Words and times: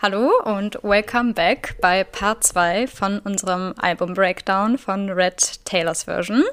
Hallo 0.00 0.30
und 0.44 0.78
welcome 0.84 1.32
back 1.32 1.74
bei 1.80 2.04
Part 2.04 2.44
2 2.44 2.86
von 2.86 3.18
unserem 3.18 3.74
Album 3.78 4.14
Breakdown 4.14 4.78
von 4.78 5.10
Red 5.10 5.64
Taylors 5.64 6.04
Version. 6.04 6.44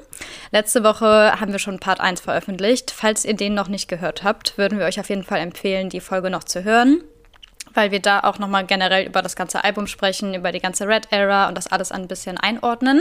Letzte 0.50 0.82
Woche 0.82 1.40
haben 1.40 1.52
wir 1.52 1.60
schon 1.60 1.78
Part 1.78 2.00
1 2.00 2.22
veröffentlicht. 2.22 2.90
Falls 2.90 3.24
ihr 3.24 3.34
den 3.34 3.54
noch 3.54 3.68
nicht 3.68 3.86
gehört 3.86 4.24
habt, 4.24 4.58
würden 4.58 4.80
wir 4.80 4.86
euch 4.86 4.98
auf 4.98 5.10
jeden 5.10 5.22
Fall 5.22 5.38
empfehlen, 5.38 5.90
die 5.90 6.00
Folge 6.00 6.28
noch 6.28 6.42
zu 6.42 6.64
hören, 6.64 7.04
weil 7.72 7.92
wir 7.92 8.00
da 8.00 8.18
auch 8.18 8.40
nochmal 8.40 8.66
generell 8.66 9.06
über 9.06 9.22
das 9.22 9.36
ganze 9.36 9.62
Album 9.62 9.86
sprechen, 9.86 10.34
über 10.34 10.50
die 10.50 10.58
ganze 10.58 10.88
Red 10.88 11.12
Era 11.12 11.46
und 11.46 11.56
das 11.56 11.68
alles 11.68 11.92
ein 11.92 12.08
bisschen 12.08 12.38
einordnen. 12.38 13.00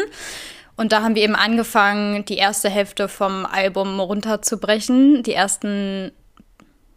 Und 0.78 0.92
da 0.92 1.02
haben 1.02 1.16
wir 1.16 1.24
eben 1.24 1.36
angefangen, 1.36 2.24
die 2.26 2.38
erste 2.38 2.70
Hälfte 2.70 3.08
vom 3.08 3.48
Album 3.48 4.00
runterzubrechen. 4.00 5.24
Die 5.24 5.34
ersten 5.34 6.12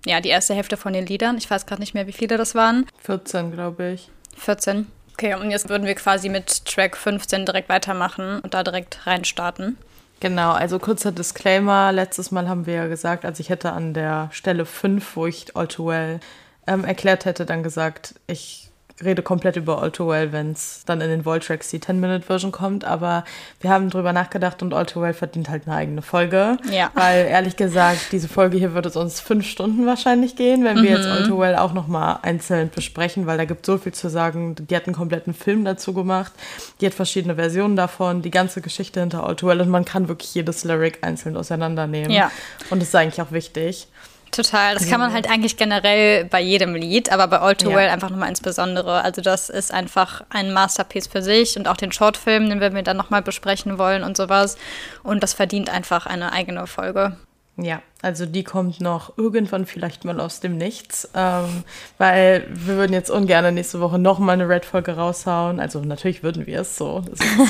ja, 0.07 0.21
die 0.21 0.29
erste 0.29 0.55
Hälfte 0.55 0.77
von 0.77 0.93
den 0.93 1.07
Liedern. 1.07 1.39
Ich 1.39 1.51
weiß 1.51 1.67
gerade 1.67 1.81
nicht 1.81 1.95
mehr, 1.95 2.07
wie 2.07 2.13
viele 2.13 2.37
das 2.37 2.55
waren. 2.55 2.87
14, 3.03 3.53
glaube 3.53 3.93
ich. 3.93 4.11
14. 4.37 4.87
Okay, 5.13 5.35
und 5.35 5.51
jetzt 5.51 5.69
würden 5.69 5.87
wir 5.87 5.95
quasi 5.97 6.29
mit 6.29 6.65
Track 6.65 6.97
15 6.97 7.45
direkt 7.45 7.69
weitermachen 7.69 8.41
und 8.41 8.55
da 8.55 8.63
direkt 8.63 9.07
reinstarten. 9.07 9.77
Genau, 10.21 10.53
also 10.53 10.79
kurzer 10.79 11.13
Disclaimer. 11.13 11.93
Letztes 11.93 12.31
Mal 12.31 12.49
haben 12.49 12.67
wir 12.67 12.75
ja 12.75 12.87
gesagt, 12.87 13.25
also 13.25 13.41
ich 13.41 13.51
hätte 13.51 13.73
an 13.73 13.95
der 13.95 14.29
Stelle 14.33 14.65
5, 14.65 15.17
wo 15.17 15.27
ich 15.27 15.57
All 15.57 15.69
Too 15.69 15.87
Well 15.87 16.21
ähm, 16.67 16.85
erklärt 16.85 17.25
hätte, 17.25 17.47
dann 17.47 17.63
gesagt, 17.63 18.15
ich 18.27 18.68
rede 19.05 19.23
komplett 19.23 19.57
über 19.57 19.83
All 19.83 19.91
Too 19.91 20.09
Well, 20.09 20.33
wenn 20.33 20.53
es 20.53 20.83
dann 20.87 21.01
in 21.01 21.09
den 21.09 21.25
Voltracks 21.25 21.71
die 21.71 21.79
10-Minute-Version 21.79 22.53
kommt. 22.53 22.85
Aber 22.85 23.25
wir 23.61 23.71
haben 23.71 23.91
drüber 23.91 24.13
nachgedacht 24.13 24.63
und 24.63 24.75
All 24.75 24.87
Too 24.87 25.01
Well 25.01 25.15
verdient 25.15 25.49
halt 25.49 25.67
eine 25.67 25.77
eigene 25.77 26.03
Folge. 26.03 26.59
Ja. 26.71 26.91
Weil 26.95 27.27
ehrlich 27.27 27.57
gesagt, 27.57 28.13
diese 28.13 28.29
Folge 28.29 28.59
hier 28.59 28.75
würde 28.75 28.89
es 28.89 28.97
uns 28.97 29.21
fünf 29.21 29.47
Stunden 29.47 29.87
wahrscheinlich 29.87 30.37
gehen, 30.37 30.65
wenn 30.65 30.83
wir 30.83 30.91
jetzt 30.91 31.07
All 31.07 31.25
Too 31.25 31.39
Well 31.39 31.57
auch 31.57 31.73
nochmal 31.73 32.19
einzeln 32.23 32.71
besprechen, 32.75 33.27
weil 33.27 33.39
da 33.39 33.45
gibt 33.45 33.67
so 33.67 33.79
viel 33.79 33.93
zu 33.93 34.09
sagen. 34.09 34.55
Die 34.55 34.77
hat 34.77 34.87
einen 34.87 34.97
kompletten 34.97 35.35
Film 35.35 35.65
dazu 35.65 35.93
gemacht. 35.93 36.33
Die 36.81 36.87
hat 36.87 36.95
verschiedene 36.95 37.37
Versionen 37.37 37.77
davon, 37.77 38.23
die 38.23 38.31
ganze 38.31 38.61
Geschichte 38.61 39.01
hinter 39.01 39.25
All 39.25 39.37
Too 39.37 39.47
Well 39.49 39.61
und 39.61 39.69
man 39.69 39.85
kann 39.85 40.09
wirklich 40.09 40.35
jedes 40.35 40.65
Lyric 40.65 40.99
einzeln 41.03 41.37
auseinandernehmen. 41.37 42.11
Ja. 42.11 42.31
Und 42.71 42.81
das 42.81 42.89
ist 42.89 42.95
eigentlich 42.95 43.23
auch 43.23 43.33
wichtig. 43.33 43.89
Total. 44.31 44.75
Das 44.75 44.89
kann 44.89 45.01
man 45.01 45.13
halt 45.13 45.29
eigentlich 45.31 45.57
generell 45.57 46.25
bei 46.25 46.41
jedem 46.41 46.75
Lied, 46.75 47.11
aber 47.11 47.27
bei 47.29 47.41
All 47.41 47.57
Too 47.57 47.71
Well 47.71 47.89
einfach 47.89 48.11
nochmal 48.11 48.29
insbesondere. 48.29 49.03
Also 49.03 49.21
das 49.23 49.49
ist 49.49 49.73
einfach 49.73 50.23
ein 50.31 50.53
Masterpiece 50.53 51.07
für 51.07 51.23
sich 51.23 51.57
und 51.57 51.67
auch 51.69 51.77
den 51.77 51.93
Shortfilm, 51.93 52.49
den 52.49 52.61
wir 52.61 52.83
dann 52.83 52.97
nochmal 52.97 53.23
besprechen 53.23 53.79
wollen 53.79 54.03
und 54.03 54.17
sowas. 54.17 54.57
Und 55.03 55.23
das 55.23 55.33
verdient 55.33 55.71
einfach 55.71 56.07
eine 56.07 56.33
eigene 56.33 56.67
Folge. 56.67 57.17
Ja, 57.57 57.83
also 58.01 58.27
die 58.27 58.45
kommt 58.45 58.81
noch 58.81 59.19
irgendwann 59.19 59.67
vielleicht 59.67 60.05
mal 60.05 60.21
aus 60.21 60.39
dem 60.39 60.57
Nichts, 60.57 61.09
ähm, 61.15 61.65
weil 61.99 62.47
wir 62.49 62.77
würden 62.77 62.93
jetzt 62.93 63.11
ungern 63.11 63.53
nächste 63.53 63.81
Woche 63.81 63.99
noch 63.99 64.21
mal 64.21 64.35
eine 64.35 64.49
Red-Folge 64.49 64.93
raushauen. 64.93 65.59
Also 65.59 65.81
natürlich 65.81 66.23
würden 66.23 66.47
wir 66.47 66.61
es 66.61 66.77
so, 66.77 67.03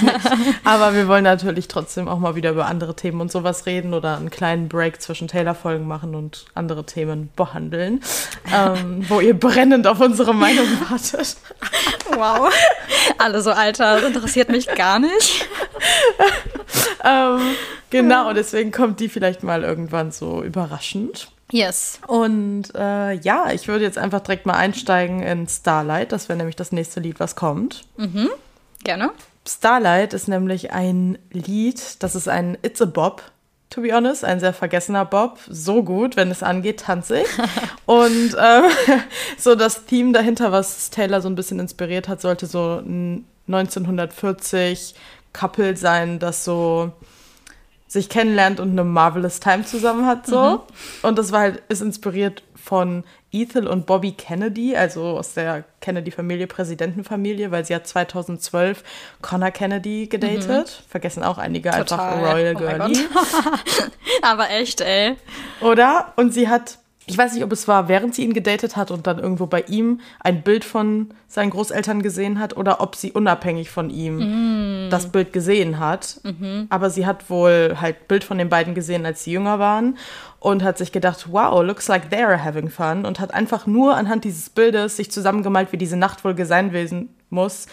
aber 0.65 0.95
wir 0.95 1.07
wollen 1.07 1.25
natürlich 1.25 1.69
trotzdem 1.69 2.09
auch 2.09 2.19
mal 2.19 2.35
wieder 2.35 2.53
über 2.53 2.65
andere 2.65 2.97
Themen 2.97 3.21
und 3.21 3.31
sowas 3.31 3.67
reden 3.67 3.93
oder 3.93 4.17
einen 4.17 4.31
kleinen 4.31 4.69
Break 4.69 5.03
zwischen 5.03 5.29
Taylor-Folgen 5.29 5.87
machen 5.87 6.15
und 6.15 6.47
andere 6.55 6.87
Themen 6.87 7.29
behandeln, 7.37 8.01
ähm, 8.51 9.05
wo 9.07 9.21
ihr 9.21 9.39
brennend 9.39 9.87
auf 9.87 10.01
unsere 10.01 10.35
Meinung 10.35 10.67
wartet. 10.89 11.37
Wow, 12.15 12.51
alle 13.19 13.43
so 13.43 13.51
Alter, 13.51 14.01
das 14.01 14.05
interessiert 14.05 14.49
mich 14.49 14.67
gar 14.67 14.99
nicht. 14.99 15.47
ähm, 17.05 17.41
Genau, 17.91 18.35
deswegen 18.35 18.71
kommt 18.71 19.01
die 19.01 19.09
vielleicht 19.09 19.43
mal 19.43 19.63
irgendwann 19.63 20.11
so 20.11 20.38
überraschend. 20.43 21.31
Yes. 21.51 22.01
Und 22.07 22.75
äh, 22.75 23.15
ja, 23.15 23.51
ich 23.53 23.69
würde 23.69 23.85
jetzt 23.85 23.99
einfach 23.99 24.21
direkt 24.21 24.45
mal 24.45 24.55
einsteigen 24.55 25.23
in 25.23 25.49
Starlight. 25.49 26.13
Das 26.13 26.29
wäre 26.29 26.37
nämlich 26.37 26.57
das 26.57 26.73
nächste 26.73 27.01
Lied, 27.01 27.21
was 27.21 27.37
kommt. 27.37 27.85
Mhm. 27.97 28.29
Gerne. 28.85 29.11
Starlight 29.47 30.13
ist 30.13 30.29
nämlich 30.29 30.73
ein 30.73 31.19
Lied, 31.31 32.03
das 32.03 32.15
ist 32.15 32.29
ein 32.29 32.59
It's 32.63 32.83
a 32.83 32.85
Bob, 32.85 33.23
to 33.71 33.81
be 33.81 33.95
honest, 33.95 34.25
ein 34.25 34.41
sehr 34.41 34.53
vergessener 34.53 35.07
Bob. 35.07 35.39
So 35.49 35.83
gut, 35.83 36.17
wenn 36.17 36.31
es 36.31 36.43
angeht, 36.43 36.81
tanze 36.81 37.21
ich. 37.21 37.29
Und 37.87 38.37
ähm, 38.39 38.65
so 39.39 39.55
das 39.55 39.87
Theme 39.87 40.13
dahinter, 40.13 40.53
was 40.53 40.91
Taylor 40.91 41.23
so 41.23 41.31
ein 41.31 41.35
bisschen 41.35 41.61
inspiriert 41.61 42.09
hat, 42.09 42.21
sollte 42.21 42.47
so 42.47 42.83
1940 43.47 44.95
Couple 45.33 45.77
sein, 45.77 46.19
das 46.19 46.45
so 46.45 46.93
sich 47.89 48.09
kennenlernt 48.09 48.61
und 48.61 48.71
eine 48.71 48.85
marvelous 48.85 49.41
Time 49.41 49.65
zusammen 49.65 50.07
hat 50.07 50.27
so. 50.27 50.41
Mhm. 50.43 50.61
Und 51.03 51.19
das 51.19 51.33
war 51.33 51.41
halt 51.41 51.63
ist 51.69 51.81
inspiriert 51.81 52.43
von 52.55 53.03
Ethel 53.33 53.67
und 53.67 53.87
Bobby 53.87 54.13
Kennedy, 54.13 54.77
also 54.77 55.03
aus 55.19 55.33
der 55.33 55.65
Kennedy-Familie, 55.81 56.47
Präsidentenfamilie, 56.47 57.51
weil 57.51 57.65
sie 57.65 57.75
hat 57.75 57.87
2012 57.87 58.85
Connor 59.23 59.51
Kennedy 59.51 60.07
gedatet. 60.07 60.67
Mhm. 60.67 60.91
Vergessen 60.91 61.23
auch 61.23 61.39
einige 61.39 61.71
Total. 61.71 62.01
einfach 62.01 62.35
Royal 62.35 62.55
oh 62.57 62.59
Girlie. 62.59 63.05
Aber 64.23 64.51
echt, 64.51 64.83
ey. 64.83 65.17
Oder? 65.63 66.13
Und 66.17 66.35
sie 66.35 66.49
hat 66.49 66.79
ich 67.09 67.17
weiß 67.17 67.33
nicht, 67.33 67.43
ob 67.43 67.53
es 67.53 67.67
war, 67.67 67.89
während 67.89 68.15
sie 68.15 68.23
ihn 68.25 68.35
gedatet 68.35 68.77
hat 68.77 68.91
und 68.91 69.07
dann 69.07 69.19
irgendwo 69.19 69.47
bei 69.47 69.63
ihm 69.63 70.01
ein 70.21 70.43
Bild 70.43 70.65
von 70.65 71.09
seinen 71.27 71.51
Großeltern 71.51 72.03
gesehen 72.03 72.39
hat 72.39 72.57
oder 72.57 72.81
ob 72.81 72.97
sie 72.97 73.13
unabhängig 73.13 73.71
von 73.71 73.89
ihm 73.89 74.87
mm. 74.87 74.91
das 74.91 75.11
Bild 75.11 75.33
gesehen 75.33 75.79
hat. 75.79 76.21
Mhm. 76.23 76.67
Aber 76.69 76.91
sie 76.91 77.07
hat 77.07 77.31
wohl 77.31 77.77
halt 77.81 78.09
Bild 78.09 78.25
von 78.25 78.37
den 78.37 78.51
beiden 78.51 78.75
gesehen, 78.75 79.07
als 79.07 79.25
sie 79.25 79.33
jünger 79.33 79.59
waren 79.59 79.97
und 80.39 80.63
hat 80.63 80.77
sich 80.77 80.93
gedacht, 80.93 81.29
wow, 81.31 81.63
looks 81.65 81.89
like 81.89 82.13
they're 82.13 82.45
having 82.45 82.69
fun 82.69 83.07
und 83.07 83.21
hat 83.21 83.33
einfach 83.33 83.67
nur 83.67 83.97
anhand 83.97 84.25
dieses 84.25 84.51
Bildes 84.51 84.97
sich 84.97 85.11
zusammengemalt, 85.11 85.73
wie 85.73 85.79
diese 85.79 85.97
Nacht 85.97 86.25
wohl 86.25 86.37
sein 86.45 87.09
muss 87.31 87.67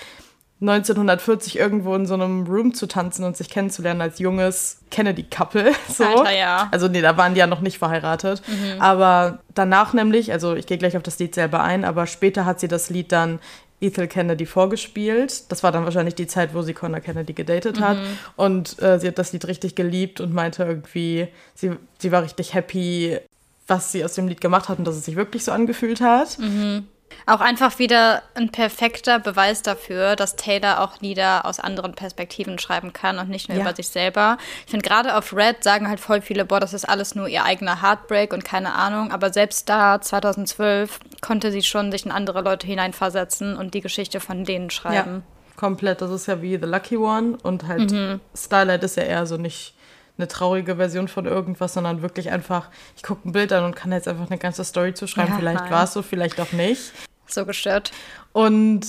1940 0.61 1.59
irgendwo 1.59 1.93
in 1.95 2.05
so 2.05 2.13
einem 2.13 2.47
Room 2.47 2.73
zu 2.73 2.87
tanzen 2.87 3.25
und 3.25 3.35
sich 3.35 3.49
kennenzulernen 3.49 4.01
als 4.01 4.19
junges 4.19 4.79
Kennedy-Couple. 4.89 5.71
So. 5.89 6.03
Alter, 6.03 6.35
ja. 6.35 6.69
Also 6.71 6.87
nee, 6.87 7.01
da 7.01 7.17
waren 7.17 7.33
die 7.33 7.39
ja 7.39 7.47
noch 7.47 7.61
nicht 7.61 7.77
verheiratet. 7.77 8.41
Mhm. 8.47 8.81
Aber 8.81 9.39
danach 9.53 9.93
nämlich, 9.93 10.31
also 10.31 10.55
ich 10.55 10.65
gehe 10.65 10.77
gleich 10.77 10.97
auf 10.97 11.03
das 11.03 11.19
Lied 11.19 11.35
selber 11.35 11.63
ein, 11.63 11.85
aber 11.85 12.07
später 12.07 12.45
hat 12.45 12.59
sie 12.59 12.67
das 12.67 12.89
Lied 12.89 13.11
dann 13.11 13.39
Ethel 13.81 14.07
Kennedy 14.07 14.45
vorgespielt. 14.45 15.51
Das 15.51 15.63
war 15.63 15.71
dann 15.71 15.83
wahrscheinlich 15.83 16.15
die 16.15 16.27
Zeit, 16.27 16.53
wo 16.53 16.61
sie 16.61 16.73
Connor 16.73 17.01
Kennedy 17.01 17.33
gedatet 17.33 17.79
hat. 17.79 17.97
Mhm. 17.97 18.17
Und 18.35 18.81
äh, 18.81 18.99
sie 18.99 19.07
hat 19.07 19.17
das 19.17 19.33
Lied 19.33 19.47
richtig 19.47 19.75
geliebt 19.75 20.21
und 20.21 20.33
meinte 20.33 20.63
irgendwie, 20.63 21.27
sie, 21.53 21.71
sie 21.99 22.11
war 22.11 22.23
richtig 22.23 22.53
happy, 22.53 23.19
was 23.67 23.91
sie 23.91 24.03
aus 24.05 24.13
dem 24.13 24.27
Lied 24.27 24.41
gemacht 24.41 24.69
hat 24.69 24.79
und 24.79 24.85
dass 24.85 24.95
es 24.95 25.05
sich 25.05 25.15
wirklich 25.15 25.43
so 25.43 25.51
angefühlt 25.51 26.01
hat. 26.01 26.39
Mhm. 26.39 26.87
Auch 27.27 27.41
einfach 27.41 27.79
wieder 27.79 28.21
ein 28.35 28.51
perfekter 28.51 29.17
Beweis 29.19 29.63
dafür, 29.63 30.15
dass 30.15 30.35
Taylor 30.35 30.81
auch 30.81 31.01
Lieder 31.01 31.45
aus 31.45 31.59
anderen 31.59 31.93
Perspektiven 31.93 32.59
schreiben 32.59 32.93
kann 32.93 33.17
und 33.17 33.29
nicht 33.29 33.49
nur 33.49 33.57
ja. 33.57 33.63
über 33.63 33.75
sich 33.75 33.89
selber. 33.89 34.37
Ich 34.65 34.71
finde, 34.71 34.87
gerade 34.87 35.15
auf 35.15 35.35
Red 35.35 35.63
sagen 35.63 35.87
halt 35.87 35.99
voll 35.99 36.21
viele, 36.21 36.45
boah, 36.45 36.59
das 36.59 36.73
ist 36.73 36.87
alles 36.87 37.15
nur 37.15 37.27
ihr 37.27 37.43
eigener 37.43 37.81
Heartbreak 37.81 38.31
und 38.31 38.45
keine 38.45 38.73
Ahnung. 38.73 39.11
Aber 39.11 39.33
selbst 39.33 39.67
da, 39.69 39.99
2012, 39.99 40.99
konnte 41.21 41.51
sie 41.51 41.63
schon 41.63 41.91
sich 41.91 42.05
in 42.05 42.11
andere 42.11 42.41
Leute 42.41 42.67
hineinversetzen 42.67 43.57
und 43.57 43.73
die 43.73 43.81
Geschichte 43.81 44.19
von 44.19 44.45
denen 44.45 44.69
schreiben. 44.69 45.23
Ja, 45.25 45.59
komplett. 45.59 46.01
Das 46.01 46.11
ist 46.11 46.27
ja 46.27 46.43
wie 46.43 46.57
The 46.57 46.67
Lucky 46.67 46.97
One 46.97 47.37
und 47.41 47.67
halt 47.67 47.91
mhm. 47.91 48.19
Starlight 48.35 48.83
ist 48.83 48.97
ja 48.97 49.03
eher 49.03 49.25
so 49.25 49.37
nicht 49.37 49.73
eine 50.17 50.27
traurige 50.27 50.77
Version 50.77 51.07
von 51.07 51.25
irgendwas, 51.25 51.73
sondern 51.73 52.01
wirklich 52.01 52.31
einfach, 52.31 52.69
ich 52.95 53.03
gucke 53.03 53.27
ein 53.27 53.31
Bild 53.31 53.51
an 53.51 53.63
und 53.65 53.75
kann 53.75 53.91
jetzt 53.91 54.07
einfach 54.07 54.29
eine 54.29 54.37
ganze 54.37 54.63
Story 54.63 54.93
zuschreiben. 54.93 55.33
Ja, 55.33 55.39
vielleicht 55.39 55.69
war 55.69 55.83
es 55.83 55.93
so, 55.93 56.01
vielleicht 56.01 56.39
auch 56.39 56.51
nicht. 56.51 56.93
So 57.27 57.45
gestört. 57.45 57.91
Und 58.33 58.85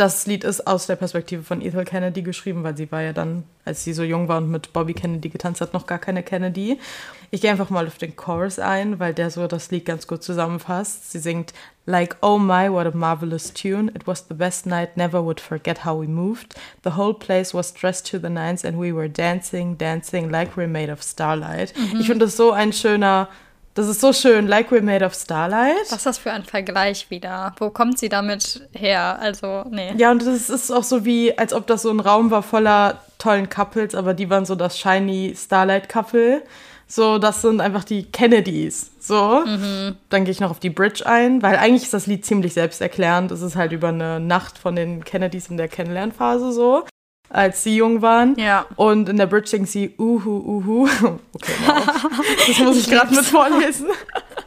das 0.00 0.26
Lied 0.26 0.44
ist 0.44 0.66
aus 0.66 0.86
der 0.86 0.96
Perspektive 0.96 1.42
von 1.42 1.60
Ethel 1.60 1.84
Kennedy 1.84 2.22
geschrieben, 2.22 2.62
weil 2.64 2.74
sie 2.76 2.90
war 2.90 3.02
ja 3.02 3.12
dann, 3.12 3.44
als 3.66 3.84
sie 3.84 3.92
so 3.92 4.02
jung 4.02 4.28
war 4.28 4.38
und 4.38 4.50
mit 4.50 4.72
Bobby 4.72 4.94
Kennedy 4.94 5.28
getanzt 5.28 5.60
hat, 5.60 5.74
noch 5.74 5.86
gar 5.86 5.98
keine 5.98 6.22
Kennedy. 6.22 6.78
Ich 7.30 7.42
gehe 7.42 7.50
einfach 7.50 7.68
mal 7.68 7.86
auf 7.86 7.98
den 7.98 8.16
Chorus 8.16 8.58
ein, 8.58 8.98
weil 8.98 9.12
der 9.12 9.30
so 9.30 9.46
das 9.46 9.70
Lied 9.70 9.84
ganz 9.84 10.06
gut 10.06 10.22
zusammenfasst. 10.22 11.12
Sie 11.12 11.18
singt 11.18 11.52
Like, 11.90 12.16
oh 12.22 12.38
my, 12.38 12.68
what 12.68 12.86
a 12.86 12.96
marvelous 12.96 13.50
tune. 13.50 13.90
It 13.94 14.06
was 14.06 14.22
the 14.22 14.34
best 14.34 14.66
night, 14.66 14.96
never 14.96 15.20
would 15.20 15.40
forget 15.40 15.78
how 15.78 15.96
we 15.96 16.06
moved. 16.06 16.54
The 16.82 16.92
whole 16.96 17.14
place 17.14 17.52
was 17.52 17.72
dressed 17.72 18.06
to 18.12 18.18
the 18.18 18.30
nines 18.30 18.64
and 18.64 18.78
we 18.78 18.92
were 18.92 19.08
dancing, 19.08 19.76
dancing 19.76 20.30
like 20.30 20.56
we're 20.56 20.68
made 20.68 20.90
of 20.90 21.02
starlight. 21.02 21.72
Mhm. 21.76 22.00
Ich 22.00 22.06
finde 22.06 22.26
das 22.26 22.36
so 22.36 22.52
ein 22.52 22.72
schöner 22.72 23.28
das 23.74 23.88
ist 23.88 24.00
so 24.00 24.12
schön, 24.12 24.48
like 24.48 24.70
we're 24.72 24.82
made 24.82 25.04
of 25.04 25.14
starlight. 25.14 25.90
Was 25.90 25.98
ist 25.98 26.06
das 26.06 26.18
für 26.18 26.32
ein 26.32 26.44
Vergleich 26.44 27.08
wieder? 27.08 27.54
Wo 27.58 27.70
kommt 27.70 27.98
sie 27.98 28.08
damit 28.08 28.68
her? 28.72 29.18
Also, 29.20 29.64
nee. 29.70 29.92
Ja, 29.96 30.10
und 30.10 30.26
das 30.26 30.50
ist 30.50 30.70
auch 30.72 30.82
so 30.82 31.04
wie, 31.04 31.38
als 31.38 31.52
ob 31.52 31.68
das 31.68 31.82
so 31.82 31.90
ein 31.90 32.00
Raum 32.00 32.30
war 32.32 32.42
voller 32.42 33.00
tollen 33.18 33.48
Couples, 33.48 33.94
aber 33.94 34.12
die 34.12 34.28
waren 34.28 34.44
so 34.44 34.56
das 34.56 34.78
shiny 34.78 35.34
Starlight-Couple. 35.36 36.42
So, 36.88 37.18
das 37.18 37.42
sind 37.42 37.60
einfach 37.60 37.84
die 37.84 38.10
Kennedys. 38.10 38.90
So, 39.10 39.42
mhm. 39.44 39.96
dann 40.08 40.24
gehe 40.24 40.30
ich 40.30 40.38
noch 40.38 40.52
auf 40.52 40.60
die 40.60 40.70
Bridge 40.70 41.04
ein, 41.04 41.42
weil 41.42 41.56
eigentlich 41.56 41.82
ist 41.82 41.92
das 41.92 42.06
Lied 42.06 42.24
ziemlich 42.24 42.52
selbsterklärend. 42.52 43.32
Es 43.32 43.42
ist 43.42 43.56
halt 43.56 43.72
über 43.72 43.88
eine 43.88 44.20
Nacht 44.20 44.56
von 44.56 44.76
den 44.76 45.02
Kennedys 45.04 45.48
in 45.48 45.56
der 45.56 45.66
Kennenlernphase 45.66 46.52
so 46.52 46.84
als 47.28 47.62
sie 47.62 47.76
jung 47.76 48.02
waren. 48.02 48.36
Ja. 48.38 48.66
Und 48.76 49.08
in 49.08 49.16
der 49.16 49.26
Bridge 49.26 49.48
singt 49.48 49.68
sie 49.68 49.94
Uhu, 49.98 50.30
Uhu. 50.30 50.88
Okay, 51.32 51.52
wow. 51.64 52.06
Das 52.46 52.58
muss 52.58 52.76
ich 52.76 52.90
gerade 52.90 53.12
mit 53.12 53.24
vorlesen. 53.24 53.88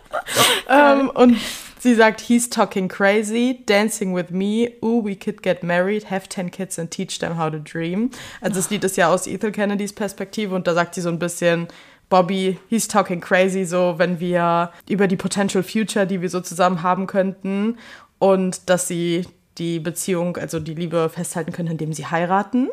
ähm, 0.69 1.09
und 1.09 1.37
Sie 1.79 1.95
sagt, 1.95 2.21
he's 2.21 2.49
talking 2.49 2.87
crazy, 2.87 3.61
dancing 3.65 4.15
with 4.15 4.29
me, 4.29 4.71
ooh, 4.81 5.03
we 5.03 5.17
could 5.17 5.43
get 5.43 5.63
married, 5.63 6.09
have 6.09 6.29
10 6.29 6.49
kids 6.49 6.79
and 6.79 6.89
teach 6.89 7.19
them 7.19 7.37
how 7.37 7.51
to 7.51 7.59
dream. 7.59 8.09
Also 8.39 8.55
das 8.55 8.69
Lied 8.69 8.85
ist 8.85 8.95
ja 8.95 9.09
aus 9.09 9.27
Ethel 9.27 9.51
Kennedys 9.51 9.91
Perspektive 9.91 10.55
und 10.55 10.65
da 10.65 10.75
sagt 10.75 10.95
sie 10.95 11.01
so 11.01 11.09
ein 11.09 11.19
bisschen, 11.19 11.67
Bobby, 12.09 12.59
he's 12.69 12.87
talking 12.87 13.21
crazy, 13.21 13.65
so 13.65 13.95
wenn 13.97 14.19
wir 14.19 14.71
über 14.87 15.07
die 15.07 15.15
potential 15.15 15.63
future, 15.63 16.05
die 16.05 16.21
wir 16.21 16.29
so 16.29 16.41
zusammen 16.41 16.83
haben 16.83 17.07
könnten 17.07 17.77
und 18.19 18.69
dass 18.69 18.87
sie 18.87 19.25
die 19.57 19.79
Beziehung, 19.79 20.37
also 20.37 20.59
die 20.59 20.75
Liebe 20.75 21.09
festhalten 21.09 21.51
können, 21.51 21.71
indem 21.71 21.93
sie 21.93 22.05
heiraten 22.05 22.69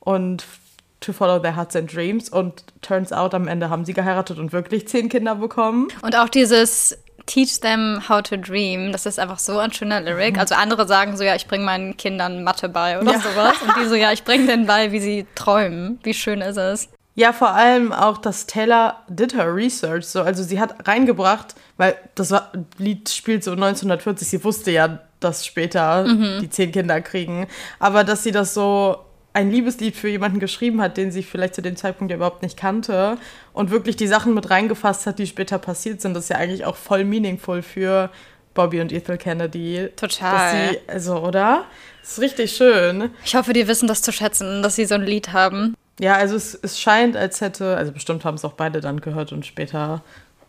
und 0.00 0.44
to 1.00 1.12
follow 1.12 1.38
their 1.38 1.56
hearts 1.56 1.76
and 1.76 1.92
dreams 1.92 2.28
und 2.28 2.64
turns 2.80 3.12
out 3.12 3.34
am 3.34 3.48
Ende 3.48 3.70
haben 3.70 3.84
sie 3.84 3.92
geheiratet 3.92 4.38
und 4.38 4.52
wirklich 4.52 4.88
zehn 4.88 5.08
Kinder 5.08 5.34
bekommen. 5.36 5.88
Und 6.02 6.16
auch 6.16 6.28
dieses 6.28 6.98
Teach 7.26 7.60
them 7.60 8.00
how 8.08 8.22
to 8.22 8.36
dream. 8.36 8.92
Das 8.92 9.04
ist 9.04 9.18
einfach 9.18 9.40
so 9.40 9.58
ein 9.58 9.72
schöner 9.72 10.00
Lyric. 10.00 10.34
Mhm. 10.34 10.40
Also 10.40 10.54
andere 10.54 10.86
sagen 10.86 11.16
so, 11.16 11.24
ja, 11.24 11.34
ich 11.34 11.48
bringe 11.48 11.64
meinen 11.64 11.96
Kindern 11.96 12.44
Mathe 12.44 12.68
bei 12.68 13.00
oder 13.00 13.12
ja. 13.12 13.18
sowas. 13.18 13.56
Und 13.62 13.76
die 13.76 13.86
so, 13.86 13.96
ja, 13.96 14.12
ich 14.12 14.22
bringe 14.22 14.46
denen 14.46 14.66
bei, 14.66 14.92
wie 14.92 15.00
sie 15.00 15.26
träumen. 15.34 15.98
Wie 16.04 16.14
schön 16.14 16.40
ist 16.40 16.56
es. 16.56 16.88
Ja, 17.16 17.32
vor 17.32 17.50
allem 17.50 17.92
auch, 17.92 18.18
dass 18.18 18.46
Taylor 18.46 19.02
did 19.08 19.34
her 19.34 19.54
research. 19.54 20.04
So, 20.04 20.20
also 20.20 20.42
sie 20.42 20.60
hat 20.60 20.86
reingebracht, 20.86 21.54
weil 21.78 21.96
das 22.14 22.30
war, 22.30 22.52
Lied 22.76 23.08
spielt 23.08 23.42
so 23.42 23.52
1940. 23.52 24.28
Sie 24.28 24.44
wusste 24.44 24.70
ja, 24.70 25.00
dass 25.18 25.46
später 25.46 26.04
mhm. 26.04 26.40
die 26.42 26.50
zehn 26.50 26.72
Kinder 26.72 27.00
kriegen. 27.00 27.46
Aber 27.78 28.04
dass 28.04 28.22
sie 28.22 28.32
das 28.32 28.52
so 28.52 28.98
ein 29.32 29.50
Liebeslied 29.50 29.96
für 29.96 30.08
jemanden 30.08 30.40
geschrieben 30.40 30.80
hat, 30.82 30.98
den 30.98 31.10
sie 31.10 31.22
vielleicht 31.22 31.54
zu 31.54 31.62
dem 31.62 31.76
Zeitpunkt 31.76 32.10
ja 32.10 32.16
überhaupt 32.16 32.42
nicht 32.42 32.58
kannte 32.58 33.16
und 33.54 33.70
wirklich 33.70 33.96
die 33.96 34.06
Sachen 34.06 34.34
mit 34.34 34.50
reingefasst 34.50 35.06
hat, 35.06 35.18
die 35.18 35.26
später 35.26 35.58
passiert 35.58 36.02
sind, 36.02 36.14
das 36.14 36.24
ist 36.24 36.30
ja 36.30 36.36
eigentlich 36.36 36.66
auch 36.66 36.76
voll 36.76 37.04
meaningful 37.04 37.62
für 37.62 38.10
Bobby 38.54 38.80
und 38.80 38.92
Ethel 38.92 39.18
Kennedy. 39.18 39.88
Total. 39.96 40.70
Sie, 40.70 40.78
also, 40.86 41.18
oder? 41.18 41.64
Das 42.00 42.12
ist 42.12 42.20
richtig 42.20 42.52
schön. 42.52 43.10
Ich 43.24 43.34
hoffe, 43.36 43.52
die 43.52 43.68
wissen 43.68 43.86
das 43.86 44.02
zu 44.02 44.12
schätzen, 44.12 44.62
dass 44.62 44.76
sie 44.76 44.86
so 44.86 44.94
ein 44.94 45.02
Lied 45.02 45.32
haben. 45.32 45.74
Ja, 45.98 46.14
also 46.14 46.36
es, 46.36 46.54
es 46.54 46.78
scheint, 46.78 47.16
als 47.16 47.40
hätte, 47.40 47.76
also 47.76 47.92
bestimmt 47.92 48.24
haben 48.24 48.34
es 48.34 48.44
auch 48.44 48.52
beide 48.52 48.80
dann 48.80 49.00
gehört 49.00 49.32
und 49.32 49.46
später 49.46 50.02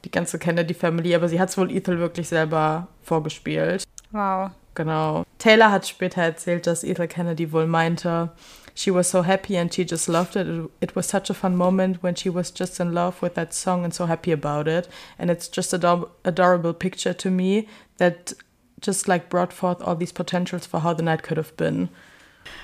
die 0.03 0.11
ganze 0.11 0.39
Kennedy-Family, 0.39 1.15
aber 1.15 1.29
sie 1.29 1.39
hat 1.39 1.49
es 1.49 1.57
wohl 1.57 1.71
Ethel 1.71 1.99
wirklich 1.99 2.27
selber 2.27 2.87
vorgespielt. 3.03 3.83
Wow. 4.11 4.51
Genau. 4.75 5.23
Taylor 5.39 5.71
hat 5.71 5.87
später 5.87 6.21
erzählt, 6.21 6.67
dass 6.67 6.83
Ethel 6.83 7.07
Kennedy 7.07 7.51
wohl 7.51 7.65
meinte, 7.65 8.29
she 8.75 8.93
was 8.93 9.09
so 9.09 9.25
happy 9.25 9.57
and 9.57 9.73
she 9.73 9.83
just 9.83 10.07
loved 10.07 10.35
it. 10.35 10.47
It 10.81 10.95
was 10.95 11.09
such 11.09 11.29
a 11.29 11.33
fun 11.33 11.55
moment 11.55 12.03
when 12.03 12.15
she 12.15 12.29
was 12.29 12.53
just 12.55 12.79
in 12.79 12.93
love 12.93 13.21
with 13.21 13.33
that 13.33 13.53
song 13.53 13.83
and 13.83 13.93
so 13.93 14.07
happy 14.07 14.31
about 14.31 14.67
it. 14.67 14.87
And 15.17 15.31
it's 15.31 15.49
just 15.49 15.73
a 15.73 16.07
adorable 16.23 16.73
picture 16.73 17.13
to 17.13 17.31
me 17.31 17.67
that 17.97 18.33
just 18.79 19.07
like 19.07 19.29
brought 19.29 19.51
forth 19.51 19.81
all 19.81 19.95
these 19.95 20.13
potentials 20.13 20.67
for 20.67 20.81
how 20.81 20.93
the 20.93 21.01
night 21.01 21.23
could 21.23 21.37
have 21.37 21.57
been. 21.57 21.89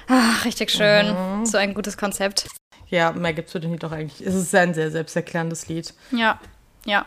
Ach, 0.07 0.45
richtig 0.45 0.69
schön. 0.69 1.07
Mhm. 1.07 1.45
So 1.45 1.57
ein 1.57 1.73
gutes 1.73 1.97
Konzept. 1.97 2.47
Ja, 2.89 3.11
mehr 3.11 3.33
gibt's 3.33 3.51
für 3.51 3.59
den 3.59 3.71
Lied 3.71 3.83
doch 3.83 3.91
eigentlich. 3.91 4.25
Es 4.25 4.35
ist 4.35 4.53
ein 4.53 4.73
sehr 4.73 4.91
selbsterklärendes 4.91 5.67
Lied. 5.67 5.93
Ja, 6.11 6.39
ja. 6.85 7.05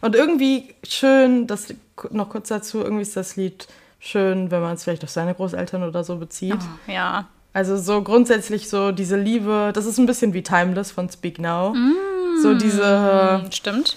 Und 0.00 0.14
irgendwie 0.14 0.74
schön, 0.86 1.46
das 1.46 1.74
noch 2.10 2.28
kurz 2.30 2.48
dazu, 2.48 2.80
irgendwie 2.82 3.02
ist 3.02 3.16
das 3.16 3.36
Lied 3.36 3.68
schön, 3.98 4.50
wenn 4.50 4.60
man 4.60 4.74
es 4.74 4.84
vielleicht 4.84 5.04
auf 5.04 5.10
seine 5.10 5.34
Großeltern 5.34 5.82
oder 5.82 6.04
so 6.04 6.16
bezieht. 6.16 6.58
Oh, 6.58 6.90
ja. 6.90 7.26
Also 7.52 7.76
so 7.76 8.02
grundsätzlich 8.02 8.68
so 8.68 8.92
diese 8.92 9.16
Liebe, 9.16 9.72
das 9.74 9.86
ist 9.86 9.98
ein 9.98 10.06
bisschen 10.06 10.34
wie 10.34 10.42
Timeless 10.42 10.92
von 10.92 11.10
Speak 11.10 11.38
Now. 11.38 11.74
Mm, 11.74 12.42
so 12.42 12.54
diese. 12.54 13.44
Stimmt. 13.50 13.96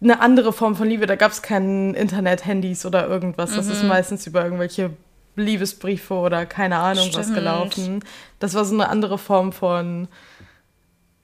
Eine 0.00 0.20
andere 0.20 0.52
Form 0.52 0.76
von 0.76 0.88
Liebe. 0.88 1.06
Da 1.06 1.16
gab 1.16 1.32
es 1.32 1.42
kein 1.42 1.94
Internet, 1.94 2.46
Handys 2.46 2.86
oder 2.86 3.06
irgendwas. 3.06 3.54
Das 3.54 3.66
mhm. 3.66 3.72
ist 3.72 3.82
meistens 3.84 4.26
über 4.26 4.44
irgendwelche 4.44 4.90
Liebesbriefe 5.36 6.14
oder 6.14 6.46
keine 6.46 6.78
Ahnung 6.78 7.08
Stimmt. 7.08 7.26
was 7.26 7.34
gelaufen. 7.34 8.04
Das 8.38 8.54
war 8.54 8.64
so 8.64 8.74
eine 8.74 8.88
andere 8.88 9.18
Form 9.18 9.52
von 9.52 10.08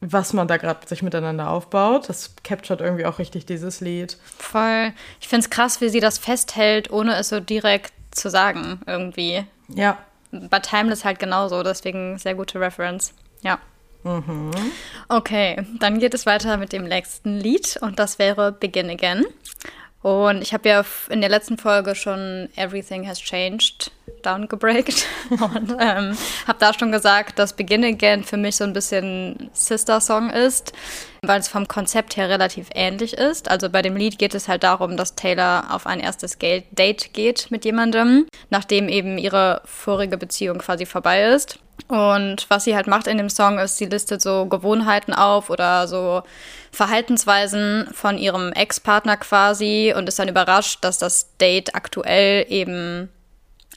was 0.01 0.33
man 0.33 0.49
da 0.49 0.57
gerade 0.57 0.87
sich 0.87 1.03
miteinander 1.03 1.51
aufbaut. 1.51 2.09
Das 2.09 2.35
captured 2.43 2.81
irgendwie 2.81 3.07
auch 3.07 3.19
richtig 3.19 3.47
dieses 3.47 3.81
Lied. 3.81 4.17
Voll. 4.39 4.93
Ich 5.21 5.29
finde 5.29 5.45
es 5.45 5.51
krass, 5.51 5.81
wie 5.81 5.89
sie 5.91 6.01
das 6.01 6.19
festhält, 6.19 6.91
ohne 6.91 7.17
es 7.17 7.29
so 7.29 7.41
direkt 7.41 7.93
zu 8.11 8.31
sagen, 8.31 8.81
irgendwie. 8.87 9.45
Ja. 9.69 9.99
Bei 10.33 10.61
Timeless 10.61 11.05
halt 11.05 11.19
genauso, 11.19 11.63
deswegen 11.63 12.19
sehr 12.19 12.35
gute 12.35 12.61
Reference. 12.61 13.13
Ja. 13.43 13.59
Mhm. 14.03 14.53
Okay, 15.09 15.67
dann 15.79 15.99
geht 15.99 16.15
es 16.15 16.25
weiter 16.25 16.57
mit 16.57 16.73
dem 16.73 16.85
nächsten 16.85 17.39
Lied 17.39 17.79
und 17.83 17.99
das 17.99 18.19
wäre 18.19 18.53
Begin 18.53 18.89
Again. 18.89 19.27
Und 20.03 20.41
ich 20.41 20.55
habe 20.55 20.69
ja 20.69 20.83
in 21.11 21.21
der 21.21 21.29
letzten 21.29 21.59
Folge 21.59 21.95
schon 21.95 22.49
Everything 22.57 23.07
Has 23.07 23.19
Changed 23.19 23.91
downgebreakt 24.23 25.07
und 25.31 25.77
ähm, 25.79 26.17
habe 26.47 26.59
da 26.59 26.75
schon 26.75 26.93
gesagt, 26.93 27.39
dass 27.39 27.55
Begin 27.55 27.85
Again 27.85 28.25
für 28.25 28.37
mich 28.37 28.57
so 28.57 28.65
ein 28.65 28.73
bisschen 28.73 29.51
Sister-Song 29.53 30.31
ist, 30.31 30.73
weil 31.23 31.41
es 31.41 31.49
vom 31.49 31.69
Konzept 31.69 32.17
her 32.17 32.29
relativ 32.29 32.69
ähnlich 32.75 33.15
ist. 33.15 33.51
Also 33.51 33.71
bei 33.71 33.83
dem 33.83 33.97
Lied 33.97 34.19
geht 34.19 34.35
es 34.35 34.49
halt 34.49 34.63
darum, 34.63 34.97
dass 34.97 35.15
Taylor 35.15 35.65
auf 35.71 35.87
ein 35.87 36.01
erstes 36.01 36.39
Date 36.39 37.13
geht 37.13 37.51
mit 37.51 37.65
jemandem, 37.65 38.27
nachdem 38.51 38.89
eben 38.89 39.19
ihre 39.19 39.63
vorige 39.65 40.17
Beziehung 40.17 40.59
quasi 40.59 40.87
vorbei 40.87 41.25
ist. 41.25 41.59
Und 41.89 42.47
was 42.49 42.65
sie 42.65 42.77
halt 42.77 42.87
macht 42.87 43.07
in 43.07 43.19
dem 43.19 43.31
Song 43.31 43.59
ist, 43.59 43.79
sie 43.79 43.87
listet 43.87 44.23
so 44.23 44.47
Gewohnheiten 44.47 45.13
auf 45.13 45.51
oder 45.51 45.89
so 45.89 46.23
Verhaltensweisen 46.73 47.89
von 47.93 48.17
ihrem 48.19 48.53
Ex-Partner 48.53 49.17
quasi 49.17 49.93
und 49.97 50.09
ist 50.09 50.19
dann 50.19 50.29
überrascht, 50.29 50.85
dass 50.85 50.99
das 50.99 51.37
Date 51.39 51.75
aktuell 51.75 52.47
eben 52.49 53.11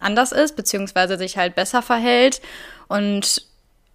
anders 0.03 0.31
ist, 0.31 0.55
beziehungsweise 0.55 1.17
sich 1.17 1.37
halt 1.37 1.55
besser 1.55 1.81
verhält. 1.81 2.41
Und 2.87 3.43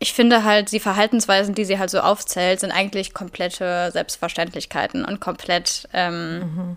ich 0.00 0.12
finde 0.12 0.44
halt, 0.44 0.72
die 0.72 0.80
Verhaltensweisen, 0.80 1.54
die 1.54 1.64
sie 1.64 1.78
halt 1.78 1.90
so 1.90 2.00
aufzählt, 2.00 2.60
sind 2.60 2.70
eigentlich 2.70 3.14
komplette 3.14 3.90
Selbstverständlichkeiten 3.92 5.04
und 5.04 5.20
komplett 5.20 5.88
ähm, 5.92 6.38
mhm. 6.38 6.76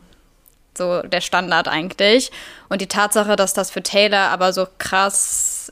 so 0.76 1.02
der 1.04 1.22
Standard 1.22 1.68
eigentlich. 1.68 2.32
Und 2.70 2.82
die 2.82 2.88
Tatsache, 2.88 3.36
dass 3.36 3.54
das 3.54 3.70
für 3.70 3.84
Taylor 3.84 4.30
aber 4.30 4.54
so 4.54 4.68
krass, 4.80 5.72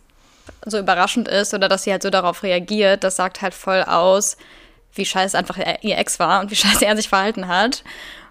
so 0.65 0.77
überraschend 0.77 1.27
ist 1.27 1.53
oder 1.53 1.67
dass 1.67 1.83
sie 1.83 1.91
halt 1.91 2.03
so 2.03 2.09
darauf 2.09 2.43
reagiert, 2.43 3.03
das 3.03 3.15
sagt 3.15 3.41
halt 3.41 3.53
voll 3.53 3.83
aus, 3.83 4.37
wie 4.93 5.05
scheiße 5.05 5.37
einfach 5.37 5.57
ihr 5.81 5.97
Ex 5.97 6.19
war 6.19 6.41
und 6.41 6.51
wie 6.51 6.55
scheiße 6.57 6.85
er 6.85 6.95
sich 6.95 7.09
verhalten 7.09 7.47
hat. 7.47 7.83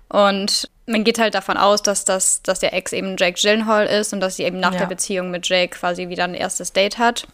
Und 0.08 0.68
man 0.86 1.04
geht 1.04 1.18
halt 1.18 1.34
davon 1.34 1.56
aus, 1.56 1.82
dass, 1.82 2.04
das, 2.04 2.42
dass 2.42 2.60
der 2.60 2.72
Ex 2.72 2.92
eben 2.92 3.16
Jake 3.18 3.38
Gyllenhaal 3.40 3.86
ist 3.86 4.12
und 4.12 4.20
dass 4.20 4.36
sie 4.36 4.44
eben 4.44 4.58
nach 4.58 4.72
ja. 4.72 4.80
der 4.80 4.86
Beziehung 4.86 5.30
mit 5.30 5.48
Jake 5.48 5.76
quasi 5.78 6.08
wieder 6.08 6.24
ein 6.24 6.34
erstes 6.34 6.72
Date 6.72 6.98
hat. 6.98 7.26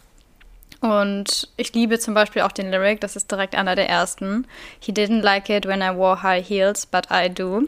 Und 0.81 1.47
ich 1.57 1.73
liebe 1.73 1.99
zum 1.99 2.13
Beispiel 2.13 2.41
auch 2.41 2.51
den 2.51 2.69
Lyric, 2.69 2.99
das 3.01 3.15
ist 3.15 3.31
direkt 3.31 3.55
einer 3.55 3.75
der 3.75 3.89
ersten. 3.89 4.45
He 4.79 4.91
didn't 4.91 5.21
like 5.21 5.49
it 5.49 5.65
when 5.65 5.81
I 5.81 5.95
wore 5.95 6.21
high 6.21 6.45
heels, 6.45 6.85
but 6.85 7.07
I 7.11 7.29
do. 7.29 7.63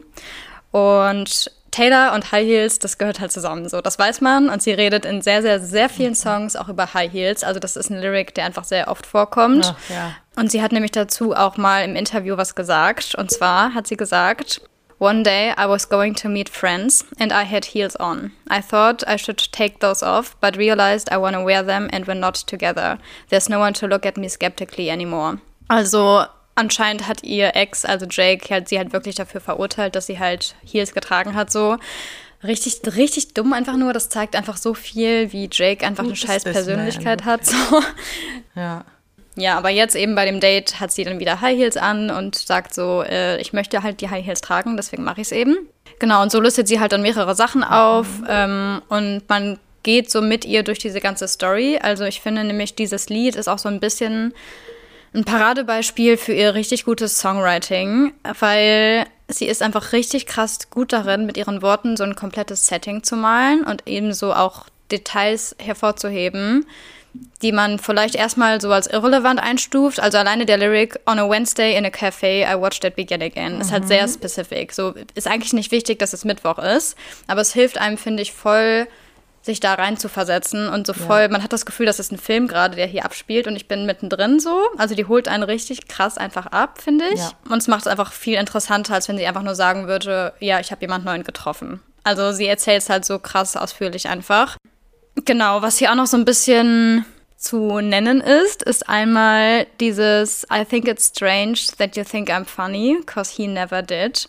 Und 0.70 1.50
Taylor 1.70 2.12
und 2.14 2.32
High 2.32 2.46
Heels, 2.46 2.78
das 2.78 2.98
gehört 2.98 3.20
halt 3.20 3.32
zusammen. 3.32 3.68
So, 3.68 3.80
das 3.80 3.98
weiß 3.98 4.20
man. 4.20 4.48
Und 4.48 4.62
sie 4.62 4.72
redet 4.72 5.04
in 5.04 5.22
sehr, 5.22 5.42
sehr, 5.42 5.60
sehr 5.60 5.88
vielen 5.88 6.14
Songs 6.14 6.56
auch 6.56 6.68
über 6.68 6.94
High 6.94 7.12
Heels. 7.12 7.44
Also 7.44 7.60
das 7.60 7.76
ist 7.76 7.90
ein 7.90 8.00
Lyric, 8.00 8.34
der 8.34 8.44
einfach 8.46 8.64
sehr 8.64 8.88
oft 8.88 9.06
vorkommt. 9.06 9.74
Ach, 9.76 9.90
ja. 9.90 10.12
Und 10.36 10.50
sie 10.50 10.62
hat 10.62 10.72
nämlich 10.72 10.92
dazu 10.92 11.34
auch 11.34 11.56
mal 11.56 11.84
im 11.84 11.94
Interview 11.96 12.36
was 12.36 12.54
gesagt. 12.54 13.14
Und 13.16 13.30
zwar 13.30 13.74
hat 13.74 13.86
sie 13.86 13.96
gesagt, 13.96 14.62
One 14.98 15.22
day 15.22 15.54
I 15.56 15.66
was 15.66 15.84
going 15.84 16.14
to 16.16 16.28
meet 16.28 16.48
friends 16.48 17.04
and 17.18 17.32
I 17.32 17.44
had 17.44 17.66
heels 17.66 17.94
on. 17.96 18.32
I 18.48 18.60
thought 18.60 19.04
I 19.06 19.16
should 19.16 19.38
take 19.38 19.78
those 19.78 20.02
off, 20.02 20.36
but 20.40 20.56
realized 20.56 21.08
I 21.12 21.18
want 21.18 21.34
to 21.34 21.44
wear 21.44 21.62
them 21.62 21.88
and 21.92 22.06
we're 22.06 22.14
not 22.14 22.34
together. 22.34 22.98
There's 23.28 23.48
no 23.48 23.60
one 23.60 23.74
to 23.74 23.86
look 23.86 24.04
at 24.04 24.16
me 24.16 24.28
skeptically 24.28 24.90
anymore. 24.90 25.38
Also 25.68 26.24
anscheinend 26.56 27.06
hat 27.06 27.22
ihr 27.22 27.54
Ex, 27.54 27.84
also 27.84 28.06
Jake, 28.06 28.50
halt 28.50 28.68
sie 28.68 28.78
halt 28.78 28.92
wirklich 28.92 29.14
dafür 29.14 29.40
verurteilt, 29.40 29.94
dass 29.94 30.06
sie 30.06 30.18
halt 30.18 30.56
Heels 30.64 30.92
getragen 30.92 31.34
hat, 31.34 31.50
so. 31.52 31.76
Richtig, 32.42 32.80
richtig 32.96 33.34
dumm 33.34 33.52
einfach 33.52 33.76
nur. 33.76 33.92
Das 33.92 34.08
zeigt 34.08 34.36
einfach 34.36 34.56
so 34.56 34.72
viel, 34.72 35.32
wie 35.32 35.48
Jake 35.50 35.84
einfach 35.84 36.04
Gut 36.04 36.12
eine 36.12 36.16
scheiß 36.16 36.44
Persönlichkeit 36.44 37.24
hat. 37.24 37.44
So. 37.44 37.82
Ja. 38.54 38.84
Ja, 39.38 39.56
aber 39.56 39.70
jetzt 39.70 39.94
eben 39.94 40.14
bei 40.14 40.24
dem 40.24 40.40
Date 40.40 40.80
hat 40.80 40.90
sie 40.90 41.04
dann 41.04 41.20
wieder 41.20 41.40
High 41.40 41.56
Heels 41.56 41.76
an 41.76 42.10
und 42.10 42.34
sagt 42.34 42.74
so, 42.74 43.02
äh, 43.02 43.40
ich 43.40 43.52
möchte 43.52 43.82
halt 43.82 44.00
die 44.00 44.10
High 44.10 44.24
Heels 44.24 44.40
tragen, 44.40 44.76
deswegen 44.76 45.04
mache 45.04 45.20
ich 45.20 45.28
es 45.28 45.32
eben. 45.32 45.56
Genau, 46.00 46.22
und 46.22 46.32
so 46.32 46.40
listet 46.40 46.66
sie 46.66 46.80
halt 46.80 46.92
dann 46.92 47.02
mehrere 47.02 47.34
Sachen 47.34 47.62
auf 47.62 48.20
mhm. 48.20 48.26
ähm, 48.28 48.82
und 48.88 49.22
man 49.28 49.58
geht 49.84 50.10
so 50.10 50.20
mit 50.20 50.44
ihr 50.44 50.64
durch 50.64 50.80
diese 50.80 51.00
ganze 51.00 51.28
Story. 51.28 51.78
Also 51.80 52.04
ich 52.04 52.20
finde 52.20 52.44
nämlich, 52.44 52.74
dieses 52.74 53.08
Lied 53.08 53.36
ist 53.36 53.48
auch 53.48 53.58
so 53.58 53.68
ein 53.68 53.80
bisschen 53.80 54.34
ein 55.14 55.24
Paradebeispiel 55.24 56.16
für 56.16 56.32
ihr 56.32 56.54
richtig 56.54 56.84
gutes 56.84 57.18
Songwriting, 57.18 58.12
weil 58.40 59.06
sie 59.28 59.46
ist 59.46 59.62
einfach 59.62 59.92
richtig 59.92 60.26
krass 60.26 60.70
gut 60.70 60.92
darin, 60.92 61.26
mit 61.26 61.36
ihren 61.36 61.62
Worten 61.62 61.96
so 61.96 62.04
ein 62.04 62.16
komplettes 62.16 62.66
Setting 62.66 63.02
zu 63.02 63.16
malen 63.16 63.64
und 63.64 63.84
ebenso 63.86 64.34
auch 64.34 64.66
Details 64.90 65.54
hervorzuheben, 65.58 66.66
die 67.42 67.52
man 67.52 67.78
vielleicht 67.78 68.14
erstmal 68.14 68.60
so 68.60 68.70
als 68.70 68.86
irrelevant 68.86 69.40
einstuft. 69.40 70.00
Also 70.00 70.18
alleine 70.18 70.46
der 70.46 70.58
Lyric 70.58 70.98
On 71.06 71.18
a 71.18 71.28
Wednesday 71.28 71.76
in 71.76 71.84
a 71.84 71.90
Cafe, 71.90 72.46
I 72.48 72.54
watched 72.60 72.84
it 72.84 72.96
begin 72.96 73.22
again. 73.22 73.56
Mhm. 73.56 73.60
Ist 73.60 73.72
halt 73.72 73.88
sehr 73.88 74.06
specific. 74.08 74.72
So 74.72 74.94
ist 75.14 75.26
eigentlich 75.26 75.52
nicht 75.52 75.70
wichtig, 75.70 75.98
dass 75.98 76.12
es 76.12 76.24
Mittwoch 76.24 76.58
ist, 76.58 76.96
aber 77.26 77.40
es 77.40 77.52
hilft 77.52 77.78
einem, 77.78 77.98
finde 77.98 78.22
ich, 78.22 78.32
voll 78.32 78.86
sich 79.48 79.60
da 79.60 79.74
rein 79.74 79.96
zu 79.96 80.08
versetzen 80.08 80.68
und 80.68 80.86
so 80.86 80.92
voll, 80.92 81.22
ja. 81.22 81.28
man 81.28 81.42
hat 81.42 81.52
das 81.52 81.64
Gefühl, 81.64 81.86
das 81.86 82.00
ist 82.00 82.12
ein 82.12 82.18
Film 82.18 82.48
gerade, 82.48 82.76
der 82.76 82.86
hier 82.86 83.04
abspielt 83.04 83.46
und 83.46 83.56
ich 83.56 83.66
bin 83.66 83.86
mittendrin 83.86 84.40
so. 84.40 84.62
Also 84.76 84.94
die 84.94 85.06
holt 85.06 85.28
einen 85.28 85.42
richtig 85.42 85.88
krass 85.88 86.18
einfach 86.18 86.46
ab, 86.46 86.82
finde 86.82 87.06
ich. 87.14 87.20
Ja. 87.20 87.32
Und 87.48 87.58
es 87.58 87.68
macht 87.68 87.82
es 87.82 87.86
einfach 87.86 88.12
viel 88.12 88.36
interessanter, 88.38 88.94
als 88.94 89.08
wenn 89.08 89.16
sie 89.16 89.26
einfach 89.26 89.42
nur 89.42 89.54
sagen 89.54 89.86
würde, 89.86 90.34
ja, 90.40 90.60
ich 90.60 90.70
habe 90.70 90.82
jemand 90.82 91.04
neuen 91.04 91.24
getroffen. 91.24 91.80
Also 92.04 92.32
sie 92.32 92.46
erzählt 92.46 92.82
es 92.82 92.90
halt 92.90 93.04
so 93.04 93.18
krass 93.18 93.56
ausführlich 93.56 94.08
einfach. 94.08 94.56
Genau, 95.24 95.62
was 95.62 95.78
hier 95.78 95.90
auch 95.90 95.96
noch 95.96 96.06
so 96.06 96.16
ein 96.16 96.24
bisschen 96.24 97.04
zu 97.36 97.80
nennen 97.80 98.20
ist, 98.20 98.62
ist 98.62 98.88
einmal 98.88 99.66
dieses 99.80 100.46
I 100.52 100.64
think 100.64 100.88
it's 100.88 101.08
strange 101.08 101.58
that 101.78 101.96
you 101.96 102.04
think 102.04 102.30
I'm 102.30 102.44
funny, 102.44 102.98
cause 103.06 103.32
he 103.34 103.46
never 103.46 103.82
did. 103.82 104.28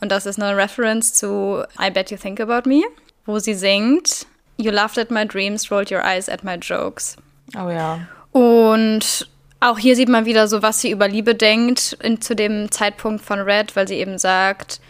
Und 0.00 0.10
das 0.12 0.26
ist 0.26 0.40
eine 0.40 0.56
Reference 0.56 1.14
zu 1.14 1.64
I 1.80 1.90
bet 1.90 2.10
you 2.10 2.16
think 2.16 2.40
about 2.40 2.68
me, 2.68 2.82
wo 3.26 3.38
sie 3.38 3.54
singt 3.54 4.26
You 4.56 4.70
laughed 4.70 4.98
at 4.98 5.10
my 5.10 5.26
dreams, 5.26 5.70
rolled 5.70 5.90
your 5.90 6.04
eyes 6.04 6.28
at 6.28 6.44
my 6.44 6.54
jokes. 6.54 7.16
Oh 7.56 7.68
ja. 7.68 8.06
Und 8.30 9.28
auch 9.60 9.78
hier 9.78 9.96
sieht 9.96 10.08
man 10.08 10.26
wieder 10.26 10.46
so, 10.46 10.62
was 10.62 10.80
sie 10.80 10.90
über 10.90 11.08
Liebe 11.08 11.34
denkt 11.34 11.96
in, 12.02 12.20
zu 12.20 12.36
dem 12.36 12.70
Zeitpunkt 12.70 13.24
von 13.24 13.40
Red, 13.40 13.74
weil 13.74 13.88
sie 13.88 13.96
eben 13.96 14.18
sagt, 14.18 14.80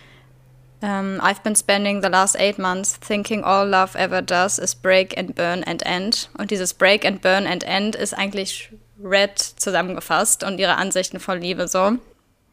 um, 0.84 1.18
I've 1.22 1.42
been 1.42 1.54
spending 1.54 2.02
the 2.02 2.10
last 2.10 2.36
eight 2.38 2.58
months 2.58 2.96
thinking 2.96 3.42
all 3.42 3.66
love 3.66 3.96
ever 3.96 4.20
does 4.20 4.58
is 4.58 4.74
break 4.74 5.16
and 5.16 5.34
burn 5.34 5.64
and 5.64 5.82
end. 5.86 6.28
Und 6.36 6.50
dieses 6.50 6.74
break 6.74 7.06
and 7.06 7.22
burn 7.22 7.46
and 7.46 7.64
end 7.64 7.96
ist 7.96 8.12
eigentlich 8.12 8.70
Red 9.02 9.38
zusammengefasst 9.38 10.44
und 10.44 10.58
ihre 10.58 10.76
Ansichten 10.76 11.20
von 11.20 11.40
Liebe 11.40 11.68
so. 11.68 11.92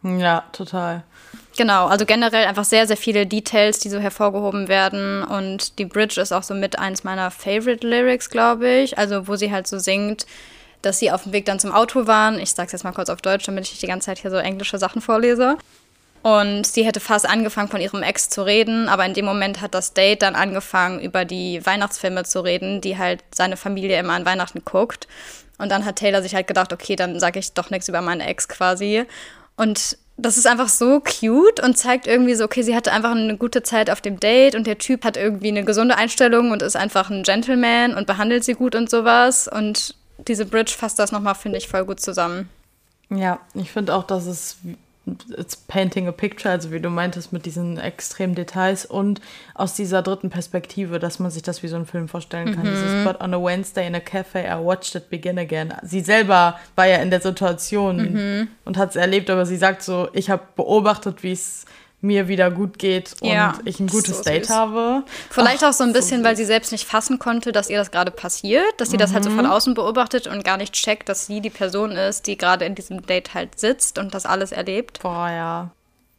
Ja, 0.04 0.46
total. 0.54 1.04
Genau, 1.58 1.88
also 1.88 2.06
generell 2.06 2.46
einfach 2.46 2.64
sehr, 2.64 2.88
sehr 2.88 2.96
viele 2.98 3.28
Details, 3.28 3.80
die 3.80 3.90
so 3.90 4.00
hervorgehoben 4.00 4.70
werden. 4.70 5.24
Und 5.24 5.78
die 5.78 5.86
Bridge 5.86 6.20
ist 6.22 6.32
auch 6.32 6.44
so 6.44 6.54
mit 6.54 6.80
eins 6.80 7.04
meiner 7.04 7.30
Favorite 7.30 7.86
Lyrics, 7.86 8.30
glaube 8.30 8.70
ich. 8.70 8.98
Also, 8.98 9.28
wo 9.28 9.36
sie 9.36 9.52
halt 9.52 9.68
so 9.68 9.78
singt, 9.78 10.26
dass 10.82 11.00
sie 11.00 11.12
auf 11.12 11.24
dem 11.24 11.34
Weg 11.34 11.46
dann 11.46 11.60
zum 11.60 11.74
Auto 11.74 12.08
waren. 12.08 12.40
Ich 12.40 12.52
sag's 12.52 12.72
jetzt 12.72 12.84
mal 12.84 12.94
kurz 12.94 13.10
auf 13.10 13.22
Deutsch, 13.22 13.46
damit 13.46 13.66
ich 13.66 13.72
nicht 13.72 13.82
die 13.84 13.88
ganze 13.88 14.06
Zeit 14.06 14.20
hier 14.20 14.32
so 14.32 14.38
englische 14.38 14.78
Sachen 14.78 15.02
vorlese. 15.02 15.58
Und 16.24 16.68
sie 16.68 16.86
hätte 16.86 17.00
fast 17.00 17.28
angefangen, 17.28 17.70
von 17.70 17.82
ihrem 17.82 18.04
Ex 18.04 18.30
zu 18.30 18.44
reden, 18.44 18.90
aber 18.90 19.06
in 19.06 19.13
dem 19.13 19.25
Moment 19.25 19.62
hat 19.62 19.74
das 19.74 19.94
Date 19.94 20.22
dann 20.22 20.36
angefangen, 20.36 21.00
über 21.00 21.25
die 21.25 21.66
Weihnachtsfilme 21.66 22.24
zu 22.25 22.42
reden, 22.42 22.80
die 22.80 22.98
halt 22.98 23.24
seine 23.34 23.58
Familie 23.58 24.00
immer 24.00 24.13
an 24.13 24.25
Weihnachten 24.25 24.63
guckt. 24.63 25.08
Und 25.58 25.72
dann 25.72 25.86
hat 25.86 25.98
Taylor 25.98 26.22
sich 26.22 26.36
halt 26.36 26.48
gedacht, 26.48 26.74
okay, 26.74 26.96
dann 26.96 27.20
sage 27.20 27.40
ich 27.40 27.54
doch 27.54 27.70
nichts 27.70 27.88
über 27.88 28.01
meine 28.01 28.28
Ex 28.28 28.48
quasi. 28.48 29.06
Und 29.56 29.98
das 30.18 30.38
ist 30.38 30.46
einfach 30.46 30.70
so 30.70 31.00
cute 31.00 31.60
und 31.63 31.78
zeigt 31.78 32.06
irgendwie 32.06 32.36
so, 32.36 32.46
okay, 32.46 32.62
sie 32.62 32.75
hatte 32.75 32.92
einfach 32.92 33.12
eine 33.12 33.38
gute 33.38 33.63
Zeit 33.63 33.90
auf 33.90 34.01
dem 34.01 34.20
Date 34.20 34.56
und 34.56 34.68
der 34.68 34.78
Typ 34.78 35.04
hat 35.04 35.18
irgendwie 35.18 35.48
eine 35.48 35.63
gesunde 35.63 35.98
Einstellung 35.98 36.51
und 36.51 36.62
ist 36.62 36.75
einfach 36.75 37.10
ein 37.10 37.24
Gentleman 37.24 37.96
und 37.96 38.06
behandelt 38.06 38.44
sie 38.44 38.54
gut 38.54 38.75
und 38.75 38.90
sowas. 38.90 39.48
Und 39.48 39.96
diese 40.28 40.46
Bridge 40.46 40.74
fasst 40.78 41.00
das 41.00 41.12
nochmal, 41.12 41.36
finde 41.36 41.58
ich, 41.58 41.68
voll 41.68 41.86
gut 41.86 42.00
zusammen. 42.00 42.50
Ja, 43.10 43.40
ich 43.56 43.72
finde 43.72 43.96
auch, 43.96 44.04
dass 44.04 44.25
es 44.25 44.58
it's 45.38 45.56
painting 45.56 46.08
a 46.08 46.12
picture, 46.12 46.51
also 46.51 46.72
wie 46.72 46.80
du 46.80 46.89
meintest, 46.89 47.34
mit 47.34 47.46
diesen 47.46 47.77
extremen 47.77 48.36
Details 48.36 48.86
und 48.86 49.22
aus 49.56 49.74
dieser 49.74 50.01
dritten 50.01 50.30
Perspektive, 50.30 51.00
dass 51.00 51.20
man 51.20 51.32
sich 51.32 51.44
das 51.44 51.63
wie 51.63 51.68
so 51.68 51.75
einen 51.75 51.86
Film 51.86 52.08
vorstellen 52.08 52.56
kann. 52.56 52.65
Mhm. 52.65 52.72
Dieses 52.72 53.06
But 53.06 53.22
on 53.22 53.34
a 53.34 53.44
Wednesday 53.44 53.88
in 53.88 53.96
a 53.96 54.00
cafe, 54.00 54.39
I 54.39 54.63
watched 54.63 54.96
it 54.96 55.10
begin 55.10 55.38
again. 55.38 55.74
Sie 55.84 56.01
selber 56.01 56.60
war 56.75 56.88
ja 56.88 56.98
in 56.98 57.10
der 57.10 57.22
Situation 57.22 57.98
mhm. 57.98 58.48
und 58.65 58.77
hat 58.77 58.91
es 58.91 58.96
erlebt, 58.96 59.30
aber 59.30 59.46
sie 59.46 59.58
sagt 59.58 59.82
so, 59.82 60.10
ich 60.13 60.30
habe 60.30 60.44
beobachtet, 60.56 61.24
wie 61.24 61.32
es 61.32 61.65
mir 62.01 62.27
wieder 62.27 62.50
gut 62.50 62.79
geht 62.79 63.15
und 63.22 63.29
ja, 63.29 63.53
ich 63.63 63.79
ein 63.79 63.88
gutes 63.88 64.17
so 64.17 64.24
Date 64.24 64.50
habe. 64.50 65.03
Vielleicht 65.29 65.63
Ach, 65.63 65.70
auch 65.70 65.74
so 65.74 65.84
ein 65.84 65.93
bisschen, 65.93 66.22
so 66.22 66.25
weil 66.25 66.36
sie 66.36 66.46
selbst 66.46 66.72
nicht 66.72 66.88
fassen 66.88 67.20
konnte, 67.20 67.51
dass 67.51 67.70
ihr 67.70 67.77
das 67.77 67.91
gerade 67.91 68.12
passiert, 68.12 68.74
dass 68.77 68.89
sie 68.89 68.98
mhm. 68.98 69.01
das 69.01 69.13
halt 69.13 69.24
so 69.24 69.29
von 69.29 69.46
mhm. 69.46 69.51
außen 69.51 69.74
beobachtet 69.75 70.27
und 70.27 70.43
gar 70.43 70.58
nicht 70.58 70.74
checkt, 70.74 71.10
dass 71.10 71.27
sie 71.27 71.41
die 71.41 71.51
Person 71.51 71.91
ist, 71.91 72.27
die 72.27 72.38
gerade 72.38 72.65
in 72.65 72.75
diesem 72.75 73.05
Date 73.05 73.34
halt 73.34 73.60
sitzt 73.60 74.00
und 74.00 74.13
das 74.13 74.25
alles 74.25 74.51
erlebt. 74.51 75.00
Boah, 75.01 75.29
ja. 75.29 75.72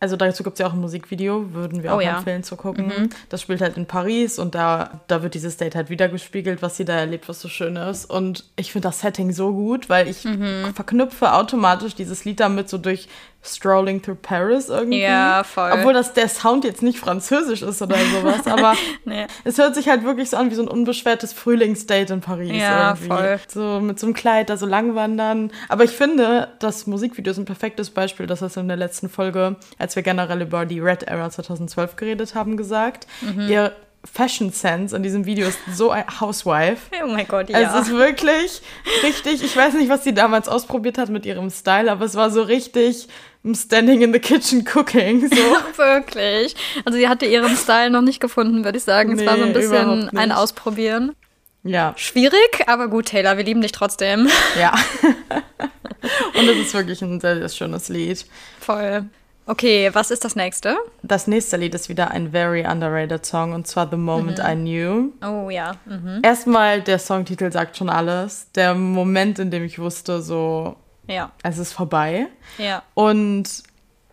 Also 0.03 0.17
dazu 0.17 0.43
gibt 0.43 0.55
es 0.55 0.59
ja 0.59 0.67
auch 0.67 0.73
ein 0.73 0.81
Musikvideo, 0.81 1.55
würden 1.55 1.85
wir 1.85 1.93
auch 1.93 1.99
oh, 1.99 2.01
ja. 2.01 2.17
empfehlen 2.17 2.43
zu 2.43 2.57
gucken. 2.57 2.87
Mhm. 2.87 3.11
Das 3.29 3.41
spielt 3.41 3.61
halt 3.61 3.77
in 3.77 3.87
Paris 3.87 4.41
und 4.41 4.53
da, 4.57 5.01
da 5.07 5.23
wird 5.23 5.35
dieses 5.35 5.59
Date 5.59 5.77
halt 5.77 5.91
wiedergespiegelt, 5.91 6.61
was 6.61 6.77
sie 6.77 6.85
da 6.85 6.95
erlebt, 6.95 7.29
was 7.29 7.41
so 7.41 7.49
schön 7.49 7.77
ist. 7.77 8.07
Und 8.07 8.51
ich 8.57 8.73
finde 8.73 8.89
das 8.89 8.99
Setting 8.99 9.33
so 9.33 9.53
gut, 9.53 9.89
weil 9.89 10.09
ich 10.09 10.25
mhm. 10.25 10.73
verknüpfe 10.75 11.33
automatisch 11.33 11.95
dieses 11.95 12.25
Lied 12.25 12.41
damit 12.41 12.69
so 12.69 12.79
durch 12.79 13.07
Strolling 13.45 14.01
Through 14.01 14.19
Paris 14.23 14.69
irgendwie. 14.69 15.01
Ja, 15.01 15.43
voll. 15.43 15.71
Obwohl 15.73 15.93
das 15.93 16.13
der 16.13 16.29
Sound 16.29 16.65
jetzt 16.65 16.83
nicht 16.83 17.01
französisch 17.01 17.63
ist 17.63 17.83
oder 17.83 17.97
sowas, 17.97 18.47
aber 18.47 18.75
nee. 19.05 19.27
es 19.45 19.59
hört 19.59 19.75
sich 19.75 19.89
halt 19.89 20.05
wirklich 20.05 20.31
so 20.31 20.37
an 20.37 20.51
wie 20.51 20.55
so 20.55 20.63
ein 20.63 20.69
unbeschwertes 20.69 21.33
Frühlingsdate 21.33 22.11
in 22.11 22.21
Paris 22.21 22.53
ja, 22.53 22.91
irgendwie. 22.91 23.09
Voll. 23.09 23.41
So 23.49 23.81
mit 23.81 23.99
so 23.99 24.07
einem 24.07 24.15
Kleid 24.15 24.49
da 24.49 24.57
so 24.57 24.67
lang 24.67 24.95
wandern. 24.95 25.51
Aber 25.69 25.83
ich 25.83 25.91
finde, 25.91 26.49
das 26.61 26.87
Musikvideo 26.87 27.33
ist 27.33 27.39
ein 27.39 27.45
perfektes 27.45 27.91
Beispiel, 27.91 28.27
das 28.27 28.43
hast 28.43 28.57
du 28.57 28.61
in 28.61 28.69
der 28.69 28.77
letzten 28.77 29.09
Folge, 29.09 29.57
als 29.77 29.97
wir 29.97 30.03
generell 30.05 30.43
über 30.43 30.65
die 30.65 30.79
Red 30.79 31.03
Era 31.03 31.29
2012 31.29 31.97
geredet 31.97 32.35
haben, 32.37 32.57
gesagt. 32.57 33.09
Mhm. 33.23 33.49
Ihr 33.49 33.73
Fashion 34.11 34.51
Sense 34.51 34.95
in 34.97 35.03
diesem 35.03 35.27
Video 35.27 35.47
ist 35.47 35.59
so 35.73 35.91
ein 35.91 36.05
Housewife. 36.21 36.91
Oh 37.03 37.07
mein 37.07 37.27
Gott, 37.29 37.49
ja. 37.51 37.59
Also 37.59 37.79
es 37.79 37.89
ist 37.89 37.95
wirklich 37.95 38.63
richtig, 39.03 39.43
ich 39.45 39.57
weiß 39.57 39.75
nicht, 39.75 39.89
was 39.89 40.03
sie 40.05 40.13
damals 40.13 40.49
ausprobiert 40.49 40.99
hat 40.99 41.09
mit 41.09 41.25
ihrem 41.25 41.51
Style, 41.51 41.91
aber 41.91 42.05
es 42.05 42.15
war 42.15 42.31
so 42.31 42.43
richtig 42.43 43.09
Standing 43.55 44.03
in 44.03 44.13
the 44.13 44.21
Kitchen 44.21 44.65
Cooking. 44.65 45.29
So. 45.29 45.37
wirklich. 45.77 46.55
Also 46.85 46.99
sie 46.99 47.09
hatte 47.09 47.27
ihren 47.27 47.57
Style 47.57 47.91
noch 47.91 48.03
nicht 48.03 48.21
gefunden, 48.21 48.65
würde 48.65 48.79
ich 48.79 48.85
sagen. 48.85 49.15
Nee, 49.15 49.23
es 49.23 49.27
war 49.27 49.37
so 49.37 49.45
ein 49.45 49.53
bisschen 49.53 50.09
ein 50.17 50.33
Ausprobieren. 50.33 51.17
Ja. 51.65 51.95
Schwierig, 51.97 52.65
aber 52.67 52.89
gut, 52.89 53.07
Taylor, 53.07 53.37
wir 53.37 53.45
lieben 53.45 53.61
dich 53.61 53.73
trotzdem. 53.73 54.29
Ja. 54.59 54.75
Und 56.35 56.49
es 56.49 56.57
ist 56.57 56.75
wirklich 56.75 57.03
ein 57.03 57.21
sehr, 57.21 57.37
sehr 57.39 57.49
schönes 57.49 57.89
Lied. 57.89 58.27
Voll. 58.61 59.07
Okay, 59.47 59.91
was 59.93 60.11
ist 60.11 60.25
das 60.25 60.37
nächste? 60.37 60.77
Das 61.03 61.27
nächste 61.27 61.57
Lied 61.57 61.75
ist 61.75 61.89
wieder 61.89 62.13
ein 62.13 62.31
very 62.31 62.65
underrated 62.65 63.27
Song 63.27 63.53
und 63.53 63.67
zwar 63.67 63.89
The 63.91 63.97
Moment 63.97 64.39
mhm. 64.39 64.45
I 64.45 64.55
Knew. 64.55 65.13
Oh 65.27 65.51
ja. 65.51 65.73
Mhm. 65.85 66.21
Erstmal, 66.23 66.81
der 66.81 66.99
Songtitel 66.99 67.51
sagt 67.51 67.77
schon 67.77 67.91
alles. 67.91 68.47
Der 68.55 68.75
Moment, 68.75 69.39
in 69.41 69.51
dem 69.51 69.65
ich 69.65 69.79
wusste, 69.79 70.23
so, 70.23 70.77
ja. 71.09 71.33
es 71.43 71.59
ist 71.59 71.73
vorbei. 71.73 72.29
Ja. 72.59 72.83
Und 72.95 73.65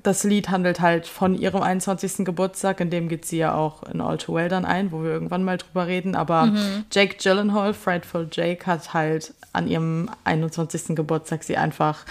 das 0.01 0.23
Lied 0.23 0.49
handelt 0.49 0.79
halt 0.79 1.05
von 1.07 1.35
ihrem 1.35 1.61
21. 1.61 2.25
Geburtstag, 2.25 2.79
in 2.79 2.89
dem 2.89 3.09
geht 3.09 3.25
sie 3.25 3.37
ja 3.37 3.53
auch 3.53 3.83
in 3.83 4.01
All 4.01 4.17
Too 4.17 4.33
Well 4.33 4.49
dann 4.49 4.65
ein, 4.65 4.91
wo 4.91 5.03
wir 5.03 5.11
irgendwann 5.11 5.43
mal 5.43 5.57
drüber 5.57 5.85
reden. 5.85 6.15
Aber 6.15 6.47
mhm. 6.47 6.85
Jake 6.91 7.17
Gyllenhaal, 7.21 7.73
Frightful 7.73 8.27
Jake, 8.31 8.65
hat 8.65 8.93
halt 8.93 9.33
an 9.53 9.67
ihrem 9.67 10.09
21. 10.23 10.95
Geburtstag 10.95 11.43
sie 11.43 11.57
einfach 11.57 12.05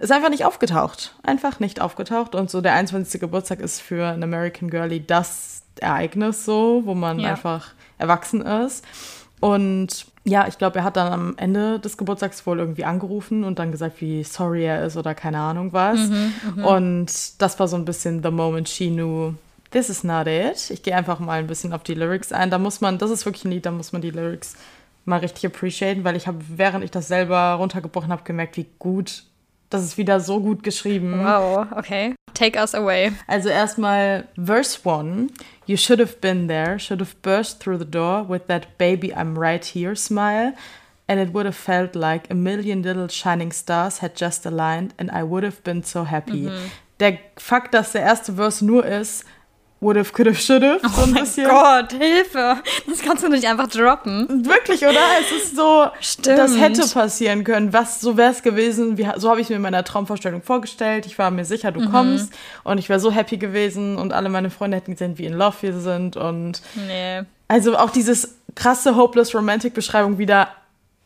ist 0.00 0.10
einfach 0.10 0.30
nicht 0.30 0.44
aufgetaucht. 0.44 1.14
Einfach 1.22 1.60
nicht 1.60 1.80
aufgetaucht. 1.80 2.34
Und 2.34 2.50
so 2.50 2.60
der 2.60 2.72
21. 2.72 3.20
Geburtstag 3.20 3.60
ist 3.60 3.80
für 3.80 4.06
ein 4.06 4.22
American 4.22 4.70
Girlie 4.70 5.00
das 5.00 5.62
Ereignis 5.78 6.44
so, 6.44 6.82
wo 6.84 6.94
man 6.94 7.20
ja. 7.20 7.30
einfach 7.30 7.72
erwachsen 7.98 8.40
ist. 8.40 8.84
Und 9.40 10.06
ja, 10.24 10.46
ich 10.46 10.58
glaube, 10.58 10.78
er 10.78 10.84
hat 10.84 10.96
dann 10.96 11.12
am 11.12 11.34
Ende 11.36 11.78
des 11.78 11.96
Geburtstags 11.96 12.46
wohl 12.46 12.58
irgendwie 12.58 12.84
angerufen 12.84 13.44
und 13.44 13.58
dann 13.58 13.72
gesagt, 13.72 14.00
wie 14.00 14.24
sorry 14.24 14.64
er 14.64 14.84
ist 14.84 14.96
oder 14.96 15.14
keine 15.14 15.38
Ahnung 15.38 15.72
was. 15.72 15.98
Mhm, 15.98 16.32
mhm. 16.56 16.64
und 16.64 17.42
das 17.42 17.58
war 17.58 17.68
so 17.68 17.76
ein 17.76 17.86
bisschen 17.86 18.22
the 18.22 18.30
moment 18.30 18.68
she 18.68 18.90
knew, 18.90 19.34
this 19.70 19.88
is 19.88 20.04
not 20.04 20.26
it. 20.26 20.70
Ich 20.70 20.82
gehe 20.82 20.94
einfach 20.94 21.20
mal 21.20 21.38
ein 21.38 21.46
bisschen 21.46 21.72
auf 21.72 21.82
die 21.82 21.94
Lyrics 21.94 22.32
ein. 22.32 22.50
Da 22.50 22.58
muss 22.58 22.82
man, 22.82 22.98
das 22.98 23.10
ist 23.10 23.24
wirklich 23.24 23.44
ein 23.46 23.50
Lied, 23.50 23.64
da 23.64 23.70
muss 23.70 23.92
man 23.92 24.02
die 24.02 24.10
Lyrics 24.10 24.56
mal 25.06 25.20
richtig 25.20 25.46
appreciaten, 25.46 26.04
weil 26.04 26.16
ich 26.16 26.26
habe, 26.26 26.38
während 26.48 26.84
ich 26.84 26.90
das 26.90 27.08
selber 27.08 27.54
runtergebrochen 27.54 28.12
habe, 28.12 28.22
gemerkt, 28.24 28.58
wie 28.58 28.66
gut 28.78 29.24
das 29.70 29.84
ist 29.84 29.96
wieder 29.96 30.20
so 30.20 30.40
gut 30.40 30.62
geschrieben. 30.62 31.24
Wow, 31.24 31.66
okay. 31.76 32.14
Take 32.34 32.58
us 32.58 32.74
away. 32.74 33.12
Also 33.26 33.48
erstmal 33.48 34.26
Verse 34.36 34.78
1. 34.82 35.32
You 35.66 35.76
should 35.76 36.00
have 36.00 36.20
been 36.20 36.48
there, 36.48 36.78
should 36.78 37.00
have 37.00 37.14
burst 37.22 37.62
through 37.62 37.78
the 37.78 37.90
door 37.90 38.28
with 38.28 38.46
that 38.48 38.76
baby 38.78 39.12
I'm 39.14 39.38
right 39.38 39.64
here 39.64 39.94
smile. 39.94 40.54
And 41.06 41.20
it 41.20 41.32
would 41.34 41.44
have 41.44 41.56
felt 41.56 41.96
like 41.96 42.30
a 42.30 42.34
million 42.34 42.82
little 42.82 43.08
shining 43.08 43.52
stars 43.52 44.00
had 44.00 44.16
just 44.16 44.46
aligned 44.46 44.94
and 44.98 45.10
I 45.10 45.24
would 45.24 45.42
have 45.44 45.62
been 45.64 45.82
so 45.82 46.04
happy. 46.04 46.48
Mhm. 46.48 46.70
Der 47.00 47.18
Fakt, 47.36 47.74
dass 47.74 47.92
der 47.92 48.02
erste 48.02 48.34
Verse 48.34 48.64
nur 48.64 48.84
ist, 48.84 49.24
would 49.80 49.96
have, 49.96 50.12
could 50.12 50.26
have, 50.26 50.38
should 50.38 50.62
have. 50.62 50.80
So 50.88 51.02
ein 51.02 51.16
oh 51.16 51.20
bisschen. 51.20 51.48
Gott, 51.48 51.92
Hilfe. 51.92 52.62
Das 52.86 53.00
kannst 53.00 53.24
du 53.24 53.28
nicht 53.28 53.46
einfach 53.46 53.68
droppen. 53.68 54.44
Wirklich, 54.44 54.82
oder? 54.82 55.00
Es 55.20 55.32
ist 55.32 55.56
so, 55.56 55.86
Stimmt. 56.00 56.38
das 56.38 56.58
hätte 56.58 56.86
passieren 56.88 57.44
können. 57.44 57.72
Was, 57.72 58.00
so 58.00 58.16
wäre 58.16 58.30
es 58.30 58.42
gewesen. 58.42 58.98
Wie, 58.98 59.08
so 59.16 59.30
habe 59.30 59.40
ich 59.40 59.48
mir 59.48 59.56
in 59.56 59.62
meiner 59.62 59.82
Traumvorstellung 59.82 60.42
vorgestellt. 60.42 61.06
Ich 61.06 61.18
war 61.18 61.30
mir 61.30 61.44
sicher, 61.44 61.72
du 61.72 61.80
mhm. 61.80 61.90
kommst. 61.90 62.32
Und 62.62 62.78
ich 62.78 62.88
wäre 62.88 63.00
so 63.00 63.10
happy 63.10 63.38
gewesen. 63.38 63.96
Und 63.96 64.12
alle 64.12 64.28
meine 64.28 64.50
Freunde 64.50 64.76
hätten 64.76 64.92
gesehen, 64.92 65.16
wie 65.18 65.26
in 65.26 65.32
Love 65.32 65.56
wir 65.60 65.78
sind. 65.80 66.16
Und 66.16 66.60
nee. 66.86 67.22
also 67.48 67.76
auch 67.76 67.90
dieses 67.90 68.36
krasse 68.54 68.96
Hopeless 68.96 69.34
Romantic 69.34 69.74
Beschreibung 69.74 70.18
wieder 70.18 70.48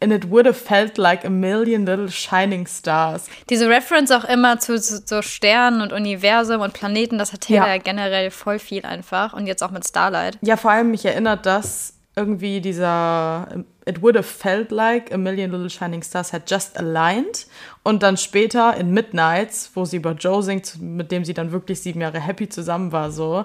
and 0.00 0.12
it 0.12 0.30
would 0.30 0.46
have 0.46 0.56
felt 0.56 0.98
like 0.98 1.24
a 1.24 1.30
million 1.30 1.86
little 1.86 2.10
shining 2.10 2.66
stars. 2.66 3.26
Diese 3.48 3.68
Reference 3.68 4.10
auch 4.10 4.24
immer 4.24 4.58
zu 4.58 4.78
so 4.78 5.22
Sternen 5.22 5.80
und 5.80 5.92
Universum 5.92 6.60
und 6.60 6.74
Planeten, 6.74 7.18
das 7.18 7.32
hat 7.32 7.42
Taylor 7.42 7.66
ja. 7.66 7.74
ja 7.74 7.78
generell 7.80 8.30
voll 8.30 8.58
viel 8.58 8.84
einfach 8.84 9.32
und 9.32 9.46
jetzt 9.46 9.62
auch 9.62 9.70
mit 9.70 9.86
Starlight. 9.86 10.38
Ja, 10.42 10.56
vor 10.56 10.70
allem 10.70 10.90
mich 10.90 11.04
erinnert 11.04 11.46
das 11.46 11.94
irgendwie 12.16 12.60
dieser 12.60 13.64
It 13.86 14.00
would 14.00 14.16
have 14.16 14.26
felt 14.26 14.70
like 14.70 15.12
a 15.12 15.18
million 15.18 15.50
little 15.50 15.68
shining 15.68 16.02
stars 16.02 16.32
had 16.32 16.50
just 16.50 16.78
aligned 16.78 17.46
und 17.82 18.02
dann 18.02 18.16
später 18.16 18.74
in 18.76 18.92
Midnights, 18.92 19.70
wo 19.74 19.84
sie 19.84 19.96
über 19.96 20.12
Joe 20.12 20.42
singt, 20.42 20.80
mit 20.80 21.12
dem 21.12 21.24
sie 21.24 21.34
dann 21.34 21.52
wirklich 21.52 21.82
sieben 21.82 22.00
Jahre 22.00 22.20
happy 22.20 22.48
zusammen 22.48 22.92
war, 22.92 23.10
so 23.10 23.44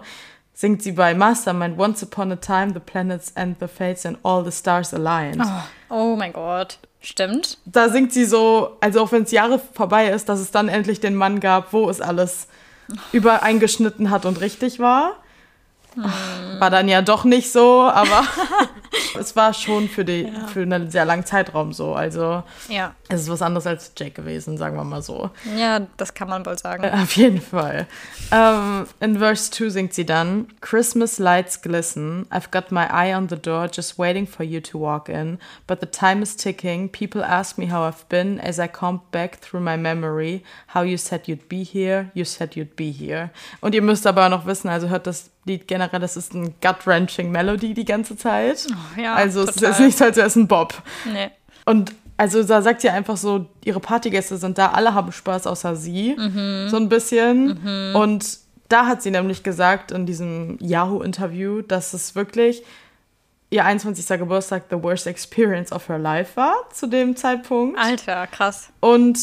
singt 0.59 0.83
sie 0.83 0.91
bei 0.91 1.13
Mastermind 1.13 1.79
Once 1.79 2.03
upon 2.03 2.33
a 2.33 2.35
time 2.35 2.73
the 2.73 2.81
planets 2.81 3.31
and 3.33 3.55
the 3.61 3.67
fates 3.67 4.05
and 4.05 4.17
all 4.23 4.43
the 4.43 4.51
stars 4.51 4.93
aligned. 4.93 5.41
Oh, 5.41 5.63
oh 5.89 6.15
mein 6.17 6.33
Gott. 6.33 6.79
Stimmt. 6.99 7.57
Da 7.63 7.87
singt 7.87 8.11
sie 8.11 8.25
so, 8.25 8.75
also 8.81 9.01
auch 9.01 9.13
wenn 9.13 9.23
es 9.23 9.31
Jahre 9.31 9.61
vorbei 9.73 10.09
ist, 10.09 10.27
dass 10.27 10.41
es 10.41 10.51
dann 10.51 10.67
endlich 10.67 10.99
den 10.99 11.15
Mann 11.15 11.39
gab, 11.39 11.71
wo 11.71 11.89
es 11.89 12.01
alles 12.01 12.47
übereingeschnitten 13.13 14.09
hat 14.09 14.25
und 14.25 14.41
richtig 14.41 14.79
war. 14.79 15.13
Hm. 15.93 16.03
War 16.59 16.69
dann 16.69 16.89
ja 16.89 17.01
doch 17.01 17.23
nicht 17.23 17.53
so, 17.53 17.83
aber 17.83 18.25
es 19.19 19.35
war 19.35 19.53
schon 19.53 19.87
für, 19.87 20.05
die, 20.05 20.23
ja. 20.23 20.47
für 20.47 20.61
einen 20.61 20.89
sehr 20.89 21.05
langen 21.05 21.25
Zeitraum 21.25 21.73
so. 21.73 21.93
Also 21.93 22.43
ja. 22.67 22.93
es 23.07 23.21
ist 23.21 23.29
was 23.29 23.41
anderes 23.41 23.67
als 23.67 23.91
Jake 23.97 24.11
gewesen, 24.11 24.57
sagen 24.57 24.75
wir 24.75 24.83
mal 24.83 25.01
so. 25.01 25.29
Ja, 25.57 25.81
das 25.97 26.13
kann 26.13 26.29
man 26.29 26.45
wohl 26.45 26.57
sagen. 26.57 26.83
Äh, 26.83 26.91
auf 26.91 27.15
jeden 27.15 27.41
Fall. 27.41 27.87
Um, 28.31 28.37
ähm, 28.37 28.87
in 28.99 29.19
Verse 29.19 29.51
2 29.51 29.69
singt 29.69 29.93
sie 29.93 30.05
dann: 30.05 30.47
Christmas 30.61 31.19
lights 31.19 31.61
glisten. 31.61 32.25
I've 32.31 32.51
got 32.51 32.71
my 32.71 32.85
eye 32.89 33.15
on 33.15 33.29
the 33.29 33.37
door, 33.37 33.69
just 33.71 33.97
waiting 33.97 34.27
for 34.27 34.43
you 34.43 34.59
to 34.61 34.79
walk 34.79 35.09
in. 35.09 35.39
But 35.67 35.79
the 35.81 35.87
time 35.87 36.21
is 36.21 36.35
ticking. 36.35 36.89
People 36.89 37.23
ask 37.23 37.57
me 37.57 37.71
how 37.71 37.87
I've 37.87 38.07
been 38.09 38.39
as 38.39 38.59
I 38.59 38.67
comb 38.67 39.01
back 39.11 39.39
through 39.41 39.63
my 39.63 39.77
memory. 39.77 40.43
How 40.67 40.83
you 40.83 40.97
said 40.97 41.27
you'd 41.27 41.47
be 41.49 41.63
here, 41.63 42.11
you 42.13 42.25
said 42.25 42.55
you'd 42.55 42.75
be 42.75 42.91
here. 42.91 43.31
Und 43.61 43.75
ihr 43.75 43.81
müsst 43.81 44.05
aber 44.07 44.29
noch 44.29 44.45
wissen, 44.45 44.69
also 44.69 44.89
hört 44.89 45.07
das 45.07 45.31
Lied 45.45 45.67
generell, 45.67 45.99
das 45.99 46.17
ist 46.17 46.33
ein 46.33 46.55
gut-wrenching 46.61 47.31
Melody 47.31 47.73
die 47.73 47.85
ganze 47.85 48.17
Zeit. 48.17 48.67
Oh, 48.71 49.01
ja, 49.01 49.13
also 49.13 49.45
total. 49.45 49.71
es 49.71 49.79
ist 49.79 49.85
nicht 49.85 49.97
so, 49.97 50.05
als 50.05 50.17
wäre 50.17 50.27
es 50.27 50.35
ein 50.35 50.47
Bob. 50.47 50.73
Nee. 51.05 51.31
Und 51.65 51.93
also 52.17 52.43
da 52.43 52.61
sagt 52.61 52.81
sie 52.81 52.89
einfach 52.89 53.15
so, 53.15 53.45
ihre 53.63 53.79
Partygäste 53.79 54.35
sind 54.37 54.57
da, 54.57 54.71
alle 54.71 54.93
haben 54.93 55.11
Spaß 55.11 55.47
außer 55.47 55.75
sie. 55.77 56.15
Mhm. 56.17 56.67
So 56.69 56.75
ein 56.75 56.89
bisschen. 56.89 57.59
Mhm. 57.63 57.95
Und 57.95 58.39
da 58.67 58.85
hat 58.85 59.01
sie 59.01 59.09
nämlich 59.11 59.41
gesagt 59.43 59.91
in 59.91 60.05
diesem 60.05 60.57
Yahoo-Interview, 60.59 61.61
dass 61.61 61.93
es 61.93 62.15
wirklich 62.15 62.61
ihr 63.49 63.65
21. 63.65 64.19
Geburtstag 64.19 64.65
the 64.69 64.81
worst 64.81 65.07
experience 65.07 65.71
of 65.71 65.87
her 65.87 65.97
life 65.97 66.35
war 66.35 66.55
zu 66.73 66.87
dem 66.87 67.15
Zeitpunkt. 67.15 67.79
Alter, 67.79 68.27
krass. 68.27 68.69
Und 68.79 69.17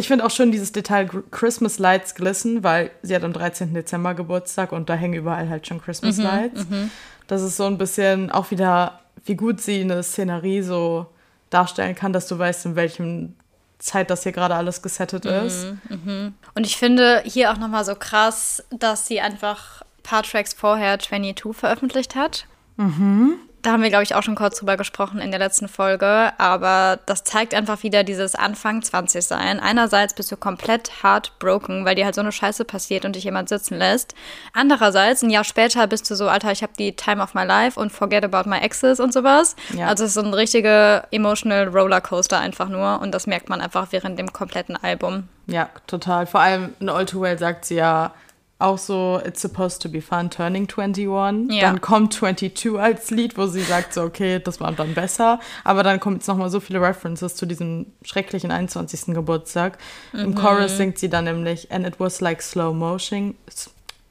ich 0.00 0.08
finde 0.08 0.24
auch 0.24 0.30
schön 0.30 0.50
dieses 0.50 0.72
Detail 0.72 1.08
Christmas 1.30 1.78
Lights 1.78 2.14
glisten, 2.14 2.64
weil 2.64 2.90
sie 3.02 3.14
hat 3.14 3.22
am 3.22 3.32
13. 3.32 3.74
Dezember 3.74 4.14
Geburtstag 4.14 4.72
und 4.72 4.88
da 4.88 4.94
hängen 4.94 5.14
überall 5.14 5.48
halt 5.48 5.66
schon 5.66 5.80
Christmas 5.80 6.16
mhm, 6.16 6.24
Lights. 6.24 6.68
Mhm. 6.68 6.90
Das 7.26 7.42
ist 7.42 7.56
so 7.56 7.66
ein 7.66 7.78
bisschen 7.78 8.30
auch 8.30 8.50
wieder, 8.50 9.00
wie 9.24 9.36
gut 9.36 9.60
sie 9.60 9.82
eine 9.82 10.02
Szenerie 10.02 10.62
so 10.62 11.06
darstellen 11.50 11.94
kann, 11.94 12.12
dass 12.12 12.26
du 12.26 12.38
weißt, 12.38 12.66
in 12.66 12.76
welchem 12.76 13.36
Zeit 13.78 14.10
das 14.10 14.22
hier 14.22 14.32
gerade 14.32 14.54
alles 14.54 14.82
gesettet 14.82 15.26
mhm, 15.26 15.46
ist. 15.46 15.66
Mhm. 15.88 16.34
Und 16.54 16.66
ich 16.66 16.76
finde 16.76 17.22
hier 17.24 17.52
auch 17.52 17.58
nochmal 17.58 17.84
so 17.84 17.94
krass, 17.94 18.64
dass 18.70 19.06
sie 19.06 19.20
einfach 19.20 19.82
ein 19.82 20.02
paar 20.02 20.22
Tracks 20.22 20.54
vorher 20.54 20.98
22 20.98 21.54
veröffentlicht 21.54 22.16
hat. 22.16 22.46
Mhm 22.76 23.38
da 23.62 23.72
haben 23.72 23.82
wir, 23.82 23.90
glaube 23.90 24.04
ich, 24.04 24.14
auch 24.14 24.22
schon 24.22 24.34
kurz 24.34 24.58
drüber 24.58 24.76
gesprochen 24.76 25.20
in 25.20 25.30
der 25.30 25.38
letzten 25.38 25.68
Folge, 25.68 26.32
aber 26.38 26.98
das 27.06 27.24
zeigt 27.24 27.54
einfach 27.54 27.82
wieder 27.82 28.04
dieses 28.04 28.34
Anfang 28.34 28.82
20 28.82 29.24
sein. 29.24 29.60
Einerseits 29.60 30.14
bist 30.14 30.32
du 30.32 30.36
komplett 30.36 31.02
heartbroken, 31.02 31.84
weil 31.84 31.94
dir 31.94 32.06
halt 32.06 32.14
so 32.14 32.22
eine 32.22 32.32
Scheiße 32.32 32.64
passiert 32.64 33.04
und 33.04 33.16
dich 33.16 33.24
jemand 33.24 33.48
sitzen 33.48 33.76
lässt. 33.76 34.14
Andererseits, 34.54 35.22
ein 35.22 35.30
Jahr 35.30 35.44
später 35.44 35.86
bist 35.86 36.10
du 36.10 36.14
so, 36.14 36.28
Alter, 36.28 36.52
ich 36.52 36.62
habe 36.62 36.72
die 36.78 36.96
Time 36.96 37.22
of 37.22 37.34
my 37.34 37.44
life 37.44 37.78
und 37.78 37.92
forget 37.92 38.24
about 38.24 38.48
my 38.48 38.58
exes 38.58 38.98
und 38.98 39.12
sowas. 39.12 39.56
Ja. 39.76 39.88
Also 39.88 40.04
es 40.04 40.10
ist 40.10 40.14
so 40.14 40.22
ein 40.22 40.34
richtiger 40.34 41.06
emotional 41.10 41.68
Rollercoaster 41.68 42.38
einfach 42.38 42.68
nur 42.68 43.00
und 43.00 43.12
das 43.12 43.26
merkt 43.26 43.48
man 43.48 43.60
einfach 43.60 43.88
während 43.90 44.18
dem 44.18 44.32
kompletten 44.32 44.76
Album. 44.76 45.28
Ja, 45.46 45.68
total. 45.86 46.26
Vor 46.26 46.40
allem 46.40 46.74
in 46.80 46.88
All 46.88 47.04
Too 47.04 47.20
Well 47.20 47.38
sagt 47.38 47.64
sie 47.66 47.76
ja, 47.76 48.14
auch 48.60 48.78
so 48.78 49.20
It's 49.24 49.40
Supposed 49.40 49.82
to 49.82 49.88
Be 49.88 50.00
Fun 50.00 50.30
Turning 50.30 50.68
21. 50.68 51.50
Ja. 51.50 51.70
Dann 51.70 51.80
kommt 51.80 52.12
22 52.14 52.78
als 52.78 53.10
Lied, 53.10 53.36
wo 53.36 53.46
sie 53.46 53.62
sagt 53.62 53.94
so, 53.94 54.02
okay, 54.02 54.38
das 54.38 54.60
war 54.60 54.72
dann 54.72 54.94
besser. 54.94 55.40
Aber 55.64 55.82
dann 55.82 56.00
kommt 56.00 56.18
jetzt 56.18 56.28
nochmal 56.28 56.50
so 56.50 56.60
viele 56.60 56.80
References 56.80 57.36
zu 57.36 57.46
diesem 57.46 57.86
schrecklichen 58.02 58.50
21. 58.50 59.14
Geburtstag. 59.14 59.78
Mhm. 60.12 60.20
Im 60.20 60.34
Chorus 60.34 60.76
singt 60.76 60.98
sie 60.98 61.08
dann 61.08 61.24
nämlich 61.24 61.70
And 61.70 61.86
it 61.86 61.98
was 61.98 62.20
like 62.20 62.42
slow 62.42 62.72
motion. 62.72 63.34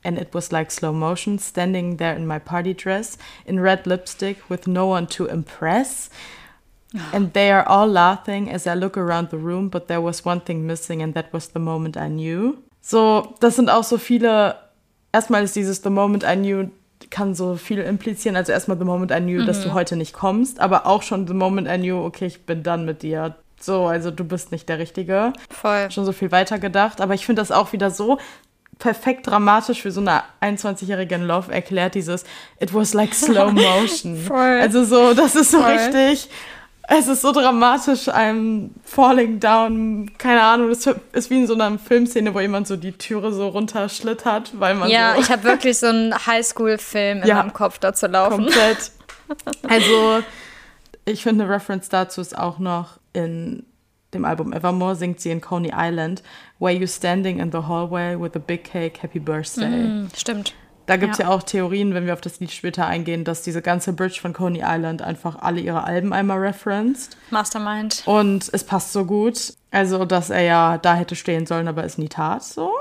And 0.04 0.18
it 0.18 0.30
was 0.34 0.52
like 0.52 0.72
slow 0.72 0.94
motion, 0.94 1.40
standing 1.40 1.98
there 1.98 2.16
in 2.16 2.26
my 2.26 2.40
party 2.40 2.74
dress, 2.74 3.18
in 3.46 3.60
red 3.60 3.86
lipstick, 3.86 4.38
with 4.50 4.66
no 4.66 4.88
one 4.88 5.08
to 5.08 5.26
impress. 5.26 6.10
And 7.12 7.34
they 7.34 7.52
are 7.52 7.68
all 7.68 7.88
laughing 7.88 8.50
as 8.50 8.66
I 8.66 8.74
look 8.74 8.98
around 8.98 9.30
the 9.30 9.38
room, 9.38 9.70
but 9.70 9.88
there 9.88 10.02
was 10.02 10.26
one 10.26 10.40
thing 10.40 10.66
missing, 10.66 11.04
and 11.04 11.14
that 11.14 11.32
was 11.32 11.50
the 11.50 11.60
moment 11.60 11.98
I 11.98 12.08
knew. 12.08 12.64
So, 12.90 13.36
das 13.40 13.56
sind 13.56 13.70
auch 13.70 13.84
so 13.84 14.00
viele. 14.00 14.56
Erstmal 15.12 15.44
ist 15.44 15.56
dieses 15.56 15.84
The 15.84 15.92
Moment 15.92 16.24
I 16.24 16.36
Knew 16.36 16.70
kann 17.12 17.36
so 17.36 17.56
viel 17.56 17.80
implizieren. 17.80 18.36
Also 18.36 18.52
erstmal 18.52 18.80
The 18.80 18.84
Moment 18.84 19.12
I 19.12 19.20
Knew, 19.20 19.44
mhm. 19.44 19.46
dass 19.46 19.62
du 19.62 19.70
mhm. 19.70 19.74
heute 19.76 19.96
nicht 19.96 20.14
kommst, 20.14 20.60
aber 20.60 20.88
auch 20.88 21.04
schon 21.04 21.28
The 21.28 21.36
Moment 21.36 21.68
I 21.68 21.78
Knew, 21.78 22.04
okay, 22.04 22.26
ich 22.26 22.48
bin 22.48 22.64
dann 22.64 22.86
mit 22.86 23.04
dir. 23.04 23.36
So, 23.60 23.86
also 23.86 24.10
du 24.10 24.24
bist 24.24 24.52
nicht 24.52 24.68
der 24.70 24.80
Richtige. 24.80 25.34
Voll. 25.52 25.92
Schon 25.92 26.04
so 26.04 26.14
viel 26.14 26.32
weiter 26.32 26.58
gedacht. 26.58 27.00
Aber 27.00 27.14
ich 27.14 27.28
finde 27.28 27.44
das 27.44 27.52
auch 27.52 27.74
wieder 27.74 27.92
so 27.92 28.18
perfekt 28.80 29.28
dramatisch 29.28 29.84
für 29.84 29.92
so 29.92 30.02
eine 30.02 30.24
21-jährige 30.42 31.18
Love 31.18 31.54
erklärt, 31.54 31.94
dieses 31.94 32.24
It 32.60 32.74
was 32.74 32.96
like 32.96 33.14
slow 33.14 33.52
motion. 33.54 34.18
Voll. 34.18 34.60
Also 34.62 34.84
so, 34.84 35.14
das 35.14 35.36
ist 35.36 35.52
so 35.52 35.60
Voll. 35.60 35.74
richtig 35.74 36.28
es 36.90 37.08
ist 37.08 37.22
so 37.22 37.32
dramatisch, 37.32 38.10
einem 38.10 38.72
Falling 38.84 39.40
Down, 39.40 40.12
keine 40.18 40.42
Ahnung, 40.42 40.70
es 40.70 40.88
ist 40.88 41.30
wie 41.30 41.42
in 41.42 41.48
so 41.48 41.54
einer 41.54 41.78
Filmszene, 41.78 42.34
wo 42.34 42.40
jemand 42.40 42.68
so 42.68 42.76
die 42.76 42.94
Türe 42.94 43.32
so 43.32 43.48
runterschlittert, 43.48 44.60
weil 44.60 44.74
man 44.74 44.90
Ja, 44.90 45.14
so 45.14 45.22
ich 45.22 45.30
habe 45.30 45.44
wirklich 45.44 45.78
so 45.78 45.88
einen 45.88 46.14
Highschool-Film 46.14 47.22
in 47.22 47.28
ja, 47.28 47.36
meinem 47.36 47.54
Kopf 47.54 47.78
dazu 47.80 48.08
laufen. 48.08 48.46
Komplett. 48.46 48.92
Also, 49.70 50.24
ich 51.06 51.22
finde, 51.22 51.44
eine 51.44 51.54
Reference 51.54 51.88
dazu 51.88 52.20
ist 52.20 52.36
auch 52.36 52.58
noch 52.58 52.98
in 53.14 53.64
dem 54.16 54.26
Album 54.26 54.54
Evermore 54.54 54.96
singt 54.96 55.20
sie 55.22 55.30
in 55.30 55.40
Coney 55.40 55.72
Island, 55.72 56.24
Where 56.58 56.74
You 56.74 56.88
Standing 56.88 57.40
in 57.40 57.52
the 57.52 57.60
Hallway 57.60 58.20
with 58.20 58.32
a 58.36 58.40
Big 58.40 58.64
Cake, 58.64 59.04
Happy 59.04 59.20
Birthday. 59.20 59.70
Mm, 59.70 60.10
stimmt. 60.16 60.56
Da 60.90 60.98
gibt 60.98 61.12
es 61.14 61.20
ja. 61.20 61.26
ja. 61.26 61.32
auch 61.32 61.44
Theorien, 61.44 61.94
wenn 61.94 62.08
wir 62.08 62.14
auf 62.14 62.22
das 62.22 62.40
Lied 62.40 62.52
später 62.52 62.88
eingehen, 62.88 63.24
dass 63.24 63.44
diese 63.44 63.62
ganze 63.62 63.94
Bridge 63.94 64.20
von 64.20 64.34
Coney 64.34 64.64
Island 64.66 65.04
einfach 65.04 65.36
alle 65.40 65.62
ihre 65.62 65.84
Alben 65.84 66.14
einmal 66.14 66.40
referenced. 66.40 67.16
Mastermind. 67.30 68.02
Und 68.08 68.50
es 68.52 68.64
passt 68.64 68.92
so 68.92 69.06
gut. 69.06 69.54
Also, 69.70 70.04
dass 70.06 70.32
er 70.32 70.42
ja 70.42 70.80
da 70.80 70.96
hätte 70.96 71.16
stehen 71.16 71.46
sollen, 71.46 71.68
aber 71.68 71.84
es 71.84 72.00
nie 72.00 72.10
tat 72.10 72.44
so. 72.44 72.74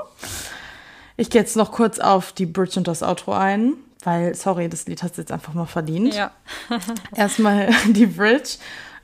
Ich 1.17 1.29
gehe 1.29 1.39
jetzt 1.39 1.55
noch 1.55 1.71
kurz 1.71 1.99
auf 1.99 2.31
die 2.31 2.47
Bridge 2.47 2.79
und 2.79 2.87
das 2.87 3.03
Outro 3.03 3.33
ein, 3.33 3.73
weil, 4.03 4.33
sorry, 4.33 4.69
das 4.69 4.87
Lied 4.87 5.03
hat 5.03 5.11
es 5.11 5.17
jetzt 5.17 5.31
einfach 5.31 5.53
mal 5.53 5.67
verdient. 5.67 6.15
Ja. 6.15 6.31
Erstmal 7.15 7.69
die 7.89 8.07
Bridge. 8.07 8.57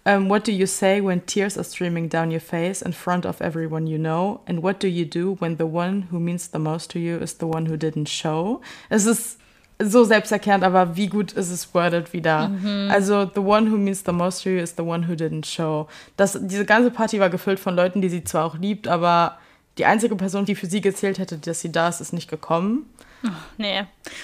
Um, 0.07 0.29
what 0.29 0.43
do 0.43 0.51
you 0.51 0.67
say 0.67 1.01
when 1.01 1.21
tears 1.21 1.57
are 1.57 1.63
streaming 1.63 2.07
down 2.09 2.29
your 2.29 2.39
face 2.39 2.83
in 2.83 2.93
front 2.93 3.25
of 3.25 3.41
everyone 3.41 3.87
you 3.87 3.97
know? 3.97 4.41
And 4.45 4.61
what 4.61 4.79
do 4.79 4.87
you 4.87 5.03
do 5.03 5.35
when 5.39 5.57
the 5.57 5.65
one 5.65 6.03
who 6.11 6.19
means 6.19 6.49
the 6.49 6.59
most 6.59 6.91
to 6.91 6.99
you 6.99 7.17
is 7.17 7.33
the 7.33 7.47
one 7.47 7.65
who 7.65 7.75
didn't 7.75 8.07
show? 8.07 8.61
Es 8.89 9.07
ist 9.07 9.39
so 9.81 10.03
selbsterklärend, 10.03 10.63
aber 10.63 10.95
wie 10.95 11.07
gut 11.07 11.31
ist 11.33 11.49
es 11.49 11.73
worded 11.73 12.13
wieder? 12.13 12.49
Mhm. 12.49 12.91
Also, 12.91 13.25
the 13.25 13.41
one 13.41 13.71
who 13.71 13.77
means 13.77 14.03
the 14.03 14.11
most 14.11 14.43
to 14.43 14.49
you 14.49 14.59
is 14.59 14.75
the 14.77 14.83
one 14.83 15.07
who 15.07 15.13
didn't 15.13 15.45
show. 15.45 15.87
Das, 16.17 16.37
diese 16.39 16.65
ganze 16.65 16.91
Party 16.91 17.19
war 17.19 17.31
gefüllt 17.31 17.59
von 17.59 17.75
Leuten, 17.75 18.01
die 18.01 18.09
sie 18.09 18.23
zwar 18.23 18.45
auch 18.45 18.57
liebt, 18.59 18.87
aber 18.87 19.39
die 19.79 19.85
einzige 19.85 20.15
Person, 20.15 20.45
die 20.45 20.55
für 20.55 20.67
sie 20.67 20.81
gezählt 20.81 21.17
hätte, 21.17 21.37
dass 21.39 21.61
sie 21.61 21.71
da 21.71 21.89
ist, 21.89 21.99
ist 21.99 22.13
nicht 22.13 22.29
gekommen. 22.29 22.85
Oh, 23.23 23.29
nee. 23.57 23.83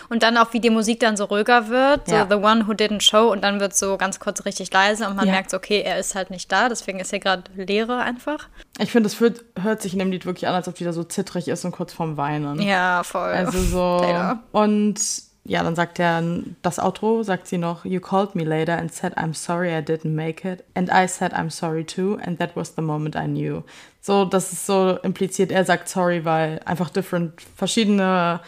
Und 0.10 0.24
dann 0.24 0.38
auch, 0.38 0.54
wie 0.54 0.60
die 0.60 0.70
Musik 0.70 1.00
dann 1.00 1.18
so 1.18 1.26
ruhiger 1.26 1.70
wird, 1.70 2.08
so 2.08 2.16
ja. 2.16 2.28
The 2.30 2.36
One 2.36 2.68
Who 2.68 2.74
Didn't 2.74 3.02
Show 3.02 3.32
und 3.32 3.44
dann 3.44 3.60
wird 3.60 3.76
so 3.76 3.98
ganz 3.98 4.20
kurz 4.20 4.46
richtig 4.46 4.72
leise 4.74 5.08
und 5.08 5.16
man 5.16 5.26
ja. 5.28 5.34
merkt, 5.34 5.54
okay, 5.54 5.82
er 5.82 5.98
ist 5.98 6.16
halt 6.16 6.30
nicht 6.30 6.52
da, 6.52 6.70
deswegen 6.70 7.00
ist 7.00 7.10
hier 7.10 7.20
gerade 7.20 7.44
Leere 7.56 8.00
einfach. 8.00 8.48
Ich 8.80 8.92
finde, 8.92 9.08
es 9.08 9.20
hört 9.20 9.82
sich 9.82 9.94
in 9.94 10.00
dem 10.00 10.12
Lied 10.12 10.26
wirklich 10.26 10.48
an, 10.48 10.56
als 10.56 10.68
ob 10.68 10.76
die 10.76 10.84
da 10.84 10.94
so 10.94 11.04
zittrig 11.04 11.48
ist 11.48 11.66
und 11.66 11.72
kurz 11.72 11.94
vorm 11.94 12.18
Weinen. 12.18 12.62
Ja, 12.62 13.04
voll. 13.04 13.32
Also 13.32 13.60
so. 13.60 14.00
Taylor. 14.02 14.40
Und 14.52 15.00
ja, 15.44 15.64
dann 15.64 15.76
sagt 15.76 16.00
er 16.00 16.24
das 16.62 16.78
Outro, 16.78 17.24
sagt 17.24 17.48
sie 17.48 17.58
noch, 17.58 17.84
You 17.84 18.00
called 18.00 18.36
me 18.36 18.44
later 18.44 18.78
and 18.78 18.94
said 18.94 19.18
I'm 19.18 19.34
sorry 19.34 19.70
I 19.70 19.82
didn't 19.82 20.14
make 20.14 20.48
it. 20.48 20.64
And 20.76 20.90
I 20.90 21.08
said 21.08 21.34
I'm 21.34 21.50
sorry 21.50 21.84
too. 21.84 22.20
And 22.24 22.38
that 22.38 22.56
was 22.56 22.76
the 22.76 22.82
moment 22.82 23.16
I 23.16 23.26
knew. 23.26 23.64
So, 24.02 24.26
das 24.26 24.52
ist 24.52 24.66
so 24.66 24.98
impliziert, 25.04 25.52
er 25.52 25.66
sagt 25.66 25.90
sorry, 25.90 26.26
weil 26.26 26.60
einfach 26.66 26.90
different, 26.90 27.42
verschiedene 27.56 28.40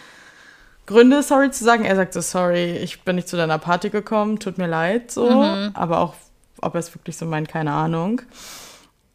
Gründe, 0.85 1.23
sorry 1.23 1.51
zu 1.51 1.63
sagen. 1.63 1.85
Er 1.85 1.95
sagt 1.95 2.13
so, 2.13 2.21
sorry, 2.21 2.77
ich 2.77 3.03
bin 3.03 3.15
nicht 3.15 3.27
zu 3.27 3.37
deiner 3.37 3.57
Party 3.57 3.89
gekommen, 3.89 4.39
tut 4.39 4.57
mir 4.57 4.67
leid, 4.67 5.11
so. 5.11 5.29
Mhm. 5.29 5.71
Aber 5.73 5.99
auch 5.99 6.15
ob 6.63 6.75
er 6.75 6.79
es 6.79 6.93
wirklich 6.95 7.17
so 7.17 7.25
meint, 7.25 7.49
keine 7.49 7.71
Ahnung. 7.71 8.21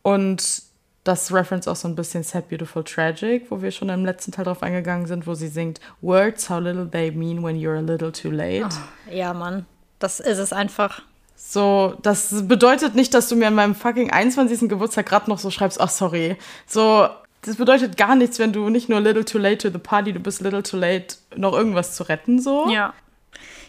Und 0.02 0.62
das 1.04 1.32
Reference 1.32 1.66
auch 1.66 1.76
so 1.76 1.88
ein 1.88 1.94
bisschen 1.94 2.22
Sad, 2.22 2.48
Beautiful, 2.48 2.84
Tragic, 2.84 3.50
wo 3.50 3.62
wir 3.62 3.70
schon 3.70 3.88
im 3.88 4.04
letzten 4.04 4.32
Teil 4.32 4.44
drauf 4.44 4.62
eingegangen 4.62 5.06
sind, 5.06 5.26
wo 5.26 5.34
sie 5.34 5.48
singt 5.48 5.80
Words, 6.02 6.50
how 6.50 6.60
little 6.60 6.88
they 6.88 7.10
mean 7.10 7.42
when 7.42 7.56
you're 7.56 7.78
a 7.78 7.80
little 7.80 8.12
too 8.12 8.30
late. 8.30 8.68
Oh, 8.68 9.14
ja, 9.14 9.32
Mann. 9.32 9.64
Das 9.98 10.20
ist 10.20 10.38
es 10.38 10.52
einfach. 10.52 11.02
So, 11.34 11.96
das 12.02 12.46
bedeutet 12.46 12.94
nicht, 12.94 13.14
dass 13.14 13.28
du 13.28 13.36
mir 13.36 13.46
an 13.46 13.54
meinem 13.54 13.74
fucking 13.74 14.10
21. 14.10 14.68
Geburtstag 14.68 15.06
gerade 15.06 15.30
noch 15.30 15.38
so 15.38 15.50
schreibst, 15.50 15.80
ach 15.80 15.88
sorry. 15.88 16.36
So, 16.66 17.08
das 17.42 17.56
bedeutet 17.56 17.96
gar 17.96 18.16
nichts, 18.16 18.38
wenn 18.38 18.52
du 18.52 18.68
nicht 18.68 18.88
nur 18.88 19.00
little 19.00 19.24
too 19.24 19.38
late 19.38 19.58
to 19.58 19.70
the 19.70 19.78
party, 19.78 20.12
du 20.12 20.20
bist 20.20 20.40
little 20.40 20.62
too 20.62 20.76
late, 20.76 21.16
noch 21.36 21.52
irgendwas 21.52 21.94
zu 21.94 22.02
retten, 22.02 22.40
so. 22.40 22.68
Ja. 22.70 22.94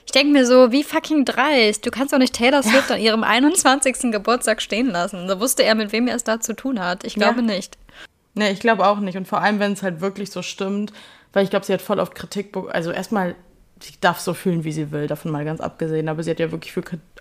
Ich 0.05 0.11
denke 0.11 0.33
mir 0.33 0.45
so, 0.45 0.71
wie 0.71 0.83
fucking 0.83 1.23
dreist. 1.23 1.85
Du 1.85 1.91
kannst 1.91 2.13
doch 2.13 2.17
nicht 2.17 2.33
Taylor 2.33 2.63
Swift 2.63 2.89
ja. 2.89 2.95
an 2.95 3.01
ihrem 3.01 3.23
21. 3.23 4.11
Geburtstag 4.11 4.59
stehen 4.59 4.87
lassen. 4.87 5.27
Da 5.27 5.39
wusste 5.39 5.63
er, 5.63 5.75
mit 5.75 5.91
wem 5.91 6.07
er 6.07 6.15
es 6.15 6.23
da 6.23 6.39
zu 6.39 6.55
tun 6.55 6.79
hat. 6.79 7.03
Ich 7.03 7.13
glaube 7.13 7.41
ja. 7.41 7.45
nicht. 7.45 7.77
Nee, 8.33 8.49
ich 8.49 8.59
glaube 8.59 8.87
auch 8.87 8.99
nicht. 8.99 9.17
Und 9.17 9.27
vor 9.27 9.41
allem, 9.41 9.59
wenn 9.59 9.73
es 9.73 9.83
halt 9.83 10.01
wirklich 10.01 10.31
so 10.31 10.41
stimmt, 10.41 10.93
weil 11.31 11.43
ich 11.43 11.51
glaube, 11.51 11.65
sie 11.65 11.73
hat 11.73 11.83
voll 11.83 11.99
oft 11.99 12.15
Kritik, 12.15 12.55
also 12.71 12.89
erstmal, 12.89 13.35
sie 13.81 13.93
darf 14.01 14.19
so 14.19 14.33
fühlen, 14.33 14.63
wie 14.63 14.71
sie 14.71 14.91
will, 14.91 15.07
davon 15.07 15.31
mal 15.31 15.45
ganz 15.45 15.61
abgesehen, 15.61 16.09
aber 16.09 16.23
sie 16.23 16.31
hat 16.31 16.39
ja 16.39 16.51
wirklich 16.51 16.73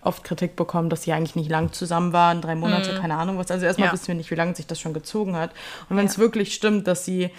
oft 0.02 0.24
Kritik 0.24 0.56
bekommen, 0.56 0.90
dass 0.90 1.02
sie 1.02 1.12
eigentlich 1.12 1.36
nicht 1.36 1.50
lang 1.50 1.72
zusammen 1.72 2.12
waren, 2.12 2.40
drei 2.40 2.54
Monate, 2.54 2.92
mhm. 2.92 2.98
keine 2.98 3.16
Ahnung 3.16 3.38
was. 3.38 3.50
Also 3.50 3.66
erstmal 3.66 3.88
ja. 3.88 3.92
wissen 3.92 4.08
wir 4.08 4.14
nicht, 4.14 4.30
wie 4.30 4.36
lange 4.36 4.54
sich 4.54 4.66
das 4.66 4.80
schon 4.80 4.94
gezogen 4.94 5.36
hat. 5.36 5.50
Und 5.88 5.96
wenn 5.96 6.06
es 6.06 6.18
wirklich 6.18 6.54
stimmt, 6.54 6.86
dass 6.86 7.04
sie 7.04 7.30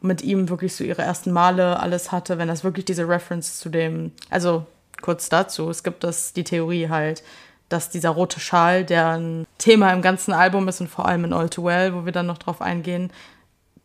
mit 0.00 0.22
ihm 0.22 0.48
wirklich 0.48 0.74
so 0.74 0.84
ihre 0.84 1.02
ersten 1.02 1.32
Male 1.32 1.78
alles 1.78 2.12
hatte, 2.12 2.38
wenn 2.38 2.48
das 2.48 2.64
wirklich 2.64 2.84
diese 2.84 3.08
Reference 3.08 3.58
zu 3.58 3.68
dem, 3.68 4.12
also 4.30 4.66
kurz 5.00 5.28
dazu. 5.28 5.70
Es 5.70 5.82
gibt 5.82 6.04
das, 6.04 6.32
die 6.32 6.44
Theorie 6.44 6.88
halt, 6.88 7.22
dass 7.68 7.88
dieser 7.88 8.10
rote 8.10 8.40
Schal, 8.40 8.84
der 8.84 9.18
ein 9.18 9.46
Thema 9.58 9.92
im 9.92 10.02
ganzen 10.02 10.32
Album 10.32 10.68
ist 10.68 10.80
und 10.80 10.88
vor 10.88 11.06
allem 11.06 11.24
in 11.24 11.32
All 11.32 11.48
Too 11.48 11.64
Well, 11.64 11.94
wo 11.94 12.04
wir 12.04 12.12
dann 12.12 12.26
noch 12.26 12.38
drauf 12.38 12.60
eingehen, 12.60 13.10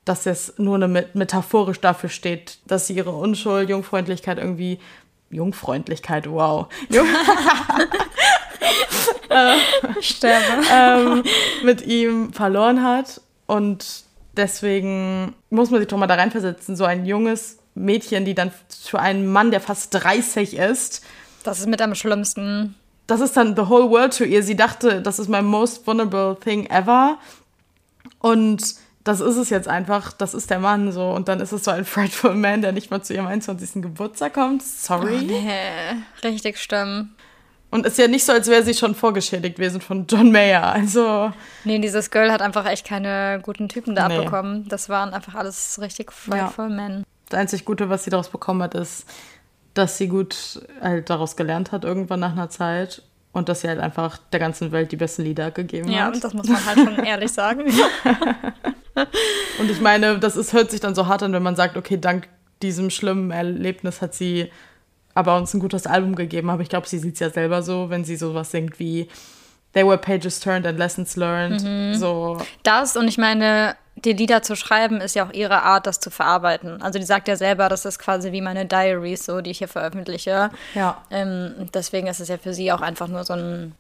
dass 0.08 0.26
es 0.26 0.54
nur 0.58 0.76
eine 0.76 1.08
metaphorisch 1.14 1.82
dafür 1.82 2.10
steht, 2.10 2.60
dass 2.66 2.88
sie 2.88 2.94
ihre 2.94 3.12
Unschuld, 3.12 3.70
Jungfreundlichkeit 3.70 4.38
irgendwie 4.38 4.80
Jungfreundlichkeit, 5.30 6.30
wow. 6.30 6.68
Jung 6.90 7.08
ich 10.00 10.08
sterbe. 10.16 10.64
ähm, 10.72 11.24
mit 11.64 11.86
ihm 11.86 12.32
verloren 12.32 12.84
hat. 12.84 13.20
Und 13.46 14.04
deswegen 14.36 15.36
muss 15.50 15.70
man 15.70 15.82
sich 15.82 15.90
doch 15.90 15.98
mal 15.98 16.08
da 16.08 16.16
reinversetzen. 16.16 16.78
So 16.78 16.86
ein 16.86 17.06
junges 17.06 17.58
Mädchen, 17.76 18.24
die 18.24 18.36
dann 18.36 18.52
für 18.70 19.00
einen 19.00 19.28
Mann, 19.28 19.52
der 19.52 19.60
fast 19.60 19.94
30 19.94 20.56
ist. 20.56 21.04
Das 21.44 21.60
ist 21.60 21.68
mit 21.68 21.82
am 21.82 21.96
schlimmsten. 21.96 22.76
Das 23.06 23.20
ist 23.20 23.36
dann 23.36 23.56
the 23.56 23.68
whole 23.68 23.90
world 23.90 24.18
to 24.18 24.24
ihr. 24.24 24.44
Sie 24.44 24.56
dachte, 24.56 25.02
das 25.02 25.20
ist 25.20 25.28
my 25.28 25.42
most 25.42 25.86
vulnerable 25.86 26.38
thing 26.40 26.66
ever. 26.70 27.18
Und 28.20 28.76
das 29.08 29.22
ist 29.22 29.38
es 29.38 29.50
jetzt 29.50 29.68
einfach. 29.68 30.12
Das 30.12 30.34
ist 30.34 30.50
der 30.50 30.60
Mann 30.60 30.92
so. 30.92 31.10
Und 31.12 31.28
dann 31.28 31.40
ist 31.40 31.52
es 31.52 31.64
so 31.64 31.72
ein 31.72 31.86
frightful 31.86 32.36
man, 32.36 32.62
der 32.62 32.72
nicht 32.72 32.92
mal 32.92 33.02
zu 33.02 33.14
ihrem 33.14 33.28
21. 33.28 33.82
Geburtstag 33.82 34.34
kommt. 34.34 34.64
Sorry. 34.64 35.20
Oh, 35.22 35.26
nee. 35.26 36.04
Richtig 36.24 36.60
schlimm. 36.60 37.12
Und 37.70 37.86
ist 37.86 37.98
ja 37.98 38.08
nicht 38.08 38.24
so, 38.24 38.32
als 38.32 38.48
wäre 38.48 38.64
sie 38.64 38.74
schon 38.74 38.96
vorgeschädigt 38.96 39.58
gewesen 39.58 39.82
von 39.82 40.08
John 40.08 40.32
Mayer. 40.32 40.64
Also. 40.64 41.34
Nee, 41.66 41.80
dieses 41.80 42.12
Girl 42.12 42.32
hat 42.32 42.42
einfach 42.42 42.66
echt 42.66 42.88
keine 42.88 43.42
guten 43.44 43.68
Typen 43.68 43.94
da 43.94 44.08
nee. 44.08 44.18
abbekommen. 44.18 44.68
Das 44.70 44.88
waren 44.88 45.14
einfach 45.14 45.36
alles 45.36 45.80
richtig 45.82 46.12
frightful 46.14 46.70
ja. 46.70 46.76
men 46.76 47.04
das 47.30 47.40
einzig 47.40 47.66
Gute, 47.66 47.90
was 47.90 48.04
sie 48.04 48.10
daraus 48.10 48.30
bekommen 48.30 48.64
hat, 48.64 48.74
ist, 48.76 49.06
dass 49.74 49.98
sie 49.98 50.08
gut 50.08 50.62
halt 50.82 51.10
daraus 51.10 51.36
gelernt 51.36 51.72
hat, 51.72 51.84
irgendwann 51.84 52.20
nach 52.20 52.32
einer 52.32 52.50
Zeit. 52.50 53.04
Und 53.34 53.50
dass 53.50 53.62
sie 53.62 53.68
halt 53.68 53.80
einfach 53.80 54.18
der 54.32 54.40
ganzen 54.40 54.72
Welt 54.72 54.92
die 54.92 54.96
besten 54.96 55.22
Lieder 55.22 55.52
gegeben 55.52 55.92
ja, 55.92 56.06
hat. 56.06 56.16
Ja, 56.16 56.22
das 56.22 56.34
muss 56.34 56.48
man 56.48 56.66
halt 56.66 56.80
schon 56.80 56.98
ehrlich 57.06 57.32
sagen. 57.32 57.66
und 59.60 59.72
ich 59.72 59.82
meine, 59.82 60.20
das 60.20 60.36
ist, 60.36 60.54
hört 60.54 60.72
sich 60.72 60.80
dann 60.80 60.96
so 60.96 61.08
hart 61.08 61.24
an, 61.24 61.34
wenn 61.34 61.44
man 61.44 61.56
sagt, 61.56 61.78
okay, 61.78 61.98
dank 61.98 62.28
diesem 62.62 62.90
schlimmen 62.90 63.32
Erlebnis 63.32 64.02
hat 64.02 64.14
sie 64.14 64.52
aber 65.14 65.36
uns 65.36 65.54
ein 65.54 65.60
gutes 65.60 65.88
Album 65.88 66.16
gegeben. 66.16 66.50
Aber 66.50 66.62
ich 66.62 66.70
glaube, 66.70 66.88
sie 66.88 67.00
sieht 67.00 67.16
es 67.16 67.20
ja 67.20 67.30
selber 67.30 67.64
so, 67.64 67.90
wenn 67.90 68.06
sie 68.06 68.16
sowas 68.16 68.52
singt 68.52 68.80
wie 68.80 69.08
They 69.74 69.86
were 69.86 69.98
pages 69.98 70.40
turned 70.40 70.66
and 70.66 70.78
lessons 70.78 71.16
learned. 71.16 71.64
Mhm. 71.64 71.96
So. 71.96 72.38
Das 72.64 72.96
und 72.96 73.08
ich 73.08 73.18
meine, 73.18 73.76
die 73.96 74.14
Lieder 74.14 74.42
zu 74.42 74.56
schreiben, 74.56 75.02
ist 75.02 75.16
ja 75.16 75.26
auch 75.28 75.34
ihre 75.34 75.64
Art, 75.64 75.88
das 75.88 76.00
zu 76.00 76.10
verarbeiten. 76.10 76.82
Also 76.82 77.00
die 77.00 77.06
sagt 77.06 77.28
ja 77.28 77.36
selber, 77.36 77.68
das 77.68 77.86
ist 77.86 78.00
quasi 78.00 78.32
wie 78.32 78.42
meine 78.42 78.66
Diaries, 78.66 79.26
so 79.26 79.42
die 79.42 79.52
ich 79.52 79.58
hier 79.58 79.68
veröffentliche. 79.68 80.52
Ja. 80.76 81.04
Ähm, 81.10 81.68
deswegen 81.74 82.08
ist 82.08 82.20
es 82.20 82.28
ja 82.28 82.38
für 82.38 82.54
sie 82.54 82.72
auch 82.72 82.82
einfach 82.82 83.08
nur 83.08 83.24
so 83.24 83.34
ein 83.34 83.74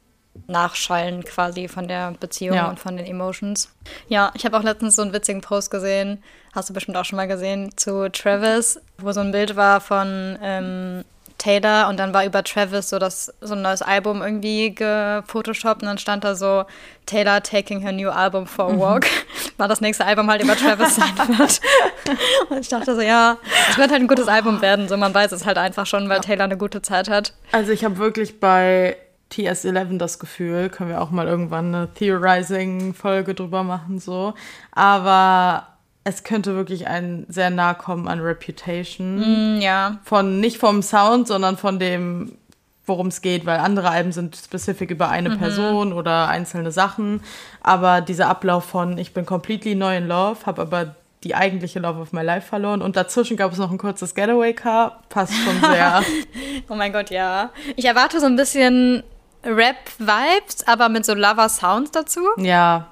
Nachschallen 0.48 1.24
quasi 1.24 1.68
von 1.68 1.88
der 1.88 2.14
Beziehung 2.20 2.56
ja. 2.56 2.70
und 2.70 2.80
von 2.80 2.98
den 2.98 3.06
Emotions. 3.06 3.70
Ja, 4.08 4.32
ich 4.36 4.46
habe 4.46 4.58
auch 4.58 4.64
letztens 4.64 4.96
so 4.96 5.02
einen 5.02 5.14
witzigen 5.14 5.42
Post 5.42 5.72
gesehen, 5.72 6.24
hast 6.54 6.70
du 6.70 6.74
bestimmt 6.74 6.98
auch 6.98 7.06
schon 7.06 7.18
mal 7.18 7.28
gesehen, 7.28 7.72
zu 7.78 8.12
Travis, 8.12 8.80
wo 8.98 9.12
so 9.12 9.22
ein 9.22 9.32
Bild 9.32 9.56
war 9.56 9.82
von 9.82 10.38
ähm, 10.42 11.04
Taylor 11.38 11.88
und 11.88 11.98
dann 11.98 12.14
war 12.14 12.26
über 12.26 12.44
Travis 12.44 12.90
so 12.90 13.00
das 13.00 13.34
so 13.42 13.54
ein 13.54 13.62
neues 13.62 13.82
Album 13.82 14.22
irgendwie 14.22 14.74
gefotoshoppt 14.74 15.82
und 15.82 15.88
dann 15.88 15.98
stand 15.98 16.24
da 16.24 16.36
so 16.36 16.66
Taylor 17.06 17.42
taking 17.42 17.80
her 17.80 17.92
new 17.92 18.10
album 18.10 18.48
for 18.48 18.66
a 18.66 18.74
mhm. 18.74 18.80
walk, 18.80 19.04
mhm. 19.06 19.52
weil 19.58 19.68
das 19.68 19.82
nächste 19.82 20.06
Album 20.06 20.30
halt 20.30 20.42
über 20.42 20.56
Travis 20.56 20.96
sein 20.96 21.16
wird. 21.38 21.62
und 22.50 22.60
ich 22.60 22.70
dachte 22.70 22.96
so, 22.96 23.02
ja, 23.02 23.38
es 23.70 23.78
wird 23.78 23.92
halt 23.92 24.02
ein 24.02 24.08
gutes 24.08 24.28
Album 24.28 24.62
werden, 24.62 24.88
so 24.88 24.98
man 24.98 25.14
weiß 25.14 25.32
es 25.32 25.46
halt 25.46 25.58
einfach 25.58 25.86
schon, 25.86 26.10
weil 26.10 26.22
Taylor 26.22 26.46
eine 26.46 26.58
gute 26.58 26.82
Zeit 26.82 27.10
hat. 27.10 27.34
Also 27.52 27.72
ich 27.72 27.86
habe 27.86 27.98
wirklich 27.98 28.40
bei 28.40 28.98
TS11 29.32 29.98
das 29.98 30.20
Gefühl, 30.20 30.70
können 30.70 30.90
wir 30.90 31.02
auch 31.02 31.12
mal 31.12 31.28
irgendwann 31.28 31.74
eine 31.74 31.94
Theorizing-Folge 31.94 33.36
drüber 33.36 33.64
machen, 33.64 34.00
so. 34.00 34.34
Aber 34.72 35.68
es 36.04 36.24
könnte 36.24 36.56
wirklich 36.56 36.88
ein 36.88 37.26
sehr 37.28 37.50
nah 37.50 37.74
kommen 37.74 38.08
an 38.08 38.22
Reputation. 38.22 39.58
Mm, 39.58 39.62
ja. 39.62 40.00
Von 40.04 40.40
nicht 40.40 40.58
vom 40.58 40.82
Sound, 40.82 41.28
sondern 41.28 41.58
von 41.58 41.80
dem, 41.80 42.38
worum 42.86 43.08
es 43.08 43.22
geht, 43.22 43.46
weil 43.46 43.60
andere 43.60 43.90
Alben 43.90 44.14
sind 44.14 44.38
spezifisch 44.38 44.90
über 44.90 45.10
eine 45.10 45.32
mhm. 45.32 45.38
Person 45.38 45.94
oder 45.94 46.30
einzelne 46.30 46.72
Sachen. 46.72 47.22
Aber 47.62 48.00
dieser 48.00 48.30
Ablauf 48.30 48.64
von 48.64 48.98
ich 48.98 49.14
bin 49.14 49.26
completely 49.26 49.76
neu 49.76 49.98
in 49.98 50.08
Love, 50.08 50.46
habe 50.46 50.62
aber 50.62 50.96
die 51.26 51.36
eigentliche 51.36 51.80
Love 51.80 52.00
of 52.00 52.14
My 52.14 52.22
Life 52.22 52.48
verloren 52.48 52.82
und 52.82 52.96
dazwischen 52.96 53.36
gab 53.36 53.52
es 53.52 53.58
noch 53.58 53.72
ein 53.72 53.78
kurzes 53.78 54.16
Getaway 54.16 54.54
Car, 54.54 55.02
passt 55.10 55.34
schon 55.34 55.60
sehr. 55.60 56.02
oh 56.70 56.76
mein 56.76 56.94
Gott, 56.94 57.10
ja. 57.10 57.52
Ich 57.76 57.84
erwarte 57.84 58.22
so 58.22 58.28
ein 58.28 58.38
bisschen 58.38 59.04
Rap-Vibes, 59.48 60.68
aber 60.68 60.90
mit 60.90 61.06
so 61.06 61.14
Lover-Sounds 61.14 61.92
dazu. 61.92 62.22
Ja, 62.38 62.88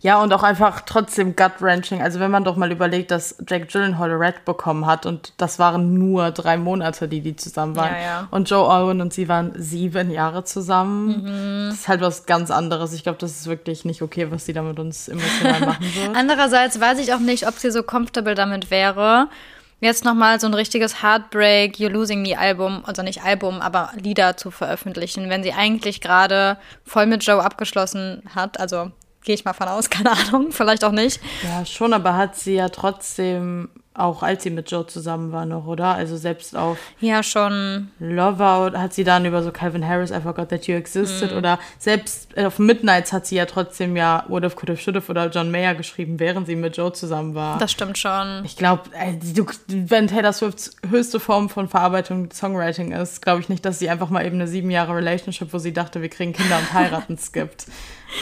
ja, 0.00 0.22
und 0.22 0.32
auch 0.32 0.44
einfach 0.44 0.82
trotzdem 0.82 1.34
gut-wrenching. 1.34 2.00
Also 2.00 2.20
wenn 2.20 2.30
man 2.30 2.44
doch 2.44 2.56
mal 2.56 2.70
überlegt, 2.70 3.10
dass 3.10 3.36
Jack 3.48 3.68
Gyllenhaal 3.68 4.12
Red 4.12 4.44
bekommen 4.44 4.86
hat 4.86 5.06
und 5.06 5.32
das 5.38 5.58
waren 5.58 5.94
nur 5.94 6.30
drei 6.30 6.56
Monate, 6.56 7.08
die 7.08 7.20
die 7.20 7.34
zusammen 7.34 7.74
waren. 7.74 7.94
Ja, 7.94 8.00
ja. 8.00 8.28
Und 8.30 8.48
Joe 8.48 8.68
Owen 8.68 9.00
und 9.00 9.12
sie 9.12 9.28
waren 9.28 9.52
sieben 9.56 10.10
Jahre 10.10 10.44
zusammen. 10.44 11.22
Mhm. 11.22 11.68
Das 11.70 11.80
ist 11.80 11.88
halt 11.88 12.00
was 12.00 12.26
ganz 12.26 12.52
anderes. 12.52 12.92
Ich 12.92 13.02
glaube, 13.02 13.18
das 13.18 13.32
ist 13.32 13.46
wirklich 13.48 13.84
nicht 13.84 14.00
okay, 14.00 14.30
was 14.30 14.46
sie 14.46 14.52
da 14.52 14.62
mit 14.62 14.78
uns 14.78 15.08
emotional 15.08 15.60
machen 15.66 15.94
wird. 15.94 16.16
Andererseits 16.16 16.80
weiß 16.80 17.00
ich 17.00 17.12
auch 17.12 17.18
nicht, 17.18 17.48
ob 17.48 17.54
sie 17.54 17.72
so 17.72 17.82
comfortable 17.82 18.36
damit 18.36 18.70
wäre, 18.70 19.28
jetzt 19.80 20.04
nochmal 20.04 20.40
so 20.40 20.46
ein 20.46 20.54
richtiges 20.54 21.02
Heartbreak, 21.02 21.76
You're 21.76 21.90
Losing 21.90 22.22
Me 22.22 22.38
Album, 22.38 22.82
also 22.84 23.02
nicht 23.02 23.22
Album, 23.22 23.60
aber 23.60 23.90
Lieder 23.94 24.36
zu 24.36 24.50
veröffentlichen, 24.50 25.30
wenn 25.30 25.42
sie 25.42 25.52
eigentlich 25.52 26.00
gerade 26.00 26.58
voll 26.84 27.06
mit 27.06 27.24
Joe 27.24 27.42
abgeschlossen 27.42 28.22
hat, 28.34 28.58
also 28.58 28.90
Gehe 29.24 29.34
ich 29.34 29.44
mal 29.44 29.52
von 29.52 29.68
aus, 29.68 29.90
keine 29.90 30.12
Ahnung, 30.12 30.52
vielleicht 30.52 30.84
auch 30.84 30.92
nicht. 30.92 31.20
Ja, 31.42 31.66
schon, 31.66 31.92
aber 31.92 32.16
hat 32.16 32.36
sie 32.36 32.54
ja 32.54 32.68
trotzdem, 32.68 33.68
auch 33.98 34.22
als 34.22 34.42
sie 34.42 34.50
mit 34.50 34.70
Joe 34.70 34.86
zusammen 34.86 35.32
war 35.32 35.44
noch, 35.44 35.66
oder? 35.66 35.94
Also 35.94 36.16
selbst 36.16 36.56
auf 36.56 36.78
Ja, 37.00 37.22
schon. 37.22 37.88
Lover 37.98 38.72
hat 38.76 38.94
sie 38.94 39.04
dann 39.04 39.24
über 39.24 39.42
so 39.42 39.50
Calvin 39.50 39.86
Harris, 39.86 40.10
I 40.10 40.20
forgot 40.20 40.48
that 40.50 40.66
you 40.66 40.74
existed. 40.76 41.32
Mm. 41.32 41.36
Oder 41.38 41.58
selbst 41.78 42.36
auf 42.38 42.58
Midnights 42.58 43.12
hat 43.12 43.26
sie 43.26 43.36
ja 43.36 43.46
trotzdem 43.46 43.96
ja 43.96 44.24
Would 44.28 44.44
have, 44.44 44.56
could 44.56 44.70
have, 44.70 44.80
should 44.80 44.96
have 44.96 45.10
oder 45.10 45.28
John 45.28 45.50
Mayer 45.50 45.74
geschrieben, 45.74 46.20
während 46.20 46.46
sie 46.46 46.56
mit 46.56 46.76
Joe 46.76 46.92
zusammen 46.92 47.34
war. 47.34 47.58
Das 47.58 47.72
stimmt 47.72 47.98
schon. 47.98 48.42
Ich 48.44 48.56
glaube, 48.56 48.82
wenn 49.68 50.06
Taylor 50.06 50.32
Swifts 50.32 50.76
höchste 50.88 51.18
Form 51.18 51.48
von 51.48 51.68
Verarbeitung 51.68 52.30
Songwriting 52.30 52.92
ist, 52.92 53.22
glaube 53.22 53.40
ich 53.40 53.48
nicht, 53.48 53.64
dass 53.64 53.78
sie 53.78 53.90
einfach 53.90 54.10
mal 54.10 54.24
eben 54.24 54.36
eine 54.36 54.46
sieben 54.46 54.70
Jahre 54.70 54.94
Relationship, 54.94 55.52
wo 55.52 55.58
sie 55.58 55.72
dachte, 55.72 56.02
wir 56.02 56.08
kriegen 56.08 56.32
Kinder 56.32 56.58
und 56.58 56.72
heiraten, 56.72 57.18
skippt. 57.18 57.66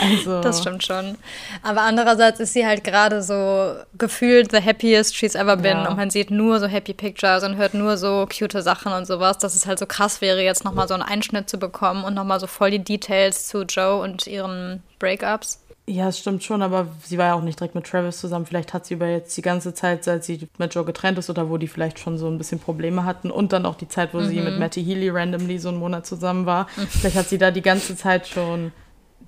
Also. 0.00 0.40
Das 0.40 0.60
stimmt 0.60 0.84
schon. 0.84 1.16
Aber 1.62 1.82
andererseits 1.82 2.40
ist 2.40 2.52
sie 2.52 2.66
halt 2.66 2.84
gerade 2.84 3.22
so 3.22 3.74
gefühlt 3.96 4.50
the 4.50 4.60
happiest 4.60 5.14
she's 5.14 5.34
ever 5.34 5.56
been. 5.56 5.78
Ja. 5.78 5.88
Und 5.88 5.96
man 5.96 6.10
sieht 6.10 6.30
nur 6.30 6.60
so 6.60 6.66
happy 6.66 6.92
pictures 6.92 7.44
und 7.44 7.56
hört 7.56 7.74
nur 7.74 7.96
so 7.96 8.26
cute 8.26 8.62
Sachen 8.62 8.92
und 8.92 9.06
sowas, 9.06 9.38
dass 9.38 9.54
es 9.54 9.66
halt 9.66 9.78
so 9.78 9.86
krass 9.86 10.20
wäre, 10.20 10.42
jetzt 10.42 10.64
nochmal 10.64 10.88
so 10.88 10.94
einen 10.94 11.02
Einschnitt 11.02 11.48
zu 11.48 11.58
bekommen 11.58 12.04
und 12.04 12.14
nochmal 12.14 12.40
so 12.40 12.46
voll 12.46 12.70
die 12.70 12.82
Details 12.82 13.48
zu 13.48 13.62
Joe 13.62 14.00
und 14.00 14.26
ihren 14.26 14.82
Breakups. 14.98 15.60
Ja, 15.88 16.08
es 16.08 16.18
stimmt 16.18 16.42
schon, 16.42 16.62
aber 16.62 16.88
sie 17.04 17.16
war 17.16 17.26
ja 17.26 17.34
auch 17.34 17.42
nicht 17.42 17.60
direkt 17.60 17.76
mit 17.76 17.86
Travis 17.86 18.18
zusammen. 18.18 18.44
Vielleicht 18.44 18.74
hat 18.74 18.86
sie 18.86 18.94
über 18.94 19.06
jetzt 19.06 19.36
die 19.36 19.42
ganze 19.42 19.72
Zeit, 19.72 20.02
seit 20.02 20.24
sie 20.24 20.48
mit 20.58 20.74
Joe 20.74 20.84
getrennt 20.84 21.16
ist 21.16 21.30
oder 21.30 21.48
wo 21.48 21.58
die 21.58 21.68
vielleicht 21.68 22.00
schon 22.00 22.18
so 22.18 22.26
ein 22.26 22.38
bisschen 22.38 22.58
Probleme 22.58 23.04
hatten 23.04 23.30
und 23.30 23.52
dann 23.52 23.64
auch 23.64 23.76
die 23.76 23.86
Zeit, 23.86 24.12
wo 24.12 24.18
mhm. 24.18 24.26
sie 24.26 24.40
mit 24.40 24.58
Matty 24.58 24.84
Healy 24.84 25.10
randomly 25.10 25.60
so 25.60 25.68
einen 25.68 25.78
Monat 25.78 26.04
zusammen 26.04 26.44
war. 26.44 26.66
Mhm. 26.76 26.88
Vielleicht 26.88 27.16
hat 27.16 27.28
sie 27.28 27.38
da 27.38 27.52
die 27.52 27.62
ganze 27.62 27.96
Zeit 27.96 28.26
schon 28.26 28.72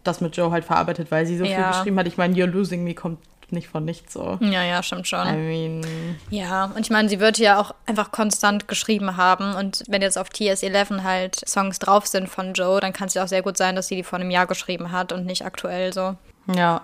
das 0.09 0.21
mit 0.21 0.37
Joe 0.37 0.51
halt 0.51 0.65
verarbeitet, 0.65 1.11
weil 1.11 1.27
sie 1.27 1.37
so 1.39 1.45
Ja. 1.45 1.57
viel 1.73 1.79
geschrieben 1.79 1.99
hat. 1.99 2.07
Ich 2.07 2.17
meine, 2.17 2.35
You're 2.35 2.47
Losing 2.47 2.83
Me 2.85 2.95
kommt 2.95 3.19
nicht 3.51 3.69
von 3.69 3.83
nichts 3.85 4.13
so. 4.13 4.37
Ja, 4.43 4.63
ja, 4.63 4.83
stimmt 4.83 5.09
schon. 5.09 5.27
I 5.27 5.33
mean, 5.33 6.17
Ja, 6.29 6.67
und 6.67 6.81
ich 6.81 6.91
meine, 6.91 7.09
sie 7.09 7.19
wird 7.19 7.39
ja 7.39 7.59
auch 7.59 7.75
einfach 7.87 8.11
konstant 8.13 8.69
geschrieben 8.69 9.17
haben. 9.17 9.55
Und 9.55 9.85
wenn 9.89 10.03
jetzt 10.03 10.19
auf 10.19 10.29
TS11 10.29 11.03
halt 11.03 11.37
Songs 11.49 11.79
drauf 11.79 12.07
sind 12.07 12.29
von 12.29 12.53
Joe, 12.53 12.79
dann 12.81 12.93
kann 12.93 13.07
es 13.09 13.15
ja 13.15 13.25
auch 13.25 13.29
sehr 13.29 13.41
gut 13.43 13.57
sein, 13.57 13.75
dass 13.75 13.89
sie 13.89 13.97
die 13.97 14.03
vor 14.03 14.19
einem 14.19 14.31
Jahr 14.31 14.47
geschrieben 14.47 14.93
hat 14.93 15.13
und 15.13 15.25
nicht 15.25 15.45
aktuell 15.47 15.93
so. 15.95 16.17
ja. 16.55 16.83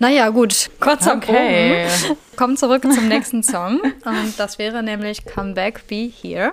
Naja, 0.00 0.28
gut. 0.28 0.70
Kurzer 0.78 1.16
Okay. 1.16 1.88
Bogen. 2.06 2.16
Kommen 2.36 2.56
zurück 2.56 2.84
zum 2.84 3.08
nächsten 3.08 3.42
Song. 3.42 3.80
Und 4.04 4.38
das 4.38 4.56
wäre 4.60 4.80
nämlich 4.80 5.26
Come 5.26 5.54
Back, 5.54 5.88
Be 5.88 6.08
Here. 6.22 6.52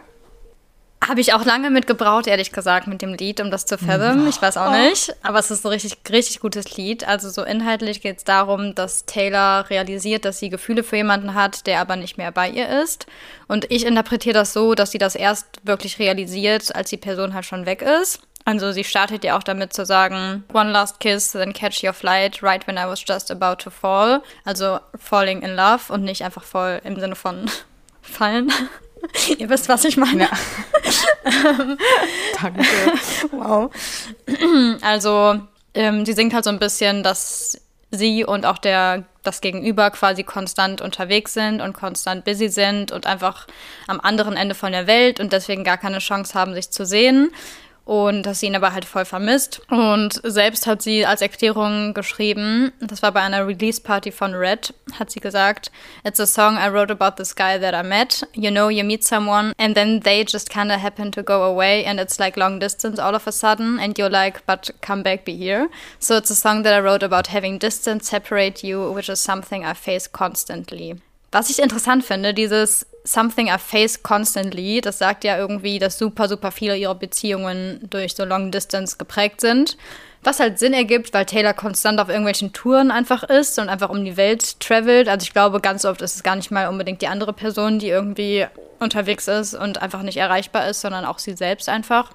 Habe 1.04 1.22
ich 1.22 1.34
auch 1.34 1.46
lange 1.46 1.70
mit 1.70 1.86
gebraucht, 1.86 2.26
ehrlich 2.26 2.52
gesagt, 2.52 2.88
mit 2.88 3.02
dem 3.02 3.14
Lied, 3.14 3.40
um 3.40 3.52
das 3.52 3.66
zu 3.66 3.78
fathom. 3.78 4.28
Ich 4.28 4.42
weiß 4.42 4.58
auch 4.58 4.72
nicht. 4.72 5.16
Aber 5.22 5.38
es 5.38 5.52
ist 5.52 5.64
ein 5.64 5.70
richtig, 5.70 5.98
richtig 6.10 6.40
gutes 6.40 6.78
Lied. 6.78 7.08
Also 7.08 7.30
so 7.30 7.44
inhaltlich 7.44 8.02
geht 8.02 8.18
es 8.18 8.24
darum, 8.24 8.74
dass 8.74 9.06
Taylor 9.06 9.70
realisiert, 9.70 10.26
dass 10.26 10.40
sie 10.40 10.50
Gefühle 10.50 10.84
für 10.84 10.96
jemanden 10.96 11.36
hat, 11.36 11.68
der 11.68 11.80
aber 11.80 11.96
nicht 11.96 12.18
mehr 12.18 12.32
bei 12.32 12.50
ihr 12.50 12.82
ist. 12.82 13.06
Und 13.48 13.70
ich 13.72 13.86
interpretiere 13.86 14.34
das 14.34 14.54
so, 14.54 14.74
dass 14.74 14.92
sie 14.92 14.98
das 14.98 15.16
erst 15.16 15.46
wirklich 15.64 16.00
realisiert, 16.00 16.74
als 16.74 16.90
die 16.90 16.98
Person 16.98 17.36
halt 17.36 17.46
schon 17.46 17.68
weg 17.68 17.84
ist. 17.84 18.22
Also 18.46 18.72
sie 18.72 18.84
startet 18.84 19.24
ja 19.24 19.38
auch 19.38 19.44
damit 19.44 19.74
zu 19.74 19.86
sagen, 19.86 20.44
one 20.54 20.72
last 20.72 21.00
kiss, 21.00 21.32
then 21.32 21.52
catch 21.52 21.84
your 21.84 21.94
flight, 21.94 22.42
right 22.44 22.66
when 22.68 22.78
I 22.78 22.86
was 22.86 23.04
just 23.06 23.32
about 23.32 23.56
to 23.64 23.72
fall. 23.72 24.22
Also 24.44 24.80
falling 24.98 25.42
in 25.42 25.56
love 25.56 25.92
und 25.92 26.04
nicht 26.04 26.24
einfach 26.24 26.44
voll 26.44 26.80
im 26.84 27.00
Sinne 27.00 27.16
von 27.16 27.50
fallen. 28.02 28.52
Ihr 29.38 29.50
wisst, 29.50 29.70
was 29.70 29.86
ich 29.86 29.98
meine. 29.98 30.24
Ja. 30.24 30.30
Danke. 32.42 32.64
Wow. 33.32 33.72
Also, 34.82 35.40
ähm, 35.74 36.06
sie 36.06 36.14
singt 36.14 36.34
halt 36.34 36.44
so 36.44 36.50
ein 36.50 36.60
bisschen, 36.60 37.04
dass 37.04 37.60
sie 37.92 38.24
und 38.26 38.46
auch 38.46 38.58
der, 38.58 39.04
das 39.24 39.42
Gegenüber 39.42 39.90
quasi 39.92 40.24
konstant 40.24 40.82
unterwegs 40.82 41.34
sind 41.34 41.62
und 41.62 41.74
konstant 41.74 42.26
busy 42.26 42.50
sind 42.50 42.92
und 42.92 43.06
einfach 43.06 43.48
am 43.88 44.00
anderen 44.00 44.36
Ende 44.36 44.56
von 44.56 44.72
der 44.72 44.88
Welt 44.88 45.20
und 45.20 45.34
deswegen 45.34 45.64
gar 45.64 45.78
keine 45.78 46.00
Chance 46.00 46.34
haben, 46.34 46.54
sich 46.54 46.72
zu 46.72 46.86
sehen. 46.86 47.32
Und 47.86 48.24
dass 48.24 48.40
sie 48.40 48.48
ihn 48.48 48.56
aber 48.56 48.74
halt 48.74 48.86
voll 48.86 49.06
vermisst. 49.06 49.62
Und 49.70 50.20
selbst 50.24 50.66
hat 50.66 50.82
sie 50.82 51.06
als 51.06 51.22
Erklärung 51.22 51.94
geschrieben, 51.94 52.74
das 52.82 53.04
war 53.04 53.12
bei 53.12 53.22
einer 53.22 53.48
Release-Party 53.48 54.12
von 54.12 54.34
Red, 54.34 54.74
hat 55.00 55.12
sie 55.12 55.20
gesagt, 55.20 55.72
It's 56.04 56.20
a 56.20 56.26
song 56.26 56.58
I 56.58 56.68
wrote 56.70 56.92
about 56.92 57.16
this 57.18 57.36
guy 57.36 57.60
that 57.60 57.76
I 57.76 57.88
met. 57.88 58.28
You 58.34 58.50
know, 58.50 58.70
you 58.70 58.84
meet 58.84 59.04
someone 59.04 59.54
and 59.58 59.76
then 59.76 60.02
they 60.02 60.26
just 60.26 60.50
kind 60.50 60.72
of 60.72 60.82
happen 60.82 61.12
to 61.12 61.24
go 61.24 61.44
away 61.44 61.86
and 61.86 62.00
it's 62.00 62.20
like 62.20 62.38
long 62.38 62.60
distance 62.60 63.00
all 63.00 63.16
of 63.16 63.28
a 63.28 63.32
sudden 63.32 63.80
and 63.80 63.98
you're 63.98 64.10
like, 64.10 64.46
but 64.46 64.72
come 64.82 65.04
back, 65.04 65.24
be 65.24 65.36
here. 65.36 65.70
So 66.00 66.18
it's 66.18 66.32
a 66.32 66.36
song 66.36 66.64
that 66.64 66.74
I 66.74 66.80
wrote 66.80 67.04
about 67.04 67.28
having 67.28 67.60
distance 67.60 68.10
separate 68.10 68.64
you, 68.64 68.92
which 68.92 69.10
is 69.10 69.20
something 69.20 69.64
I 69.64 69.74
face 69.74 70.08
constantly. 70.08 70.96
Was 71.32 71.50
ich 71.50 71.60
interessant 71.60 72.04
finde, 72.04 72.34
dieses 72.34 72.86
Something 73.04 73.48
I 73.48 73.58
face 73.58 74.02
constantly, 74.02 74.82
das 74.82 74.98
sagt 74.98 75.24
ja 75.24 75.38
irgendwie, 75.38 75.80
dass 75.80 75.98
super, 75.98 76.28
super 76.28 76.52
viele 76.52 76.76
ihrer 76.76 76.96
Beziehungen 76.96 77.80
durch 77.90 78.16
so 78.16 78.26
Long 78.26 78.52
Distance 78.52 78.98
geprägt 78.98 79.42
sind. 79.42 79.78
Was 80.24 80.40
halt 80.40 80.58
Sinn 80.58 80.74
ergibt, 80.74 81.14
weil 81.14 81.26
Taylor 81.26 81.54
konstant 81.54 82.00
auf 82.00 82.10
irgendwelchen 82.10 82.52
Touren 82.52 82.90
einfach 82.90 83.24
ist 83.24 83.60
und 83.60 83.70
einfach 83.70 83.92
um 83.92 84.04
die 84.04 84.18
Welt 84.18 84.60
travelt. 84.60 85.08
Also 85.08 85.24
ich 85.24 85.34
glaube, 85.34 85.62
ganz 85.62 85.86
oft 85.86 86.02
ist 86.02 86.16
es 86.16 86.24
gar 86.24 86.36
nicht 86.36 86.50
mal 86.50 86.68
unbedingt 86.68 87.04
die 87.04 87.08
andere 87.08 87.32
Person, 87.32 87.78
die 87.78 87.90
irgendwie 87.90 88.48
unterwegs 88.80 89.28
ist 89.28 89.54
und 89.54 89.84
einfach 89.84 90.02
nicht 90.02 90.18
erreichbar 90.18 90.68
ist, 90.68 90.82
sondern 90.82 91.06
auch 91.06 91.20
sie 91.20 91.34
selbst 91.34 91.70
einfach. 91.70 92.12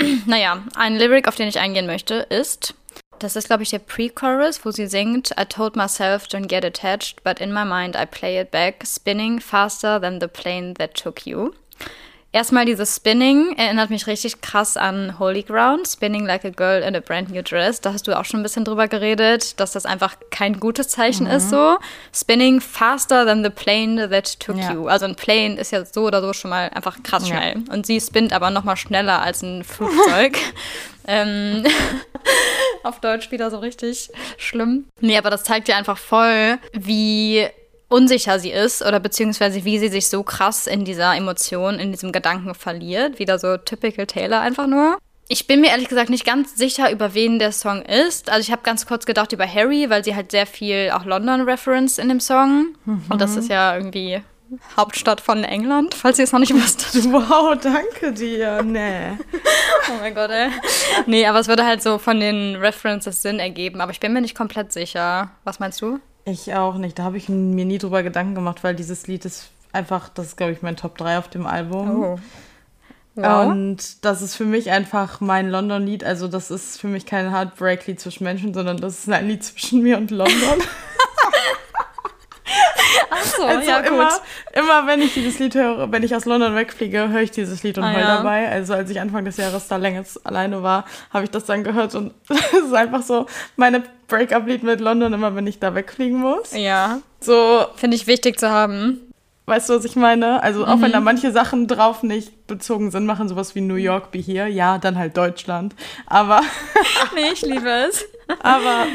naja, 0.26 0.62
ein 0.74 0.96
Lyric, 0.96 1.28
auf 1.28 1.36
den 1.36 1.48
ich 1.48 1.60
eingehen 1.60 1.86
möchte, 1.86 2.14
ist, 2.14 2.74
das 3.22 3.36
ist, 3.36 3.46
glaube 3.46 3.62
ich, 3.62 3.70
der 3.70 3.78
Pre-Chorus, 3.78 4.64
wo 4.64 4.70
sie 4.70 4.86
singt, 4.86 5.30
I 5.38 5.44
told 5.44 5.76
myself 5.76 6.24
don't 6.24 6.48
get 6.48 6.64
attached, 6.64 7.22
but 7.22 7.40
in 7.40 7.52
my 7.52 7.64
mind 7.64 7.96
I 7.96 8.06
play 8.06 8.40
it 8.40 8.50
back, 8.50 8.84
spinning 8.84 9.40
faster 9.40 10.00
than 10.00 10.20
the 10.20 10.28
plane 10.28 10.74
that 10.74 10.94
took 10.94 11.26
you. 11.26 11.52
Erstmal 12.32 12.64
dieses 12.64 12.94
Spinning 12.94 13.56
erinnert 13.56 13.90
mich 13.90 14.06
richtig 14.06 14.40
krass 14.40 14.76
an 14.76 15.18
Holy 15.18 15.42
Ground, 15.42 15.88
Spinning 15.88 16.24
like 16.26 16.44
a 16.44 16.50
girl 16.50 16.80
in 16.80 16.94
a 16.94 17.00
brand 17.00 17.28
new 17.30 17.42
dress. 17.42 17.80
Da 17.80 17.92
hast 17.92 18.06
du 18.06 18.16
auch 18.16 18.24
schon 18.24 18.38
ein 18.38 18.42
bisschen 18.44 18.64
drüber 18.64 18.86
geredet, 18.86 19.58
dass 19.58 19.72
das 19.72 19.84
einfach 19.84 20.14
kein 20.30 20.60
gutes 20.60 20.88
Zeichen 20.88 21.26
ist 21.26 21.50
so. 21.50 21.76
Spinning 22.14 22.60
faster 22.60 23.26
than 23.26 23.42
the 23.42 23.50
plane 23.50 24.08
that 24.10 24.38
took 24.38 24.56
Ja. 24.58 24.72
you. 24.72 24.86
Also 24.86 25.06
ein 25.06 25.16
Plane 25.16 25.56
ist 25.58 25.72
ja 25.72 25.84
so 25.84 26.02
oder 26.06 26.20
so 26.20 26.32
schon 26.32 26.50
mal 26.50 26.68
einfach 26.72 27.02
krass 27.02 27.28
Ja. 27.28 27.36
schnell. 27.36 27.64
Und 27.68 27.84
sie 27.86 28.00
spinnt 28.00 28.32
aber 28.32 28.50
noch 28.50 28.62
mal 28.62 28.76
schneller 28.76 29.22
als 29.22 29.42
ein 29.42 29.64
Flugzeug. 29.64 30.38
ähm, 31.08 31.64
auf 32.84 33.00
Deutsch 33.00 33.32
wieder 33.32 33.50
so 33.50 33.58
richtig 33.58 34.08
schlimm. 34.38 34.84
Nee, 35.00 35.18
aber 35.18 35.30
das 35.30 35.42
zeigt 35.42 35.66
ja 35.66 35.76
einfach 35.76 35.98
voll, 35.98 36.58
wie 36.74 37.48
unsicher 37.90 38.38
sie 38.38 38.50
ist 38.52 38.82
oder 38.82 39.00
beziehungsweise 39.00 39.64
wie 39.64 39.78
sie 39.78 39.88
sich 39.88 40.08
so 40.08 40.22
krass 40.22 40.66
in 40.66 40.84
dieser 40.84 41.14
Emotion, 41.14 41.78
in 41.78 41.92
diesem 41.92 42.12
Gedanken 42.12 42.54
verliert. 42.54 43.18
Wieder 43.18 43.38
so 43.38 43.56
typical 43.58 44.06
Taylor 44.06 44.40
einfach 44.40 44.66
nur. 44.66 44.96
Ich 45.28 45.46
bin 45.46 45.60
mir 45.60 45.68
ehrlich 45.68 45.88
gesagt 45.88 46.10
nicht 46.10 46.24
ganz 46.24 46.56
sicher, 46.56 46.90
über 46.90 47.14
wen 47.14 47.38
der 47.38 47.52
Song 47.52 47.82
ist. 47.82 48.30
Also 48.30 48.40
ich 48.40 48.50
habe 48.50 48.62
ganz 48.62 48.86
kurz 48.86 49.06
gedacht 49.06 49.32
über 49.32 49.46
Harry, 49.46 49.88
weil 49.88 50.04
sie 50.04 50.16
halt 50.16 50.30
sehr 50.32 50.46
viel 50.46 50.90
auch 50.92 51.04
London-Reference 51.04 51.98
in 51.98 52.08
dem 52.08 52.18
Song. 52.18 52.74
Und 53.08 53.20
das 53.20 53.36
ist 53.36 53.48
ja 53.48 53.76
irgendwie 53.76 54.22
Hauptstadt 54.76 55.20
von 55.20 55.44
England, 55.44 55.94
falls 55.94 56.18
ihr 56.18 56.24
es 56.24 56.32
noch 56.32 56.40
nicht 56.40 56.54
wusstet. 56.54 57.04
Wow, 57.12 57.56
danke 57.60 58.12
dir. 58.12 58.62
Nee. 58.62 59.12
Oh 59.88 59.98
mein 60.00 60.14
Gott, 60.14 60.30
ey. 60.30 60.50
Nee, 61.06 61.26
aber 61.26 61.40
es 61.40 61.48
würde 61.48 61.64
halt 61.64 61.82
so 61.82 61.98
von 61.98 62.20
den 62.20 62.56
References 62.56 63.22
Sinn 63.22 63.40
ergeben. 63.40 63.80
Aber 63.80 63.90
ich 63.90 63.98
bin 63.98 64.12
mir 64.12 64.20
nicht 64.20 64.36
komplett 64.36 64.72
sicher. 64.72 65.30
Was 65.42 65.58
meinst 65.58 65.80
du? 65.80 65.98
Ich 66.30 66.54
auch 66.54 66.74
nicht. 66.76 66.98
Da 66.98 67.04
habe 67.04 67.16
ich 67.16 67.28
mir 67.28 67.64
nie 67.64 67.78
drüber 67.78 68.02
Gedanken 68.02 68.34
gemacht, 68.34 68.62
weil 68.62 68.74
dieses 68.74 69.06
Lied 69.06 69.24
ist 69.24 69.50
einfach, 69.72 70.08
das 70.08 70.26
ist, 70.26 70.36
glaube 70.36 70.52
ich, 70.52 70.62
mein 70.62 70.76
Top 70.76 70.96
3 70.98 71.18
auf 71.18 71.28
dem 71.28 71.46
Album. 71.46 72.02
Oh. 72.04 72.18
Wow. 73.16 73.48
Und 73.50 74.04
das 74.04 74.22
ist 74.22 74.36
für 74.36 74.44
mich 74.44 74.70
einfach 74.70 75.20
mein 75.20 75.50
London-Lied. 75.50 76.04
Also, 76.04 76.28
das 76.28 76.50
ist 76.50 76.80
für 76.80 76.86
mich 76.86 77.06
kein 77.06 77.30
Heartbreak-Lied 77.30 78.00
zwischen 78.00 78.24
Menschen, 78.24 78.54
sondern 78.54 78.76
das 78.78 79.00
ist 79.00 79.10
ein 79.10 79.26
Lied 79.28 79.42
zwischen 79.44 79.82
mir 79.82 79.98
und 79.98 80.10
London. 80.10 80.36
Achso, 83.10 83.44
Also 83.44 83.68
ja, 83.68 83.80
gut. 83.80 83.88
immer, 83.88 84.10
immer, 84.54 84.86
wenn 84.86 85.00
ich 85.02 85.14
dieses 85.14 85.38
Lied 85.38 85.54
höre, 85.54 85.90
wenn 85.92 86.02
ich 86.02 86.14
aus 86.14 86.24
London 86.24 86.54
wegfliege, 86.54 87.08
höre 87.08 87.20
ich 87.22 87.30
dieses 87.30 87.62
Lied 87.62 87.78
und 87.78 87.84
Ah, 87.84 87.92
heul 87.92 88.00
ja. 88.00 88.16
dabei. 88.18 88.48
Also 88.50 88.74
als 88.74 88.90
ich 88.90 89.00
Anfang 89.00 89.24
des 89.24 89.36
Jahres 89.36 89.68
da 89.68 89.76
länger 89.76 90.04
alleine 90.24 90.62
war, 90.62 90.84
habe 91.12 91.24
ich 91.24 91.30
das 91.30 91.44
dann 91.44 91.62
gehört 91.64 91.94
und 91.94 92.12
es 92.28 92.52
ist 92.52 92.74
einfach 92.74 93.02
so 93.02 93.26
meine 93.56 93.82
Break-up-Lied 94.10 94.62
mit 94.62 94.80
London, 94.80 95.12
immer 95.14 95.34
wenn 95.34 95.46
ich 95.46 95.58
da 95.58 95.74
wegfliegen 95.74 96.18
muss. 96.18 96.52
Ja, 96.54 97.00
So, 97.20 97.64
finde 97.76 97.96
ich 97.96 98.06
wichtig 98.06 98.38
zu 98.38 98.50
haben. 98.50 99.00
weißt 99.46 99.68
du, 99.70 99.74
was 99.76 99.84
ich 99.84 99.96
meine? 99.96 100.42
Also 100.44 100.64
auch 100.66 100.76
Mhm. 100.76 100.82
wenn 100.82 100.92
da 100.92 101.00
manche 101.00 101.32
Sachen 101.32 101.66
drauf 101.66 102.02
nicht 102.04 102.46
bezogen 102.46 102.90
sind, 102.92 103.04
machen 103.06 103.28
sowas 103.28 103.54
wie 103.56 103.60
New 103.62 103.74
York 103.76 104.10
be 104.12 104.18
here. 104.18 104.46
Ja, 104.48 104.78
dann 104.78 104.96
halt 104.98 105.16
Deutschland. 105.16 105.74
Aber, 106.06 106.40
Nee, 107.14 107.30
ich 107.32 107.42
liebe 107.42 107.68
es. 107.68 108.04
aber 108.42 108.86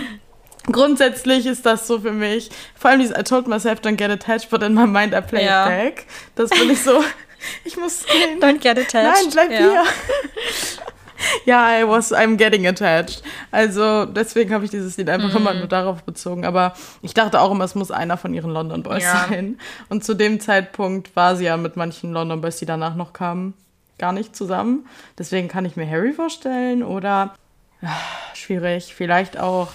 grundsätzlich 0.71 1.45
ist 1.45 1.65
das 1.65 1.87
so 1.87 1.99
für 1.99 2.11
mich. 2.13 2.49
Vor 2.79 2.89
allem 2.91 2.99
dieses 3.01 3.17
I 3.17 3.23
told 3.23 3.47
myself 3.47 3.79
don't 3.81 3.97
get 3.97 4.09
attached, 4.09 4.49
but 4.49 4.63
in 4.63 4.73
my 4.73 4.87
mind 4.87 5.13
I 5.13 5.21
play 5.21 5.45
Ja. 5.45 5.65
it 5.67 5.95
back. 5.95 6.05
Das 6.35 6.49
bin 6.51 6.69
ich 6.71 6.81
so, 6.81 7.03
ich 7.65 7.75
muss 7.77 8.05
gehen. 8.05 8.39
Don't 8.39 8.59
get 8.61 8.77
attached. 8.79 9.23
Nein, 9.25 9.29
bleib 9.31 9.51
ja. 9.51 9.57
hier. 9.57 9.83
Ja, 11.45 11.79
I 11.79 11.87
was, 11.87 12.11
I'm 12.13 12.35
getting 12.37 12.65
attached. 12.67 13.21
Also 13.51 14.05
deswegen 14.05 14.53
habe 14.53 14.65
ich 14.65 14.71
dieses 14.71 14.97
Lied 14.97 15.09
einfach 15.09 15.29
Mhm. 15.29 15.37
immer 15.37 15.53
nur 15.53 15.67
darauf 15.67 16.03
bezogen. 16.03 16.45
Aber 16.45 16.73
ich 17.01 17.13
dachte 17.13 17.39
auch 17.39 17.51
immer, 17.51 17.63
es 17.63 17.75
muss 17.75 17.91
einer 17.91 18.17
von 18.17 18.33
ihren 18.33 18.51
London 18.51 18.83
Boys 18.83 19.03
Ja. 19.03 19.25
sein. 19.29 19.57
Und 19.89 20.03
zu 20.03 20.13
dem 20.13 20.39
Zeitpunkt 20.39 21.15
war 21.15 21.35
sie 21.35 21.45
ja 21.45 21.57
mit 21.57 21.75
manchen 21.77 22.11
London 22.11 22.41
Boys, 22.41 22.57
die 22.57 22.65
danach 22.65 22.95
noch 22.95 23.13
kamen, 23.13 23.53
gar 23.97 24.11
nicht 24.11 24.35
zusammen. 24.35 24.87
Deswegen 25.17 25.47
kann 25.47 25.65
ich 25.65 25.75
mir 25.75 25.89
Harry 25.89 26.11
vorstellen 26.13 26.83
oder 26.83 27.33
ah, 27.81 27.87
schwierig, 28.33 28.93
vielleicht 28.95 29.39
auch. 29.39 29.69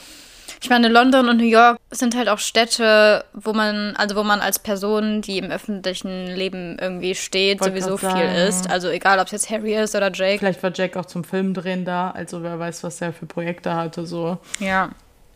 Ich 0.63 0.69
meine, 0.69 0.89
London 0.89 1.29
und 1.29 1.39
New 1.39 1.45
York 1.45 1.79
sind 1.91 2.15
halt 2.15 2.29
auch 2.29 2.39
Städte, 2.39 3.25
wo 3.33 3.53
man, 3.53 3.97
also 3.97 4.15
wo 4.15 4.23
man 4.23 4.41
als 4.41 4.59
Person, 4.59 5.23
die 5.23 5.39
im 5.39 5.51
öffentlichen 5.51 6.27
Leben 6.27 6.77
irgendwie 6.79 7.15
steht, 7.15 7.61
Wollte 7.61 7.81
sowieso 7.81 7.97
viel 7.97 8.29
ist. 8.49 8.71
Also 8.71 8.89
egal, 8.91 9.19
ob 9.19 9.27
es 9.27 9.33
jetzt 9.33 9.51
Harry 9.51 9.75
ist 9.75 9.95
oder 9.95 10.13
Jake. 10.13 10.39
Vielleicht 10.39 10.63
war 10.63 10.71
Jack 10.75 10.97
auch 10.97 11.07
zum 11.07 11.25
Filmdrehen 11.25 11.85
da. 11.85 12.11
Also 12.11 12.43
wer 12.43 12.59
weiß, 12.59 12.85
was 12.85 13.01
er 13.01 13.13
für 13.13 13.27
Projekte 13.27 13.75
hatte. 13.75 14.07
So. 14.07 14.39
Ja, 14.59 14.91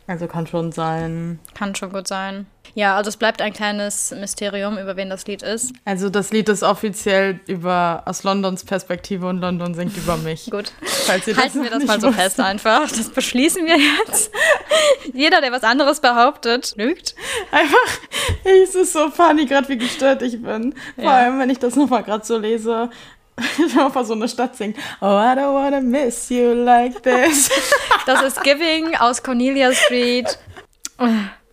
Also 0.07 0.27
kann 0.27 0.47
schon 0.47 0.73
sein. 0.73 1.39
kann 1.55 1.75
schon 1.75 1.91
gut 1.91 2.07
sein. 2.07 2.47
Ja, 2.75 2.97
also 2.97 3.09
es 3.09 3.17
bleibt 3.17 3.41
ein 3.41 3.53
kleines 3.53 4.11
Mysterium, 4.19 4.79
über 4.79 4.97
wen 4.97 5.09
das 5.11 5.27
Lied 5.27 5.43
ist. 5.43 5.73
Also 5.85 6.11
das 6.11 6.33
Lied 6.33 6.49
ist 6.49 6.63
offiziell 6.63 7.39
über 7.47 8.03
aus 8.07 8.25
Londons 8.25 8.65
Perspektive 8.65 9.27
und 9.29 9.39
London 9.41 9.75
singt 9.75 9.97
über 9.97 10.17
mich. 10.17 10.47
Gut. 10.51 10.73
Halten 11.07 11.63
wir 11.63 11.71
das 11.71 11.85
mal 11.85 12.01
so 12.01 12.09
wusstet. 12.09 12.23
fest 12.23 12.41
einfach. 12.41 12.89
Das 12.91 13.11
beschließen 13.11 13.65
wir 13.67 13.77
jetzt. 13.79 14.31
Jeder, 15.13 15.41
der 15.41 15.53
was 15.53 15.63
anderes 15.63 16.01
behauptet, 16.01 16.75
lügt. 16.77 17.15
Einfach, 17.53 17.99
es 18.45 18.75
ist 18.75 18.93
so 18.93 19.09
funny, 19.11 19.47
gerade 19.47 19.69
wie 19.69 19.79
gestört 19.79 20.23
ich 20.23 20.43
bin. 20.43 20.75
Vor 20.97 21.05
Ja. 21.05 21.11
allem, 21.11 21.39
wenn 21.39 21.51
ich 21.51 21.59
das 21.59 21.77
nochmal 21.77 22.03
gerade 22.03 22.25
so 22.25 22.39
lese. 22.39 22.91
einfach 23.79 24.05
so 24.05 24.15
eine 24.15 24.29
Stadt 24.29 24.57
singt. 24.57 24.77
Oh, 25.01 25.07
I 25.07 25.35
don't 25.37 25.55
wanna 25.55 25.81
miss 25.81 26.29
you 26.29 26.53
like 26.55 27.03
this. 27.03 27.51
Das 28.07 28.23
ist 28.23 28.43
Giving 28.43 28.95
aus 28.97 29.23
Cornelia 29.23 29.73
Street. 29.73 30.39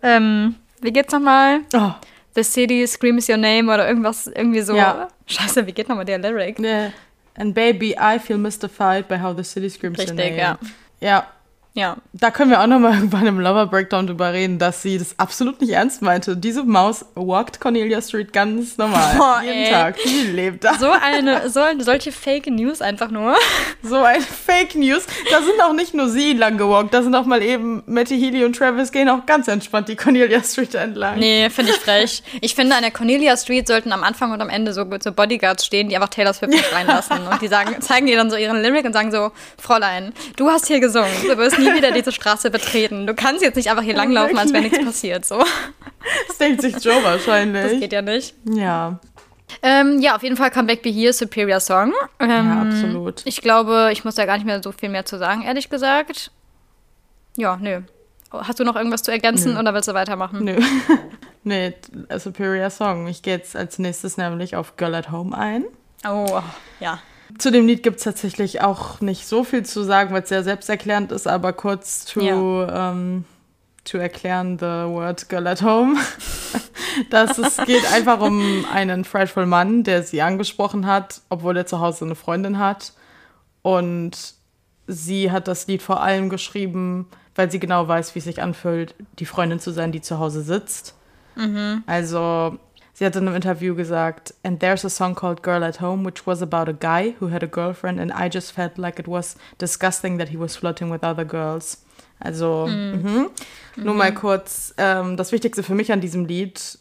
Ähm, 0.02 0.54
wie 0.82 0.92
geht's 0.92 1.12
nochmal? 1.12 1.60
Oh, 1.74 1.92
The 2.34 2.42
city 2.44 2.86
screams 2.86 3.28
your 3.28 3.36
name 3.36 3.70
oder 3.72 3.86
irgendwas, 3.86 4.26
irgendwie 4.26 4.62
so. 4.62 4.74
Ja. 4.74 5.08
Scheiße, 5.26 5.66
wie 5.66 5.72
geht 5.72 5.88
nochmal 5.88 6.04
der 6.06 6.18
Lyric? 6.18 6.58
yeah. 6.58 6.90
And 7.36 7.54
baby, 7.54 7.94
I 7.98 8.18
feel 8.18 8.36
mystified 8.38 9.06
by 9.08 9.18
how 9.18 9.34
the 9.36 9.44
city 9.44 9.68
screams 9.70 9.98
your 9.98 10.06
Richtig, 10.08 10.36
name. 10.36 10.36
ja. 10.38 10.58
Ja, 11.00 11.26
Ja. 11.74 11.96
da 12.12 12.30
können 12.30 12.50
wir 12.50 12.60
auch 12.60 12.66
noch 12.66 12.78
mal 12.78 12.94
irgendwann 12.94 13.26
im 13.26 13.40
Lover 13.40 13.66
Breakdown 13.66 14.06
drüber 14.06 14.32
reden, 14.32 14.58
dass 14.58 14.82
sie 14.82 14.98
das 14.98 15.18
absolut 15.18 15.60
nicht 15.60 15.70
ernst 15.70 16.02
meinte. 16.02 16.36
Diese 16.36 16.64
Maus 16.64 17.04
walkt 17.14 17.60
Cornelia 17.60 18.02
Street 18.02 18.32
ganz 18.32 18.76
normal. 18.76 19.18
Oh, 19.18 19.42
jeden 19.42 19.64
ey. 19.64 19.70
Tag. 19.70 19.96
Die 20.04 20.30
lebt 20.30 20.64
da. 20.64 20.74
So 20.74 20.90
eine, 20.90 21.48
so 21.48 21.60
eine, 21.60 21.82
solche 21.82 22.12
Fake 22.12 22.46
News 22.48 22.82
einfach 22.82 23.10
nur. 23.10 23.34
So 23.84 23.96
ein 23.96 24.20
Fake 24.20 24.76
News. 24.76 25.04
Da 25.32 25.42
sind 25.42 25.60
auch 25.60 25.72
nicht 25.72 25.92
nur 25.92 26.08
sie 26.08 26.34
lang 26.34 26.56
gewalkt, 26.56 26.94
da 26.94 27.02
sind 27.02 27.16
auch 27.16 27.26
mal 27.26 27.42
eben 27.42 27.82
Matty 27.86 28.16
Healy 28.16 28.44
und 28.44 28.54
Travis 28.54 28.92
gehen 28.92 29.08
auch 29.08 29.26
ganz 29.26 29.48
entspannt 29.48 29.88
die 29.88 29.96
Cornelia 29.96 30.40
Street 30.44 30.76
entlang. 30.76 31.18
Nee, 31.18 31.50
finde 31.50 31.72
ich 31.72 31.78
frech. 31.78 32.22
Ich 32.40 32.54
finde, 32.54 32.76
an 32.76 32.82
der 32.82 32.92
Cornelia 32.92 33.36
Street 33.36 33.66
sollten 33.66 33.92
am 33.92 34.04
Anfang 34.04 34.30
und 34.30 34.40
am 34.40 34.48
Ende 34.48 34.72
so, 34.72 34.86
so 35.02 35.10
Bodyguards 35.10 35.66
stehen, 35.66 35.88
die 35.88 35.96
einfach 35.96 36.10
Taylor 36.10 36.32
Swift 36.32 36.52
nicht 36.52 36.72
reinlassen. 36.72 37.26
Und 37.26 37.42
die 37.42 37.48
sagen, 37.48 37.80
zeigen 37.80 38.06
ihr 38.06 38.16
dann 38.16 38.30
so 38.30 38.36
ihren 38.36 38.62
Lyric 38.62 38.84
und 38.84 38.92
sagen 38.92 39.10
so, 39.10 39.32
Fräulein, 39.58 40.12
du 40.36 40.48
hast 40.48 40.68
hier 40.68 40.78
gesungen, 40.78 41.10
du 41.26 41.36
wirst 41.36 41.58
nie 41.62 41.74
wieder 41.74 41.92
diese 41.92 42.12
Straße 42.12 42.50
betreten. 42.50 43.06
Du 43.06 43.14
kannst 43.14 43.42
jetzt 43.42 43.56
nicht 43.56 43.70
einfach 43.70 43.82
hier 43.82 43.94
langlaufen, 43.94 44.36
als 44.36 44.52
wäre 44.52 44.62
nichts 44.64 44.84
passiert. 44.84 45.24
So. 45.24 45.42
Das 46.28 46.38
denkt 46.38 46.60
sich 46.62 46.74
Joe 46.84 46.94
Das 46.94 47.04
wahrscheinlich. 47.04 47.80
geht 47.80 47.92
ja 47.92 48.02
nicht. 48.02 48.34
Ja, 48.44 48.98
Ähm, 49.62 50.00
ja, 50.00 50.16
auf 50.16 50.22
jeden 50.22 50.36
Fall 50.36 50.50
Come 50.50 50.66
Back 50.66 50.82
Be 50.82 50.88
Here, 50.90 51.12
Superior 51.12 51.60
Song. 51.60 51.92
Ähm, 52.18 52.28
ja, 52.30 52.62
absolut. 52.62 53.22
Ich 53.24 53.40
glaube, 53.42 53.90
ich 53.92 54.04
muss 54.04 54.14
da 54.16 54.24
gar 54.26 54.36
nicht 54.36 54.46
mehr 54.46 54.62
so 54.62 54.72
viel 54.72 54.88
mehr 54.88 55.04
zu 55.04 55.18
sagen, 55.18 55.42
ehrlich 55.42 55.68
gesagt. 55.70 56.30
Ja, 57.36 57.56
nö. 57.56 57.82
Hast 58.32 58.58
du 58.60 58.64
noch 58.64 58.76
irgendwas 58.76 59.02
zu 59.02 59.10
ergänzen 59.12 59.54
Nö. 59.54 59.60
oder 59.60 59.74
willst 59.74 59.88
du 59.88 59.94
weitermachen? 59.94 60.42
Nö. 60.44 60.58
nee, 61.44 61.74
a 62.08 62.18
Superior 62.18 62.70
Song. 62.70 63.06
Ich 63.06 63.22
gehe 63.22 63.36
jetzt 63.36 63.54
als 63.54 63.78
nächstes 63.78 64.16
nämlich 64.16 64.56
auf 64.56 64.76
Girl 64.76 64.94
at 64.94 65.10
Home 65.10 65.36
ein. 65.36 65.64
Oh, 66.08 66.40
ja. 66.80 66.98
Zu 67.38 67.50
dem 67.50 67.66
Lied 67.66 67.82
gibt 67.82 67.98
es 67.98 68.04
tatsächlich 68.04 68.60
auch 68.60 69.00
nicht 69.00 69.26
so 69.26 69.44
viel 69.44 69.64
zu 69.64 69.82
sagen, 69.82 70.12
weil 70.12 70.22
es 70.22 70.28
sehr 70.28 70.44
selbsterklärend 70.44 71.12
ist, 71.12 71.26
aber 71.26 71.52
kurz 71.52 72.04
zu, 72.04 72.20
ähm, 72.20 73.24
zu 73.84 73.98
erklären, 73.98 74.58
the 74.58 74.64
word 74.64 75.28
girl 75.28 75.46
at 75.46 75.62
home. 75.62 75.96
dass 77.10 77.38
es 77.38 77.56
geht 77.64 77.90
einfach 77.92 78.20
um 78.20 78.64
einen 78.72 79.04
frightful 79.04 79.46
Mann, 79.46 79.82
der 79.82 80.02
sie 80.02 80.22
angesprochen 80.22 80.86
hat, 80.86 81.22
obwohl 81.28 81.56
er 81.56 81.66
zu 81.66 81.80
Hause 81.80 82.04
eine 82.04 82.14
Freundin 82.14 82.58
hat. 82.58 82.92
Und 83.62 84.34
sie 84.86 85.30
hat 85.30 85.48
das 85.48 85.66
Lied 85.66 85.82
vor 85.82 86.02
allem 86.02 86.28
geschrieben, 86.28 87.08
weil 87.34 87.50
sie 87.50 87.60
genau 87.60 87.88
weiß, 87.88 88.14
wie 88.14 88.18
es 88.18 88.26
sich 88.26 88.42
anfühlt, 88.42 88.94
die 89.18 89.26
Freundin 89.26 89.60
zu 89.60 89.70
sein, 89.70 89.92
die 89.92 90.00
zu 90.00 90.18
Hause 90.18 90.42
sitzt. 90.42 90.94
Also, 91.86 92.58
sie 92.92 93.04
hat 93.04 93.16
in 93.16 93.26
einem 93.26 93.36
Interview 93.36 93.74
gesagt, 93.74 94.34
and 94.42 94.60
there's 94.60 94.84
a 94.84 94.90
song 94.90 95.14
called 95.14 95.42
Girl 95.42 95.64
at 95.64 95.80
Home, 95.80 96.04
which 96.04 96.26
was 96.26 96.42
about 96.42 96.68
a 96.68 96.74
guy 96.74 97.14
who 97.20 97.30
had 97.30 97.42
a 97.42 97.46
girlfriend, 97.46 98.00
and 98.00 98.12
I 98.12 98.28
just 98.28 98.52
felt 98.52 98.78
like 98.78 98.98
it 98.98 99.08
was 99.08 99.36
disgusting 99.58 100.18
that 100.18 100.28
he 100.28 100.38
was 100.38 100.56
flirting 100.56 100.90
with 100.90 101.02
other 101.04 101.24
girls. 101.24 101.84
Also, 102.20 102.68
mhm. 102.68 103.30
nur 103.76 103.94
mal 103.94 104.12
kurz, 104.12 104.74
ähm, 104.78 105.16
das 105.16 105.32
Wichtigste 105.32 105.62
für 105.62 105.74
mich 105.74 105.90
an 105.90 106.00
diesem 106.00 106.24
Lied, 106.26 106.78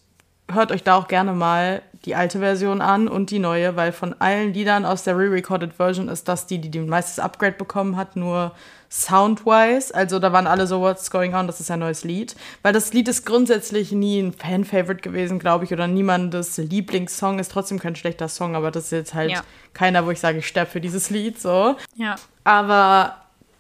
hört 0.51 0.71
euch 0.71 0.83
da 0.83 0.95
auch 0.95 1.07
gerne 1.07 1.33
mal 1.33 1.81
die 2.05 2.15
alte 2.15 2.39
Version 2.39 2.81
an 2.81 3.07
und 3.07 3.31
die 3.31 3.39
neue, 3.39 3.75
weil 3.75 3.91
von 3.91 4.13
allen 4.19 4.53
Liedern 4.53 4.85
aus 4.85 5.03
der 5.03 5.17
re-recorded 5.17 5.73
Version 5.73 6.09
ist 6.09 6.27
das 6.27 6.47
die, 6.47 6.59
die 6.59 6.69
die 6.69 6.79
meistes 6.79 7.19
Upgrade 7.19 7.53
bekommen 7.53 7.95
hat, 7.95 8.15
nur 8.15 8.53
sound-wise. 8.91 9.95
Also 9.95 10.19
da 10.19 10.33
waren 10.33 10.47
alle 10.47 10.67
so, 10.67 10.81
what's 10.81 11.09
going 11.09 11.33
on, 11.33 11.47
das 11.47 11.59
ist 11.59 11.71
ein 11.71 11.79
neues 11.79 12.03
Lied. 12.03 12.35
Weil 12.61 12.73
das 12.73 12.93
Lied 12.93 13.07
ist 13.07 13.25
grundsätzlich 13.25 13.91
nie 13.93 14.19
ein 14.19 14.33
Fan-Favorite 14.33 15.01
gewesen, 15.01 15.39
glaube 15.39 15.63
ich, 15.65 15.71
oder 15.73 15.87
niemandes 15.87 16.57
Lieblingssong, 16.57 17.39
ist 17.39 17.51
trotzdem 17.51 17.79
kein 17.79 17.95
schlechter 17.95 18.27
Song, 18.27 18.55
aber 18.55 18.69
das 18.69 18.85
ist 18.85 18.91
jetzt 18.91 19.13
halt 19.13 19.31
Ja. 19.31 19.41
keiner, 19.73 20.05
wo 20.05 20.11
ich 20.11 20.19
sage, 20.19 20.39
ich 20.39 20.47
sterbe 20.47 20.69
für 20.69 20.81
dieses 20.81 21.09
Lied, 21.09 21.39
so. 21.39 21.75
Ja. 21.95 22.15
Aber 22.43 23.15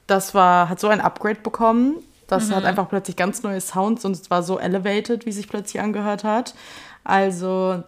das 0.07 0.35
war, 0.35 0.67
hat 0.67 0.79
so 0.79 0.89
ein 0.89 0.99
Upgrade 0.99 1.39
bekommen. 1.39 1.95
Das 2.27 2.49
hat 2.49 2.63
einfach 2.63 2.87
plötzlich 2.87 3.17
ganz 3.17 3.43
neue 3.43 3.59
Sounds 3.59 4.05
und 4.05 4.13
es 4.13 4.29
war 4.29 4.41
so 4.41 4.57
elevated, 4.57 5.25
wie 5.25 5.33
sich 5.33 5.49
plötzlich 5.49 5.81
angehört 5.81 6.23
hat. 6.23 6.53
Also 7.03 7.83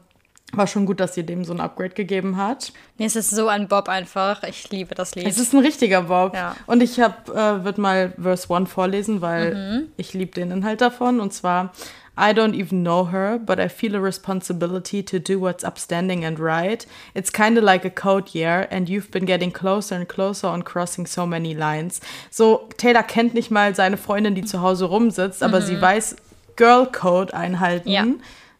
war 0.53 0.67
schon 0.67 0.85
gut, 0.85 0.99
dass 0.99 1.13
sie 1.15 1.23
dem 1.23 1.43
so 1.43 1.53
ein 1.53 1.59
Upgrade 1.59 1.93
gegeben 1.93 2.37
hat. 2.37 2.71
Nee, 2.97 3.05
es 3.05 3.15
ist 3.15 3.31
so 3.31 3.47
ein 3.47 3.67
Bob 3.67 3.89
einfach. 3.89 4.43
Ich 4.43 4.69
liebe 4.69 4.95
das 4.95 5.15
Lied. 5.15 5.27
Es 5.27 5.37
ist 5.37 5.53
ein 5.53 5.59
richtiger 5.59 6.03
Bob. 6.03 6.33
Ja. 6.33 6.55
Und 6.67 6.81
ich 6.81 6.99
hab, 6.99 7.29
äh, 7.29 7.63
würde 7.63 7.81
mal 7.81 8.13
Verse 8.21 8.53
1 8.53 8.69
vorlesen, 8.69 9.21
weil 9.21 9.87
ich 9.97 10.13
liebe 10.13 10.31
den 10.31 10.51
Inhalt 10.51 10.81
davon. 10.81 11.19
Und 11.19 11.33
zwar, 11.33 11.73
I 12.15 12.31
don't 12.31 12.53
even 12.53 12.83
know 12.83 13.11
her, 13.11 13.39
but 13.39 13.59
I 13.59 13.67
feel 13.67 13.95
a 13.95 13.99
responsibility 13.99 15.01
to 15.01 15.17
do 15.17 15.39
what's 15.39 15.63
upstanding 15.63 16.23
and 16.23 16.39
right. 16.39 16.85
It's 17.15 17.31
kind 17.31 17.57
of 17.57 17.63
like 17.63 17.85
a 17.85 17.89
code 17.89 18.29
year, 18.33 18.67
and 18.69 18.87
you've 18.87 19.09
been 19.09 19.25
getting 19.25 19.51
closer 19.51 19.95
and 19.95 20.07
closer 20.07 20.47
on 20.47 20.63
crossing 20.63 21.07
so 21.07 21.25
many 21.25 21.55
lines. 21.55 22.01
So, 22.29 22.69
Taylor 22.77 23.01
kennt 23.01 23.33
nicht 23.33 23.49
mal 23.49 23.73
seine 23.73 23.97
Freundin, 23.97 24.35
die 24.35 24.45
zu 24.45 24.61
Hause 24.61 24.85
rumsitzt, 24.85 25.41
aber 25.41 25.61
sie 25.61 25.81
weiß 25.81 26.15
Girl 26.55 26.85
Code 26.85 27.33
einhalten. 27.33 27.89
Ja. 27.89 28.05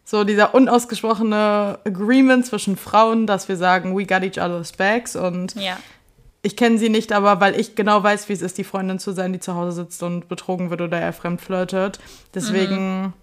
So 0.05 0.23
dieser 0.23 0.53
unausgesprochene 0.53 1.79
Agreement 1.85 2.45
zwischen 2.45 2.77
Frauen, 2.77 3.25
dass 3.25 3.47
wir 3.47 3.55
sagen, 3.55 3.97
we 3.97 4.05
got 4.05 4.23
each 4.23 4.37
other's 4.37 4.73
backs 4.73 5.15
und 5.15 5.55
ja. 5.55 5.77
ich 6.41 6.57
kenne 6.57 6.77
sie 6.77 6.89
nicht, 6.89 7.13
aber 7.13 7.39
weil 7.39 7.57
ich 7.59 7.75
genau 7.75 8.03
weiß, 8.03 8.27
wie 8.27 8.33
es 8.33 8.41
ist, 8.41 8.57
die 8.57 8.65
Freundin 8.65 8.99
zu 8.99 9.13
sein, 9.13 9.31
die 9.31 9.39
zu 9.39 9.55
Hause 9.55 9.83
sitzt 9.83 10.03
und 10.03 10.27
betrogen 10.27 10.69
wird 10.69 10.81
oder 10.81 10.99
er 10.99 11.13
fremd 11.13 11.41
flirtet. 11.41 11.99
Deswegen 12.35 13.13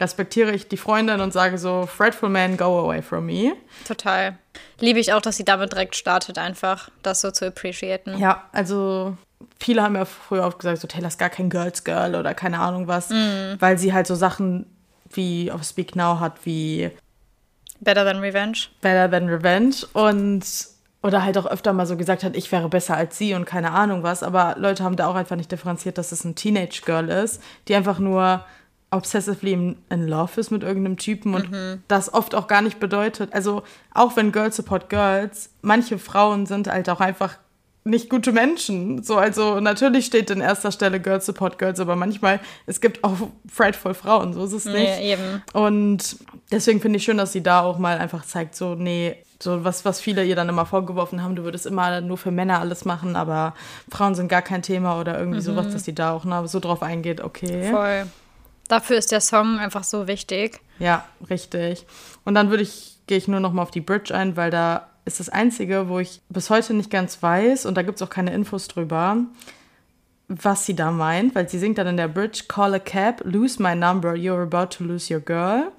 respektiere 0.00 0.52
ich 0.52 0.68
die 0.68 0.76
Freundin 0.76 1.20
und 1.20 1.32
sage 1.32 1.58
so, 1.58 1.86
Fretful 1.86 2.28
man, 2.28 2.56
go 2.56 2.80
away 2.80 3.00
from 3.02 3.26
me. 3.26 3.52
Total. 3.86 4.36
Liebe 4.80 4.98
ich 4.98 5.12
auch, 5.12 5.22
dass 5.22 5.36
sie 5.36 5.44
damit 5.44 5.72
direkt 5.72 5.96
startet, 5.96 6.38
einfach 6.38 6.90
das 7.02 7.20
so 7.20 7.30
zu 7.30 7.46
appreciaten. 7.46 8.18
Ja, 8.18 8.44
also 8.52 9.16
viele 9.58 9.82
haben 9.82 9.96
ja 9.96 10.04
früher 10.04 10.44
oft 10.44 10.58
gesagt, 10.58 10.78
so 10.78 10.88
Taylor 10.88 11.08
ist 11.08 11.18
gar 11.18 11.30
kein 11.30 11.50
Girls 11.50 11.84
Girl 11.84 12.14
oder 12.16 12.34
keine 12.34 12.58
Ahnung 12.58 12.86
was, 12.88 13.10
weil 13.10 13.78
sie 13.78 13.92
halt 13.92 14.06
so 14.06 14.14
Sachen 14.14 14.66
wie 15.16 15.50
auf 15.50 15.62
Speak 15.64 15.96
Now 15.96 16.20
hat, 16.20 16.44
wie 16.44 16.90
Better 17.80 18.04
than 18.04 18.18
Revenge. 18.18 18.58
Better 18.80 19.10
Than 19.10 19.28
Revenge 19.28 19.74
und 19.92 20.44
oder 21.02 21.24
halt 21.24 21.36
auch 21.36 21.46
öfter 21.46 21.72
mal 21.72 21.86
so 21.86 21.96
gesagt 21.96 22.22
hat, 22.22 22.36
ich 22.36 22.52
wäre 22.52 22.68
besser 22.68 22.96
als 22.96 23.18
sie 23.18 23.34
und 23.34 23.44
keine 23.44 23.72
Ahnung 23.72 24.04
was, 24.04 24.22
aber 24.22 24.54
Leute 24.56 24.84
haben 24.84 24.94
da 24.94 25.08
auch 25.08 25.16
einfach 25.16 25.34
nicht 25.34 25.50
differenziert, 25.50 25.98
dass 25.98 26.12
es 26.12 26.24
ein 26.24 26.36
Teenage 26.36 26.82
Girl 26.84 27.08
ist, 27.08 27.42
die 27.66 27.74
einfach 27.74 27.98
nur 27.98 28.44
obsessively 28.92 29.52
in, 29.52 29.76
in 29.90 30.06
love 30.06 30.38
ist 30.40 30.50
mit 30.50 30.62
irgendeinem 30.62 30.98
Typen 30.98 31.34
und 31.34 31.82
das 31.88 32.12
oft 32.12 32.34
auch 32.34 32.46
gar 32.46 32.62
nicht 32.62 32.78
bedeutet, 32.78 33.32
also 33.32 33.62
auch 33.92 34.16
wenn 34.16 34.30
Girls 34.30 34.54
support 34.54 34.88
Girls, 34.90 35.50
manche 35.62 35.98
Frauen 35.98 36.46
sind 36.46 36.68
halt 36.68 36.88
auch 36.88 37.00
einfach 37.00 37.36
nicht 37.84 38.08
gute 38.08 38.32
Menschen. 38.32 39.02
So, 39.02 39.16
also 39.16 39.60
natürlich 39.60 40.06
steht 40.06 40.30
in 40.30 40.40
erster 40.40 40.70
Stelle 40.70 41.00
Girls 41.00 41.26
support 41.26 41.58
Girls, 41.58 41.80
aber 41.80 41.96
manchmal, 41.96 42.40
es 42.66 42.80
gibt 42.80 43.02
auch 43.02 43.16
frightful 43.50 43.94
Frauen, 43.94 44.32
so 44.32 44.44
ist 44.44 44.52
es 44.52 44.64
nicht. 44.66 44.98
Nee, 44.98 45.12
eben. 45.14 45.42
Und 45.52 46.16
deswegen 46.50 46.80
finde 46.80 46.98
ich 46.98 47.04
schön, 47.04 47.16
dass 47.16 47.32
sie 47.32 47.42
da 47.42 47.62
auch 47.62 47.78
mal 47.78 47.98
einfach 47.98 48.24
zeigt, 48.24 48.54
so, 48.54 48.74
nee, 48.74 49.16
so 49.40 49.64
was, 49.64 49.84
was 49.84 50.00
viele 50.00 50.24
ihr 50.24 50.36
dann 50.36 50.48
immer 50.48 50.66
vorgeworfen 50.66 51.22
haben, 51.22 51.34
du 51.34 51.42
würdest 51.42 51.66
immer 51.66 52.00
nur 52.00 52.16
für 52.16 52.30
Männer 52.30 52.60
alles 52.60 52.84
machen, 52.84 53.16
aber 53.16 53.54
Frauen 53.90 54.14
sind 54.14 54.28
gar 54.28 54.42
kein 54.42 54.62
Thema 54.62 55.00
oder 55.00 55.18
irgendwie 55.18 55.40
sowas, 55.40 55.72
dass 55.72 55.84
sie 55.84 55.94
da 55.94 56.12
auch 56.12 56.24
na, 56.24 56.46
so 56.46 56.60
drauf 56.60 56.82
eingeht, 56.82 57.20
okay. 57.20 57.70
Voll. 57.70 58.06
Dafür 58.68 58.96
ist 58.96 59.10
der 59.10 59.20
Song 59.20 59.58
einfach 59.58 59.82
so 59.82 60.06
wichtig. 60.06 60.60
Ja, 60.78 61.04
richtig. 61.28 61.84
Und 62.24 62.34
dann 62.36 62.50
würde 62.50 62.62
ich, 62.62 62.98
gehe 63.08 63.18
ich 63.18 63.26
nur 63.26 63.40
noch 63.40 63.52
mal 63.52 63.62
auf 63.62 63.72
die 63.72 63.80
Bridge 63.80 64.14
ein, 64.14 64.36
weil 64.36 64.50
da 64.50 64.88
ist 65.04 65.20
das 65.20 65.28
Einzige, 65.28 65.88
wo 65.88 65.98
ich 65.98 66.20
bis 66.28 66.50
heute 66.50 66.74
nicht 66.74 66.90
ganz 66.90 67.22
weiß, 67.22 67.66
und 67.66 67.76
da 67.76 67.82
gibt 67.82 67.96
es 67.96 68.02
auch 68.02 68.10
keine 68.10 68.32
Infos 68.32 68.68
drüber, 68.68 69.18
was 70.28 70.64
sie 70.64 70.74
da 70.74 70.90
meint, 70.90 71.34
weil 71.34 71.48
sie 71.48 71.58
singt 71.58 71.78
dann 71.78 71.88
in 71.88 71.96
der 71.96 72.08
Bridge, 72.08 72.44
Call 72.48 72.74
a 72.74 72.78
cab, 72.78 73.20
lose 73.24 73.62
my 73.62 73.74
number, 73.74 74.14
you're 74.14 74.42
about 74.42 74.76
to 74.76 74.84
lose 74.84 75.12
your 75.12 75.20
girl. 75.20 75.72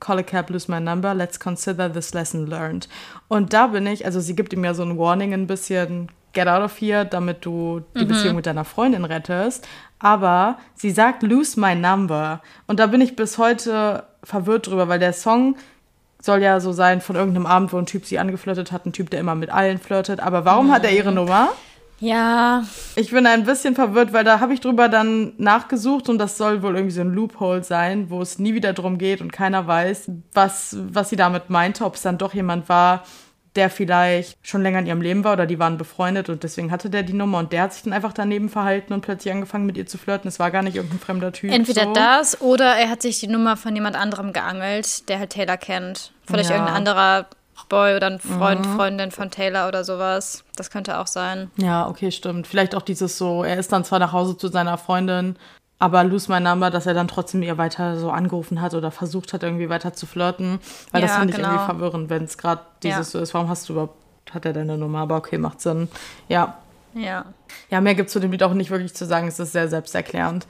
Call 0.00 0.18
a 0.18 0.22
cab, 0.22 0.48
lose 0.48 0.70
my 0.70 0.80
number, 0.80 1.14
let's 1.14 1.38
consider 1.38 1.92
this 1.92 2.14
lesson 2.14 2.46
learned. 2.46 2.88
Und 3.28 3.52
da 3.52 3.68
bin 3.68 3.86
ich, 3.86 4.06
also 4.06 4.18
sie 4.20 4.34
gibt 4.34 4.52
ihm 4.52 4.64
ja 4.64 4.72
so 4.72 4.82
ein 4.82 4.98
Warning 4.98 5.34
ein 5.34 5.46
bisschen, 5.46 6.08
get 6.32 6.48
out 6.48 6.62
of 6.62 6.80
here, 6.80 7.04
damit 7.04 7.44
du 7.44 7.82
die 7.98 8.06
Beziehung 8.06 8.36
mit 8.36 8.46
deiner 8.46 8.64
Freundin 8.64 9.04
rettest. 9.04 9.68
Aber 9.98 10.58
sie 10.74 10.90
sagt, 10.90 11.22
lose 11.22 11.60
my 11.60 11.74
number. 11.74 12.40
Und 12.66 12.80
da 12.80 12.86
bin 12.86 13.02
ich 13.02 13.14
bis 13.14 13.36
heute 13.36 14.04
verwirrt 14.24 14.68
drüber, 14.68 14.88
weil 14.88 14.98
der 14.98 15.12
Song 15.12 15.56
soll 16.20 16.42
ja 16.42 16.60
so 16.60 16.72
sein 16.72 17.00
von 17.00 17.16
irgendeinem 17.16 17.46
Abend, 17.46 17.72
wo 17.72 17.78
ein 17.78 17.86
Typ 17.86 18.04
sie 18.04 18.18
angeflirtet 18.18 18.72
hat, 18.72 18.86
ein 18.86 18.92
Typ, 18.92 19.10
der 19.10 19.20
immer 19.20 19.34
mit 19.34 19.50
allen 19.50 19.78
flirtet. 19.78 20.20
Aber 20.20 20.44
warum 20.44 20.70
hat 20.72 20.84
er 20.84 20.92
ihre 20.92 21.12
Nummer? 21.12 21.48
Ja, 22.00 22.64
Ich 22.96 23.10
bin 23.10 23.26
ein 23.26 23.44
bisschen 23.44 23.74
verwirrt, 23.74 24.14
weil 24.14 24.24
da 24.24 24.40
habe 24.40 24.54
ich 24.54 24.60
drüber 24.60 24.88
dann 24.88 25.34
nachgesucht 25.36 26.08
und 26.08 26.16
das 26.16 26.38
soll 26.38 26.62
wohl 26.62 26.74
irgendwie 26.74 26.94
so 26.94 27.02
ein 27.02 27.12
Loophole 27.12 27.62
sein, 27.62 28.08
wo 28.08 28.22
es 28.22 28.38
nie 28.38 28.54
wieder 28.54 28.72
drum 28.72 28.96
geht 28.96 29.20
und 29.20 29.32
keiner 29.32 29.66
weiß, 29.66 30.10
was, 30.32 30.76
was 30.78 31.10
sie 31.10 31.16
damit 31.16 31.50
meinte, 31.50 31.84
ob 31.84 31.96
es 31.96 32.02
dann 32.02 32.16
doch 32.16 32.32
jemand 32.32 32.70
war, 32.70 33.04
der 33.56 33.68
vielleicht 33.70 34.38
schon 34.46 34.62
länger 34.62 34.78
in 34.78 34.86
ihrem 34.86 35.00
Leben 35.02 35.24
war 35.24 35.32
oder 35.32 35.46
die 35.46 35.58
waren 35.58 35.76
befreundet 35.76 36.28
und 36.28 36.42
deswegen 36.44 36.70
hatte 36.70 36.88
der 36.88 37.02
die 37.02 37.12
Nummer 37.12 37.38
und 37.38 37.52
der 37.52 37.62
hat 37.62 37.72
sich 37.72 37.82
dann 37.82 37.92
einfach 37.92 38.12
daneben 38.12 38.48
verhalten 38.48 38.92
und 38.92 39.00
plötzlich 39.00 39.32
angefangen 39.32 39.66
mit 39.66 39.76
ihr 39.76 39.86
zu 39.86 39.98
flirten. 39.98 40.28
Es 40.28 40.38
war 40.38 40.50
gar 40.50 40.62
nicht 40.62 40.76
irgendein 40.76 41.00
fremder 41.00 41.32
Typ. 41.32 41.50
Entweder 41.52 41.84
so. 41.84 41.92
das 41.92 42.40
oder 42.40 42.76
er 42.76 42.88
hat 42.90 43.02
sich 43.02 43.18
die 43.20 43.26
Nummer 43.26 43.56
von 43.56 43.74
jemand 43.74 43.96
anderem 43.96 44.32
geangelt, 44.32 45.08
der 45.08 45.18
halt 45.18 45.30
Taylor 45.30 45.56
kennt. 45.56 46.12
Vielleicht 46.26 46.50
Ja. 46.50 46.56
irgendein 46.56 46.76
anderer 46.76 47.26
Boy 47.68 47.94
oder 47.94 48.06
ein 48.08 48.20
Freund, 48.20 48.66
Freundin 48.66 49.10
von 49.10 49.30
Taylor 49.30 49.68
oder 49.68 49.84
sowas. 49.84 50.44
Das 50.56 50.70
könnte 50.70 50.98
auch 50.98 51.06
sein. 51.06 51.50
Ja, 51.56 51.88
okay, 51.88 52.10
stimmt. 52.10 52.46
Vielleicht 52.46 52.74
auch 52.74 52.82
dieses 52.82 53.18
so, 53.18 53.44
er 53.44 53.58
ist 53.58 53.70
dann 53.72 53.84
zwar 53.84 53.98
nach 53.98 54.12
Hause 54.12 54.36
zu 54.36 54.48
seiner 54.48 54.78
Freundin, 54.78 55.36
aber 55.80 56.04
lose 56.04 56.30
my 56.30 56.38
number, 56.38 56.70
dass 56.70 56.86
er 56.86 56.94
dann 56.94 57.08
trotzdem 57.08 57.42
ihr 57.42 57.58
weiter 57.58 57.98
so 57.98 58.10
angerufen 58.10 58.60
hat 58.60 58.74
oder 58.74 58.92
versucht 58.92 59.32
hat, 59.32 59.42
irgendwie 59.42 59.68
weiter 59.68 59.92
zu 59.92 60.06
flirten. 60.06 60.60
Weil 60.92 61.00
das 61.02 61.10
Ja, 61.10 61.16
finde 61.18 61.32
ich 61.32 61.36
genau. 61.36 61.48
irgendwie 61.48 61.64
verwirrend, 61.66 62.10
wenn 62.10 62.22
es 62.24 62.38
gerade 62.38 62.60
dieses 62.84 62.98
Ja. 62.98 63.04
so 63.04 63.18
ist. 63.18 63.34
Warum 63.34 63.48
hast 63.48 63.68
du 63.68 63.72
überhaupt, 63.72 63.96
hat 64.32 64.44
er 64.44 64.52
deine 64.52 64.78
Nummer? 64.78 65.00
Aber 65.00 65.16
okay, 65.16 65.38
macht 65.38 65.60
Sinn. 65.60 65.88
Ja. 66.28 66.58
Ja, 66.94 67.24
Ja, 67.70 67.80
mehr 67.80 67.94
gibt 67.94 68.08
es 68.08 68.12
zu 68.12 68.20
dem 68.20 68.30
Lied 68.32 68.42
auch 68.42 68.52
nicht 68.54 68.70
wirklich 68.70 68.94
zu 68.94 69.06
sagen. 69.06 69.26
Es 69.28 69.38
ist 69.40 69.52
sehr 69.52 69.68
selbsterklärend. 69.68 70.46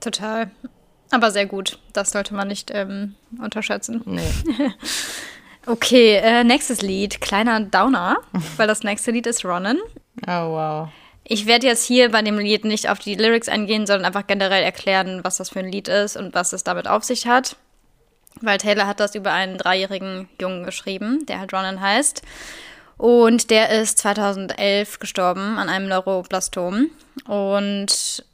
total. 0.00 0.50
Aber 1.10 1.30
sehr 1.30 1.46
gut. 1.46 1.78
Das 1.94 2.10
sollte 2.10 2.34
man 2.34 2.48
nicht 2.48 2.70
ähm, 2.74 3.14
unterschätzen. 3.42 4.02
Nee. 4.04 4.28
Okay, 5.66 6.16
äh, 6.16 6.44
nächstes 6.44 6.80
Lied. 6.82 7.20
Kleiner 7.20 7.60
Downer, 7.60 8.16
weil 8.56 8.66
das 8.66 8.82
nächste 8.84 9.10
Lied 9.10 9.26
ist 9.26 9.44
Ronan. 9.44 9.78
Oh, 10.26 10.30
wow. 10.52 10.88
Ich 11.30 11.44
werde 11.44 11.66
jetzt 11.66 11.84
hier 11.84 12.10
bei 12.10 12.22
dem 12.22 12.38
Lied 12.38 12.64
nicht 12.64 12.88
auf 12.88 13.00
die 13.00 13.14
Lyrics 13.14 13.50
eingehen, 13.50 13.86
sondern 13.86 14.06
einfach 14.06 14.26
generell 14.26 14.62
erklären, 14.62 15.20
was 15.24 15.36
das 15.36 15.50
für 15.50 15.58
ein 15.58 15.70
Lied 15.70 15.86
ist 15.86 16.16
und 16.16 16.34
was 16.34 16.54
es 16.54 16.64
damit 16.64 16.88
auf 16.88 17.04
sich 17.04 17.26
hat. 17.26 17.56
Weil 18.40 18.56
Taylor 18.56 18.86
hat 18.86 18.98
das 18.98 19.14
über 19.14 19.30
einen 19.32 19.58
dreijährigen 19.58 20.30
Jungen 20.40 20.64
geschrieben, 20.64 21.26
der 21.26 21.40
halt 21.40 21.52
Ronan 21.52 21.82
heißt. 21.82 22.22
Und 22.96 23.50
der 23.50 23.68
ist 23.78 23.98
2011 23.98 25.00
gestorben 25.00 25.58
an 25.58 25.68
einem 25.68 25.86
Neuroblastom. 25.88 26.90
Und 27.26 28.24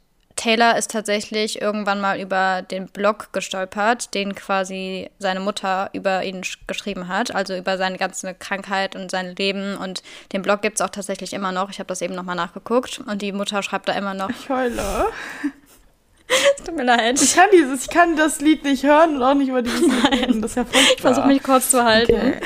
Taylor 0.45 0.77
ist 0.77 0.91
tatsächlich 0.91 1.59
irgendwann 1.59 1.99
mal 1.99 2.19
über 2.19 2.61
den 2.61 2.85
Blog 2.87 3.29
gestolpert, 3.33 4.13
den 4.13 4.35
quasi 4.35 5.09
seine 5.17 5.39
Mutter 5.39 5.89
über 5.93 6.23
ihn 6.23 6.43
sch- 6.43 6.59
geschrieben 6.67 7.07
hat, 7.07 7.33
also 7.33 7.55
über 7.57 7.79
seine 7.79 7.97
ganze 7.97 8.35
Krankheit 8.35 8.95
und 8.95 9.09
sein 9.09 9.35
Leben. 9.35 9.75
Und 9.75 10.03
den 10.33 10.43
Blog 10.43 10.61
gibt 10.61 10.75
es 10.79 10.81
auch 10.85 10.91
tatsächlich 10.91 11.33
immer 11.33 11.51
noch. 11.51 11.71
Ich 11.71 11.79
habe 11.79 11.87
das 11.87 12.03
eben 12.03 12.13
nochmal 12.13 12.35
nachgeguckt. 12.35 12.99
Und 13.07 13.23
die 13.23 13.31
Mutter 13.31 13.63
schreibt 13.63 13.89
da 13.89 13.93
immer 13.93 14.13
noch. 14.13 14.29
Ich 14.29 14.47
heule. 14.47 15.07
Es 16.27 16.63
tut 16.63 16.75
mir 16.75 16.83
leid. 16.83 17.21
Ich 17.21 17.35
kann 17.35 17.49
dieses, 17.53 17.83
ich 17.83 17.89
kann 17.89 18.15
das 18.15 18.41
Lied 18.41 18.63
nicht 18.63 18.83
hören 18.83 19.17
und 19.17 19.23
auch 19.23 19.35
nicht 19.35 19.49
über 19.49 19.61
dieses 19.61 19.81
Lied 19.81 20.11
reden. 20.11 20.41
Das 20.41 20.51
ist 20.51 20.57
ja 20.57 20.65
furchtbar. 20.65 20.93
Ich 20.95 21.01
versuche 21.01 21.27
mich 21.27 21.43
kurz 21.43 21.69
zu 21.69 21.83
halten. 21.83 22.13
Okay. 22.13 22.39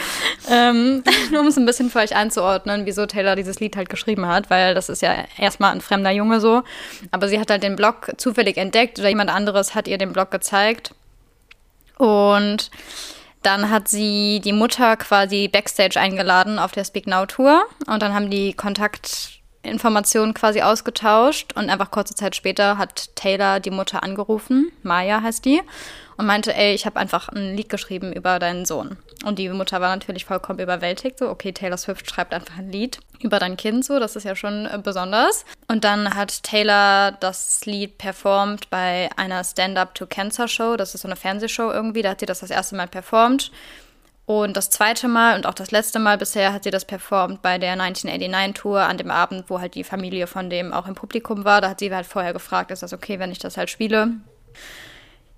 Ähm, 0.50 1.04
nur 1.32 1.42
um 1.42 1.48
es 1.48 1.58
ein 1.58 1.66
bisschen 1.66 1.90
für 1.90 2.00
euch 2.00 2.16
einzuordnen, 2.16 2.86
wieso 2.86 3.06
Taylor 3.06 3.36
dieses 3.36 3.60
Lied 3.60 3.78
halt 3.78 3.90
geschrieben 3.90 4.28
hat, 4.28 4.50
weil 4.50 4.76
das 4.76 4.90
ist 4.90 5.02
ja 5.02 5.14
erstmal 5.38 5.72
ein 5.72 5.82
fremder 5.82 6.12
Junge 6.12 6.40
so. 6.42 6.64
Aber 7.12 7.30
sie 7.30 7.40
hat 7.40 7.50
halt 7.50 7.64
den 7.64 7.76
Blog 7.76 8.12
zufällig 8.18 8.58
entdeckt 8.58 9.00
oder 9.00 9.10
jemand 9.10 9.30
anderes 9.30 9.76
hat 9.76 9.88
ihr 9.88 9.98
den 9.98 10.12
Blog 10.12 10.32
gezeigt. 10.32 10.94
Und 11.98 12.72
dann 13.44 13.70
hat 13.70 13.88
sie 13.88 14.42
die 14.44 14.54
Mutter 14.54 14.98
quasi 14.98 15.48
backstage 15.48 16.00
eingeladen 16.00 16.60
auf 16.60 16.74
der 16.74 16.84
Speak 16.84 17.08
Now 17.08 17.26
Tour. 17.26 17.64
Und 17.88 18.02
dann 18.02 18.14
haben 18.14 18.30
die 18.30 18.54
Kontaktinformationen 19.62 20.34
quasi 20.34 20.62
ausgetauscht. 20.62 21.54
Und 21.56 21.70
einfach 21.70 21.92
kurze 21.92 22.16
Zeit 22.16 22.36
später 22.36 22.78
hat 22.78 23.16
Taylor 23.16 23.60
die 23.60 23.72
Mutter 23.72 24.04
angerufen, 24.04 24.72
Maya 24.84 25.22
heißt 25.22 25.46
die, 25.46 25.62
und 26.18 26.26
meinte, 26.26 26.54
ey, 26.54 26.74
ich 26.74 26.86
habe 26.86 27.00
einfach 27.00 27.30
ein 27.30 27.56
Lied 27.56 27.70
geschrieben 27.70 28.14
über 28.14 28.40
deinen 28.40 28.66
Sohn. 28.66 28.98
Und 29.26 29.38
die 29.38 29.50
Mutter 29.50 29.82
war 29.82 29.90
natürlich 29.90 30.26
vollkommen 30.26 30.60
überwältigt, 30.60 31.20
so, 31.20 31.30
okay, 31.30 31.52
Taylor 31.52 31.78
Swift 31.78 32.10
schreibt 32.10 32.34
einfach 32.34 32.58
ein 32.58 32.72
Lied 32.72 33.00
über 33.20 33.40
dein 33.40 33.58
Kind, 33.58 33.84
so, 33.84 34.00
das 34.00 34.16
ist 34.16 34.24
ja 34.24 34.36
schon 34.36 34.66
äh, 34.66 34.80
besonders. 34.82 35.44
Und 35.68 35.84
dann 35.84 36.16
hat 36.16 36.44
Taylor 36.44 37.12
das 37.20 37.66
Lied 37.66 37.98
performt 37.98 38.70
bei 38.70 39.10
einer 39.18 39.44
Stand-Up 39.44 39.94
to 39.94 40.08
Cancer 40.08 40.48
Show, 40.48 40.78
das 40.78 40.96
ist 40.96 41.02
so 41.02 41.08
eine 41.08 41.18
Fernsehshow 41.18 41.70
irgendwie, 41.72 42.02
da 42.02 42.12
hat 42.12 42.22
sie 42.22 42.26
das 42.26 42.40
das 42.40 42.50
erste 42.50 42.76
Mal 42.76 42.88
performt. 42.88 43.52
Und 44.30 44.56
das 44.56 44.70
zweite 44.70 45.08
Mal 45.08 45.36
und 45.36 45.48
auch 45.48 45.56
das 45.56 45.72
letzte 45.72 45.98
Mal 45.98 46.20
bisher 46.20 46.54
hat 46.54 46.64
sie 46.64 46.70
das 46.70 46.86
performt 46.86 47.42
bei 47.42 47.58
der 47.58 47.76
1989-Tour 47.76 48.80
an 48.80 49.00
dem 49.00 49.10
Abend, 49.10 49.46
wo 49.48 49.60
halt 49.60 49.74
die 49.74 49.84
Familie 49.84 50.28
von 50.28 50.52
dem 50.52 50.72
auch 50.72 50.86
im 50.86 50.94
Publikum 50.94 51.46
war. 51.46 51.62
Da 51.62 51.70
hat 51.70 51.80
sie 51.80 51.92
halt 51.92 52.06
vorher 52.06 52.32
gefragt, 52.32 52.70
ist 52.70 52.84
das 52.84 52.94
okay, 52.94 53.18
wenn 53.18 53.32
ich 53.32 53.40
das 53.40 53.58
halt 53.58 53.72
spiele? 53.72 54.12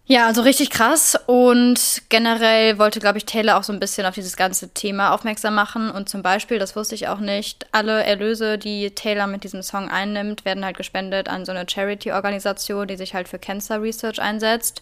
Ja, 0.03 0.27
also 0.27 0.41
richtig 0.41 0.71
krass. 0.71 1.17
Und 1.25 2.01
generell 2.09 2.79
wollte, 2.79 2.99
glaube 2.99 3.17
ich, 3.17 3.23
Taylor 3.23 3.57
auch 3.57 3.63
so 3.63 3.71
ein 3.71 3.79
bisschen 3.79 4.05
auf 4.05 4.15
dieses 4.15 4.35
ganze 4.35 4.73
Thema 4.73 5.13
aufmerksam 5.13 5.55
machen. 5.55 5.89
Und 5.89 6.09
zum 6.09 6.21
Beispiel, 6.21 6.59
das 6.59 6.75
wusste 6.75 6.95
ich 6.95 7.07
auch 7.07 7.19
nicht, 7.19 7.67
alle 7.71 8.03
Erlöse, 8.03 8.57
die 8.57 8.91
Taylor 8.91 9.27
mit 9.27 9.45
diesem 9.45 9.63
Song 9.63 9.89
einnimmt, 9.89 10.43
werden 10.43 10.65
halt 10.65 10.75
gespendet 10.75 11.29
an 11.29 11.45
so 11.45 11.53
eine 11.53 11.65
Charity-Organisation, 11.65 12.89
die 12.89 12.97
sich 12.97 13.13
halt 13.13 13.29
für 13.29 13.39
Cancer 13.39 13.81
Research 13.81 14.21
einsetzt. 14.21 14.81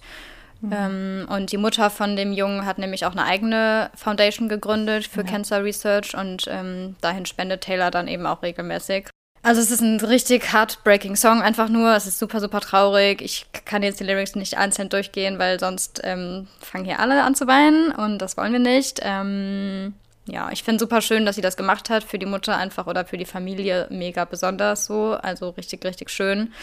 Ähm, 0.71 1.27
und 1.29 1.51
die 1.51 1.57
Mutter 1.57 1.89
von 1.89 2.15
dem 2.15 2.33
Jungen 2.33 2.65
hat 2.65 2.77
nämlich 2.77 3.05
auch 3.05 3.13
eine 3.13 3.25
eigene 3.25 3.89
Foundation 3.95 4.49
gegründet 4.49 5.05
für 5.05 5.23
Cancer 5.23 5.63
Research 5.63 6.15
und 6.15 6.45
ähm, 6.49 6.95
dahin 7.01 7.25
spendet 7.25 7.61
Taylor 7.61 7.91
dann 7.91 8.07
eben 8.07 8.25
auch 8.25 8.41
regelmäßig. 8.43 9.09
Also 9.41 9.61
es 9.61 9.71
ist 9.71 9.81
ein 9.81 9.99
richtig 10.01 10.51
heartbreaking 10.51 11.15
Song, 11.15 11.41
einfach 11.41 11.69
nur. 11.69 11.95
Es 11.95 12.05
ist 12.05 12.19
super, 12.19 12.41
super 12.41 12.59
traurig. 12.59 13.21
Ich 13.21 13.45
kann 13.63 13.83
jetzt 13.83 13.99
die 14.01 14.03
Lyrics 14.03 14.35
nicht 14.35 14.57
einzeln 14.57 14.89
durchgehen, 14.89 15.39
weil 15.39 15.59
sonst 15.59 16.01
ähm, 16.03 16.47
fangen 16.59 16.83
hier 16.83 16.99
alle 16.99 17.23
an 17.23 17.35
zu 17.35 17.47
weinen 17.47 17.91
und 17.91 18.17
das 18.17 18.35
wollen 18.35 18.51
wir 18.51 18.59
nicht. 18.59 18.99
Ähm, 19.01 19.93
ja, 20.25 20.51
ich 20.51 20.63
finde 20.63 20.79
super 20.79 21.01
schön, 21.01 21.25
dass 21.25 21.35
sie 21.35 21.41
das 21.41 21.55
gemacht 21.55 21.89
hat. 21.89 22.03
Für 22.03 22.19
die 22.19 22.25
Mutter 22.25 22.57
einfach 22.57 22.85
oder 22.85 23.05
für 23.05 23.17
die 23.17 23.25
Familie 23.25 23.87
mega 23.89 24.25
besonders 24.25 24.85
so. 24.85 25.13
Also 25.13 25.49
richtig, 25.51 25.85
richtig 25.85 26.09
schön. 26.09 26.53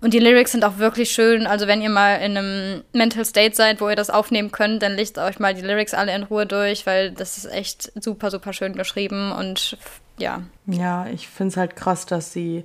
Und 0.00 0.14
die 0.14 0.20
Lyrics 0.20 0.52
sind 0.52 0.64
auch 0.64 0.78
wirklich 0.78 1.10
schön. 1.10 1.46
Also 1.46 1.66
wenn 1.66 1.82
ihr 1.82 1.90
mal 1.90 2.16
in 2.16 2.36
einem 2.36 2.84
Mental 2.92 3.24
State 3.24 3.56
seid, 3.56 3.80
wo 3.80 3.88
ihr 3.88 3.96
das 3.96 4.10
aufnehmen 4.10 4.52
könnt, 4.52 4.82
dann 4.82 4.94
lest 4.94 5.18
euch 5.18 5.38
mal 5.40 5.54
die 5.54 5.60
Lyrics 5.62 5.92
alle 5.94 6.14
in 6.14 6.22
Ruhe 6.22 6.46
durch, 6.46 6.86
weil 6.86 7.10
das 7.10 7.36
ist 7.36 7.46
echt 7.46 7.90
super, 8.02 8.30
super 8.30 8.52
schön 8.52 8.74
geschrieben 8.74 9.32
und 9.32 9.76
ja, 10.18 10.42
Ja, 10.66 11.06
ich 11.06 11.28
finde 11.28 11.50
es 11.52 11.56
halt 11.56 11.74
krass, 11.76 12.06
dass 12.06 12.32
sie 12.32 12.64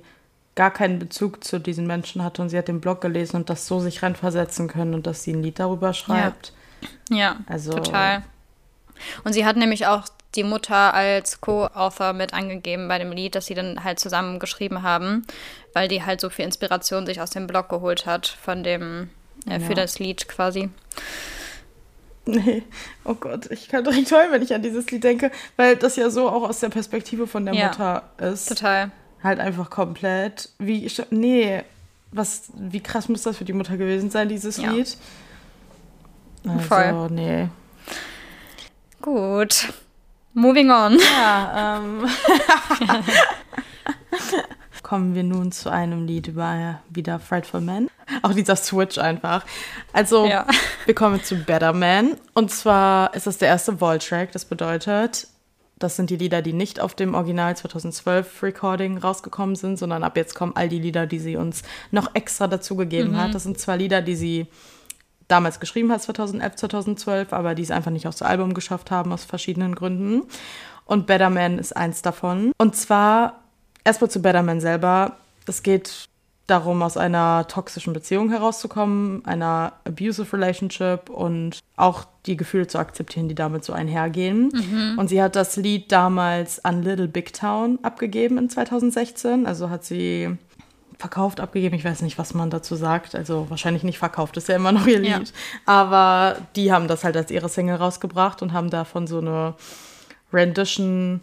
gar 0.54 0.70
keinen 0.72 1.00
Bezug 1.00 1.42
zu 1.42 1.58
diesen 1.58 1.86
Menschen 1.86 2.22
hatte 2.22 2.40
und 2.42 2.48
sie 2.50 2.58
hat 2.58 2.68
den 2.68 2.80
Blog 2.80 3.00
gelesen 3.00 3.36
und 3.36 3.50
das 3.50 3.66
so 3.66 3.80
sich 3.80 4.02
reinversetzen 4.04 4.68
können 4.68 4.94
und 4.94 5.06
dass 5.06 5.24
sie 5.24 5.32
ein 5.32 5.42
Lied 5.42 5.58
darüber 5.58 5.92
schreibt. 5.92 6.52
Ja, 7.10 7.38
Also- 7.48 7.72
total. 7.72 8.22
Und 9.24 9.32
sie 9.32 9.44
hat 9.44 9.56
nämlich 9.56 9.86
auch 9.88 10.04
die 10.34 10.44
Mutter 10.44 10.94
als 10.94 11.40
Co-Author 11.40 12.12
mit 12.12 12.32
angegeben 12.34 12.88
bei 12.88 12.98
dem 12.98 13.12
Lied, 13.12 13.34
dass 13.34 13.46
sie 13.46 13.54
dann 13.54 13.84
halt 13.84 14.00
zusammen 14.00 14.38
geschrieben 14.38 14.82
haben, 14.82 15.24
weil 15.72 15.88
die 15.88 16.02
halt 16.04 16.20
so 16.20 16.30
viel 16.30 16.44
Inspiration 16.44 17.06
sich 17.06 17.20
aus 17.20 17.30
dem 17.30 17.46
Blog 17.46 17.68
geholt 17.68 18.06
hat 18.06 18.26
von 18.26 18.62
dem 18.64 19.10
äh, 19.48 19.60
für 19.60 19.70
Ja. 19.70 19.74
das 19.74 19.98
Lied 19.98 20.28
quasi. 20.28 20.70
Nee, 22.26 22.62
oh 23.04 23.14
Gott, 23.14 23.50
ich 23.50 23.68
kann 23.68 23.84
direkt 23.84 24.10
heulen, 24.10 24.32
wenn 24.32 24.42
ich 24.42 24.54
an 24.54 24.62
dieses 24.62 24.90
Lied 24.90 25.04
denke, 25.04 25.30
weil 25.56 25.76
das 25.76 25.96
ja 25.96 26.08
so 26.10 26.28
auch 26.28 26.48
aus 26.48 26.60
der 26.60 26.70
Perspektive 26.70 27.26
von 27.26 27.44
der 27.44 27.54
Ja. 27.54 27.66
Mutter 27.68 28.02
ist. 28.18 28.48
Total. 28.48 28.90
Halt 29.22 29.40
einfach 29.40 29.70
komplett. 29.70 30.48
Wie, 30.58 30.90
nee, 31.10 31.62
was, 32.12 32.44
wie 32.54 32.80
krass 32.80 33.08
muss 33.08 33.22
das 33.22 33.36
für 33.36 33.44
die 33.44 33.52
Mutter 33.52 33.76
gewesen 33.76 34.10
sein, 34.10 34.28
dieses 34.28 34.56
Ja. 34.58 34.70
Lied? 34.70 34.96
Also, 36.46 36.58
Voll. 36.60 37.10
nee. 37.10 37.48
Gut. 39.00 39.72
Moving 40.34 40.70
on. 40.70 40.98
Ja, 40.98 41.78
ähm. 41.78 42.06
Kommen 44.82 45.14
wir 45.14 45.22
nun 45.22 45.50
zu 45.50 45.70
einem 45.70 46.06
Lied 46.06 46.28
über 46.28 46.80
wieder 46.90 47.18
Frightful 47.18 47.60
Man. 47.62 47.88
Auch 48.22 48.34
dieser 48.34 48.56
Switch 48.56 48.98
einfach. 48.98 49.46
Also, 49.92 50.26
Ja. 50.26 50.46
wir 50.84 50.94
kommen 50.94 51.22
zu 51.22 51.36
Better 51.36 51.72
Man. 51.72 52.16
Und 52.34 52.50
zwar 52.50 53.14
ist 53.14 53.26
das 53.26 53.38
der 53.38 53.48
erste 53.48 53.78
Vault-Track. 53.78 54.32
Das 54.32 54.44
bedeutet, 54.44 55.28
das 55.78 55.96
sind 55.96 56.10
die 56.10 56.16
Lieder, 56.16 56.42
die 56.42 56.52
nicht 56.52 56.80
auf 56.80 56.94
dem 56.94 57.14
Original 57.14 57.56
2012 57.56 58.42
Recording 58.42 58.98
rausgekommen 58.98 59.56
sind, 59.56 59.78
sondern 59.78 60.02
ab 60.04 60.16
jetzt 60.16 60.34
kommen 60.34 60.52
all 60.54 60.68
die 60.68 60.80
Lieder, 60.80 61.06
die 61.06 61.18
sie 61.18 61.36
uns 61.36 61.62
noch 61.90 62.14
extra 62.14 62.46
dazugegeben 62.46 63.16
hat. 63.16 63.34
Das 63.34 63.44
sind 63.44 63.58
zwar 63.58 63.76
Lieder, 63.76 64.02
die 64.02 64.16
sie 64.16 64.46
damals 65.28 65.60
geschrieben 65.60 65.90
hat, 65.92 66.02
2011, 66.02 66.56
2012, 66.56 67.32
aber 67.32 67.54
die 67.54 67.62
es 67.62 67.70
einfach 67.70 67.90
nicht 67.90 68.06
aufs 68.06 68.22
Album 68.22 68.54
geschafft 68.54 68.90
haben, 68.90 69.12
aus 69.12 69.24
verschiedenen 69.24 69.74
Gründen. 69.74 70.22
Und 70.84 71.06
Better 71.06 71.30
Man 71.30 71.58
ist 71.58 71.76
eins 71.76 72.02
davon. 72.02 72.52
Und 72.58 72.76
zwar 72.76 73.40
erstmal 73.84 74.10
zu 74.10 74.20
Better 74.20 74.42
Man 74.42 74.60
selber. 74.60 75.16
Es 75.46 75.62
geht 75.62 76.08
darum, 76.46 76.82
aus 76.82 76.98
einer 76.98 77.46
toxischen 77.48 77.94
Beziehung 77.94 78.28
herauszukommen, 78.30 79.24
einer 79.24 79.72
abusive 79.84 80.30
relationship 80.34 81.08
und 81.08 81.60
auch 81.76 82.04
die 82.26 82.36
Gefühle 82.36 82.66
zu 82.66 82.78
akzeptieren, 82.78 83.28
die 83.28 83.34
damit 83.34 83.64
so 83.64 83.72
einhergehen. 83.72 84.50
Und 84.98 85.08
sie 85.08 85.22
hat 85.22 85.36
das 85.36 85.56
Lied 85.56 85.90
damals 85.90 86.62
an 86.64 86.82
Little 86.82 87.08
Big 87.08 87.32
Town 87.32 87.78
abgegeben 87.82 88.36
in 88.36 88.50
2016. 88.50 89.46
Also 89.46 89.70
hat 89.70 89.84
sie 89.84 90.36
verkauft, 90.98 91.40
abgegeben. 91.40 91.74
Ich 91.74 91.84
weiß 91.84 92.02
nicht, 92.02 92.18
was 92.18 92.34
man 92.34 92.50
dazu 92.50 92.76
sagt. 92.76 93.14
Also 93.14 93.46
wahrscheinlich 93.50 93.82
nicht 93.82 93.98
verkauft, 93.98 94.36
ist 94.36 94.48
ja 94.48 94.56
immer 94.56 94.72
noch 94.72 94.86
ihr 94.86 94.98
Lied. 94.98 95.08
Ja. 95.10 95.20
Aber 95.66 96.36
die 96.56 96.72
haben 96.72 96.88
das 96.88 97.04
halt 97.04 97.16
als 97.16 97.30
ihre 97.30 97.48
Single 97.48 97.76
rausgebracht 97.76 98.42
und 98.42 98.52
haben 98.52 98.70
davon 98.70 99.06
so 99.06 99.18
eine 99.18 99.54
Rendition 100.32 101.20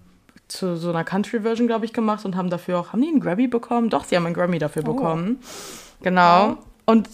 zu 0.48 0.76
so 0.76 0.90
einer 0.90 1.04
Country-Version, 1.04 1.68
glaube 1.68 1.86
ich, 1.86 1.94
gemacht 1.94 2.26
und 2.26 2.36
haben 2.36 2.50
dafür 2.50 2.80
auch, 2.80 2.92
haben 2.94 3.02
die 3.02 3.08
einen 3.08 3.22
Grammy 3.22 3.48
bekommen? 3.48 3.90
Doch, 3.90 4.04
sie 4.04 4.16
haben 4.18 4.26
einen 4.26 4.36
Grammy 4.36 4.60
dafür 4.60 4.84
Oh. 4.86 4.94
bekommen. 4.94 5.40
Genau. 6.02 6.50
Wow. 6.50 6.58
Und 6.86 7.08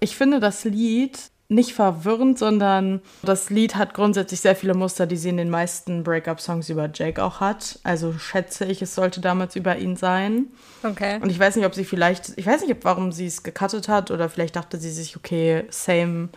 ich 0.00 0.16
finde 0.16 0.40
das 0.40 0.64
Lied 0.64 1.18
nicht 1.54 1.74
verwirrend, 1.74 2.38
sondern 2.38 3.00
das 3.22 3.50
Lied 3.50 3.76
hat 3.76 3.94
grundsätzlich 3.94 4.40
sehr 4.40 4.56
viele 4.56 4.74
Muster, 4.74 5.06
die 5.06 5.16
sie 5.16 5.28
in 5.28 5.36
den 5.36 5.50
meisten 5.50 6.02
Breakup-Songs 6.02 6.68
über 6.70 6.88
Jake 6.92 7.22
auch 7.22 7.40
hat. 7.40 7.78
Also 7.84 8.12
schätze 8.14 8.64
ich, 8.64 8.80
es 8.82 8.94
sollte 8.94 9.20
damals 9.20 9.54
über 9.56 9.76
ihn 9.76 9.96
sein. 9.96 10.46
Okay. 10.82 11.18
Und 11.20 11.30
ich 11.30 11.38
weiß 11.38 11.56
nicht, 11.56 11.66
ob 11.66 11.74
sie 11.74 11.84
vielleicht, 11.84 12.32
ich 12.36 12.46
weiß 12.46 12.62
nicht, 12.62 12.70
ob- 12.72 12.84
warum 12.84 13.12
sie 13.12 13.26
es 13.26 13.42
gecuttet 13.42 13.88
hat 13.88 14.10
oder 14.10 14.28
vielleicht 14.28 14.56
dachte 14.56 14.78
sie 14.78 14.90
sich, 14.90 15.16
okay, 15.16 15.64
same 15.70 16.30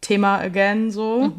Thema 0.00 0.38
again, 0.38 0.90
so. 0.90 1.32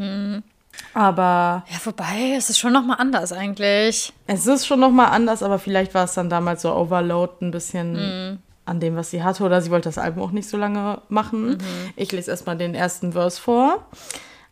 Aber 0.93 1.63
Ja, 1.69 1.77
wobei, 1.83 2.33
es 2.37 2.49
ist 2.49 2.59
schon 2.59 2.73
nochmal 2.73 2.97
anders 2.99 3.31
eigentlich. 3.31 4.13
es 4.27 4.47
ist 4.47 4.65
schon 4.65 4.79
nochmal 4.79 5.07
anders, 5.11 5.43
aber 5.43 5.59
vielleicht 5.59 5.93
war 5.93 6.05
es 6.05 6.13
dann 6.13 6.29
damals 6.29 6.61
so 6.63 6.73
Overload 6.75 7.33
ein 7.41 7.51
bisschen 7.51 8.39
an 8.65 8.79
dem, 8.79 8.95
was 8.95 9.11
sie 9.11 9.23
hatte. 9.23 9.43
Oder 9.43 9.61
sie 9.61 9.71
wollte 9.71 9.89
das 9.89 9.97
Album 9.97 10.23
auch 10.23 10.31
nicht 10.31 10.47
so 10.47 10.57
lange 10.57 11.01
machen. 11.09 11.57
Ich 11.95 12.11
lese 12.11 12.31
erstmal 12.31 12.57
den 12.57 12.75
ersten 12.75 13.13
Verse 13.13 13.39
vor. 13.39 13.85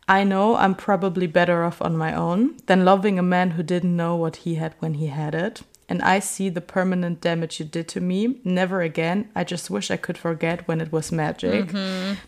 I 0.10 0.26
know 0.26 0.58
I'm 0.58 0.76
probably 0.76 1.28
better 1.28 1.66
off 1.66 1.80
on 1.80 1.96
my 1.96 2.16
own 2.16 2.52
than 2.66 2.84
loving 2.84 3.18
a 3.20 3.22
man 3.22 3.58
who 3.58 3.62
didn't 3.62 3.96
know 3.96 4.20
what 4.20 4.38
he 4.38 4.60
had 4.60 4.74
when 4.82 4.96
he 4.96 5.10
had 5.10 5.34
it. 5.34 5.64
And 5.88 6.02
I 6.02 6.22
see 6.22 6.50
the 6.50 6.62
permanent 6.62 7.24
damage 7.24 7.60
you 7.60 7.66
did 7.66 7.88
to 7.90 8.02
me. 8.02 8.36
Never 8.44 8.82
again. 8.82 9.30
I 9.36 9.44
just 9.44 9.70
wish 9.70 9.92
I 9.92 9.98
could 9.98 10.18
forget 10.18 10.68
when 10.68 10.82
it 10.82 10.92
was 10.92 11.12
magic. 11.12 11.74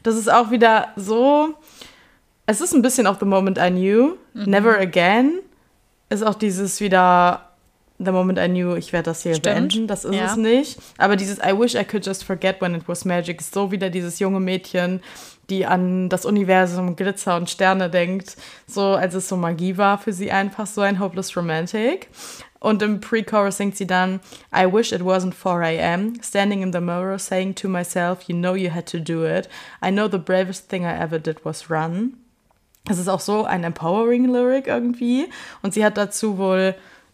Das 0.04 0.16
ist 0.16 0.30
auch 0.30 0.52
wieder 0.52 0.90
so. 0.96 1.54
Es 2.46 2.60
ist 2.60 2.74
ein 2.74 2.82
bisschen 2.82 3.08
of 3.08 3.20
the 3.20 3.26
moment 3.26 3.58
I 3.58 3.70
knew. 3.70 4.18
Never 4.34 4.78
again 4.78 5.40
ist 6.10 6.24
auch 6.24 6.36
dieses 6.36 6.80
wieder 6.82 7.53
the 8.06 8.12
moment 8.12 8.40
I 8.40 8.48
knew, 8.48 8.76
ich 8.76 8.94
werde 8.94 9.06
das 9.12 9.24
hier 9.24 9.36
Stimmt. 9.36 9.56
beenden. 9.56 9.88
Das 9.88 10.06
ist 10.06 10.14
Ja. 10.16 10.26
es 10.26 10.38
nicht. 10.38 10.78
Aber 10.98 11.16
dieses 11.16 11.38
I 11.40 11.58
wish 11.58 11.76
I 11.76 11.84
could 11.84 12.06
just 12.06 12.24
forget 12.24 12.62
when 12.62 12.76
it 12.76 12.84
was 12.88 13.06
magic 13.06 13.42
ist 13.42 13.54
so 13.54 13.72
wieder 13.72 13.90
dieses 13.90 14.20
junge 14.20 14.40
Mädchen, 14.40 15.02
die 15.50 15.66
an 15.66 16.10
das 16.10 16.26
Universum, 16.26 16.96
Glitzer 16.96 17.36
und 17.36 17.50
Sterne 17.50 17.90
denkt, 17.90 18.38
so 18.66 18.82
als 18.94 19.14
es 19.14 19.28
so 19.28 19.36
Magie 19.36 19.78
war 19.78 19.98
für 19.98 20.14
sie 20.14 20.32
einfach, 20.32 20.68
so 20.68 20.82
ein 20.82 21.00
hopeless 21.00 21.36
romantic. 21.36 22.08
Und 22.60 22.82
im 22.82 23.02
Pre-Chorus 23.02 23.58
singt 23.58 23.76
sie 23.76 23.86
dann 23.88 24.22
I 24.56 24.66
wish 24.72 24.94
it 24.94 25.02
wasn't 25.02 25.34
4 25.34 25.62
a.m. 25.64 26.14
Standing 26.24 26.62
in 26.62 26.72
the 26.72 26.80
mirror 26.80 27.20
saying 27.20 27.56
to 27.56 27.68
myself, 27.68 28.24
you 28.28 28.36
know 28.36 28.56
you 28.56 28.74
had 28.74 28.86
to 28.90 29.00
do 29.00 29.26
it. 29.26 29.50
I 29.84 29.92
know 29.92 30.08
the 30.08 30.18
bravest 30.18 30.70
thing 30.70 30.84
I 30.86 30.98
ever 30.98 31.20
did 31.20 31.44
was 31.44 31.70
run. 31.70 32.14
Es 32.90 32.98
ist 33.00 33.10
auch 33.10 33.20
so 33.20 33.44
ein 33.44 33.66
empowering 33.66 34.26
Lyric 34.32 34.68
irgendwie. 34.68 35.30
Und 35.62 35.74
sie 35.74 35.84
hat 35.84 35.98
dazu 35.98 36.38
wohl 36.38 36.74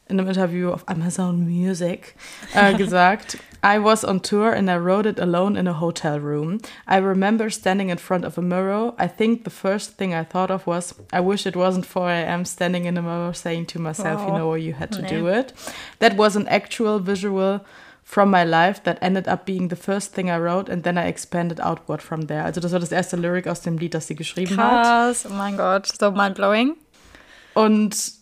in 0.09 0.19
einem 0.19 0.27
Interview 0.27 0.71
auf 0.71 0.83
Amazon 0.89 1.45
Music 1.45 2.15
äh, 2.53 2.73
gesagt, 2.77 3.37
I 3.63 3.77
was 3.81 4.03
on 4.03 4.21
tour 4.21 4.53
and 4.53 4.69
I 4.69 4.75
wrote 4.77 5.07
it 5.07 5.19
alone 5.19 5.55
in 5.59 5.67
a 5.67 5.79
hotel 5.79 6.19
room. 6.19 6.59
I 6.87 6.97
remember 6.97 7.49
standing 7.49 7.89
in 7.89 7.97
front 7.97 8.25
of 8.25 8.37
a 8.37 8.41
mirror. 8.41 8.93
I 8.97 9.07
think 9.07 9.43
the 9.43 9.49
first 9.51 9.97
thing 9.97 10.13
I 10.13 10.23
thought 10.23 10.49
of 10.49 10.65
was, 10.65 10.95
I 11.13 11.19
wish 11.19 11.45
it 11.45 11.55
wasn't 11.55 11.85
4 11.85 12.09
a.m. 12.09 12.45
standing 12.45 12.85
in 12.85 12.97
a 12.97 13.01
mirror 13.01 13.33
saying 13.33 13.67
to 13.67 13.79
myself, 13.79 14.21
you 14.21 14.29
Wow. 14.33 14.37
know 14.37 14.55
you 14.55 14.73
had 14.79 14.91
to 14.93 15.01
Nee. 15.01 15.09
do 15.09 15.27
it. 15.27 15.53
That 15.99 16.15
was 16.17 16.35
an 16.35 16.47
actual 16.47 16.99
visual 16.99 17.59
from 18.03 18.31
my 18.31 18.43
life 18.43 18.81
that 18.85 18.97
ended 19.01 19.27
up 19.27 19.45
being 19.45 19.67
the 19.69 19.75
first 19.75 20.15
thing 20.15 20.29
I 20.31 20.37
wrote 20.39 20.67
and 20.71 20.83
then 20.83 20.97
I 20.97 21.07
expanded 21.07 21.59
outward 21.59 22.01
from 22.01 22.27
there. 22.27 22.43
Also 22.45 22.59
das 22.61 22.71
war 22.71 22.79
das 22.79 22.91
erste 22.91 23.17
Lyric 23.17 23.45
aus 23.47 23.61
dem 23.61 23.77
Lied, 23.77 23.93
das 23.93 24.07
sie 24.07 24.15
geschrieben 24.15 24.57
hat. 24.57 24.83
Krass, 24.83 25.25
oh 25.29 25.33
mein 25.33 25.57
Gott, 25.57 25.85
so 25.99 26.09
mindblowing. 26.11 26.75
Und 27.53 28.18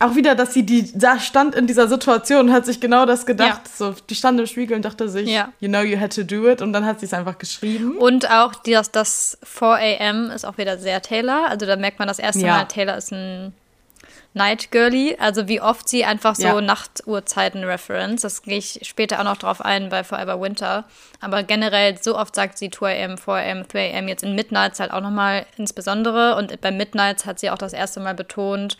auch 0.00 0.14
wieder, 0.14 0.34
dass 0.34 0.54
sie 0.54 0.64
die 0.64 0.96
da 0.96 1.18
stand 1.18 1.54
in 1.54 1.66
dieser 1.66 1.88
Situation 1.88 2.48
und 2.48 2.52
hat 2.52 2.64
sich 2.66 2.80
genau 2.80 3.04
das 3.06 3.26
gedacht. 3.26 3.62
So, 3.68 3.94
die 4.08 4.14
stand 4.14 4.38
im 4.38 4.46
Spiegel 4.46 4.76
und 4.76 4.84
dachte 4.84 5.08
sich, 5.08 5.28
Ja. 5.28 5.52
you 5.60 5.68
know 5.68 5.80
you 5.82 5.98
had 5.98 6.14
to 6.14 6.22
do 6.22 6.48
it. 6.48 6.62
Und 6.62 6.72
dann 6.72 6.84
hat 6.86 7.00
sie 7.00 7.06
es 7.06 7.12
einfach 7.12 7.38
geschrieben. 7.38 7.96
Und 7.98 8.30
auch 8.30 8.54
das, 8.54 8.90
das 8.92 9.38
4 9.42 10.00
am 10.00 10.30
ist 10.30 10.44
auch 10.44 10.56
wieder 10.58 10.78
sehr 10.78 11.02
Taylor. 11.02 11.48
Also 11.48 11.66
da 11.66 11.76
merkt 11.76 11.98
man 11.98 12.06
das 12.08 12.18
erste 12.18 12.40
Ja. 12.46 12.58
Mal, 12.58 12.64
Taylor 12.66 12.96
ist 12.96 13.12
ein 13.12 13.52
Night 14.34 14.70
Girly. 14.70 15.16
Also 15.18 15.48
wie 15.48 15.60
oft 15.60 15.88
sie 15.88 16.04
einfach 16.04 16.36
so 16.36 16.46
Ja. 16.46 16.60
Nachtuhrzeiten 16.60 17.64
reference. 17.64 18.22
Das 18.22 18.42
gehe 18.42 18.58
ich 18.58 18.80
später 18.84 19.18
auch 19.18 19.24
noch 19.24 19.38
drauf 19.38 19.60
ein 19.60 19.88
bei 19.88 20.04
Forever 20.04 20.40
Winter. 20.40 20.84
Aber 21.20 21.42
generell 21.42 21.98
so 22.00 22.16
oft 22.16 22.34
sagt 22.36 22.58
sie 22.58 22.70
2 22.70 23.04
am, 23.04 23.18
4 23.18 23.34
am, 23.34 23.66
3 23.66 23.98
am. 23.98 24.06
Jetzt 24.06 24.22
in 24.22 24.34
Midnights 24.36 24.78
halt 24.78 24.92
auch 24.92 25.00
nochmal 25.00 25.44
insbesondere. 25.56 26.36
Und 26.36 26.60
bei 26.60 26.70
Midnights 26.70 27.26
hat 27.26 27.40
sie 27.40 27.50
auch 27.50 27.58
das 27.58 27.72
erste 27.72 27.98
Mal 28.00 28.14
betont, 28.14 28.76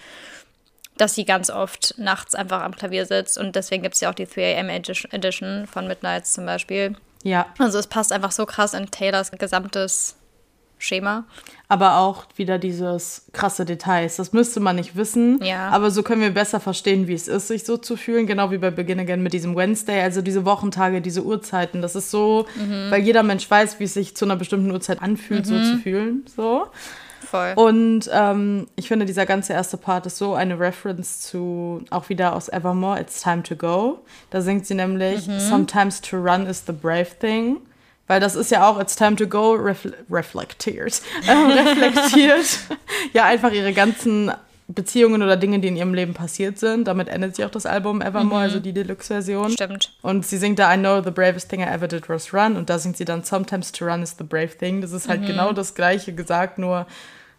dass 0.98 1.14
sie 1.14 1.24
ganz 1.24 1.48
oft 1.50 1.94
nachts 1.98 2.34
einfach 2.34 2.62
am 2.62 2.74
Klavier 2.76 3.06
sitzt. 3.06 3.38
Und 3.38 3.56
deswegen 3.56 3.82
gibt 3.82 3.94
es 3.94 4.00
ja 4.00 4.10
auch 4.10 4.14
die 4.14 4.26
3 4.26 4.58
am 4.60 4.68
Edition- 4.68 5.10
Edition 5.12 5.66
von 5.66 5.86
Midnights 5.88 6.32
zum 6.34 6.44
Beispiel. 6.46 6.94
Ja, 7.24 7.46
Also 7.58 7.78
es 7.78 7.86
passt 7.86 8.12
einfach 8.12 8.30
so 8.32 8.46
krass 8.46 8.74
in 8.74 8.90
Taylors 8.90 9.30
gesamtes 9.32 10.14
Schema. 10.80 11.24
aber 11.66 11.96
auch 11.98 12.24
wieder 12.36 12.56
dieses 12.58 13.26
krasse 13.32 13.64
Details. 13.64 14.14
Das 14.16 14.32
müsste 14.32 14.60
man 14.60 14.76
nicht 14.76 14.94
wissen. 14.94 15.42
Ja. 15.42 15.68
Aber 15.70 15.90
so 15.90 16.04
können 16.04 16.20
wir 16.22 16.30
besser 16.30 16.60
verstehen, 16.60 17.08
wie 17.08 17.14
es 17.14 17.26
ist, 17.26 17.48
sich 17.48 17.64
so 17.66 17.76
zu 17.76 17.96
fühlen. 17.96 18.26
Genau 18.28 18.52
wie 18.52 18.58
bei 18.58 18.70
Begin 18.70 19.00
Again 19.00 19.20
mit 19.22 19.32
diesem 19.32 19.56
Wednesday. 19.56 20.00
Also 20.02 20.22
diese 20.22 20.44
Wochentage, 20.44 21.02
diese 21.02 21.24
Uhrzeiten. 21.24 21.82
Das 21.82 21.96
ist 21.96 22.12
so, 22.12 22.46
Mhm. 22.56 22.90
weil 22.92 23.02
jeder 23.02 23.24
Mensch 23.24 23.50
weiß, 23.50 23.80
wie 23.80 23.84
es 23.84 23.94
sich 23.94 24.16
zu 24.16 24.24
einer 24.24 24.36
bestimmten 24.36 24.70
Uhrzeit 24.70 25.02
anfühlt, 25.02 25.46
so 25.46 25.54
zu 25.60 25.78
fühlen. 25.78 26.24
So. 26.36 26.68
Voll. 27.30 27.52
Und 27.56 28.08
ähm, 28.12 28.66
ich 28.76 28.88
finde, 28.88 29.04
dieser 29.04 29.26
ganze 29.26 29.52
erste 29.52 29.76
Part 29.76 30.06
ist 30.06 30.16
so 30.16 30.34
eine 30.34 30.58
Reference 30.58 31.20
zu, 31.20 31.84
auch 31.90 32.08
wieder 32.08 32.34
aus 32.34 32.48
Evermore, 32.48 32.98
It's 33.00 33.22
Time 33.22 33.42
to 33.42 33.54
Go. 33.54 33.98
Da 34.30 34.40
singt 34.40 34.66
sie 34.66 34.74
nämlich, 34.74 35.28
Sometimes 35.38 36.00
to 36.00 36.16
run 36.16 36.46
is 36.46 36.64
the 36.66 36.72
brave 36.72 37.18
thing. 37.20 37.58
Weil 38.06 38.20
das 38.20 38.34
ist 38.34 38.50
ja 38.50 38.66
auch 38.66 38.80
It's 38.80 38.96
Time 38.96 39.16
to 39.16 39.26
Go 39.26 39.52
refl 39.52 39.94
reflektiert. 40.10 41.02
Äh, 41.26 41.32
reflektiert. 41.32 42.60
ja, 43.12 43.24
einfach 43.24 43.52
ihre 43.52 43.74
ganzen 43.74 44.32
Beziehungen 44.66 45.22
oder 45.22 45.36
Dinge, 45.36 45.58
die 45.58 45.68
in 45.68 45.76
ihrem 45.76 45.92
Leben 45.92 46.14
passiert 46.14 46.58
sind. 46.58 46.88
Damit 46.88 47.08
endet 47.08 47.36
sie 47.36 47.44
auch 47.44 47.50
das 47.50 47.66
Album 47.66 48.00
Evermore, 48.00 48.40
also 48.40 48.60
die 48.60 48.72
Deluxe-Version. 48.72 49.50
Stimmt. 49.50 49.92
Und 50.00 50.24
sie 50.24 50.38
singt 50.38 50.58
da 50.58 50.72
I 50.74 50.78
know 50.78 51.02
the 51.02 51.10
bravest 51.10 51.50
thing 51.50 51.60
I 51.60 51.64
ever 51.64 51.88
did 51.88 52.08
was 52.08 52.32
run. 52.32 52.56
Und 52.56 52.70
da 52.70 52.78
singt 52.78 52.96
sie 52.96 53.04
dann 53.04 53.22
Sometimes 53.22 53.70
to 53.72 53.84
run 53.84 54.02
is 54.02 54.14
the 54.16 54.24
brave 54.24 54.56
thing. 54.56 54.80
Das 54.80 54.92
ist 54.92 55.08
halt 55.08 55.26
genau 55.26 55.52
das 55.52 55.74
Gleiche 55.74 56.14
gesagt, 56.14 56.56
nur 56.58 56.86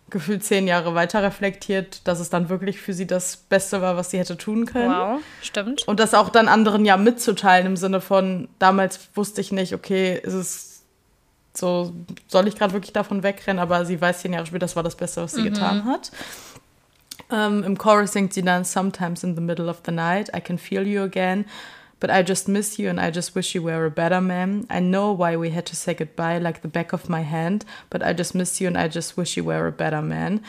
gefühlt 0.09 0.43
zehn 0.43 0.67
Jahre 0.67 0.95
weiter 0.95 1.23
reflektiert, 1.23 2.07
dass 2.07 2.19
es 2.19 2.29
dann 2.29 2.49
wirklich 2.49 2.79
für 2.79 2.93
sie 2.93 3.07
das 3.07 3.37
Beste 3.37 3.81
war, 3.81 3.97
was 3.97 4.11
sie 4.11 4.19
hätte 4.19 4.37
tun 4.37 4.65
können. 4.65 4.91
Wow, 4.91 5.21
stimmt. 5.41 5.87
Und 5.87 5.99
das 5.99 6.13
auch 6.13 6.29
dann 6.29 6.47
anderen 6.47 6.85
ja 6.85 6.97
mitzuteilen 6.97 7.67
im 7.67 7.77
Sinne 7.77 8.01
von, 8.01 8.49
damals 8.59 9.09
wusste 9.15 9.41
ich 9.41 9.51
nicht, 9.51 9.73
okay, 9.73 10.19
ist 10.21 10.33
es 10.33 10.83
so, 11.53 11.93
soll 12.27 12.47
ich 12.47 12.55
gerade 12.55 12.73
wirklich 12.73 12.93
davon 12.93 13.23
wegrennen, 13.23 13.59
aber 13.59 13.85
sie 13.85 13.99
weiß 13.99 14.21
zehn 14.21 14.33
Jahre 14.33 14.45
später, 14.45 14.59
das 14.59 14.75
war 14.75 14.83
das 14.83 14.95
Beste, 14.95 15.21
was 15.21 15.33
sie 15.33 15.43
getan 15.43 15.85
hat. 15.85 16.11
Ähm, 17.31 17.63
Im 17.63 17.77
Chorus 17.77 18.13
singt 18.13 18.33
sie 18.33 18.43
dann 18.43 18.65
Sometimes 18.65 19.23
in 19.23 19.35
the 19.35 19.41
middle 19.41 19.69
of 19.69 19.81
the 19.85 19.91
night, 19.91 20.29
I 20.35 20.41
can 20.41 20.57
feel 20.57 20.87
you 20.87 21.01
again, 21.01 21.45
but 21.99 22.09
I 22.09 22.23
just 22.23 22.47
miss 22.47 22.79
you 22.79 22.89
and 22.89 22.99
I 22.99 23.11
just 23.11 23.35
wish 23.35 23.53
you 23.55 23.63
were 23.63 23.85
a 23.85 23.91
better 23.91 24.21
man. 24.21 24.65
I 24.69 24.79
know 24.79 25.11
why 25.17 25.37
we 25.37 25.53
had 25.53 25.65
to 25.67 25.75
say 25.75 25.93
goodbye 25.93 26.39
like 26.39 26.61
the 26.61 26.67
back 26.67 26.93
of 26.93 27.09
my 27.09 27.21
hand, 27.23 27.65
but 27.89 28.01
I 28.01 28.13
just 28.13 28.33
miss 28.35 28.59
you 28.59 28.67
and 28.67 28.77
I 28.77 28.87
just 28.87 29.17
wish 29.17 29.37
you 29.37 29.45
were 29.45 29.67
a 29.67 29.71
better 29.71 30.01
man. 30.01 30.41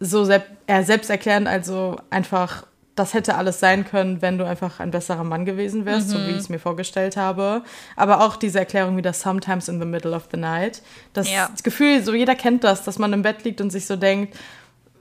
So 0.00 0.24
sel 0.24 0.42
er 0.66 0.84
selbst 0.84 1.08
erklärend, 1.08 1.48
also 1.48 1.96
einfach, 2.10 2.66
das 2.96 3.14
hätte 3.14 3.36
alles 3.36 3.60
sein 3.60 3.84
können, 3.86 4.20
wenn 4.20 4.36
du 4.38 4.44
einfach 4.44 4.80
ein 4.80 4.90
besserer 4.90 5.24
Mann 5.24 5.44
gewesen 5.44 5.84
wärst, 5.86 6.10
so 6.10 6.18
wie 6.26 6.30
ich 6.30 6.38
es 6.38 6.48
mir 6.48 6.58
vorgestellt 6.58 7.16
habe. 7.16 7.62
Aber 7.94 8.22
auch 8.22 8.36
diese 8.36 8.58
Erklärung 8.58 8.96
wieder 8.96 9.12
sometimes 9.12 9.68
in 9.68 9.78
the 9.78 9.86
middle 9.86 10.14
of 10.14 10.28
the 10.32 10.38
night. 10.38 10.82
Das 11.12 11.30
Ja. 11.30 11.50
Gefühl, 11.62 12.02
so 12.02 12.14
jeder 12.14 12.34
kennt 12.34 12.64
das, 12.64 12.84
dass 12.84 12.98
man 12.98 13.12
im 13.12 13.22
Bett 13.22 13.44
liegt 13.44 13.60
und 13.60 13.70
sich 13.70 13.86
so 13.86 13.96
denkt, 13.96 14.36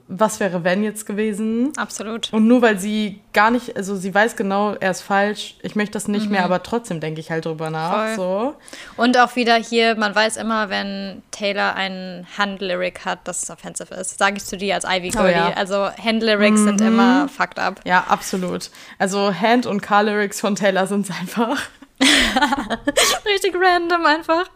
was 0.07 0.39
wäre 0.39 0.63
wenn 0.63 0.83
jetzt 0.83 1.05
gewesen? 1.05 1.73
Absolut. 1.77 2.31
Und 2.31 2.47
nur 2.47 2.61
weil 2.61 2.77
sie 2.77 3.21
gar 3.33 3.49
nicht, 3.49 3.75
also 3.75 3.95
sie 3.95 4.13
weiß 4.13 4.35
genau, 4.35 4.73
er 4.73 4.91
ist 4.91 5.01
falsch, 5.01 5.55
ich 5.63 5.75
möchte 5.75 5.93
das 5.93 6.07
nicht 6.07 6.29
mehr, 6.29 6.43
aber 6.43 6.61
trotzdem 6.61 6.99
denke 6.99 7.19
ich 7.19 7.31
halt 7.31 7.45
drüber 7.45 7.71
nach. 7.71 8.09
Voll. 8.09 8.15
So. 8.15 8.55
Und 8.97 9.17
auch 9.17 9.35
wieder 9.35 9.55
hier, 9.55 9.95
man 9.95 10.13
weiß 10.13 10.37
immer, 10.37 10.69
wenn 10.69 11.23
Taylor 11.31 11.75
einen 11.75 12.27
Hand-Lyric 12.37 13.03
hat, 13.05 13.27
dass 13.27 13.43
es 13.43 13.49
offensive 13.49 13.93
ist. 13.95 14.19
Sage 14.19 14.37
ich 14.37 14.45
zu 14.45 14.57
dir 14.57 14.75
als 14.75 14.85
Ivy 14.85 15.09
Girlie. 15.09 15.31
Oh 15.31 15.35
ja. 15.35 15.53
Also 15.55 15.89
Hand-Lyrics 15.89 16.61
sind 16.61 16.81
immer 16.81 17.27
fucked 17.27 17.57
up. 17.57 17.81
Ja, 17.83 18.05
absolut. 18.07 18.69
Also 18.99 19.33
Hand- 19.33 19.65
und 19.65 19.81
Car-Lyrics 19.81 20.39
von 20.39 20.55
Taylor 20.55 20.85
sind 20.85 21.09
einfach. 21.19 21.59
Richtig 23.25 23.55
random 23.55 24.05
einfach. 24.05 24.49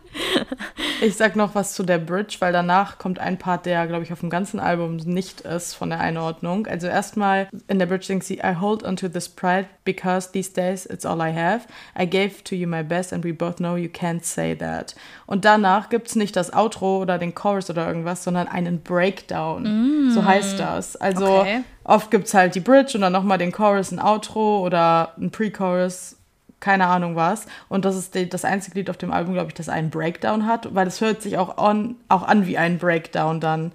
Ich 1.02 1.16
sag 1.16 1.36
noch 1.36 1.56
was 1.56 1.74
zu 1.74 1.84
der 1.84 1.98
Bridge, 1.98 2.38
weil 2.40 2.52
danach 2.52 2.98
kommt 2.98 3.20
ein 3.20 3.38
Part, 3.38 3.66
der, 3.66 3.88
glaube 3.88 4.04
ich, 4.04 4.12
auf 4.12 4.20
dem 4.20 4.30
ganzen 4.30 4.60
Album 4.60 4.98
nicht 4.98 5.42
ist 5.42 5.76
von 5.76 5.90
der 5.90 6.00
Einordnung. 6.00 6.68
Also 6.68 6.88
erstmal 6.88 7.48
in 7.68 7.80
der 7.80 7.86
Bridge 7.86 8.06
singt 8.06 8.24
sie, 8.24 8.40
I 8.40 8.56
hold 8.60 8.84
onto 8.84 9.08
this 9.08 9.30
pride 9.30 9.68
because 9.86 10.32
these 10.32 10.52
days 10.52 10.86
it's 10.86 11.06
all 11.06 11.20
I 11.20 11.34
have. 11.34 11.68
I 11.98 12.06
gave 12.06 12.44
to 12.44 12.56
you 12.56 12.68
my 12.68 12.84
best 12.84 13.14
and 13.14 13.24
we 13.24 13.34
both 13.34 13.58
know 13.58 13.76
you 13.76 13.90
can't 13.90 14.24
say 14.24 14.56
that. 14.56 14.96
Und 15.26 15.46
danach 15.46 15.90
gibt 15.90 16.10
es 16.10 16.16
nicht 16.16 16.36
das 16.36 16.52
Outro 16.54 16.98
oder 16.98 17.18
den 17.18 17.34
Chorus 17.34 17.70
oder 17.70 17.88
irgendwas, 17.88 18.24
sondern 18.24 18.48
einen 18.48 18.82
Breakdown. 18.82 20.08
Mm. 20.08 20.12
So 20.12 20.26
heißt 20.26 20.60
das. 20.60 20.98
Also 20.98 21.40
okay. 21.40 21.64
oft 21.86 22.12
gibt 22.12 22.28
es 22.28 22.34
halt 22.34 22.56
die 22.56 22.60
Bridge 22.60 22.92
und 22.96 23.02
dann 23.02 23.14
nochmal 23.14 23.38
den 23.38 23.54
Chorus, 23.54 23.92
ein 23.92 24.00
Outro 24.00 24.66
oder 24.66 25.14
ein 25.18 25.32
Pre-Chorus 25.32 26.19
keine 26.60 26.88
Ahnung 26.88 27.16
was. 27.16 27.46
Und 27.68 27.86
das 27.86 27.96
ist 27.96 28.18
das 28.34 28.46
einzige 28.46 28.80
Lied 28.80 28.90
auf 28.90 28.98
dem 28.98 29.12
Album, 29.12 29.34
glaube 29.34 29.50
ich, 29.50 29.54
das 29.54 29.70
einen 29.70 29.90
Breakdown 29.90 30.46
hat, 30.46 30.74
weil 30.74 30.88
es 30.88 31.02
hört 31.02 31.22
sich 31.22 31.38
auch, 31.38 31.58
on, 31.58 31.96
auch 32.08 32.24
an 32.24 32.48
wie 32.48 32.58
ein 32.58 32.78
Breakdown 32.78 33.40
dann. 33.40 33.72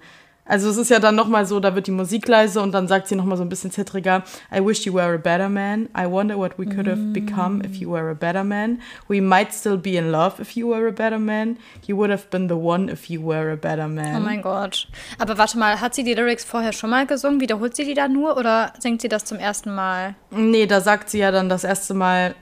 Also 0.47 0.69
es 0.69 0.77
ist 0.77 0.89
ja 0.89 0.99
dann 0.99 1.15
nochmal 1.15 1.47
so, 1.47 1.59
da 1.59 1.73
wird 1.73 1.87
die 1.87 1.91
Musik 1.91 2.27
leise 2.27 2.61
und 2.61 2.71
dann 2.71 2.87
sagt 2.87 3.07
sie 3.07 3.15
nochmal 3.15 3.35
so 3.35 3.43
ein 3.43 3.49
bisschen 3.49 3.71
zittriger, 3.71 4.23
I 4.55 4.63
wish 4.63 4.85
you 4.85 4.93
were 4.93 5.15
a 5.15 5.17
better 5.17 5.49
man. 5.49 5.89
I 5.97 6.05
wonder 6.05 6.37
what 6.37 6.59
we 6.59 6.65
could 6.65 6.87
have 6.87 7.13
become 7.13 7.63
if 7.65 7.77
you 7.77 7.91
were 7.91 8.11
a 8.11 8.13
better 8.13 8.43
man. 8.43 8.79
We 9.07 9.21
might 9.21 9.51
still 9.51 9.77
be 9.77 9.97
in 9.97 10.11
love 10.11 10.39
if 10.39 10.51
you 10.51 10.67
were 10.69 10.87
a 10.87 10.91
better 10.91 11.17
man. 11.17 11.57
You 11.87 11.97
would 11.97 12.11
have 12.11 12.29
been 12.29 12.47
the 12.47 12.55
one 12.55 12.91
if 12.91 13.09
you 13.09 13.25
were 13.25 13.51
a 13.51 13.55
better 13.55 13.87
man. 13.87 14.17
Oh 14.17 14.19
mein 14.19 14.43
Gott. 14.43 14.87
Aber 15.17 15.39
warte 15.39 15.57
mal, 15.57 15.81
hat 15.81 15.95
sie 15.95 16.03
die 16.03 16.13
Lyrics 16.13 16.45
vorher 16.45 16.73
schon 16.73 16.91
mal 16.91 17.07
gesungen? 17.07 17.41
Wiederholt 17.41 17.75
sie 17.75 17.85
die 17.85 17.95
da 17.95 18.07
nur 18.07 18.37
oder 18.37 18.71
singt 18.77 19.01
sie 19.01 19.09
das 19.09 19.25
zum 19.25 19.39
ersten 19.39 19.73
Mal? 19.73 20.13
Nee, 20.29 20.67
da 20.67 20.79
sagt 20.79 21.09
sie 21.09 21.17
ja 21.17 21.31
dann 21.31 21.49
das 21.49 21.63
erste 21.63 21.95
Mal, 21.95 22.35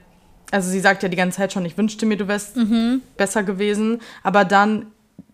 also 0.50 0.70
sie 0.70 0.80
sagt 0.80 1.02
ja 1.02 1.08
die 1.08 1.16
ganze 1.16 1.38
Zeit 1.38 1.52
schon, 1.52 1.64
ich 1.64 1.76
wünschte 1.76 2.06
mir, 2.06 2.16
du 2.16 2.28
wärst 2.28 2.56
mhm. 2.56 3.02
besser 3.16 3.42
gewesen. 3.42 4.00
Aber 4.22 4.44
dann, 4.44 4.86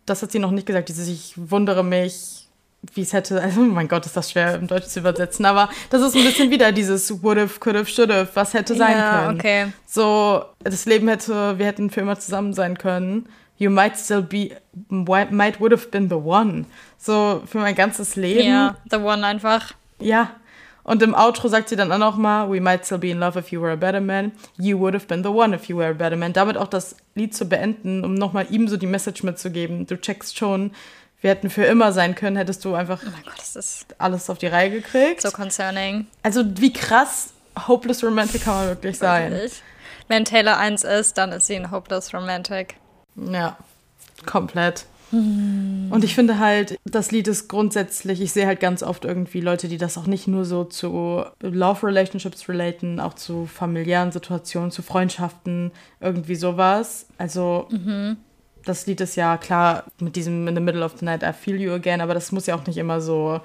das 0.06 0.22
hat 0.22 0.32
sie 0.32 0.38
noch 0.38 0.50
nicht 0.50 0.66
gesagt, 0.66 0.88
dieses 0.88 1.08
Ich 1.08 1.34
wundere 1.36 1.84
mich, 1.84 2.40
wie 2.94 3.02
es 3.02 3.12
hätte, 3.12 3.40
also 3.40 3.60
mein 3.60 3.88
Gott, 3.88 4.06
ist 4.06 4.16
das 4.16 4.30
schwer 4.30 4.54
im 4.54 4.66
Deutsch 4.66 4.86
zu 4.86 5.00
übersetzen, 5.00 5.44
aber 5.44 5.68
das 5.90 6.00
ist 6.02 6.16
ein 6.16 6.24
bisschen 6.24 6.50
wieder 6.50 6.72
dieses 6.72 7.22
would 7.22 7.38
have, 7.38 7.60
could 7.60 7.76
have, 7.76 7.86
should 7.86 8.10
have, 8.10 8.30
was 8.34 8.54
hätte 8.54 8.74
sein 8.74 8.96
ja, 8.96 9.24
können. 9.24 9.38
Okay. 9.38 9.66
So, 9.86 10.44
das 10.60 10.86
Leben 10.86 11.08
hätte, 11.08 11.58
wir 11.58 11.66
hätten 11.66 11.90
für 11.90 12.00
immer 12.00 12.18
zusammen 12.18 12.54
sein 12.54 12.78
können. 12.78 13.28
You 13.58 13.70
might 13.70 13.98
still 13.98 14.22
be, 14.22 14.56
might 14.88 15.60
would 15.60 15.72
have 15.72 15.88
been 15.88 16.08
the 16.08 16.14
one. 16.14 16.64
So, 16.96 17.42
für 17.44 17.58
mein 17.58 17.74
ganzes 17.74 18.16
Leben. 18.16 18.48
Ja, 18.48 18.76
the 18.90 18.96
one 18.96 19.26
einfach. 19.26 19.74
Ja, 19.98 20.30
und 20.82 21.02
im 21.02 21.14
Outro 21.14 21.48
sagt 21.48 21.68
sie 21.68 21.76
dann 21.76 21.92
auch 21.92 21.98
nochmal, 21.98 22.50
We 22.50 22.60
might 22.60 22.84
still 22.84 22.98
be 22.98 23.10
in 23.10 23.18
love 23.18 23.38
if 23.38 23.52
you 23.52 23.60
were 23.60 23.72
a 23.72 23.76
better 23.76 24.00
man. 24.00 24.32
You 24.58 24.78
would 24.78 24.94
have 24.94 25.06
been 25.06 25.22
the 25.22 25.28
one 25.28 25.54
if 25.54 25.66
you 25.66 25.76
were 25.76 25.90
a 25.90 25.94
better 25.94 26.16
man. 26.16 26.32
Damit 26.32 26.56
auch 26.56 26.68
das 26.68 26.96
Lied 27.14 27.34
zu 27.34 27.46
beenden, 27.46 28.04
um 28.04 28.14
nochmal 28.14 28.46
ihm 28.50 28.68
so 28.68 28.76
die 28.76 28.86
Message 28.86 29.22
mitzugeben. 29.22 29.86
Du 29.86 30.00
checkst 30.00 30.38
schon, 30.38 30.72
wir 31.20 31.30
hätten 31.30 31.50
für 31.50 31.64
immer 31.64 31.92
sein 31.92 32.14
können, 32.14 32.36
hättest 32.36 32.64
du 32.64 32.74
einfach 32.74 33.00
oh 33.04 33.10
Gott, 33.24 33.64
alles 33.98 34.30
auf 34.30 34.38
die 34.38 34.46
Reihe 34.46 34.70
gekriegt. 34.70 35.20
So 35.20 35.30
concerning. 35.30 36.06
Also 36.22 36.42
wie 36.56 36.72
krass 36.72 37.34
Hopeless 37.68 38.02
Romantic 38.02 38.44
kann 38.44 38.54
man 38.54 38.68
wirklich 38.68 38.98
sein. 38.98 39.32
Wirklich. 39.32 39.62
Wenn 40.08 40.24
Taylor 40.24 40.56
eins 40.56 40.82
ist, 40.82 41.18
dann 41.18 41.32
ist 41.32 41.46
sie 41.46 41.56
ein 41.56 41.70
Hopeless 41.70 42.14
Romantic. 42.14 42.76
Ja, 43.16 43.56
komplett. 44.26 44.86
Und 45.12 46.04
ich 46.04 46.14
finde 46.14 46.38
halt, 46.38 46.78
das 46.84 47.10
Lied 47.10 47.26
ist 47.26 47.48
grundsätzlich, 47.48 48.20
ich 48.20 48.32
sehe 48.32 48.46
halt 48.46 48.60
ganz 48.60 48.82
oft 48.82 49.04
irgendwie 49.04 49.40
Leute, 49.40 49.66
die 49.66 49.76
das 49.76 49.98
auch 49.98 50.06
nicht 50.06 50.28
nur 50.28 50.44
so 50.44 50.64
zu 50.64 51.24
Love 51.40 51.86
Relationships 51.88 52.48
relaten, 52.48 53.00
auch 53.00 53.14
zu 53.14 53.46
familiären 53.46 54.12
Situationen, 54.12 54.70
zu 54.70 54.82
Freundschaften, 54.82 55.72
irgendwie 56.00 56.36
sowas. 56.36 57.06
Also 57.18 57.66
mhm. 57.70 58.18
das 58.64 58.86
Lied 58.86 59.00
ist 59.00 59.16
ja 59.16 59.36
klar 59.36 59.84
mit 59.98 60.14
diesem 60.14 60.46
In 60.46 60.54
the 60.54 60.60
Middle 60.60 60.84
of 60.84 60.94
the 60.98 61.04
Night, 61.04 61.24
I 61.24 61.32
Feel 61.32 61.60
You 61.60 61.72
Again, 61.72 62.00
aber 62.00 62.14
das 62.14 62.30
muss 62.30 62.46
ja 62.46 62.54
auch 62.54 62.66
nicht 62.66 62.78
immer 62.78 63.00
so 63.00 63.40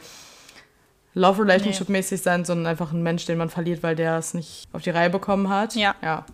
Love 1.15 1.41
Relationship 1.43 1.89
mäßig 1.89 2.19
nee. 2.19 2.23
sein, 2.23 2.45
sondern 2.45 2.67
einfach 2.67 2.91
ein 2.91 3.01
Mensch, 3.01 3.25
den 3.25 3.39
man 3.39 3.49
verliert, 3.49 3.81
weil 3.81 3.95
der 3.95 4.17
es 4.17 4.35
nicht 4.35 4.67
auf 4.71 4.83
die 4.83 4.91
Reihe 4.91 5.09
bekommen 5.09 5.49
hat. 5.49 5.73
Ja. 5.73 5.95
ja. 6.03 6.25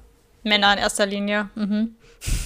Männer 0.44 0.74
in 0.74 0.80
erster 0.80 1.06
Linie. 1.06 1.50
Mhm. 1.56 1.96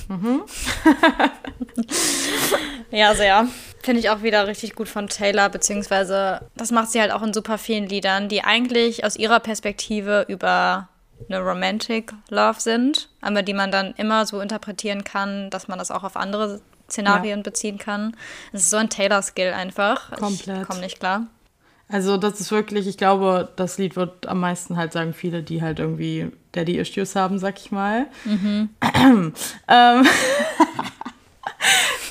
Mhm. 0.07 0.43
ja, 2.91 3.15
sehr. 3.15 3.47
Finde 3.83 3.99
ich 3.99 4.09
auch 4.09 4.23
wieder 4.23 4.47
richtig 4.47 4.75
gut 4.75 4.89
von 4.89 5.07
Taylor, 5.07 5.49
beziehungsweise 5.49 6.41
das 6.55 6.71
macht 6.71 6.91
sie 6.91 7.01
halt 7.01 7.11
auch 7.11 7.21
in 7.21 7.33
super 7.33 7.57
vielen 7.57 7.87
Liedern, 7.87 8.29
die 8.29 8.43
eigentlich 8.43 9.03
aus 9.03 9.15
ihrer 9.15 9.39
Perspektive 9.39 10.25
über 10.27 10.89
eine 11.29 11.39
Romantic 11.39 12.13
Love 12.29 12.59
sind, 12.59 13.09
aber 13.21 13.41
die 13.41 13.53
man 13.53 13.71
dann 13.71 13.93
immer 13.97 14.25
so 14.25 14.41
interpretieren 14.41 15.03
kann, 15.03 15.49
dass 15.49 15.67
man 15.67 15.79
das 15.79 15.91
auch 15.91 16.03
auf 16.03 16.17
andere 16.17 16.61
Szenarien 16.89 17.39
ja. 17.39 17.43
beziehen 17.43 17.77
kann. 17.77 18.15
Es 18.53 18.61
ist 18.61 18.69
so 18.69 18.77
ein 18.77 18.89
Taylor-Skill 18.89 19.53
einfach. 19.53 20.11
Komplett. 20.17 20.61
Ich 20.61 20.67
komme 20.67 20.81
nicht 20.81 20.99
klar. 20.99 21.27
Also 21.87 22.17
das 22.17 22.39
ist 22.39 22.51
wirklich, 22.51 22.87
ich 22.87 22.97
glaube, 22.97 23.49
das 23.55 23.77
Lied 23.77 23.95
wird 23.95 24.27
am 24.27 24.39
meisten 24.39 24.75
halt 24.75 24.91
sagen 24.91 25.13
viele, 25.13 25.43
die 25.43 25.61
halt 25.61 25.79
irgendwie 25.79 26.31
Daddy-Issues 26.53 27.15
haben, 27.15 27.37
sag 27.37 27.59
ich 27.59 27.71
mal. 27.71 28.07
Mhm. 28.25 28.69
ähm, 29.67 30.07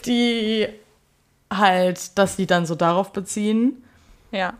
die 0.06 0.68
halt 1.52 2.16
das 2.16 2.38
Lied 2.38 2.50
dann 2.50 2.66
so 2.66 2.76
darauf 2.76 3.12
beziehen. 3.12 3.82
Ja. 4.30 4.54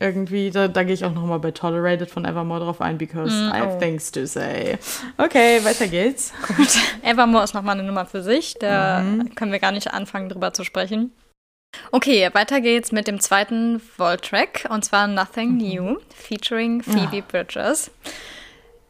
Irgendwie, 0.00 0.50
da, 0.50 0.68
da 0.68 0.84
gehe 0.84 0.94
ich 0.94 1.04
auch 1.04 1.12
nochmal 1.12 1.40
bei 1.40 1.50
Tolerated 1.50 2.10
von 2.10 2.24
Evermore 2.24 2.60
drauf 2.60 2.80
ein, 2.80 2.98
because 2.98 3.32
mm, 3.32 3.48
I 3.48 3.58
have 3.58 3.76
oh. 3.76 3.80
things 3.80 4.12
to 4.12 4.26
say. 4.26 4.78
Okay, 5.16 5.64
weiter 5.64 5.88
geht's. 5.88 6.32
Gut. 6.56 6.68
Evermore 7.02 7.42
ist 7.42 7.54
nochmal 7.54 7.74
eine 7.74 7.86
Nummer 7.86 8.06
für 8.06 8.22
sich. 8.22 8.54
Da 8.60 9.00
mhm. 9.00 9.34
können 9.34 9.50
wir 9.50 9.58
gar 9.58 9.72
nicht 9.72 9.92
anfangen, 9.92 10.28
drüber 10.28 10.52
zu 10.52 10.62
sprechen. 10.62 11.10
Okay, 11.92 12.28
weiter 12.32 12.60
geht's 12.60 12.92
mit 12.92 13.06
dem 13.06 13.20
zweiten 13.20 13.80
Vault-Track 13.80 14.66
und 14.70 14.84
zwar 14.84 15.06
Nothing 15.06 15.52
mhm. 15.52 15.58
New, 15.58 15.96
featuring 16.14 16.82
Phoebe 16.82 17.16
ja. 17.16 17.22
Bridges. 17.26 17.90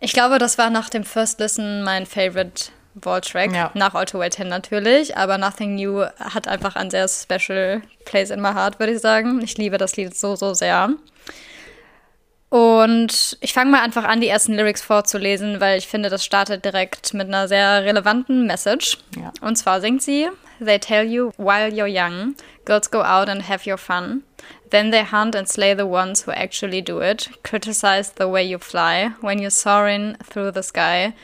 Ich 0.00 0.12
glaube, 0.12 0.38
das 0.38 0.58
war 0.58 0.70
nach 0.70 0.90
dem 0.90 1.04
First 1.04 1.40
Listen 1.40 1.82
mein 1.82 2.06
Favorite 2.06 2.70
Vault-Track, 3.00 3.54
ja. 3.54 3.70
nach 3.74 3.94
All 3.94 4.06
to 4.06 4.18
Wait 4.18 4.34
10 4.34 4.48
natürlich, 4.48 5.16
aber 5.16 5.38
Nothing 5.38 5.76
New 5.76 6.04
hat 6.18 6.48
einfach 6.48 6.76
ein 6.76 6.90
sehr 6.90 7.08
special 7.08 7.82
place 8.04 8.30
in 8.30 8.40
my 8.40 8.52
heart, 8.52 8.78
würde 8.78 8.94
ich 8.94 9.00
sagen. 9.00 9.40
Ich 9.42 9.56
liebe 9.58 9.78
das 9.78 9.96
Lied 9.96 10.16
so, 10.16 10.36
so 10.36 10.54
sehr. 10.54 10.90
Und 12.50 13.36
ich 13.40 13.52
fange 13.52 13.70
mal 13.70 13.82
einfach 13.82 14.04
an, 14.04 14.20
die 14.20 14.28
ersten 14.28 14.54
Lyrics 14.54 14.82
vorzulesen, 14.82 15.60
weil 15.60 15.78
ich 15.78 15.86
finde, 15.86 16.08
das 16.08 16.24
startet 16.24 16.64
direkt 16.64 17.12
mit 17.12 17.28
einer 17.28 17.46
sehr 17.46 17.84
relevanten 17.84 18.46
Message. 18.46 18.98
Ja. 19.20 19.32
Und 19.42 19.56
zwar 19.56 19.80
singt 19.80 20.02
sie, 20.02 20.28
They 20.58 20.78
tell 20.78 21.06
you 21.06 21.30
while 21.36 21.68
you're 21.68 21.86
young, 21.86 22.34
girls 22.68 22.86
go 22.86 23.02
out 23.02 23.28
and 23.28 23.42
have 23.42 23.66
your 23.66 23.78
fun. 23.78 24.22
Then 24.70 24.90
they 24.90 25.02
hunt 25.02 25.34
and 25.34 25.48
slay 25.48 25.74
the 25.74 25.86
ones 25.86 26.22
who 26.22 26.32
actually 26.32 26.82
do 26.82 27.00
it, 27.00 27.28
criticize 27.42 28.12
the 28.12 28.28
way 28.28 28.44
you 28.44 28.58
fly, 28.58 29.12
when 29.22 29.38
you're 29.38 29.50
soaring 29.50 30.16
through 30.22 30.52
the 30.52 30.62
sky, 30.62 31.14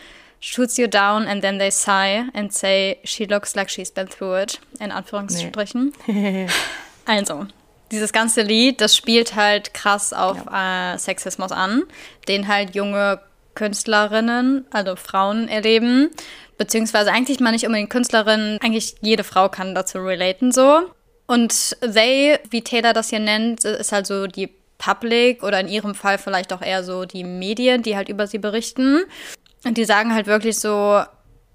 shoots 0.41 0.79
you 0.79 0.89
down 0.89 1.27
and 1.27 1.43
then 1.43 1.59
they 1.59 1.71
sigh 1.71 2.31
and 2.35 2.53
say, 2.53 3.01
she 3.05 3.27
looks 3.27 3.55
like 3.55 3.69
she's 3.69 3.91
been 3.91 4.07
through 4.07 4.35
it, 4.35 4.59
in 4.81 4.91
Anführungsstrichen. 4.91 5.93
Nee. 6.07 6.49
also, 7.07 7.47
dieses 7.93 8.13
ganze 8.13 8.43
Lied, 8.43 8.81
das 8.81 8.97
spielt 8.97 9.37
halt 9.37 9.75
krass 9.75 10.13
auf 10.13 10.47
ja. 10.47 10.95
äh, 10.95 10.99
Sexismus 10.99 11.53
an, 11.53 11.85
den 12.27 12.49
halt 12.49 12.75
junge 12.75 13.21
Künstlerinnen, 13.55 14.67
also 14.71 14.97
Frauen 14.97 15.49
erleben. 15.49 16.11
Beziehungsweise 16.57 17.13
eigentlich 17.13 17.41
mal 17.41 17.53
nicht 17.53 17.67
unbedingt 17.67 17.91
Künstlerinnen, 17.91 18.59
eigentlich 18.63 18.97
jede 19.01 19.25
Frau 19.25 19.49
kann 19.49 19.75
dazu 19.75 19.99
relaten 19.99 20.53
so. 20.53 20.91
Und 21.27 21.77
they, 21.81 22.39
wie 22.51 22.63
Taylor 22.63 22.93
das 22.93 23.11
hier 23.11 23.21
nennt, 23.21 23.65
ist 23.65 23.93
halt 23.93 24.07
so 24.07 24.27
die 24.27 24.51
Public 24.79 25.43
oder 25.43 25.61
in 25.61 25.69
ihrem 25.69 25.95
Fall 25.95 26.19
vielleicht 26.19 26.53
auch 26.53 26.61
eher 26.61 26.85
so 26.85 27.05
die 27.05 27.25
Medien, 27.25 27.83
die 27.83 27.97
halt 27.97 28.09
über 28.09 28.27
sie 28.27 28.39
berichten. 28.39 29.03
Und 29.65 29.79
die 29.79 29.85
sagen 29.85 30.15
halt 30.15 30.27
wirklich 30.27 30.59
so, 30.59 31.03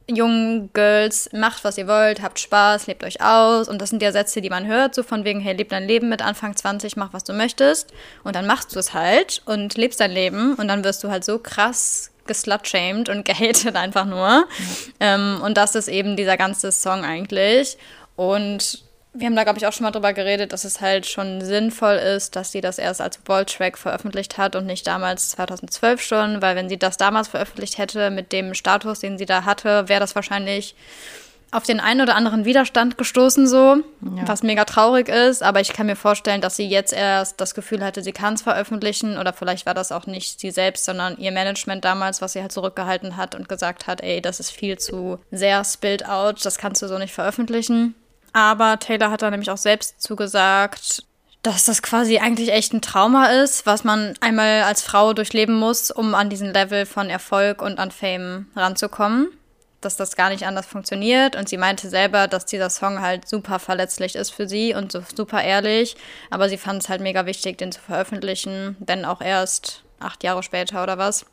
jungen 0.10 0.72
Girls, 0.74 1.30
macht, 1.34 1.64
was 1.64 1.78
ihr 1.78 1.88
wollt, 1.88 2.22
habt 2.22 2.40
Spaß, 2.40 2.88
lebt 2.88 3.04
euch 3.04 3.22
aus. 3.22 3.68
Und 3.68 3.82
das 3.82 3.90
sind 3.90 4.02
ja 4.02 4.12
Sätze, 4.12 4.42
die 4.42 4.50
man 4.50 4.66
hört, 4.66 4.96
so 4.96 5.04
von 5.04 5.24
wegen, 5.24 5.40
hey, 5.40 5.56
leb 5.56 5.70
dein 5.70 5.88
Leben 5.88 6.10
mit 6.10 6.22
Anfang 6.22 6.56
20, 6.56 6.96
mach, 6.96 7.14
was 7.14 7.24
du 7.24 7.34
möchtest. 7.34 7.94
Und 8.24 8.36
dann 8.36 8.48
machst 8.48 8.76
du 8.76 8.80
es 8.80 8.94
halt 8.94 9.42
und 9.46 9.78
lebst 9.78 10.00
dein 10.00 10.12
Leben. 10.12 10.56
Und 10.56 10.68
dann 10.68 10.84
wirst 10.84 11.04
du 11.04 11.10
halt 11.10 11.24
so 11.24 11.40
krass 11.40 12.12
geslutshamed 12.26 13.10
und 13.10 13.26
gehatet 13.26 13.76
einfach 13.76 14.06
nur. 14.06 14.40
Mhm. 14.40 14.94
Ähm, 15.00 15.42
und 15.44 15.58
das 15.58 15.76
ist 15.76 15.88
eben 15.88 16.16
dieser 16.16 16.38
ganze 16.38 16.72
Song 16.72 17.04
eigentlich. 17.04 17.78
Und 18.16 18.84
wir 19.14 19.26
haben 19.26 19.36
da, 19.36 19.44
glaube 19.44 19.58
ich, 19.58 19.66
auch 19.66 19.74
schon 19.74 19.86
mal 19.86 19.92
drüber 19.92 20.14
geredet, 20.14 20.54
dass 20.54 20.66
es 20.66 20.82
halt 20.82 21.08
schon 21.08 21.42
sinnvoll 21.42 21.96
ist, 21.96 22.36
dass 22.36 22.52
sie 22.52 22.62
das 22.62 22.78
erst 22.78 23.02
als 23.02 23.20
Vault-Track 23.26 23.78
veröffentlicht 23.78 24.38
hat 24.38 24.56
und 24.56 24.66
nicht 24.66 24.86
damals 24.86 25.32
2012 25.32 26.02
schon, 26.02 26.42
weil 26.42 26.56
wenn 26.56 26.70
sie 26.70 26.78
das 26.78 26.98
damals 26.98 27.28
veröffentlicht 27.28 27.80
hätte 27.80 28.12
mit 28.12 28.32
dem 28.32 28.54
Status, 28.54 29.00
den 29.00 29.18
sie 29.18 29.26
da 29.26 29.46
hatte, 29.46 29.90
wäre 29.90 30.00
das 30.00 30.16
wahrscheinlich 30.16 30.76
auf 31.52 31.64
den 31.64 31.80
einen 31.80 32.02
oder 32.02 32.16
anderen 32.16 32.46
Widerstand 32.46 32.98
gestoßen, 32.98 33.48
so, 33.48 33.78
ja. 34.02 34.28
was 34.28 34.44
mega 34.44 34.66
traurig 34.66 35.10
ist. 35.10 35.42
Aber 35.42 35.60
ich 35.62 35.74
kann 35.74 35.88
mir 35.88 35.96
vorstellen, 35.96 36.42
dass 36.42 36.56
sie 36.56 36.68
jetzt 36.68 36.94
erst 36.94 37.42
das 37.42 37.56
Gefühl 37.56 37.84
hatte, 37.84 38.04
sie 38.04 38.12
kann 38.12 38.36
es 38.36 38.44
veröffentlichen. 38.44 39.18
Oder 39.18 39.34
vielleicht 39.34 39.66
war 39.66 39.74
das 39.74 39.92
auch 39.92 40.06
nicht 40.06 40.40
sie 40.40 40.52
selbst, 40.52 40.86
sondern 40.86 41.18
ihr 41.18 41.32
Management 41.32 41.84
damals, 41.84 42.22
was 42.22 42.34
sie 42.34 42.42
halt 42.42 42.52
zurückgehalten 42.52 43.18
hat 43.18 43.34
und 43.34 43.50
gesagt 43.50 43.88
hat, 43.88 44.02
ey, 44.02 44.22
das 44.22 44.40
ist 44.40 44.52
viel 44.52 44.78
zu 44.78 45.18
sehr 45.32 45.64
spilled 45.64 46.08
out, 46.08 46.46
das 46.46 46.60
kannst 46.60 46.82
du 46.82 46.88
so 46.88 47.00
nicht 47.00 47.14
veröffentlichen. 47.14 47.96
Aber 48.34 48.80
Taylor 48.80 49.12
hat 49.12 49.22
da 49.22 49.32
nämlich 49.32 49.52
auch 49.52 49.58
selbst 49.58 50.02
zugesagt, 50.02 51.04
dass 51.42 51.66
das 51.66 51.82
quasi 51.82 52.20
eigentlich 52.20 52.52
echt 52.52 52.74
ein 52.74 52.82
Trauma 52.82 53.28
ist, 53.28 53.66
was 53.66 53.84
man 53.84 54.14
einmal 54.20 54.64
als 54.64 54.82
Frau 54.82 55.14
durchleben 55.14 55.56
muss, 55.56 55.90
um 55.90 56.14
an 56.16 56.30
diesen 56.30 56.54
Level 56.54 56.86
von 56.86 57.10
Erfolg 57.10 57.62
und 57.62 57.80
an 57.80 57.92
Fame 57.92 58.48
ranzukommen 58.56 59.30
dass 59.82 59.96
das 59.96 60.16
gar 60.16 60.30
nicht 60.30 60.46
anders 60.46 60.66
funktioniert. 60.66 61.36
Und 61.36 61.50
sie 61.50 61.58
meinte 61.58 61.90
selber, 61.90 62.28
dass 62.28 62.46
dieser 62.46 62.70
Song 62.70 63.02
halt 63.02 63.28
super 63.28 63.60
verletzlich 63.60 64.16
ist 64.16 64.32
für 64.32 64.48
sie 64.48 64.74
und 64.74 64.92
so 64.92 65.02
super 65.16 65.42
ehrlich. 65.44 65.96
Aber 66.30 66.50
sie 66.50 66.58
fand 66.58 66.84
es 66.84 66.90
halt 66.90 67.02
mega 67.02 67.26
wichtig, 67.26 67.58
den 67.58 67.72
zu 67.72 67.80
veröffentlichen, 67.80 68.76
wenn 68.80 69.06
auch 69.06 69.22
erst 69.22 69.84
acht 70.00 70.24
Jahre 70.24 70.44
später 70.44 70.84
oder 70.84 70.98
was. 70.98 71.26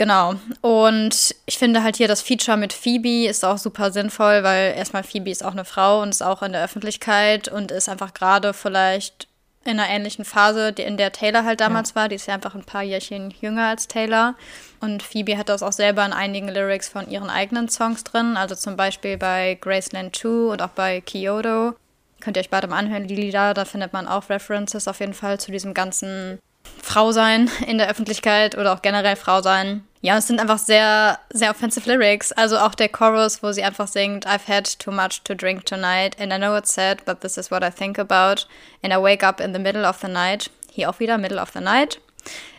Genau. 0.00 0.36
Und 0.62 1.34
ich 1.44 1.58
finde 1.58 1.82
halt 1.82 1.96
hier 1.96 2.08
das 2.08 2.22
Feature 2.22 2.56
mit 2.56 2.72
Phoebe 2.72 3.26
ist 3.26 3.44
auch 3.44 3.58
super 3.58 3.92
sinnvoll, 3.92 4.42
weil 4.42 4.72
erstmal 4.74 5.02
Phoebe 5.02 5.28
ist 5.28 5.44
auch 5.44 5.52
eine 5.52 5.66
Frau 5.66 6.00
und 6.00 6.08
ist 6.08 6.22
auch 6.22 6.40
in 6.40 6.52
der 6.52 6.64
Öffentlichkeit 6.64 7.48
und 7.48 7.70
ist 7.70 7.86
einfach 7.86 8.14
gerade 8.14 8.54
vielleicht 8.54 9.28
in 9.62 9.78
einer 9.78 9.90
ähnlichen 9.90 10.24
Phase, 10.24 10.68
in 10.68 10.96
der 10.96 11.12
Taylor 11.12 11.44
halt 11.44 11.60
damals 11.60 11.90
ja. 11.90 11.96
war. 11.96 12.08
Die 12.08 12.14
ist 12.14 12.26
ja 12.26 12.32
einfach 12.32 12.54
ein 12.54 12.64
paar 12.64 12.82
Jährchen 12.82 13.34
jünger 13.42 13.66
als 13.66 13.88
Taylor. 13.88 14.36
Und 14.80 15.02
Phoebe 15.02 15.36
hat 15.36 15.50
das 15.50 15.62
auch 15.62 15.72
selber 15.72 16.02
in 16.06 16.14
einigen 16.14 16.48
Lyrics 16.48 16.88
von 16.88 17.06
ihren 17.10 17.28
eigenen 17.28 17.68
Songs 17.68 18.02
drin. 18.02 18.38
Also 18.38 18.54
zum 18.54 18.78
Beispiel 18.78 19.18
bei 19.18 19.58
Graceland 19.60 20.16
2 20.16 20.28
und 20.52 20.62
auch 20.62 20.70
bei 20.70 21.02
Kyoto. 21.02 21.74
Könnt 22.20 22.38
ihr 22.38 22.40
euch 22.40 22.48
beide 22.48 22.68
mal 22.68 22.78
anhören, 22.78 23.06
die 23.06 23.16
Lieder. 23.16 23.52
Da 23.52 23.66
findet 23.66 23.92
man 23.92 24.08
auch 24.08 24.30
References 24.30 24.88
auf 24.88 25.00
jeden 25.00 25.12
Fall 25.12 25.38
zu 25.38 25.52
diesem 25.52 25.74
ganzen 25.74 26.38
Frau 26.82 27.12
sein 27.12 27.50
in 27.66 27.76
der 27.76 27.90
Öffentlichkeit 27.90 28.56
oder 28.56 28.72
auch 28.72 28.80
generell 28.80 29.16
Frau 29.16 29.42
sein. 29.42 29.84
Ja, 30.02 30.16
es 30.16 30.28
sind 30.28 30.40
einfach 30.40 30.58
sehr, 30.58 31.18
sehr 31.30 31.50
offensive 31.50 31.88
Lyrics. 31.90 32.32
Also 32.32 32.58
auch 32.58 32.74
der 32.74 32.88
Chorus, 32.88 33.42
wo 33.42 33.52
sie 33.52 33.62
einfach 33.62 33.86
singt, 33.86 34.26
I've 34.26 34.48
had 34.48 34.78
too 34.78 34.90
much 34.90 35.22
to 35.24 35.34
drink 35.34 35.66
tonight 35.66 36.18
and 36.18 36.32
I 36.32 36.38
know 36.38 36.56
it's 36.56 36.72
sad, 36.72 37.04
but 37.04 37.20
this 37.20 37.36
is 37.36 37.50
what 37.50 37.62
I 37.62 37.70
think 37.70 37.98
about. 37.98 38.46
And 38.82 38.94
I 38.94 38.96
wake 38.96 39.22
up 39.22 39.40
in 39.40 39.52
the 39.52 39.58
middle 39.58 39.86
of 39.86 39.98
the 40.00 40.08
night. 40.08 40.50
Hier 40.70 40.88
auch 40.88 41.00
wieder, 41.00 41.18
middle 41.18 41.40
of 41.40 41.50
the 41.52 41.60
night. 41.60 42.00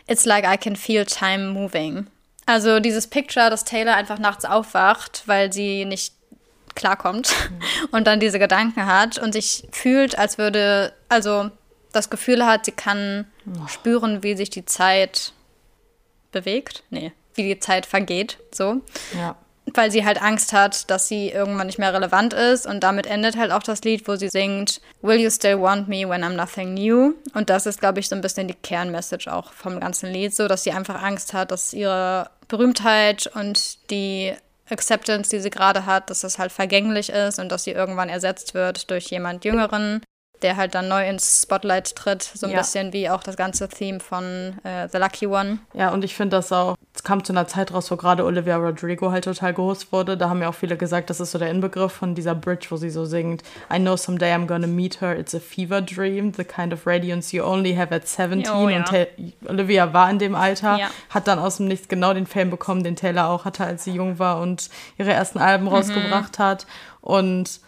It's 0.06 0.24
like 0.24 0.44
I 0.44 0.56
can 0.56 0.76
feel 0.76 1.04
time 1.04 1.48
moving. 1.48 2.06
Also 2.46 2.78
dieses 2.78 3.08
Picture, 3.08 3.50
dass 3.50 3.64
Taylor 3.64 3.94
einfach 3.94 4.18
nachts 4.18 4.44
aufwacht, 4.44 5.22
weil 5.26 5.52
sie 5.52 5.84
nicht 5.84 6.14
klarkommt 6.76 7.34
mhm. 7.50 7.88
und 7.90 8.06
dann 8.06 8.20
diese 8.20 8.38
Gedanken 8.38 8.86
hat 8.86 9.18
und 9.18 9.32
sich 9.32 9.66
fühlt, 9.72 10.16
als 10.16 10.38
würde, 10.38 10.92
also 11.08 11.50
das 11.92 12.08
Gefühl 12.08 12.46
hat, 12.46 12.66
sie 12.66 12.72
kann 12.72 13.26
oh. 13.46 13.66
spüren, 13.66 14.22
wie 14.22 14.36
sich 14.36 14.50
die 14.50 14.64
Zeit 14.64 15.32
bewegt. 16.30 16.84
Nee, 16.90 17.12
wie 17.34 17.54
die 17.54 17.60
Zeit 17.60 17.86
vergeht, 17.86 18.38
so. 18.52 18.80
Ja. 19.16 19.36
Weil 19.74 19.92
sie 19.92 20.04
halt 20.04 20.20
Angst 20.20 20.52
hat, 20.52 20.90
dass 20.90 21.06
sie 21.06 21.28
irgendwann 21.28 21.68
nicht 21.68 21.78
mehr 21.78 21.94
relevant 21.94 22.34
ist. 22.34 22.66
Und 22.66 22.80
damit 22.80 23.06
endet 23.06 23.36
halt 23.36 23.52
auch 23.52 23.62
das 23.62 23.82
Lied, 23.82 24.08
wo 24.08 24.16
sie 24.16 24.28
singt, 24.28 24.80
Will 25.02 25.20
you 25.20 25.30
still 25.30 25.60
want 25.60 25.88
me 25.88 26.08
when 26.08 26.24
I'm 26.24 26.34
nothing 26.34 26.74
new? 26.74 27.14
Und 27.32 27.48
das 27.48 27.66
ist, 27.66 27.78
glaube 27.78 28.00
ich, 28.00 28.08
so 28.08 28.16
ein 28.16 28.20
bisschen 28.20 28.48
die 28.48 28.54
Kernmessage 28.54 29.32
auch 29.32 29.52
vom 29.52 29.78
ganzen 29.78 30.12
Lied, 30.12 30.34
so 30.34 30.48
dass 30.48 30.64
sie 30.64 30.72
einfach 30.72 31.00
Angst 31.00 31.32
hat, 31.32 31.52
dass 31.52 31.72
ihre 31.72 32.30
Berühmtheit 32.48 33.28
und 33.34 33.90
die 33.90 34.34
Acceptance, 34.68 35.30
die 35.30 35.40
sie 35.40 35.50
gerade 35.50 35.86
hat, 35.86 36.10
dass 36.10 36.22
das 36.22 36.38
halt 36.38 36.50
vergänglich 36.50 37.10
ist 37.10 37.38
und 37.38 37.50
dass 37.52 37.64
sie 37.64 37.70
irgendwann 37.70 38.08
ersetzt 38.08 38.54
wird 38.54 38.90
durch 38.90 39.06
jemand 39.06 39.44
Jüngeren 39.44 40.02
der 40.42 40.56
halt 40.56 40.74
dann 40.74 40.88
neu 40.88 41.08
ins 41.08 41.42
Spotlight 41.42 41.94
tritt. 41.96 42.22
So 42.22 42.46
ein 42.46 42.52
ja. 42.52 42.58
bisschen 42.58 42.92
wie 42.92 43.08
auch 43.08 43.22
das 43.22 43.36
ganze 43.36 43.68
Theme 43.68 44.00
von 44.00 44.58
äh, 44.64 44.88
The 44.90 44.98
Lucky 44.98 45.26
One. 45.26 45.58
Ja, 45.74 45.90
und 45.90 46.04
ich 46.04 46.14
finde 46.14 46.36
das 46.36 46.52
auch, 46.52 46.76
es 47.02 47.04
kam 47.04 47.24
zu 47.24 47.32
einer 47.32 47.48
Zeit 47.48 47.74
raus, 47.74 47.90
wo 47.90 47.96
gerade 47.96 48.24
Olivia 48.24 48.56
Rodrigo 48.56 49.10
halt 49.10 49.24
total 49.24 49.52
groß 49.52 49.90
wurde. 49.90 50.16
Da 50.16 50.28
haben 50.28 50.40
ja 50.40 50.48
auch 50.48 50.54
viele 50.54 50.76
gesagt, 50.76 51.10
das 51.10 51.18
ist 51.18 51.32
so 51.32 51.38
der 51.38 51.50
Inbegriff 51.50 51.90
von 51.90 52.14
dieser 52.14 52.36
Bridge, 52.36 52.68
wo 52.70 52.76
sie 52.76 52.90
so 52.90 53.04
singt, 53.04 53.42
I 53.74 53.78
know 53.80 53.96
someday 53.96 54.32
I'm 54.32 54.46
gonna 54.46 54.68
meet 54.68 55.00
her, 55.00 55.18
it's 55.18 55.34
a 55.34 55.40
fever 55.40 55.80
dream, 55.82 56.32
the 56.32 56.44
kind 56.44 56.72
of 56.72 56.86
radiance 56.86 57.36
you 57.36 57.42
only 57.42 57.74
have 57.74 57.92
at 57.92 58.06
17. 58.06 58.48
Oh, 58.54 58.68
ja. 58.68 58.76
Und 58.76 59.50
Olivia 59.50 59.92
war 59.92 60.10
in 60.10 60.20
dem 60.20 60.36
Alter, 60.36 60.78
ja. 60.78 60.90
hat 61.10 61.26
dann 61.26 61.40
aus 61.40 61.56
dem 61.56 61.66
Nichts 61.66 61.88
genau 61.88 62.14
den 62.14 62.26
Fame 62.26 62.50
bekommen, 62.50 62.84
den 62.84 62.94
Taylor 62.94 63.30
auch 63.30 63.44
hatte, 63.44 63.64
als 63.64 63.82
sie 63.82 63.90
jung 63.90 64.20
war 64.20 64.40
und 64.40 64.70
ihre 64.96 65.12
ersten 65.12 65.40
Alben 65.40 65.64
mhm. 65.64 65.70
rausgebracht 65.70 66.38
hat. 66.38 66.68
Und 67.00 67.58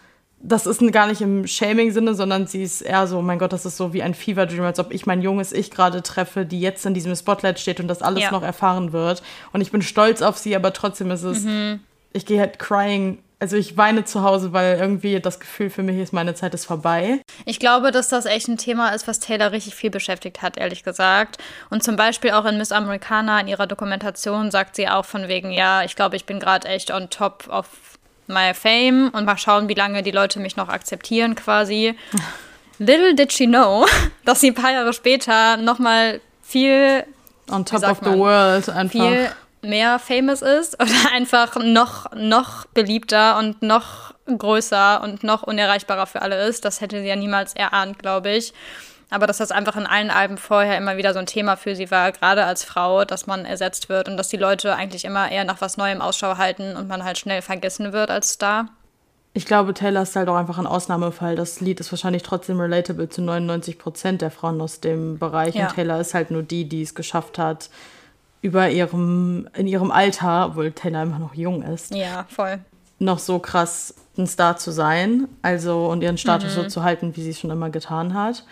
das 0.47 0.65
ist 0.65 0.81
gar 0.91 1.07
nicht 1.07 1.21
im 1.21 1.47
Shaming-Sinne, 1.47 2.13
sondern 2.13 2.47
sie 2.47 2.63
ist 2.63 2.81
eher 2.81 3.07
so, 3.07 3.21
mein 3.21 3.39
Gott, 3.39 3.53
das 3.53 3.65
ist 3.65 3.77
so 3.77 3.93
wie 3.93 4.03
ein 4.03 4.13
Fever 4.13 4.45
Dream, 4.45 4.63
als 4.63 4.79
ob 4.79 4.93
ich 4.93 5.05
mein 5.05 5.21
junges 5.21 5.51
Ich 5.51 5.71
gerade 5.71 6.03
treffe, 6.03 6.45
die 6.45 6.61
jetzt 6.61 6.85
in 6.85 6.93
diesem 6.93 7.15
Spotlight 7.15 7.59
steht 7.59 7.79
und 7.79 7.87
das 7.87 8.01
alles 8.01 8.23
ja. 8.23 8.31
noch 8.31 8.43
erfahren 8.43 8.91
wird. 8.91 9.23
Und 9.53 9.61
ich 9.61 9.71
bin 9.71 9.81
stolz 9.81 10.21
auf 10.21 10.37
sie, 10.37 10.55
aber 10.55 10.71
trotzdem 10.73 11.09
ist 11.11 11.23
es, 11.23 11.43
mhm. 11.43 11.79
ich 12.13 12.25
gehe 12.25 12.39
halt 12.39 12.59
crying 12.59 13.19
also 13.39 13.57
ich 13.57 13.77
weine 13.77 14.05
zu 14.05 14.23
Hause, 14.23 14.53
weil 14.53 14.77
irgendwie 14.79 15.19
das 15.19 15.39
Gefühl 15.39 15.69
für 15.69 15.83
mich 15.83 15.97
ist, 15.97 16.13
meine 16.13 16.35
Zeit 16.35 16.53
ist 16.53 16.65
vorbei. 16.65 17.21
Ich 17.45 17.59
glaube, 17.59 17.91
dass 17.91 18.07
das 18.07 18.25
echt 18.25 18.47
ein 18.47 18.57
Thema 18.57 18.89
ist, 18.89 19.07
was 19.07 19.19
Taylor 19.19 19.51
richtig 19.51 19.75
viel 19.75 19.89
beschäftigt 19.89 20.41
hat, 20.41 20.57
ehrlich 20.57 20.83
gesagt. 20.83 21.37
Und 21.69 21.83
zum 21.83 21.95
Beispiel 21.95 22.31
auch 22.31 22.45
in 22.45 22.57
Miss 22.57 22.71
Americana 22.71 23.39
in 23.41 23.47
ihrer 23.47 23.67
Dokumentation 23.67 24.51
sagt 24.51 24.75
sie 24.75 24.87
auch 24.87 25.05
von 25.05 25.27
wegen, 25.27 25.51
ja, 25.51 25.83
ich 25.83 25.95
glaube, 25.95 26.15
ich 26.15 26.25
bin 26.25 26.39
gerade 26.39 26.67
echt 26.67 26.91
on 26.91 27.09
top 27.09 27.47
of 27.49 27.67
my 28.27 28.53
fame 28.53 29.09
und 29.13 29.25
mal 29.25 29.37
schauen, 29.37 29.69
wie 29.69 29.73
lange 29.73 30.03
die 30.03 30.11
Leute 30.11 30.39
mich 30.39 30.55
noch 30.55 30.69
akzeptieren 30.69 31.35
quasi. 31.35 31.95
Little 32.79 33.15
did 33.15 33.31
she 33.31 33.47
know, 33.47 33.85
dass 34.25 34.41
sie 34.41 34.51
ein 34.51 34.55
paar 34.55 34.71
Jahre 34.71 34.93
später 34.93 35.57
nochmal 35.57 36.21
viel 36.41 37.05
on 37.49 37.65
top 37.65 37.83
of 37.83 37.99
the 38.03 38.17
world 38.17 38.69
einfach 38.69 38.91
viel 38.91 39.29
mehr 39.61 39.99
famous 39.99 40.41
ist 40.41 40.75
oder 40.81 41.13
einfach 41.13 41.55
noch 41.57 42.11
noch 42.13 42.65
beliebter 42.67 43.37
und 43.37 43.61
noch 43.61 44.13
größer 44.25 45.01
und 45.03 45.23
noch 45.23 45.43
unerreichbarer 45.43 46.07
für 46.07 46.21
alle 46.21 46.47
ist. 46.47 46.65
Das 46.65 46.81
hätte 46.81 47.01
sie 47.01 47.07
ja 47.07 47.15
niemals 47.15 47.53
erahnt, 47.53 47.99
glaube 47.99 48.31
ich 48.31 48.53
aber 49.09 49.27
dass 49.27 49.37
das 49.37 49.51
einfach 49.51 49.75
in 49.75 49.85
allen 49.85 50.09
Alben 50.09 50.37
vorher 50.37 50.77
immer 50.77 50.97
wieder 50.97 51.13
so 51.13 51.19
ein 51.19 51.25
Thema 51.25 51.55
für 51.55 51.75
sie 51.75 51.91
war, 51.91 52.11
gerade 52.11 52.45
als 52.45 52.63
Frau, 52.63 53.05
dass 53.05 53.27
man 53.27 53.45
ersetzt 53.45 53.89
wird 53.89 54.09
und 54.09 54.17
dass 54.17 54.29
die 54.29 54.37
Leute 54.37 54.75
eigentlich 54.75 55.05
immer 55.05 55.31
eher 55.31 55.43
nach 55.43 55.61
was 55.61 55.77
Neuem 55.77 56.01
Ausschau 56.01 56.37
halten 56.37 56.75
und 56.75 56.87
man 56.87 57.03
halt 57.03 57.17
schnell 57.17 57.41
vergessen 57.41 57.93
wird 57.93 58.09
als 58.09 58.31
Star. 58.31 58.69
Ich 59.37 59.45
glaube, 59.45 59.73
Taylor 59.73 60.03
ist 60.03 60.15
halt 60.15 60.29
auch 60.29 60.37
einfach 60.37 60.57
ein 60.57 60.65
Ausnahmefall. 60.65 61.35
Das 61.35 61.59
Lied 61.59 61.81
ist 61.81 61.91
wahrscheinlich 61.91 62.23
trotzdem 62.23 62.57
relatable 62.57 63.09
zu 63.09 63.21
99 63.21 63.77
Prozent 63.77 64.21
der 64.21 64.31
Frauen 64.31 64.61
aus 64.61 64.79
dem 64.79 65.19
Bereich. 65.19 65.55
Ja. 65.55 65.67
Und 65.67 65.75
Taylor 65.75 65.99
ist 65.99 66.13
halt 66.13 66.31
nur 66.31 66.41
die, 66.41 66.69
die 66.69 66.81
es 66.81 66.95
geschafft 66.95 67.37
hat, 67.37 67.69
über 68.41 68.69
ihrem, 68.69 69.49
in 69.53 69.67
ihrem 69.67 69.91
Alter, 69.91 70.47
obwohl 70.47 70.71
Taylor 70.71 71.03
immer 71.03 71.19
noch 71.19 71.35
jung 71.35 71.63
ist. 71.63 71.93
Ja, 71.93 72.25
voll. 72.29 72.59
Noch 72.99 73.19
so 73.19 73.39
krass 73.39 73.93
ein 74.17 74.25
Star 74.25 74.55
zu 74.55 74.71
sein. 74.71 75.27
Also, 75.41 75.87
und 75.87 76.01
ihren 76.01 76.17
Status 76.17 76.55
mhm. 76.55 76.61
so 76.61 76.67
zu 76.69 76.83
halten, 76.83 77.17
wie 77.17 77.21
sie 77.21 77.31
es 77.31 77.39
schon 77.41 77.51
immer 77.51 77.69
getan 77.69 78.13
hat. 78.13 78.45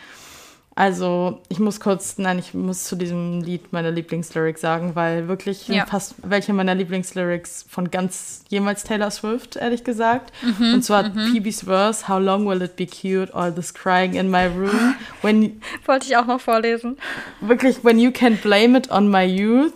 Also, 0.75 1.39
ich 1.49 1.59
muss 1.59 1.79
kurz, 1.79 2.17
nein, 2.17 2.39
ich 2.39 2.55
muss 2.55 2.85
zu 2.85 2.95
diesem 2.95 3.41
Lied 3.41 3.71
meine 3.71 3.91
Lieblingslyrics 3.91 4.59
sagen, 4.59 4.95
weil 4.95 5.27
wirklich 5.27 5.67
ja. 5.67 5.85
fast 5.85 6.15
welche 6.23 6.51
meiner 6.51 6.73
Lieblingslyrics 6.73 7.65
von 7.69 7.91
ganz 7.91 8.43
jemals 8.49 8.83
Taylor 8.83 9.11
Swift, 9.11 9.55
ehrlich 9.55 9.83
gesagt. 9.83 10.33
Mhm, 10.41 10.73
und 10.73 10.83
zwar 10.83 11.09
mhm. 11.09 11.31
Phoebe's 11.31 11.61
Verse, 11.61 12.07
How 12.07 12.19
long 12.19 12.47
will 12.47 12.61
it 12.63 12.75
be 12.75 12.87
cute, 12.87 13.33
all 13.35 13.53
this 13.53 13.71
crying 13.71 14.15
in 14.15 14.31
my 14.31 14.47
room? 14.47 14.95
When, 15.21 15.61
Wollte 15.85 16.07
ich 16.07 16.17
auch 16.17 16.25
noch 16.25 16.41
vorlesen. 16.41 16.97
Wirklich, 17.39 17.83
when 17.83 17.99
you 17.99 18.11
can 18.11 18.37
blame 18.37 18.75
it 18.75 18.89
on 18.89 19.09
my 19.09 19.23
youth 19.23 19.73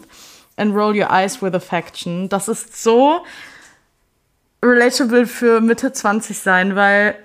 and 0.55 0.73
roll 0.73 0.95
your 0.95 1.11
eyes 1.11 1.43
with 1.43 1.53
affection. 1.53 2.27
Das 2.27 2.47
ist 2.47 2.81
so 2.81 3.23
relatable 4.63 5.27
für 5.27 5.61
Mitte 5.61 5.93
20 5.93 6.39
sein, 6.39 6.75
weil 6.75 7.15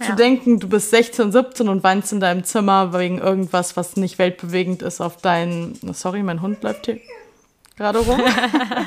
ja. 0.00 0.06
Zu 0.06 0.16
denken, 0.16 0.58
du 0.58 0.68
bist 0.68 0.90
16, 0.90 1.30
17 1.32 1.68
und 1.68 1.82
weinst 1.82 2.12
in 2.12 2.20
deinem 2.20 2.44
Zimmer 2.44 2.92
wegen 2.92 3.18
irgendwas, 3.18 3.76
was 3.76 3.96
nicht 3.96 4.18
weltbewegend 4.18 4.82
ist 4.82 5.00
auf 5.00 5.18
deinen. 5.18 5.78
Sorry, 5.92 6.22
mein 6.22 6.42
Hund 6.42 6.62
läuft 6.62 6.86
hier 6.86 6.98
gerade 7.80 7.98
rum. 8.00 8.20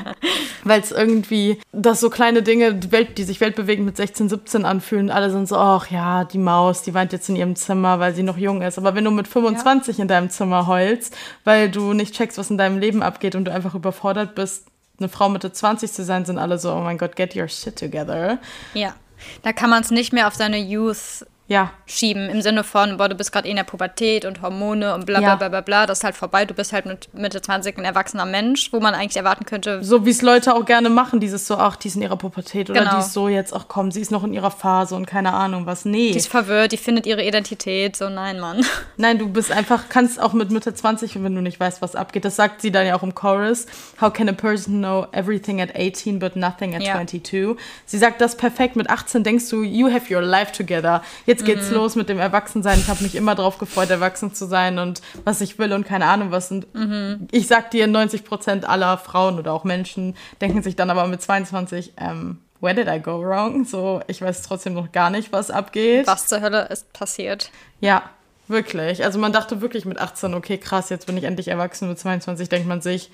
Weil 0.64 0.80
es 0.80 0.92
irgendwie, 0.92 1.60
dass 1.72 2.00
so 2.00 2.08
kleine 2.08 2.42
Dinge, 2.42 2.74
die, 2.74 2.92
Welt, 2.92 3.18
die 3.18 3.24
sich 3.24 3.40
weltbewegend 3.40 3.84
mit 3.84 3.96
16, 3.96 4.28
17 4.28 4.64
anfühlen, 4.64 5.10
alle 5.10 5.30
sind 5.30 5.48
so, 5.48 5.56
ach 5.56 5.90
ja, 5.90 6.24
die 6.24 6.38
Maus, 6.38 6.82
die 6.82 6.94
weint 6.94 7.12
jetzt 7.12 7.28
in 7.28 7.36
ihrem 7.36 7.56
Zimmer, 7.56 7.98
weil 7.98 8.14
sie 8.14 8.22
noch 8.22 8.38
jung 8.38 8.62
ist. 8.62 8.78
Aber 8.78 8.94
wenn 8.94 9.04
du 9.04 9.10
mit 9.10 9.26
25 9.26 9.98
ja. 9.98 10.02
in 10.02 10.08
deinem 10.08 10.30
Zimmer 10.30 10.68
heulst, 10.68 11.14
weil 11.42 11.70
du 11.70 11.92
nicht 11.92 12.14
checkst, 12.14 12.38
was 12.38 12.50
in 12.50 12.56
deinem 12.56 12.78
Leben 12.78 13.02
abgeht 13.02 13.34
und 13.34 13.44
du 13.46 13.52
einfach 13.52 13.74
überfordert 13.74 14.36
bist, 14.36 14.68
eine 15.00 15.08
Frau 15.08 15.28
Mitte 15.28 15.52
20 15.52 15.92
zu 15.92 16.04
sein, 16.04 16.24
sind 16.24 16.38
alle 16.38 16.58
so, 16.58 16.72
oh 16.72 16.80
mein 16.80 16.98
Gott, 16.98 17.16
get 17.16 17.34
your 17.34 17.48
shit 17.48 17.76
together. 17.76 18.38
Ja. 18.74 18.94
Da 19.42 19.52
kann 19.52 19.70
man 19.70 19.82
es 19.82 19.90
nicht 19.90 20.12
mehr 20.12 20.28
auf 20.28 20.34
seine 20.34 20.58
Youth 20.58 21.26
ja. 21.46 21.70
schieben. 21.86 22.30
Im 22.30 22.40
Sinne 22.42 22.64
von, 22.64 22.96
boah, 22.96 23.08
du 23.08 23.14
bist 23.14 23.30
gerade 23.32 23.46
eh 23.46 23.50
in 23.50 23.56
der 23.56 23.64
Pubertät 23.64 24.24
und 24.24 24.40
Hormone 24.40 24.94
und 24.94 25.04
bla 25.06 25.18
bla 25.18 25.28
Ja. 25.28 25.34
bla 25.36 25.48
bla 25.48 25.60
bla. 25.60 25.86
Das 25.86 25.98
ist 25.98 26.04
halt 26.04 26.14
vorbei. 26.16 26.44
Du 26.46 26.54
bist 26.54 26.72
halt 26.72 26.86
mit 26.86 27.12
Mitte 27.12 27.42
20 27.42 27.76
ein 27.78 27.84
erwachsener 27.84 28.24
Mensch, 28.24 28.72
wo 28.72 28.80
man 28.80 28.94
eigentlich 28.94 29.16
erwarten 29.18 29.44
könnte, 29.44 29.84
So 29.84 30.06
wie 30.06 30.10
es 30.10 30.22
Leute 30.22 30.54
auch 30.54 30.64
gerne 30.64 30.88
machen, 30.88 31.20
dieses 31.20 31.46
so, 31.46 31.56
ach, 31.56 31.76
die 31.76 31.88
ist 31.88 31.96
in 31.96 32.02
ihrer 32.02 32.16
Pubertät 32.16 32.70
oder 32.70 32.80
Genau. 32.80 32.94
die 32.94 33.00
ist 33.00 33.12
so 33.12 33.28
jetzt, 33.28 33.52
ach 33.54 33.66
komm, 33.68 33.90
sie 33.90 34.00
ist 34.00 34.10
noch 34.10 34.24
in 34.24 34.32
ihrer 34.32 34.50
Phase 34.50 34.94
und 34.94 35.06
keine 35.06 35.34
Ahnung 35.34 35.66
was. 35.66 35.84
Nee. 35.84 36.12
die 36.12 36.18
ist 36.18 36.28
verwirrt, 36.28 36.72
die 36.72 36.76
findet 36.78 37.06
ihre 37.06 37.22
Identität. 37.22 37.96
So, 37.96 38.08
nein, 38.08 38.40
Mann. 38.40 38.64
Nein, 38.96 39.18
du 39.18 39.28
bist 39.28 39.50
einfach, 39.52 39.88
kannst 39.88 40.20
auch 40.20 40.32
mit 40.32 40.50
Mitte 40.50 40.72
20, 40.72 41.22
wenn 41.22 41.34
du 41.34 41.42
nicht 41.42 41.58
weißt, 41.60 41.82
was 41.82 41.94
abgeht. 41.96 42.24
Das 42.24 42.36
sagt 42.36 42.62
sie 42.62 42.70
dann 42.70 42.86
ja 42.86 42.94
auch 42.96 43.02
im 43.02 43.14
Chorus. 43.14 43.66
How 44.00 44.12
can 44.12 44.28
a 44.28 44.32
person 44.32 44.78
know 44.78 45.06
everything 45.12 45.60
at 45.60 45.70
18 45.74 46.18
but 46.20 46.36
nothing 46.36 46.74
at 46.74 46.82
Ja. 46.82 46.94
22? 46.94 47.56
Sie 47.86 47.98
sagt 47.98 48.20
das 48.20 48.36
perfekt. 48.36 48.76
Mit 48.76 48.88
18 48.88 49.24
denkst 49.24 49.48
du, 49.50 49.62
you 49.62 49.92
have 49.92 50.12
your 50.14 50.22
life 50.22 50.52
together. 50.52 51.02
Jetzt 51.26 51.33
geht's 51.42 51.70
Mhm. 51.70 51.76
los 51.76 51.96
mit 51.96 52.10
dem 52.10 52.18
Erwachsensein. 52.20 52.78
Ich 52.78 52.88
habe 52.88 53.02
mich 53.02 53.14
immer 53.14 53.34
drauf 53.34 53.56
gefreut, 53.58 53.88
erwachsen 53.88 54.34
zu 54.34 54.46
sein 54.46 54.78
und 54.78 55.00
was 55.24 55.40
ich 55.40 55.58
will 55.58 55.72
und 55.72 55.84
keine 55.86 56.04
Ahnung 56.06 56.30
was. 56.30 56.50
Und 56.50 56.72
Mhm. 56.74 57.26
ich 57.32 57.46
sag 57.46 57.70
dir, 57.70 57.86
90 57.86 58.24
Prozent 58.24 58.68
aller 58.68 58.98
Frauen 58.98 59.38
oder 59.38 59.52
auch 59.54 59.64
Menschen 59.64 60.14
denken 60.42 60.62
sich 60.62 60.76
dann 60.76 60.90
aber 60.90 61.06
mit 61.06 61.22
22, 61.22 61.94
ähm, 61.96 62.38
where 62.60 62.74
did 62.74 62.86
I 62.86 63.00
go 63.00 63.20
wrong? 63.22 63.64
So, 63.64 64.02
ich 64.06 64.20
weiß 64.20 64.42
trotzdem 64.42 64.74
noch 64.74 64.92
gar 64.92 65.08
nicht, 65.10 65.32
was 65.32 65.50
abgeht. 65.50 66.06
Was 66.06 66.26
zur 66.26 66.42
Hölle 66.42 66.68
ist 66.70 66.92
passiert? 66.92 67.50
Ja, 67.80 68.02
wirklich. 68.48 69.02
Also 69.04 69.18
man 69.18 69.32
dachte 69.32 69.60
wirklich 69.62 69.84
mit 69.86 69.98
18, 69.98 70.34
okay, 70.34 70.58
krass, 70.58 70.90
jetzt 70.90 71.06
bin 71.06 71.16
ich 71.16 71.24
endlich 71.24 71.48
erwachsen. 71.48 71.88
Mit 71.88 71.98
22 71.98 72.48
denkt 72.50 72.68
man 72.68 72.82
sich, 72.82 73.10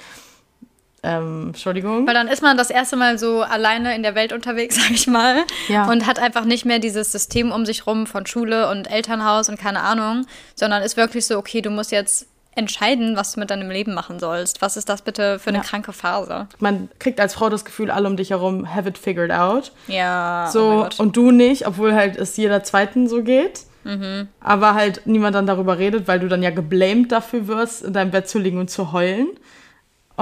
ähm, 1.03 1.49
Entschuldigung. 1.49 2.07
Weil 2.07 2.15
dann 2.15 2.29
ist 2.29 2.43
man 2.43 2.57
das 2.57 2.71
erste 2.71 2.97
Mal 2.97 3.19
so 3.19 3.43
alleine 3.43 3.95
in 3.95 4.03
der 4.03 4.15
Welt 4.15 4.33
unterwegs, 4.33 4.77
sag 4.81 4.91
ich 4.91 5.07
mal. 5.07 5.45
Ja. 5.69 5.89
Und 5.91 6.07
hat 6.07 6.19
einfach 6.19 6.45
nicht 6.45 6.65
mehr 6.65 6.79
dieses 6.79 7.11
System 7.13 7.53
um 7.53 7.65
sich 7.67 7.87
rum 7.87 8.07
von 8.07 8.27
Schule 8.27 8.69
und 8.71 8.91
Elternhaus 8.91 9.49
und 9.49 9.59
keine 9.59 9.81
Ahnung, 9.81 10.27
sondern 10.55 10.83
ist 10.83 10.97
wirklich 10.97 11.27
so, 11.27 11.39
okay, 11.39 11.63
du 11.63 11.71
musst 11.71 11.91
jetzt 11.93 12.27
entscheiden, 12.57 13.17
was 13.17 13.33
du 13.33 13.41
mit 13.41 13.51
deinem 13.51 13.71
Leben 13.71 13.95
machen 13.95 14.19
sollst. 14.19 14.61
Was 14.61 14.77
ist 14.77 14.89
das 14.89 15.03
bitte 15.03 15.39
für 15.39 15.51
eine 15.51 15.59
Ja. 15.59 15.65
kranke 15.65 15.93
Phase? 15.93 16.49
Man 16.59 16.89
kriegt 16.99 17.21
als 17.21 17.33
Frau 17.35 17.49
das 17.49 17.65
Gefühl, 17.65 17.91
alle 17.93 18.09
um 18.09 18.17
dich 18.17 18.31
herum 18.31 18.75
have 18.75 18.89
it 18.89 18.99
figured 18.99 19.31
out. 19.31 19.71
Ja, 19.87 20.47
oh 20.49 20.53
So, 20.53 20.69
Gott. 20.83 20.99
und 20.99 21.17
du 21.17 21.31
nicht, 21.31 21.67
obwohl 21.67 21.95
halt 21.95 22.17
es 22.17 22.37
jeder 22.37 22.63
Zweiten 22.65 23.09
so 23.09 23.23
geht. 23.23 23.61
Mhm. 23.85 24.29
Aber 24.41 24.75
halt 24.75 25.03
niemand 25.07 25.37
dann 25.37 25.47
darüber 25.47 25.79
redet, 25.79 26.07
weil 26.09 26.19
du 26.21 26.29
dann 26.29 26.43
ja 26.43 26.51
geblamed 26.51 27.13
dafür 27.13 27.47
wirst, 27.47 27.83
in 27.83 27.93
deinem 27.95 28.11
Bett 28.11 28.29
zu 28.29 28.39
liegen 28.39 28.59
und 28.59 28.69
zu 28.69 28.93
heulen. 28.93 29.29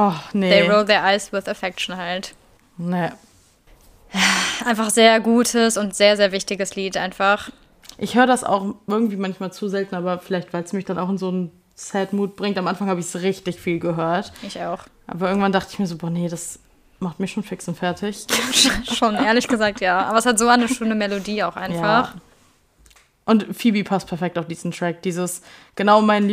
Oh, 0.00 0.14
nee. 0.32 0.48
They 0.48 0.68
roll 0.68 0.84
their 0.84 1.02
eyes 1.04 1.32
with 1.32 1.48
affection 1.48 1.96
halt. 1.96 2.34
nee. 2.76 3.10
Einfach 4.64 4.90
sehr 4.90 5.20
gutes 5.20 5.76
und 5.76 5.94
sehr, 5.94 6.16
sehr 6.16 6.32
wichtiges 6.32 6.76
Lied 6.76 6.96
einfach. 6.96 7.50
Ich 7.98 8.14
höre 8.14 8.26
das 8.26 8.44
auch 8.44 8.74
irgendwie 8.86 9.16
manchmal 9.16 9.52
zu 9.52 9.68
selten, 9.68 9.96
aber 9.96 10.18
vielleicht, 10.18 10.52
weil 10.52 10.62
es 10.62 10.72
mich 10.72 10.84
dann 10.84 10.98
auch 10.98 11.08
in 11.10 11.18
so 11.18 11.28
einen 11.28 11.50
Sad 11.74 12.12
Mood 12.12 12.36
bringt. 12.36 12.56
Am 12.58 12.68
Anfang 12.68 12.88
habe 12.88 13.00
ich 13.00 13.06
es 13.06 13.22
richtig 13.22 13.60
viel 13.60 13.80
gehört. 13.80 14.32
Ich 14.42 14.60
auch. 14.62 14.84
Aber 15.08 15.28
irgendwann 15.28 15.52
dachte 15.52 15.70
ich 15.72 15.78
mir 15.78 15.86
so, 15.86 15.96
boah, 15.96 16.10
nee, 16.10 16.28
das 16.28 16.60
macht 17.00 17.18
mich 17.20 17.32
schon 17.32 17.42
fix 17.42 17.66
und 17.68 17.76
fertig. 17.76 18.26
Schon, 18.92 19.14
ehrlich 19.14 19.46
gesagt, 19.46 19.80
ja. 19.80 20.02
Aber 20.06 20.18
es 20.18 20.26
hat 20.26 20.38
so 20.38 20.48
eine 20.48 20.68
schöne 20.68 20.94
Melodie 20.94 21.42
auch 21.42 21.56
einfach. 21.56 22.14
Ja. 22.14 22.20
Und 23.24 23.46
Phoebe 23.54 23.84
passt 23.84 24.08
perfekt 24.08 24.38
auf 24.38 24.46
diesen 24.46 24.70
Track. 24.70 25.02
Dieses, 25.02 25.42
genau 25.76 26.00
mein 26.00 26.26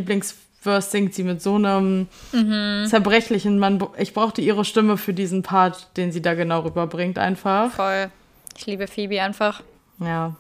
Lieblingsverse 0.66 0.90
singt 0.90 1.14
sie 1.14 1.24
mit 1.24 1.42
so 1.42 1.56
einem 1.56 2.08
Mhm. 2.32 2.86
zerbrechlichen 2.88 3.60
Mann. 3.60 3.84
Ich 3.98 4.14
brauchte 4.14 4.42
ihre 4.42 4.66
Stimme 4.66 4.98
für 4.98 5.14
diesen 5.14 5.44
Part, 5.44 5.88
den 5.98 6.12
sie 6.12 6.22
da 6.22 6.34
genau 6.34 6.62
rüberbringt, 6.62 7.18
einfach. 7.20 7.72
Voll. 7.72 8.10
Ich 8.58 8.66
liebe 8.66 8.88
Phoebe 8.88 9.22
einfach. 9.22 9.62
Ja. 10.00 10.36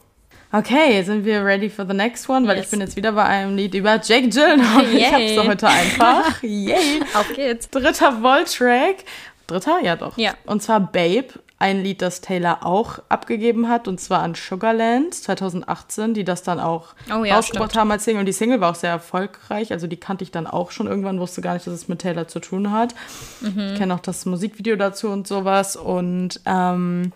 Okay, 0.51 1.01
sind 1.03 1.25
wir 1.25 1.43
ready 1.43 1.69
for 1.69 1.85
the 1.85 1.93
next 1.93 2.29
one? 2.29 2.47
Weil 2.47 2.57
Yes. 2.57 2.65
ich 2.65 2.71
bin 2.71 2.79
jetzt 2.79 2.95
wieder 2.95 3.11
bei 3.11 3.23
einem 3.23 3.55
Lied 3.57 3.73
über 3.75 3.99
Jake 4.01 4.29
Gyllenhaal. 4.29 4.85
Ich 4.93 5.05
hab's 5.11 5.19
Yay. 5.19 5.35
so 5.35 5.43
heute 5.47 5.67
einfach. 5.67 6.41
Yay. 6.43 7.01
Auf 7.13 7.33
geht's. 7.35 7.69
Dritter 7.69 8.21
Volt-Track. 8.23 9.03
Dritter? 9.47 9.79
Ja, 9.83 9.95
doch. 9.95 10.17
Ja. 10.17 10.33
Und 10.45 10.63
zwar 10.63 10.79
Babe, 10.79 11.25
ein 11.57 11.81
Lied, 11.83 12.01
das 12.01 12.19
Taylor 12.19 12.65
auch 12.65 12.99
abgegeben 13.07 13.69
hat, 13.69 13.87
und 13.87 13.99
zwar 14.01 14.21
an 14.21 14.35
Sugarland 14.35 15.13
2018, 15.13 16.13
die 16.13 16.25
das 16.25 16.43
dann 16.43 16.59
auch 16.59 16.93
Oh 17.09 17.23
ja, 17.23 17.35
rausgebracht 17.35 17.71
stimmt. 17.71 17.81
haben 17.81 17.91
als 17.91 18.03
Single. 18.03 18.19
Und 18.19 18.25
die 18.25 18.33
Single 18.33 18.59
war 18.59 18.71
auch 18.71 18.75
sehr 18.75 18.89
erfolgreich, 18.89 19.71
also 19.71 19.87
die 19.87 19.97
kannte 19.97 20.23
ich 20.25 20.31
dann 20.31 20.47
auch 20.47 20.71
schon 20.71 20.87
irgendwann, 20.87 21.19
wusste 21.19 21.41
gar 21.41 21.53
nicht, 21.53 21.65
dass 21.65 21.73
es 21.73 21.87
mit 21.87 21.99
Taylor 21.99 22.27
zu 22.27 22.39
tun 22.39 22.71
hat. 22.71 22.93
Mhm. 23.39 23.71
Ich 23.71 23.75
kenne 23.77 23.93
auch 23.93 23.99
das 24.01 24.25
Musikvideo 24.25 24.75
dazu 24.75 25.07
und 25.09 25.27
sowas. 25.27 25.77
Und 25.77 26.41
ähm, 26.45 27.13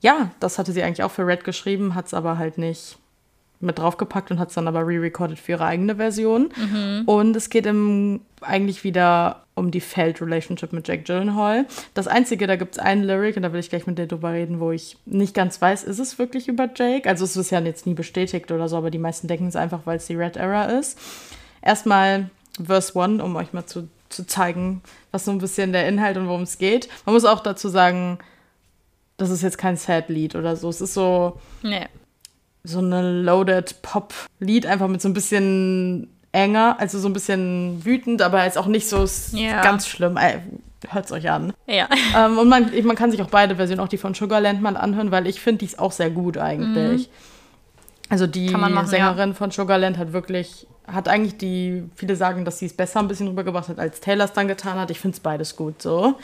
ja, 0.00 0.30
das 0.38 0.58
hatte 0.58 0.72
sie 0.72 0.82
eigentlich 0.84 1.02
auch 1.02 1.10
für 1.10 1.26
Red 1.26 1.42
geschrieben, 1.42 1.94
hat 1.96 2.06
es 2.06 2.14
aber 2.14 2.38
halt 2.38 2.58
nicht 2.58 2.96
mit 3.58 3.78
draufgepackt 3.78 4.30
und 4.32 4.38
hat 4.40 4.48
es 4.48 4.54
dann 4.54 4.66
aber 4.66 4.80
re-recorded 4.86 5.38
für 5.38 5.52
ihre 5.52 5.64
eigene 5.64 5.96
Version. 5.96 6.50
Und 7.06 7.36
es 7.36 7.48
geht 7.48 7.64
im, 7.66 8.20
eigentlich 8.40 8.82
wieder 8.82 9.41
um 9.54 9.70
die 9.70 9.80
Failed 9.80 10.20
Relationship 10.22 10.72
mit 10.72 10.88
Jack 10.88 11.04
Gyllenhaal. 11.04 11.66
Das 11.94 12.08
Einzige, 12.08 12.46
da 12.46 12.56
gibt 12.56 12.72
es 12.74 12.78
einen 12.78 13.04
Lyric, 13.04 13.36
und 13.36 13.42
da 13.42 13.52
will 13.52 13.60
ich 13.60 13.68
gleich 13.68 13.86
mit 13.86 13.98
dir 13.98 14.06
drüber 14.06 14.32
reden, 14.32 14.60
wo 14.60 14.70
ich 14.72 14.96
nicht 15.04 15.34
ganz 15.34 15.60
weiß, 15.60 15.84
ist 15.84 15.98
es 15.98 16.18
wirklich 16.18 16.48
über 16.48 16.68
Jake? 16.74 17.08
Also 17.08 17.24
es 17.24 17.36
ist 17.36 17.50
ja 17.50 17.60
jetzt 17.60 17.86
nie 17.86 17.94
bestätigt 17.94 18.50
oder 18.50 18.68
so, 18.68 18.76
aber 18.78 18.90
die 18.90 18.98
meisten 18.98 19.28
denken 19.28 19.46
es 19.48 19.56
einfach, 19.56 19.80
weil 19.84 19.98
es 19.98 20.06
die 20.06 20.14
Red 20.14 20.36
Era 20.36 20.64
ist. 20.64 20.98
Erstmal 21.60 22.30
Verse 22.62 22.98
1, 22.98 23.22
um 23.22 23.36
euch 23.36 23.52
mal 23.52 23.66
zu, 23.66 23.88
zu 24.08 24.26
zeigen, 24.26 24.82
was 25.10 25.24
so 25.26 25.30
ein 25.30 25.38
bisschen 25.38 25.72
der 25.72 25.86
Inhalt 25.86 26.16
und 26.16 26.28
worum 26.28 26.42
es 26.42 26.58
geht. 26.58 26.88
Man 27.04 27.14
muss 27.14 27.24
auch 27.24 27.40
dazu 27.40 27.68
sagen, 27.68 28.18
das 29.18 29.30
ist 29.30 29.42
jetzt 29.42 29.58
kein 29.58 29.76
Sad-Lied 29.76 30.34
oder 30.34 30.56
so. 30.56 30.68
Es 30.70 30.80
ist 30.80 30.94
so, 30.94 31.38
Nee. 31.62 31.86
so 32.64 32.78
eine 32.78 33.22
loaded 33.22 33.82
Pop-Lied, 33.82 34.66
einfach 34.66 34.88
mit 34.88 35.00
so 35.02 35.08
ein 35.08 35.14
bisschen 35.14 36.08
enger, 36.32 36.76
also 36.78 36.98
so 36.98 37.08
ein 37.08 37.12
bisschen 37.12 37.84
wütend, 37.84 38.22
aber 38.22 38.44
jetzt 38.44 38.58
auch 38.58 38.66
nicht 38.66 38.88
so 38.88 39.06
Ja. 39.36 39.62
ganz 39.62 39.86
schlimm. 39.86 40.16
Ey, 40.16 40.38
hört's 40.88 41.12
euch 41.12 41.30
an. 41.30 41.52
Ja. 41.66 41.88
ähm, 42.16 42.38
und 42.38 42.48
man, 42.48 42.70
man 42.84 42.96
kann 42.96 43.10
sich 43.10 43.22
auch 43.22 43.28
beide 43.30 43.56
Versionen, 43.56 43.80
auch 43.80 43.88
die 43.88 43.98
von 43.98 44.14
Sugarland 44.14 44.62
mal 44.62 44.76
anhören, 44.76 45.10
weil 45.10 45.26
ich 45.26 45.40
finde 45.40 45.58
die 45.58 45.66
ist 45.66 45.78
auch 45.78 45.92
sehr 45.92 46.10
gut 46.10 46.38
eigentlich. 46.38 47.10
Also 48.08 48.26
die 48.26 48.48
Mhm. 48.48 48.52
Kann 48.52 48.60
man 48.60 48.72
machen, 48.74 48.88
Sängerin 48.88 49.34
von 49.34 49.50
Sugarland 49.50 49.96
hat 49.98 50.12
wirklich, 50.12 50.66
hat 50.86 51.08
eigentlich 51.08 51.36
die, 51.38 51.84
viele 51.94 52.16
sagen, 52.16 52.44
dass 52.44 52.58
sie 52.58 52.66
es 52.66 52.72
besser 52.74 53.00
ein 53.00 53.08
bisschen 53.08 53.28
rübergebracht 53.28 53.68
hat, 53.68 53.78
als 53.78 54.00
Taylor 54.00 54.24
es 54.24 54.32
dann 54.32 54.48
getan 54.48 54.78
hat. 54.78 54.90
Ich 54.90 55.00
finde 55.00 55.14
es 55.14 55.20
beides 55.20 55.56
gut 55.56 55.80
so. 55.80 56.14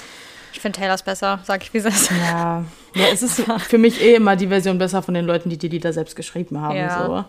Ich 0.52 0.60
finde 0.60 0.78
Taylors 0.78 1.02
besser, 1.02 1.38
sag 1.44 1.62
ich 1.62 1.72
wie 1.74 1.78
es 1.78 1.84
ist. 1.84 2.10
Ja, 2.10 2.64
ja, 2.94 3.04
es 3.12 3.22
ist 3.22 3.42
für 3.58 3.78
mich 3.78 4.02
eh 4.02 4.14
immer 4.14 4.34
die 4.34 4.48
Version 4.48 4.78
besser 4.78 5.02
von 5.02 5.12
den 5.14 5.26
Leuten, 5.26 5.50
die 5.50 5.58
die 5.58 5.68
Lieder 5.68 5.92
selbst 5.92 6.16
geschrieben 6.16 6.60
haben. 6.60 6.76
Ja. 6.76 7.06
So. 7.06 7.24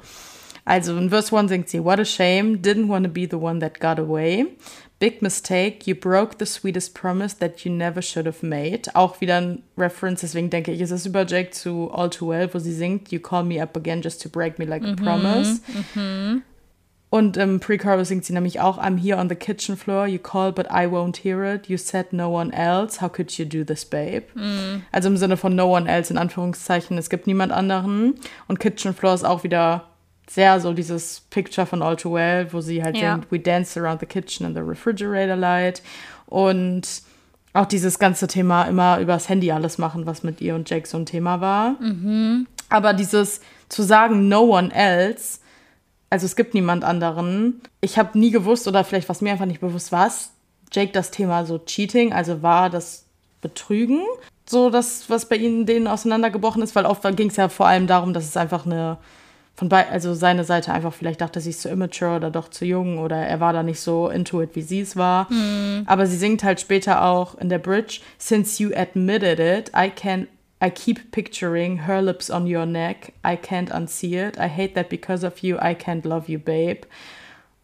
Also 0.69 0.95
in 0.97 1.09
Verse 1.09 1.31
1 1.31 1.49
singt 1.49 1.67
sie, 1.67 1.83
What 1.83 1.99
a 1.99 2.05
shame, 2.05 2.61
didn't 2.61 2.89
want 2.89 3.03
to 3.03 3.11
be 3.11 3.25
the 3.25 3.39
one 3.39 3.59
that 3.59 3.79
got 3.79 3.97
away. 3.97 4.45
Big 4.99 5.19
mistake, 5.19 5.87
you 5.87 5.95
broke 5.95 6.37
the 6.37 6.45
sweetest 6.45 6.93
promise 6.93 7.33
that 7.39 7.65
you 7.65 7.71
never 7.71 8.03
should 8.03 8.27
have 8.27 8.45
made. 8.45 8.81
Auch 8.93 9.19
wieder 9.19 9.37
ein 9.37 9.63
Reference, 9.77 10.21
deswegen 10.21 10.51
denke 10.51 10.71
ich, 10.71 10.79
es 10.79 10.91
ist 10.91 11.07
über 11.07 11.25
Jake 11.25 11.49
zu 11.51 11.89
All 11.89 12.11
Too 12.11 12.27
Well, 12.27 12.53
wo 12.53 12.59
sie 12.59 12.73
singt, 12.73 13.11
You 13.11 13.19
call 13.19 13.45
me 13.45 13.59
up 13.59 13.75
again 13.75 14.03
just 14.03 14.21
to 14.21 14.29
break 14.29 14.59
me 14.59 14.65
like 14.65 14.83
a 14.83 14.93
promise. 14.95 15.61
Und 17.09 17.37
im 17.37 17.59
Pre-Chorus 17.59 18.09
singt 18.09 18.25
sie 18.25 18.33
nämlich 18.33 18.59
auch, 18.59 18.77
I'm 18.77 18.95
here 18.99 19.17
on 19.17 19.27
the 19.27 19.35
kitchen 19.35 19.75
floor, 19.75 20.05
you 20.05 20.19
call 20.19 20.51
but 20.51 20.67
I 20.67 20.85
won't 20.85 21.17
hear 21.23 21.43
it, 21.43 21.67
you 21.67 21.77
said 21.77 22.13
no 22.13 22.29
one 22.29 22.53
else, 22.53 23.01
how 23.01 23.09
could 23.09 23.31
you 23.39 23.45
do 23.45 23.63
this, 23.63 23.83
babe? 23.83 24.25
Also 24.91 25.09
im 25.09 25.17
Sinne 25.17 25.35
von 25.35 25.55
no 25.55 25.65
one 25.73 25.89
else, 25.89 26.13
in 26.13 26.19
Anführungszeichen, 26.19 26.99
es 26.99 27.09
gibt 27.09 27.25
niemand 27.25 27.51
anderen. 27.51 28.19
Und 28.47 28.59
Kitchen 28.59 28.93
Floor 28.93 29.15
ist 29.15 29.25
auch 29.25 29.43
wieder 29.43 29.88
sehr 30.29 30.59
so 30.59 30.73
dieses 30.73 31.21
Picture 31.29 31.65
von 31.65 31.81
All 31.81 31.95
Too 31.95 32.13
Well, 32.13 32.47
wo 32.53 32.61
sie 32.61 32.83
halt 32.83 32.97
Ja. 32.97 33.15
singt, 33.15 33.31
we 33.31 33.39
dance 33.39 33.79
around 33.79 33.99
the 33.99 34.05
kitchen 34.05 34.45
in 34.45 34.53
the 34.53 34.61
refrigerator 34.61 35.35
light. 35.35 35.81
Und 36.27 37.01
auch 37.53 37.65
dieses 37.65 37.97
ganze 37.97 38.27
Thema 38.27 38.65
immer 38.65 38.99
übers 38.99 39.27
Handy 39.27 39.51
alles 39.51 39.79
machen, 39.79 40.05
was 40.05 40.21
mit 40.21 40.39
ihr 40.39 40.53
und 40.53 40.69
Jake 40.69 40.87
so 40.87 40.97
ein 40.97 41.05
Thema 41.07 41.41
war. 41.41 41.75
Aber 42.69 42.93
dieses 42.93 43.41
zu 43.69 43.81
sagen, 43.81 44.27
no 44.27 44.41
one 44.41 44.71
else, 44.73 45.39
also 46.11 46.25
es 46.27 46.35
gibt 46.35 46.53
niemand 46.53 46.83
anderen. 46.83 47.61
Ich 47.81 47.97
habe 47.97 48.17
nie 48.17 48.29
gewusst, 48.29 48.67
oder 48.67 48.83
vielleicht 48.83 49.09
was 49.09 49.21
mir 49.21 49.31
einfach 49.31 49.45
nicht 49.47 49.61
bewusst 49.61 49.91
war, 49.91 50.11
Jake 50.71 50.91
das 50.91 51.09
Thema 51.09 51.45
so 51.45 51.57
Cheating, 51.57 52.13
also 52.13 52.43
war 52.43 52.69
das 52.69 53.05
Betrügen, 53.41 54.01
so 54.47 54.69
das, 54.69 55.09
was 55.09 55.27
bei 55.27 55.37
ihnen 55.37 55.65
denen 55.65 55.87
auseinandergebrochen 55.87 56.61
ist, 56.61 56.75
weil 56.75 56.85
oft 56.85 57.01
ging 57.15 57.29
es 57.29 57.35
ja 57.37 57.49
vor 57.49 57.65
allem 57.67 57.87
darum, 57.87 58.13
dass 58.13 58.25
es 58.25 58.37
einfach 58.37 58.65
eine 58.67 58.97
von 59.59 59.67
bei, 59.67 59.89
also 59.89 60.13
seine 60.13 60.45
Seite 60.45 60.71
einfach 60.71 60.93
vielleicht 60.93 61.19
dachte, 61.19 61.41
sie 61.41 61.49
ist 61.49 61.61
zu 61.61 61.67
immature 61.67 62.15
oder 62.15 62.31
doch 62.31 62.47
zu 62.47 62.63
jung 62.63 62.97
oder 62.97 63.17
er 63.17 63.41
war 63.41 63.51
da 63.51 63.61
nicht 63.61 63.81
so 63.81 64.07
into 64.07 64.41
it, 64.41 64.51
wie 64.53 64.61
sie 64.61 64.79
es 64.79 64.95
war. 64.95 65.27
Aber 65.85 66.05
sie 66.05 66.15
singt 66.15 66.45
halt 66.45 66.61
später 66.61 67.03
auch 67.03 67.35
in 67.35 67.49
der 67.49 67.59
Bridge, 67.59 67.99
Since 68.17 68.63
you 68.63 68.71
admitted 68.73 69.37
it, 69.37 69.69
I 69.75 69.89
can 69.89 70.27
I 70.63 70.69
keep 70.69 71.11
picturing 71.11 71.85
her 71.85 72.01
lips 72.01 72.31
on 72.31 72.45
your 72.45 72.65
neck. 72.65 73.11
I 73.25 73.35
can't 73.35 73.69
unsee 73.69 74.27
it. 74.29 74.37
I 74.37 74.47
hate 74.47 74.75
that 74.75 74.87
because 74.87 75.27
of 75.27 75.39
you. 75.39 75.57
I 75.57 75.75
can't 75.75 76.07
love 76.07 76.31
you, 76.31 76.39
babe. 76.39 76.87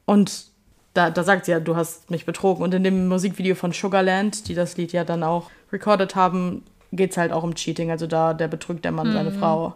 Und 0.04 0.48
da, 0.94 1.10
da 1.10 1.24
sagt 1.24 1.46
sie 1.46 1.52
ja, 1.52 1.62
du 1.62 1.78
hast 1.78 2.12
mich 2.12 2.26
betrogen. 2.26 2.62
Und 2.62 2.74
in 2.74 2.84
dem 2.84 3.08
Musikvideo 3.08 3.56
von 3.56 3.72
Sugarland, 3.72 4.50
die 4.50 4.54
das 4.54 4.76
Lied 4.76 4.92
ja 4.92 5.06
dann 5.06 5.24
auch 5.24 5.50
recorded 5.72 6.16
haben, 6.16 6.64
geht 6.92 7.12
es 7.12 7.18
halt 7.18 7.32
auch 7.32 7.44
um 7.44 7.56
Cheating. 7.56 7.90
Also 7.90 8.06
da, 8.06 8.34
der 8.34 8.50
betrügt 8.50 8.84
der 8.84 8.92
Mann 8.92 9.14
seine 9.14 9.32
Frau. 9.32 9.76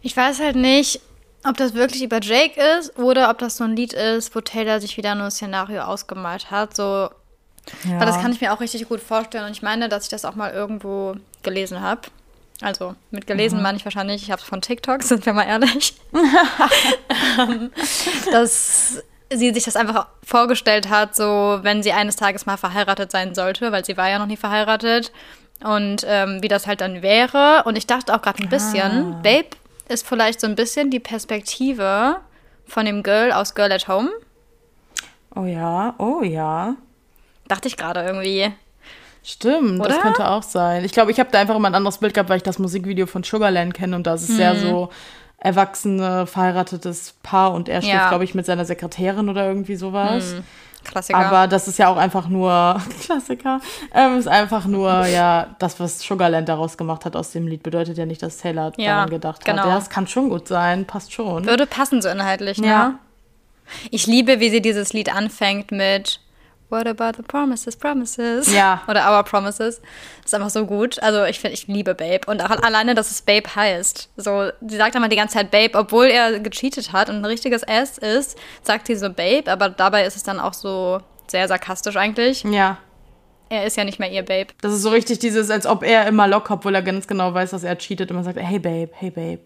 Ich 0.00 0.16
weiß 0.16 0.40
halt 0.40 0.56
nicht, 0.56 1.00
ob 1.48 1.56
das 1.56 1.74
wirklich 1.74 2.02
über 2.02 2.20
Jake 2.20 2.60
ist 2.78 2.98
oder 2.98 3.30
ob 3.30 3.38
das 3.38 3.56
so 3.56 3.64
ein 3.64 3.74
Lied 3.76 3.92
ist, 3.92 4.34
wo 4.34 4.40
Taylor 4.40 4.80
sich 4.80 4.96
wieder 4.96 5.14
nur 5.14 5.26
ein 5.26 5.30
Szenario 5.30 5.82
ausgemalt 5.82 6.50
hat. 6.50 6.76
So, 6.76 6.84
Ja. 7.84 7.98
weil 7.98 8.06
das 8.06 8.20
kann 8.20 8.32
ich 8.32 8.40
mir 8.40 8.52
auch 8.52 8.60
richtig 8.60 8.88
gut 8.88 9.00
vorstellen. 9.00 9.44
Und 9.46 9.52
ich 9.52 9.62
meine, 9.62 9.88
dass 9.88 10.04
ich 10.04 10.08
das 10.10 10.24
auch 10.24 10.34
mal 10.34 10.52
irgendwo 10.52 11.16
gelesen 11.42 11.80
habe. 11.82 12.02
Also 12.60 12.96
mit 13.12 13.26
gelesen 13.28 13.62
meine 13.62 13.78
ich 13.78 13.84
wahrscheinlich, 13.84 14.22
ich 14.22 14.30
habe 14.32 14.42
es 14.42 14.48
von 14.48 14.60
TikTok, 14.60 15.02
sind 15.04 15.24
wir 15.26 15.32
mal 15.32 15.44
ehrlich. 15.44 15.94
Ähm, 17.38 17.70
dass 18.32 19.02
sie 19.32 19.52
sich 19.52 19.64
das 19.64 19.76
einfach 19.76 20.06
vorgestellt 20.24 20.88
hat, 20.88 21.14
so 21.14 21.58
wenn 21.62 21.82
sie 21.82 21.92
eines 21.92 22.16
Tages 22.16 22.46
mal 22.46 22.56
verheiratet 22.56 23.10
sein 23.12 23.34
sollte, 23.34 23.70
weil 23.72 23.84
sie 23.84 23.96
war 23.96 24.08
ja 24.08 24.18
noch 24.18 24.26
nie 24.26 24.36
verheiratet. 24.36 25.12
Und 25.62 26.04
ähm, 26.06 26.40
wie 26.42 26.48
das 26.48 26.66
halt 26.68 26.80
dann 26.80 27.02
wäre. 27.02 27.62
Und 27.64 27.76
ich 27.76 27.86
dachte 27.86 28.14
auch 28.14 28.22
gerade 28.22 28.42
ein 28.42 28.48
bisschen, 28.48 29.20
Babe 29.22 29.48
ist 29.88 30.06
vielleicht 30.06 30.40
so 30.40 30.46
ein 30.46 30.54
bisschen 30.54 30.90
die 30.90 31.00
Perspektive 31.00 32.16
von 32.66 32.84
dem 32.86 33.02
Girl 33.02 33.32
aus 33.32 33.54
Girl 33.54 33.72
at 33.72 33.88
Home. 33.88 34.10
Oh 35.34 35.44
ja, 35.44 35.94
oh 35.98 36.22
ja. 36.22 36.74
Dachte 37.48 37.68
ich 37.68 37.76
gerade 37.76 38.02
irgendwie. 38.02 38.52
Stimmt, 39.24 39.80
das 39.80 39.88
Oder? 39.94 39.98
könnte 40.02 40.28
auch 40.30 40.42
sein. 40.42 40.84
Ich 40.84 40.92
glaube, 40.92 41.10
ich 41.10 41.20
habe 41.20 41.30
da 41.30 41.38
einfach 41.40 41.56
immer 41.56 41.68
ein 41.68 41.74
anderes 41.74 41.98
Bild 41.98 42.14
gehabt, 42.14 42.30
weil 42.30 42.38
ich 42.38 42.42
das 42.42 42.58
Musikvideo 42.58 43.06
von 43.06 43.22
Sugarland 43.24 43.74
kenne 43.74 43.96
und 43.96 44.06
da 44.06 44.14
ist 44.14 44.28
es 44.28 44.36
sehr 44.36 44.54
Mhm. 44.54 44.60
so 44.60 44.88
erwachsene, 45.38 46.26
verheiratetes 46.26 47.14
Paar 47.22 47.52
und 47.52 47.68
er 47.68 47.80
steht, 47.82 47.94
Ja. 47.94 48.08
glaube 48.08 48.24
ich, 48.24 48.34
mit 48.34 48.46
seiner 48.46 48.64
Sekretärin 48.64 49.28
oder 49.28 49.46
irgendwie 49.46 49.76
sowas. 49.76 50.34
Klassiker. 50.88 51.18
Aber 51.18 51.46
das 51.46 51.68
ist 51.68 51.78
ja 51.78 51.88
auch 51.88 51.96
einfach 51.96 52.28
nur 52.28 52.80
Klassiker. 53.02 53.60
Ähm, 53.94 54.18
ist 54.18 54.28
einfach 54.28 54.64
nur 54.66 55.06
ja 55.06 55.54
das, 55.58 55.78
was 55.78 56.00
Sugarland 56.00 56.48
daraus 56.48 56.76
gemacht 56.76 57.04
hat 57.04 57.14
aus 57.16 57.30
dem 57.30 57.46
Lied. 57.46 57.62
Bedeutet 57.62 57.98
ja 57.98 58.06
nicht, 58.06 58.22
dass 58.22 58.38
Taylor 58.38 58.72
Ja, 58.76 58.96
daran 58.96 59.10
gedacht 59.10 59.44
genau. 59.44 59.62
hat. 59.62 59.68
Ja, 59.68 59.78
es 59.78 59.90
kann 59.90 60.06
schon 60.06 60.28
gut 60.28 60.48
sein, 60.48 60.84
passt 60.86 61.12
schon. 61.12 61.46
Würde 61.46 61.66
passen 61.66 62.02
so 62.02 62.08
inhaltlich, 62.08 62.58
ne? 62.58 62.66
Ja. 62.66 62.94
Ich 63.90 64.06
liebe, 64.06 64.40
wie 64.40 64.50
sie 64.50 64.62
dieses 64.62 64.92
Lied 64.92 65.14
anfängt 65.14 65.70
mit 65.70 66.20
What 66.70 66.86
about 66.86 67.16
the 67.16 67.22
promises, 67.22 67.76
promises? 67.76 68.52
Ja. 68.52 68.82
Oder 68.88 69.10
Our 69.10 69.22
Promises. 69.22 69.80
Ist 70.28 70.34
einfach 70.34 70.50
so 70.50 70.66
gut. 70.66 71.02
Also 71.02 71.24
ich 71.24 71.40
finde, 71.40 71.54
ich 71.54 71.66
liebe 71.66 71.94
Babe. 71.94 72.20
Und 72.26 72.42
auch 72.42 72.50
alleine, 72.50 72.94
dass 72.94 73.10
es 73.10 73.22
Babe 73.22 73.54
heißt. 73.54 74.10
So, 74.16 74.50
sie 74.66 74.76
sagt 74.76 74.94
immer 74.94 75.08
die 75.08 75.16
ganze 75.16 75.34
Zeit 75.34 75.50
Babe, 75.50 75.76
obwohl 75.78 76.06
er 76.06 76.38
gecheatet 76.40 76.92
hat 76.92 77.10
und 77.10 77.16
ein 77.16 77.24
richtiges 77.24 77.62
S 77.62 77.98
ist, 77.98 78.38
sagt 78.62 78.86
sie 78.86 78.94
so 78.94 79.10
Babe, 79.10 79.50
aber 79.50 79.68
dabei 79.70 80.04
ist 80.04 80.16
es 80.16 80.22
dann 80.22 80.38
auch 80.38 80.54
so 80.54 81.00
sehr 81.26 81.48
sarkastisch 81.48 81.96
eigentlich. 81.96 82.44
Ja. 82.44 82.78
Er 83.50 83.64
ist 83.64 83.76
ja 83.76 83.84
nicht 83.84 83.98
mehr 83.98 84.10
ihr 84.10 84.22
Babe. 84.22 84.48
Das 84.60 84.72
ist 84.72 84.82
so 84.82 84.90
richtig 84.90 85.18
dieses, 85.18 85.50
als 85.50 85.66
ob 85.66 85.82
er 85.82 86.06
immer 86.06 86.28
Lock, 86.28 86.50
obwohl 86.50 86.74
er 86.74 86.82
ganz 86.82 87.06
genau 87.06 87.32
weiß, 87.32 87.50
dass 87.50 87.64
er 87.64 87.76
cheatet, 87.78 88.10
immer 88.10 88.22
sagt, 88.22 88.38
hey 88.38 88.58
Babe, 88.58 88.90
hey 88.92 89.10
Babe. 89.10 89.40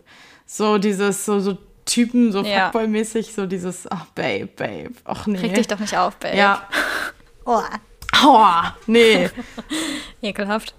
So 0.44 0.78
dieses, 0.78 1.24
so, 1.24 1.38
so 1.38 1.56
Typen, 1.84 2.32
so 2.32 2.42
Ja. 2.42 2.70
Fuckboy-mäßig, 2.70 3.32
so 3.32 3.46
dieses, 3.46 3.90
ach 3.90 4.06
Babe, 4.14 4.46
Babe, 4.46 4.90
ach 5.04 5.26
nee. 5.26 5.38
Reg 5.38 5.54
dich 5.54 5.68
doch 5.68 5.78
nicht 5.78 5.96
auf, 5.96 6.16
Babe. 6.16 6.36
Ja. 6.36 6.68
Oh, 7.44 7.60
Aua, 8.24 8.76
nee. 8.86 9.28
ekelhaft. 10.22 10.74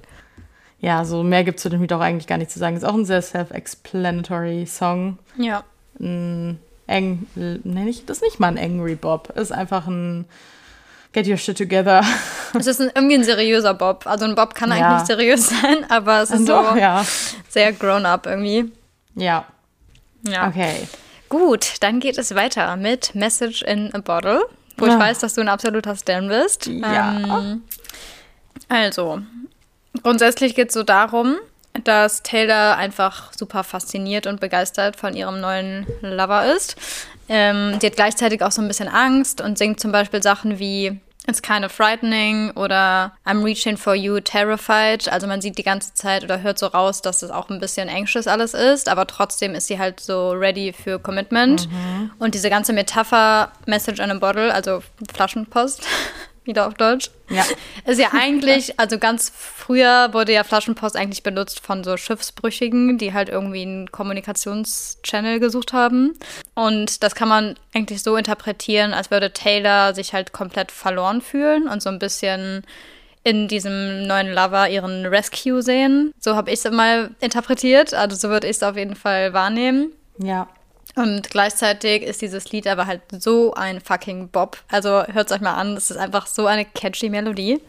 ja, 0.80 1.04
so 1.06 1.24
mehr 1.24 1.44
gibt 1.44 1.58
es 1.58 1.64
zu 1.64 1.70
dem 1.70 1.82
Lied 1.82 1.94
auch 1.94 2.00
eigentlich 2.02 2.28
gar 2.28 2.38
nicht 2.38 2.52
zu 2.52 2.60
sagen. 2.60 2.76
Ist 2.76 2.84
auch 2.86 2.94
ein 2.94 3.06
sehr 3.06 3.22
self-explanatory 3.22 4.66
Song. 4.66 5.20
Ja. 5.38 5.64
Ein 6.00 6.60
eng, 6.88 7.28
nee, 7.36 7.60
nicht, 7.64 8.10
das 8.10 8.18
ist 8.18 8.24
nicht 8.24 8.40
mal 8.40 8.48
ein 8.50 8.58
Angry 8.58 8.96
Bob. 8.96 9.30
Ist 9.38 9.52
einfach 9.52 9.88
ein 9.88 10.26
Get 11.14 11.28
Your 11.28 11.38
Shit 11.38 11.58
Together. 11.58 12.04
Es 12.56 12.68
ist 12.68 12.80
ein, 12.80 12.92
irgendwie 12.94 13.16
ein 13.16 13.24
seriöser 13.24 13.74
Bob. 13.74 14.06
Also 14.06 14.26
ein 14.26 14.36
Bob 14.36 14.54
kann 14.54 14.70
Ja. 14.70 14.76
eigentlich 14.76 14.98
nicht 15.00 15.08
seriös 15.08 15.50
sein, 15.62 15.90
aber 15.90 16.22
es 16.22 16.30
ist 16.30 16.48
Doch, 16.48 16.74
so 16.74 16.78
ja. 16.78 17.04
sehr 17.50 17.74
grown 17.74 18.06
up 18.06 18.28
irgendwie. 18.28 18.72
Ja, 19.16 19.46
Ja. 20.22 20.48
okay. 20.50 20.88
Gut, 21.30 21.78
dann 21.80 22.00
geht 22.00 22.20
es 22.20 22.36
weiter 22.36 22.76
mit 22.76 23.16
Message 23.16 23.64
in 23.64 23.92
a 23.96 24.00
Bottle, 24.00 24.42
wo 24.78 24.86
ich 24.86 24.92
Ah. 24.94 25.00
weiß, 25.00 25.20
dass 25.20 25.34
du 25.34 25.42
ein 25.42 25.50
absoluter 25.50 25.96
Stan 25.96 26.28
bist. 26.28 26.68
Ja. 26.68 27.18
Ähm, 27.40 27.64
also, 28.70 29.22
grundsätzlich 30.02 30.56
geht 30.56 30.70
es 30.70 30.74
so 30.74 30.84
darum, 30.84 31.36
dass 31.84 32.22
Taylor 32.24 32.78
einfach 32.78 33.32
super 33.34 33.64
fasziniert 33.64 34.28
und 34.28 34.40
begeistert 34.40 34.96
von 34.96 35.16
ihrem 35.16 35.40
neuen 35.42 35.88
Lover 36.02 36.54
ist. 36.56 36.76
Ähm, 37.30 37.80
die 37.82 37.88
hat 37.88 37.96
gleichzeitig 37.96 38.44
auch 38.44 38.52
so 38.52 38.62
ein 38.62 38.68
bisschen 38.68 38.88
Angst 38.90 39.42
und 39.42 39.58
singt 39.58 39.80
zum 39.80 39.92
Beispiel 39.92 40.22
Sachen 40.22 40.60
wie 40.60 41.00
It's 41.26 41.42
kind 41.42 41.64
of 41.64 41.72
frightening 41.72 42.52
oder 42.52 43.14
I'm 43.26 43.44
reaching 43.46 43.78
for 43.78 43.96
you, 43.96 44.20
terrified. 44.20 45.08
Also 45.08 45.26
man 45.26 45.40
sieht 45.40 45.58
die 45.58 45.64
ganze 45.64 45.94
Zeit 45.94 46.24
oder 46.26 46.42
hört 46.42 46.60
so 46.60 46.68
raus, 46.68 47.02
dass 47.02 47.22
es 47.22 47.32
auch 47.32 47.50
ein 47.50 47.60
bisschen 47.62 47.88
anxious 47.88 48.28
alles 48.28 48.54
ist, 48.54 48.90
aber 48.90 49.08
trotzdem 49.08 49.56
ist 49.56 49.68
sie 49.68 49.80
halt 49.80 50.02
so 50.02 50.32
ready 50.32 50.74
für 50.74 51.00
Commitment. 51.00 51.70
Und 52.20 52.36
diese 52.36 52.50
ganze 52.50 52.74
Metapher 52.74 53.54
Message 53.66 54.00
in 54.02 54.12
a 54.12 54.16
Bottle, 54.16 54.54
also 54.54 54.84
Flaschenpost, 55.14 55.84
wieder 56.46 56.68
auf 56.68 56.74
Deutsch, 56.74 57.10
Ja. 57.30 57.44
ist 57.86 58.00
ja 58.00 58.10
eigentlich, 58.14 58.80
also 58.80 58.98
ganz 58.98 59.32
früher 59.36 60.14
wurde 60.14 60.34
ja 60.34 60.44
Flaschenpost 60.44 60.96
eigentlich 60.96 61.24
benutzt 61.24 61.60
von 61.60 61.84
so 61.84 61.98
Schiffsbrüchigen, 61.98 62.98
die 62.98 63.14
halt 63.14 63.30
irgendwie 63.30 63.62
einen 63.62 63.92
Kommunikationschannel 63.92 65.40
gesucht 65.40 65.74
haben. 65.74 66.14
Und 66.56 67.04
das 67.04 67.16
kann 67.16 67.30
man 67.30 67.56
eigentlich 67.74 68.04
so 68.04 68.16
interpretieren, 68.16 68.94
als 68.94 69.12
würde 69.12 69.32
Taylor 69.32 69.94
sich 69.94 70.14
halt 70.14 70.34
komplett 70.34 70.72
verloren 70.72 71.22
fühlen 71.22 71.68
und 71.68 71.82
so 71.82 71.90
ein 71.90 72.00
bisschen 72.00 72.64
in 73.24 73.48
diesem 73.48 74.06
neuen 74.06 74.34
Lover 74.34 74.70
ihren 74.70 75.06
Rescue 75.06 75.62
sehen. 75.62 76.14
So 76.20 76.36
habe 76.36 76.52
ich 76.52 76.64
es 76.64 76.70
mal 76.72 77.12
interpretiert, 77.22 77.94
also 77.94 78.16
so 78.16 78.30
würde 78.30 78.48
ich 78.48 78.58
es 78.58 78.64
auf 78.64 78.76
jeden 78.76 78.96
Fall 78.96 79.34
wahrnehmen. 79.34 79.92
Ja. 80.18 80.48
Und 80.96 81.30
gleichzeitig 81.32 82.04
ist 82.04 82.22
dieses 82.22 82.52
Lied 82.52 82.68
aber 82.68 82.86
halt 82.86 83.02
so 83.20 83.54
ein 83.56 83.82
fucking 83.82 84.30
Bob. 84.30 84.58
Also 84.70 85.04
hört 85.12 85.30
es 85.30 85.36
euch 85.36 85.42
mal 85.42 85.54
an, 85.56 85.76
das 85.76 85.90
ist 85.92 85.98
einfach 85.98 86.28
so 86.28 86.46
eine 86.46 86.66
catchy 86.66 87.10
Melodie. 87.10 87.60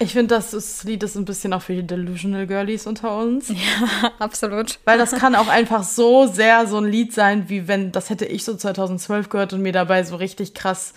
Ich 0.00 0.12
finde, 0.12 0.34
das 0.36 0.54
ist- 0.54 0.84
Lied 0.84 1.02
ist 1.02 1.16
ein 1.16 1.24
bisschen 1.24 1.52
auch 1.52 1.62
für 1.62 1.74
die 1.74 1.84
Delusional 1.86 2.46
Girlies 2.46 2.86
unter 2.86 3.16
uns. 3.18 3.52
Absolut. 4.20 4.78
Weil 4.84 4.96
das 4.98 5.10
kann 5.12 5.34
auch 5.34 5.48
einfach 5.48 5.82
so 5.82 6.26
sehr 6.26 6.66
so 6.66 6.76
ein 6.78 6.84
Lied 6.84 7.12
sein, 7.12 7.48
wie 7.48 7.66
wenn, 7.66 7.90
das 7.90 8.10
hätte 8.10 8.24
ich 8.26 8.44
so 8.44 8.54
2012 8.54 9.28
gehört 9.28 9.52
und 9.54 9.62
mir 9.62 9.72
dabei 9.72 10.04
so 10.04 10.16
richtig 10.16 10.54
krass 10.54 10.92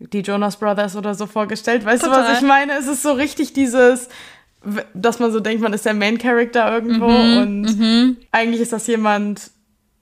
die 0.00 0.20
Jonas 0.20 0.56
Brothers 0.56 0.96
oder 0.96 1.14
so 1.14 1.26
vorgestellt. 1.26 1.84
Weißt 1.84 2.02
du, 2.02 2.06
Total. 2.08 2.24
was 2.32 2.38
ich 2.40 2.46
meine? 2.46 2.72
Es 2.78 2.86
ist 2.88 3.02
so 3.02 3.12
richtig 3.12 3.52
dieses, 3.52 4.08
dass 4.94 5.18
man 5.18 5.30
so 5.30 5.40
denkt, 5.40 5.62
man 5.62 5.72
ist 5.74 5.84
der 5.84 5.94
Main 5.94 6.16
Character 6.18 6.72
irgendwo 6.72 7.06
Mhm, 7.08 7.36
und 7.38 8.16
eigentlich 8.32 8.62
ist 8.62 8.72
das 8.72 8.86
jemand, 8.86 9.50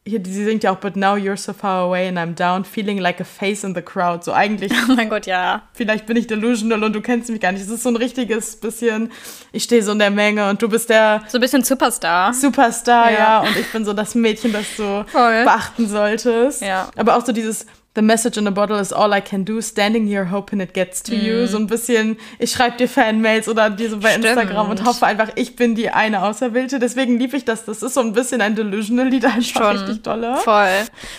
hier, 0.09 0.21
sie 0.25 0.45
singt 0.45 0.65
ja 0.65 0.73
auch, 0.73 0.79
but 0.79 0.97
now 0.97 1.15
you're 1.17 1.37
so 1.37 1.53
far 1.53 1.83
away 1.85 2.09
and 2.09 2.19
I'm 2.19 2.35
down, 2.35 2.65
feeling 2.65 2.99
like 2.99 3.21
a 3.21 3.25
face 3.25 3.63
in 3.65 3.75
the 3.75 3.83
crowd. 3.83 4.25
So 4.25 4.33
eigentlich 4.33 4.73
Oh 4.89 4.95
mein 4.95 5.09
Gott, 5.09 5.27
ja. 5.27 5.63
vielleicht 5.75 6.07
bin 6.07 6.17
ich 6.17 6.27
delusional 6.27 6.83
und 6.83 6.93
du 6.95 7.01
kennst 7.01 7.31
mich 7.31 7.41
gar 7.41 7.53
nicht. 7.53 7.63
Es 7.63 7.69
ist 7.69 7.83
so 7.83 7.89
ein 7.91 7.97
richtiges 7.97 8.57
bisschen, 8.57 9.13
ich 9.53 9.65
stehe 9.65 9.83
so 9.83 9.93
in 9.93 9.99
der 9.99 10.11
Menge 10.11 10.49
und 10.49 10.63
du 10.63 10.69
bist 10.69 10.89
der 10.91 11.23
So 11.29 11.39
ein 11.39 11.41
bisschen 11.41 11.63
Superstar. 11.63 12.33
Superstar, 12.33 13.11
ja. 13.13 13.19
Ja. 13.19 13.41
und 13.41 13.57
ich 13.57 13.71
bin 13.71 13.85
so 13.85 13.93
das 13.93 14.15
Mädchen, 14.15 14.53
das 14.53 14.65
du 14.77 15.05
Voll. 15.09 15.45
beachten 15.45 15.87
solltest. 15.89 16.63
Ja. 16.63 16.89
Aber 16.97 17.17
auch 17.17 17.25
so 17.27 17.33
dieses 17.33 17.67
The 17.95 18.03
message 18.03 18.37
in 18.39 18.47
a 18.47 18.51
bottle 18.53 18.79
is 18.79 18.93
all 18.93 19.13
I 19.13 19.21
can 19.21 19.45
do, 19.45 19.61
standing 19.61 20.07
here 20.07 20.31
hoping 20.31 20.61
it 20.61 20.73
gets 20.73 21.03
to 21.05 21.15
you. 21.15 21.47
So 21.47 21.57
ein 21.59 21.67
bisschen, 21.67 22.17
ich 22.39 22.53
schreibe 22.53 22.77
dir 22.77 22.89
Fanmails 22.89 23.49
oder 23.49 23.71
dir 23.71 23.91
so 23.91 23.97
bei 23.99 24.11
Mhm. 24.17 24.23
Stimmt. 24.23 24.27
Instagram 24.41 24.71
und 24.71 24.85
hoffe 24.85 25.05
einfach, 25.05 25.31
ich 25.35 25.57
bin 25.57 25.75
die 25.75 25.91
eine 25.91 26.23
Auserwählte. 26.23 26.79
Deswegen 26.79 27.19
liebe 27.19 27.37
ich 27.37 27.45
das. 27.45 27.65
Das 27.65 27.83
ist 27.83 27.95
so 27.95 28.01
ein 28.01 28.13
bisschen 28.13 28.41
ein 28.41 28.55
Delusional-Lied, 28.55 29.25
einfach 29.25 29.43
Schon. 29.73 29.77
richtig 29.79 30.03
dolle. 30.03 30.37
Voll. 30.37 30.69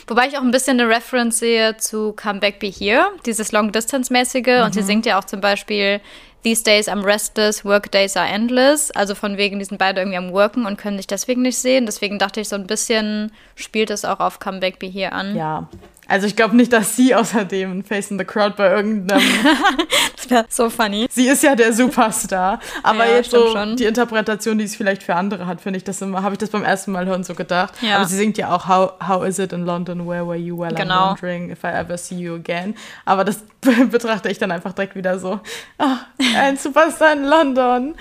Wobei 0.08 0.28
ich 0.28 0.38
auch 0.38 0.42
ein 0.42 0.52
bisschen 0.52 0.80
eine 0.80 0.88
Reference 0.90 1.40
sehe 1.40 1.76
zu 1.76 2.14
Come 2.14 2.40
Back 2.40 2.60
Be 2.60 2.68
Here, 2.68 3.08
dieses 3.26 3.52
Long-Distance-mäßige. 3.52 4.64
Und 4.64 4.74
sie 4.74 4.84
singt 4.84 5.06
ja 5.06 5.20
auch 5.20 5.26
zum 5.26 5.42
Beispiel 5.42 6.00
These 6.44 6.64
days 6.64 6.88
I'm 6.88 7.04
restless, 7.04 7.66
work 7.66 7.92
days 7.92 8.16
are 8.16 8.28
endless. 8.30 8.90
Also 8.92 9.16
von 9.16 9.36
wegen, 9.36 9.60
die 9.60 9.66
sind 9.66 9.80
beide 9.80 10.00
irgendwie 10.00 10.18
am 10.18 10.32
Worken 10.32 10.66
und 10.66 10.78
können 10.78 10.96
sich 10.96 11.08
deswegen 11.08 11.42
nicht 11.42 11.58
sehen. 11.58 11.86
Deswegen 11.86 12.20
dachte 12.20 12.40
ich, 12.40 12.48
so 12.48 12.56
ein 12.56 12.68
bisschen 12.68 13.34
spielt 13.56 13.90
es 13.90 14.06
auch 14.06 14.22
auf 14.22 14.40
Come 14.40 14.60
Back 14.60 14.80
Be 14.80 14.88
Here 14.88 15.12
an. 15.12 15.36
Ja. 15.36 15.68
Also 16.10 16.26
ich 16.28 16.36
glaube 16.36 16.55
nicht, 16.55 16.74
dass 16.74 16.95
sie 16.95 17.14
außerdem 17.16 17.72
ein 17.80 17.84
Face 17.84 18.10
in 18.12 18.18
the 18.20 18.26
Crowd 18.26 18.55
bei 18.57 18.70
irgendeinem 18.72 19.22
Das 20.18 20.30
wäre 20.30 20.45
so 20.49 20.70
funny. 20.70 21.07
Sie 21.10 21.28
ist 21.28 21.43
ja 21.43 21.55
der 21.55 21.72
Superstar. 21.72 22.60
Aber 22.84 23.05
Ja, 23.07 23.16
jetzt 23.18 23.32
so 23.32 23.51
schon. 23.51 23.76
die 23.78 23.86
Interpretation, 23.86 24.57
die 24.57 24.66
es 24.66 24.76
vielleicht 24.76 25.01
für 25.03 25.16
andere 25.16 25.47
hat, 25.47 25.62
finde 25.62 25.78
ich 25.78 25.84
das 25.84 26.01
immer, 26.01 26.22
habe 26.24 26.34
ich 26.34 26.39
das 26.39 26.49
beim 26.49 26.64
ersten 26.64 26.91
Mal 26.91 27.05
hören 27.05 27.24
so 27.24 27.36
gedacht. 27.36 27.74
Ja. 27.82 27.95
Aber 27.97 28.05
sie 28.05 28.16
singt 28.18 28.38
ja 28.38 28.51
auch 28.53 28.68
How, 28.68 28.93
How 29.07 29.24
is 29.26 29.39
it 29.39 29.53
in 29.53 29.66
London? 29.66 30.07
Where 30.07 30.26
were 30.28 30.36
you 30.36 30.57
while 30.57 30.74
Genau. 30.74 30.93
I'm 30.93 31.10
wondering 31.12 31.51
if 31.51 31.64
I 31.64 31.68
ever 31.68 31.97
see 31.97 32.16
you 32.16 32.36
again? 32.36 32.76
Aber 33.05 33.24
das 33.24 33.43
betrachte 33.89 34.30
ich 34.30 34.38
dann 34.39 34.51
einfach 34.51 34.74
direkt 34.74 34.95
wieder 34.95 35.20
so. 35.20 35.39
Ah, 35.78 35.97
ein 36.38 36.57
Superstar 36.57 37.14
in 37.14 37.24
London. 37.26 37.95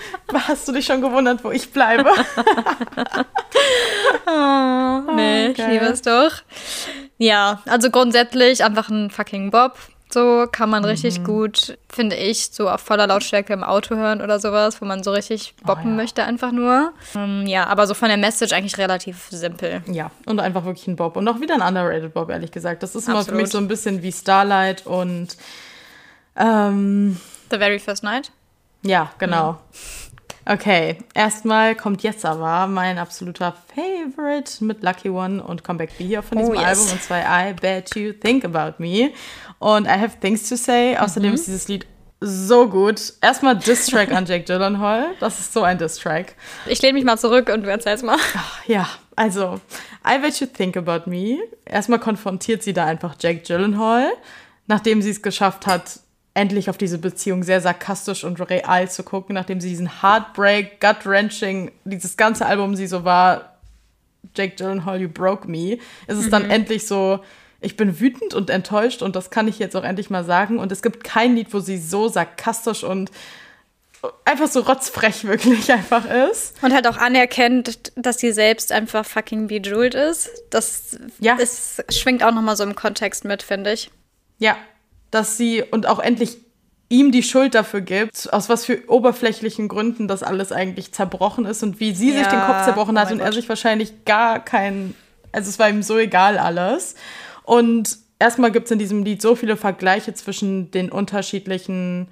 Hast 0.48 0.66
du 0.66 0.72
dich 0.72 0.86
schon 0.86 1.00
gewundert, 1.00 1.44
wo 1.44 1.50
ich 1.50 1.70
bleibe? 1.70 2.10
Oh, 4.26 5.12
nee, 5.14 5.48
ich 5.48 5.56
geil. 5.56 5.72
liebe 5.72 5.84
es 5.86 6.02
doch. 6.02 6.32
Ja, 7.18 7.62
also 7.66 7.90
grundsätzlich 7.90 8.64
einfach 8.64 8.88
ein 8.88 9.10
fucking 9.10 9.50
Bob. 9.50 9.76
So 10.10 10.46
kann 10.50 10.70
man 10.70 10.86
richtig 10.86 11.20
mhm. 11.20 11.24
gut, 11.24 11.76
finde 11.90 12.16
ich, 12.16 12.46
so 12.52 12.70
auf 12.70 12.80
voller 12.80 13.06
Lautstärke 13.06 13.52
im 13.52 13.62
Auto 13.62 13.94
hören 13.94 14.22
oder 14.22 14.40
sowas, 14.40 14.80
wo 14.80 14.86
man 14.86 15.02
so 15.02 15.10
richtig 15.12 15.54
boppen 15.64 15.84
oh, 15.84 15.90
ja. 15.90 15.96
möchte, 15.96 16.24
einfach 16.24 16.50
nur. 16.50 16.94
Ähm, 17.14 17.44
ja, 17.46 17.66
aber 17.66 17.86
so 17.86 17.92
von 17.92 18.08
der 18.08 18.16
Message 18.16 18.54
eigentlich 18.54 18.78
relativ 18.78 19.26
simpel. 19.28 19.82
Ja, 19.86 20.10
und 20.24 20.40
einfach 20.40 20.64
wirklich 20.64 20.86
ein 20.86 20.96
Bob. 20.96 21.16
Und 21.16 21.28
auch 21.28 21.40
wieder 21.40 21.54
ein 21.54 21.60
underrated 21.60 22.14
Bob, 22.14 22.30
ehrlich 22.30 22.52
gesagt. 22.52 22.82
Das 22.82 22.94
ist 22.94 23.06
immer 23.06 23.22
für 23.22 23.34
mich 23.34 23.50
so 23.50 23.58
ein 23.58 23.68
bisschen 23.68 24.02
wie 24.02 24.10
Starlight 24.10 24.86
und 24.86 25.36
ähm, 26.36 27.20
The 27.50 27.58
Very 27.58 27.78
First 27.78 28.02
Night? 28.02 28.32
Ja, 28.82 29.10
genau. 29.18 29.52
Mhm. 29.52 29.58
Okay, 30.50 30.96
erstmal 31.12 31.74
kommt 31.74 32.02
jetzt 32.02 32.24
aber 32.24 32.66
mein 32.68 32.96
absoluter 32.96 33.54
Favorite 33.74 34.64
mit 34.64 34.82
Lucky 34.82 35.10
One 35.10 35.42
und 35.42 35.62
Comeback 35.62 35.98
Be 35.98 36.04
hier 36.04 36.22
von 36.22 36.38
diesem 36.38 36.54
oh, 36.54 36.58
yes. 36.58 36.64
Album 36.64 36.92
und 36.92 37.02
zwar 37.02 37.20
I 37.20 37.52
Bet 37.52 37.94
You 37.94 38.12
Think 38.14 38.46
About 38.46 38.82
Me. 38.82 39.10
Und 39.58 39.84
I 39.84 39.90
Have 39.90 40.18
Things 40.20 40.48
to 40.48 40.56
Say. 40.56 40.96
Außerdem 40.96 41.28
mhm. 41.28 41.34
ist 41.34 41.48
dieses 41.48 41.68
Lied 41.68 41.86
so 42.22 42.66
gut. 42.66 43.12
Erstmal 43.20 43.58
Diss-Track 43.58 44.10
an 44.10 44.24
Jake 44.24 44.44
Gyllenhaal. 44.44 45.08
Das 45.20 45.38
ist 45.38 45.52
so 45.52 45.64
ein 45.64 45.76
Diss-Track. 45.76 46.34
Ich 46.66 46.80
lehne 46.80 46.94
mich 46.94 47.04
mal 47.04 47.18
zurück 47.18 47.50
und 47.52 47.64
du 47.64 47.70
erzählst 47.70 48.02
mal. 48.02 48.16
Ach, 48.34 48.64
ja, 48.66 48.88
also 49.16 49.60
I 50.02 50.18
Bet 50.18 50.40
You 50.40 50.46
Think 50.46 50.78
About 50.78 51.10
Me. 51.10 51.40
Erstmal 51.66 51.98
konfrontiert 51.98 52.62
sie 52.62 52.72
da 52.72 52.86
einfach 52.86 53.16
Jake 53.20 53.42
Gyllenhaal, 53.46 54.12
nachdem 54.66 55.02
sie 55.02 55.10
es 55.10 55.20
geschafft 55.20 55.66
hat, 55.66 56.00
endlich 56.38 56.70
auf 56.70 56.78
diese 56.78 56.98
Beziehung 56.98 57.42
sehr 57.42 57.60
sarkastisch 57.60 58.22
und 58.22 58.40
real 58.48 58.88
zu 58.88 59.02
gucken, 59.02 59.34
nachdem 59.34 59.60
sie 59.60 59.68
diesen 59.68 60.02
Heartbreak, 60.02 60.80
Gut-Wrenching, 60.80 61.72
dieses 61.84 62.16
ganze 62.16 62.46
Album 62.46 62.76
sie 62.76 62.86
so 62.86 63.04
war, 63.04 63.56
Jake 64.36 64.54
Gyllenhaal, 64.56 65.00
You 65.00 65.08
Broke 65.08 65.50
Me, 65.50 65.78
ist 66.06 66.16
es 66.16 66.26
mhm. 66.26 66.30
dann 66.30 66.50
endlich 66.50 66.86
so, 66.86 67.20
ich 67.60 67.76
bin 67.76 67.98
wütend 67.98 68.34
und 68.34 68.50
enttäuscht 68.50 69.02
und 69.02 69.16
das 69.16 69.30
kann 69.30 69.48
ich 69.48 69.58
jetzt 69.58 69.74
auch 69.74 69.82
endlich 69.82 70.10
mal 70.10 70.24
sagen. 70.24 70.60
Und 70.60 70.70
es 70.70 70.80
gibt 70.80 71.02
kein 71.02 71.34
Lied, 71.34 71.52
wo 71.52 71.58
sie 71.58 71.76
so 71.76 72.08
sarkastisch 72.08 72.84
und 72.84 73.10
einfach 74.24 74.46
so 74.46 74.60
rotzfrech 74.60 75.24
wirklich 75.24 75.72
einfach 75.72 76.04
ist. 76.30 76.54
Und 76.62 76.72
halt 76.72 76.86
auch 76.86 76.98
anerkennt, 76.98 77.92
dass 77.96 78.18
sie 78.18 78.30
selbst 78.30 78.70
einfach 78.70 79.04
fucking 79.04 79.48
bejeweled 79.48 79.96
ist. 79.96 80.30
Das 80.50 80.98
ja. 81.18 81.34
ist, 81.34 81.82
schwingt 81.92 82.22
auch 82.22 82.32
nochmal 82.32 82.56
so 82.56 82.62
im 82.62 82.76
Kontext 82.76 83.24
mit, 83.24 83.42
finde 83.42 83.72
ich. 83.72 83.90
Ja, 84.38 84.56
dass 85.10 85.36
sie 85.36 85.62
und 85.62 85.86
auch 85.86 85.98
endlich 85.98 86.38
ihm 86.88 87.12
die 87.12 87.22
Schuld 87.22 87.54
dafür 87.54 87.80
gibt, 87.80 88.32
aus 88.32 88.48
was 88.48 88.64
für 88.64 88.88
oberflächlichen 88.88 89.68
Gründen 89.68 90.08
das 90.08 90.22
alles 90.22 90.52
eigentlich 90.52 90.92
zerbrochen 90.92 91.44
ist 91.44 91.62
und 91.62 91.80
wie 91.80 91.94
sie 91.94 92.12
ja. 92.12 92.18
sich 92.18 92.26
den 92.28 92.40
Kopf 92.40 92.64
zerbrochen 92.64 92.96
oh 92.96 93.00
hat 93.00 93.12
und 93.12 93.18
Gott. 93.18 93.26
er 93.26 93.32
sich 93.32 93.48
wahrscheinlich 93.48 94.04
gar 94.04 94.42
kein, 94.42 94.94
also 95.32 95.48
es 95.50 95.58
war 95.58 95.68
ihm 95.68 95.82
so 95.82 95.98
egal 95.98 96.38
alles. 96.38 96.94
Und 97.42 97.98
erstmal 98.18 98.50
gibt 98.50 98.66
es 98.66 98.70
in 98.70 98.78
diesem 98.78 99.04
Lied 99.04 99.20
so 99.20 99.34
viele 99.34 99.56
Vergleiche 99.56 100.14
zwischen 100.14 100.70
den 100.70 100.90
unterschiedlichen 100.90 102.08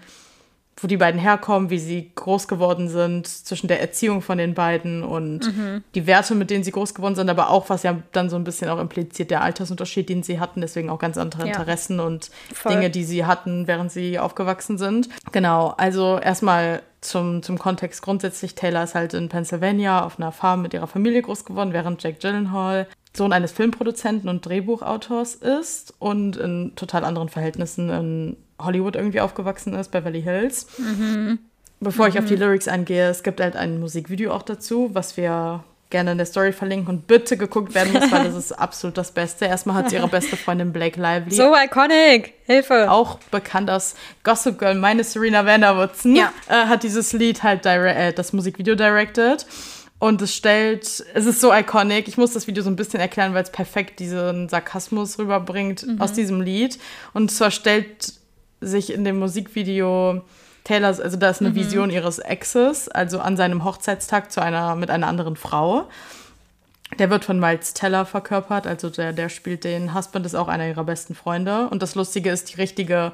wo 0.79 0.87
die 0.87 0.99
beiden 0.99 1.19
herkommen, 1.19 1.71
wie 1.71 1.79
sie 1.79 2.13
groß 2.15 2.49
geworden 2.49 2.89
sind, 2.89 3.27
zwischen 3.27 3.67
der 3.67 3.81
Erziehung 3.81 4.21
von 4.21 4.37
den 4.37 4.53
beiden 4.53 5.03
und 5.03 5.57
mhm. 5.57 5.83
die 5.95 6.07
Werte, 6.07 6.35
mit 6.35 6.51
denen 6.51 6.65
sie 6.65 6.73
groß 6.73 6.95
geworden 6.95 7.15
sind, 7.15 7.31
aber 7.31 7.49
auch, 7.49 7.71
was 7.71 7.83
ja 7.83 7.97
dann 8.13 8.29
so 8.29 8.37
ein 8.37 8.45
bisschen 8.45 8.69
auch 8.69 8.79
impliziert, 8.79 9.31
der 9.31 9.41
Altersunterschied, 9.43 10.09
den 10.09 10.23
sie 10.23 10.39
hatten, 10.39 10.61
deswegen 10.61 10.91
auch 10.91 10.99
ganz 10.99 11.17
andere 11.17 11.49
ja. 11.49 11.49
Interessen 11.49 11.99
und 11.99 12.31
Voll. 12.53 12.73
Dinge, 12.73 12.91
die 12.91 13.05
sie 13.05 13.25
hatten, 13.25 13.67
während 13.67 13.91
sie 13.91 14.19
aufgewachsen 14.19 14.77
sind. 14.77 15.09
Genau, 15.33 15.75
also 15.79 16.19
erstmal 16.19 16.83
zum, 17.01 17.43
zum 17.43 17.59
Kontext 17.59 18.03
grundsätzlich, 18.03 18.55
Taylor 18.55 18.85
ist 18.85 18.95
halt 18.95 19.15
in 19.15 19.31
Pennsylvania 19.31 20.05
auf 20.05 20.19
einer 20.19 20.33
Farm 20.33 20.61
mit 20.61 20.75
ihrer 20.75 20.87
Familie 20.87 21.23
groß 21.23 21.47
geworden, 21.47 21.73
während 21.73 22.03
Jack 22.03 22.21
Gyllenhaal 22.21 22.87
Sohn 23.17 23.33
eines 23.33 23.53
Filmproduzenten 23.53 24.29
und 24.29 24.45
Drehbuchautors 24.45 25.37
ist 25.37 25.95
und 25.99 26.37
in 26.37 26.73
total 26.77 27.05
anderen 27.05 27.31
Verhältnissen 27.31 27.89
in 27.89 28.37
Hollywood 28.61 28.97
irgendwie 28.97 29.21
aufgewachsen 29.21 29.75
ist, 29.75 29.91
Beverly 29.91 30.23
Hills. 30.23 30.67
Mhm. 30.79 31.39
Bevor 31.81 32.07
mhm. 32.07 32.13
ich 32.13 32.19
auf 32.19 32.25
die 32.27 32.35
mhm. 32.35 32.41
Lyrics 32.41 32.69
eingehe, 32.69 33.09
es 33.09 33.23
gibt 33.23 33.41
halt 33.41 33.57
ein 33.57 33.81
Musikvideo 33.81 34.33
auch 34.33 34.43
dazu, 34.43 34.91
was 34.93 35.17
wir 35.17 35.63
gerne 35.91 36.13
in 36.13 36.19
der 36.19 36.27
Story 36.27 36.53
verlinken 36.53 36.89
und 36.89 37.07
bitte 37.07 37.37
geguckt 37.37 37.75
werden 37.75 37.93
muss, 37.93 38.11
weil 38.11 38.25
das 38.25 38.35
ist 38.35 38.53
absolut 38.53 38.99
das 38.99 39.13
Beste. 39.13 39.45
Erstmal 39.45 39.77
hat 39.77 39.91
sie 39.91 39.97
ihre 39.97 40.09
beste 40.09 40.37
Freundin 40.37 40.73
Blake 40.73 41.01
Lively. 41.01 41.35
So 41.35 41.55
iconic! 41.55 42.35
Hilfe! 42.45 42.91
Auch 42.91 43.19
bekannt 43.31 43.71
aus 43.71 43.95
Gossip 44.25 44.59
Girl, 44.59 44.75
meine 44.75 45.05
Serena 45.05 45.47
Vanderwoodson, 45.47 46.17
ja. 46.17 46.33
äh, 46.49 46.67
hat 46.67 46.83
dieses 46.83 47.13
Lied 47.13 47.43
halt 47.43 47.65
äh, 47.67 48.13
das 48.13 48.33
Musikvideo 48.33 48.75
directed. 48.75 49.47
Und 49.99 50.21
es 50.21 50.35
stellt, 50.35 50.85
es 50.85 51.25
ist 51.25 51.41
so 51.41 51.55
iconic. 51.55 52.07
Ich 52.07 52.19
muss 52.19 52.33
das 52.33 52.47
Video 52.47 52.63
so 52.63 52.69
ein 52.69 52.77
bisschen 52.77 53.01
erklären, 53.01 53.33
weil 53.33 53.45
es 53.45 53.51
perfekt 53.51 53.99
diesen 53.99 54.49
Sarkasmus 54.49 55.19
rüberbringt 55.19 55.87
mhm. 55.87 56.01
aus 56.01 56.13
diesem 56.13 56.43
Lied. 56.43 56.79
Und 57.15 57.31
zwar 57.31 57.51
stellt 57.51 58.13
sich 58.61 58.93
in 58.93 59.05
dem 59.05 59.19
Musikvideo 59.19 60.23
Taylor, 60.67 60.89
also 60.89 61.17
da 61.17 61.31
ist 61.31 61.41
eine 61.41 61.51
mhm. 61.51 61.55
Vision 61.55 61.91
ihres 61.91 62.19
Exes, 62.19 62.89
also 62.89 63.21
an 63.21 63.37
seinem 63.37 63.65
Hochzeitstag 63.65 64.33
zu 64.33 64.43
einer, 64.43 64.75
mit 64.75 64.91
einer 64.91 65.07
anderen 65.07 65.37
Frau. 65.37 65.89
Der 66.99 67.11
wird 67.11 67.25
von 67.25 67.39
Miles 67.39 67.75
Teller 67.75 68.05
verkörpert, 68.05 68.67
also 68.67 68.91
der, 68.91 69.13
der 69.13 69.29
spielt 69.29 69.65
den 69.65 69.95
Husband, 69.95 70.27
ist 70.27 70.35
auch 70.35 70.49
einer 70.49 70.69
ihrer 70.69 70.85
besten 70.85 71.15
Freunde. 71.15 71.69
Und 71.69 71.83
das 71.83 71.95
Lustige 71.95 72.31
ist, 72.31 72.53
die 72.53 72.57
richtige 72.57 73.13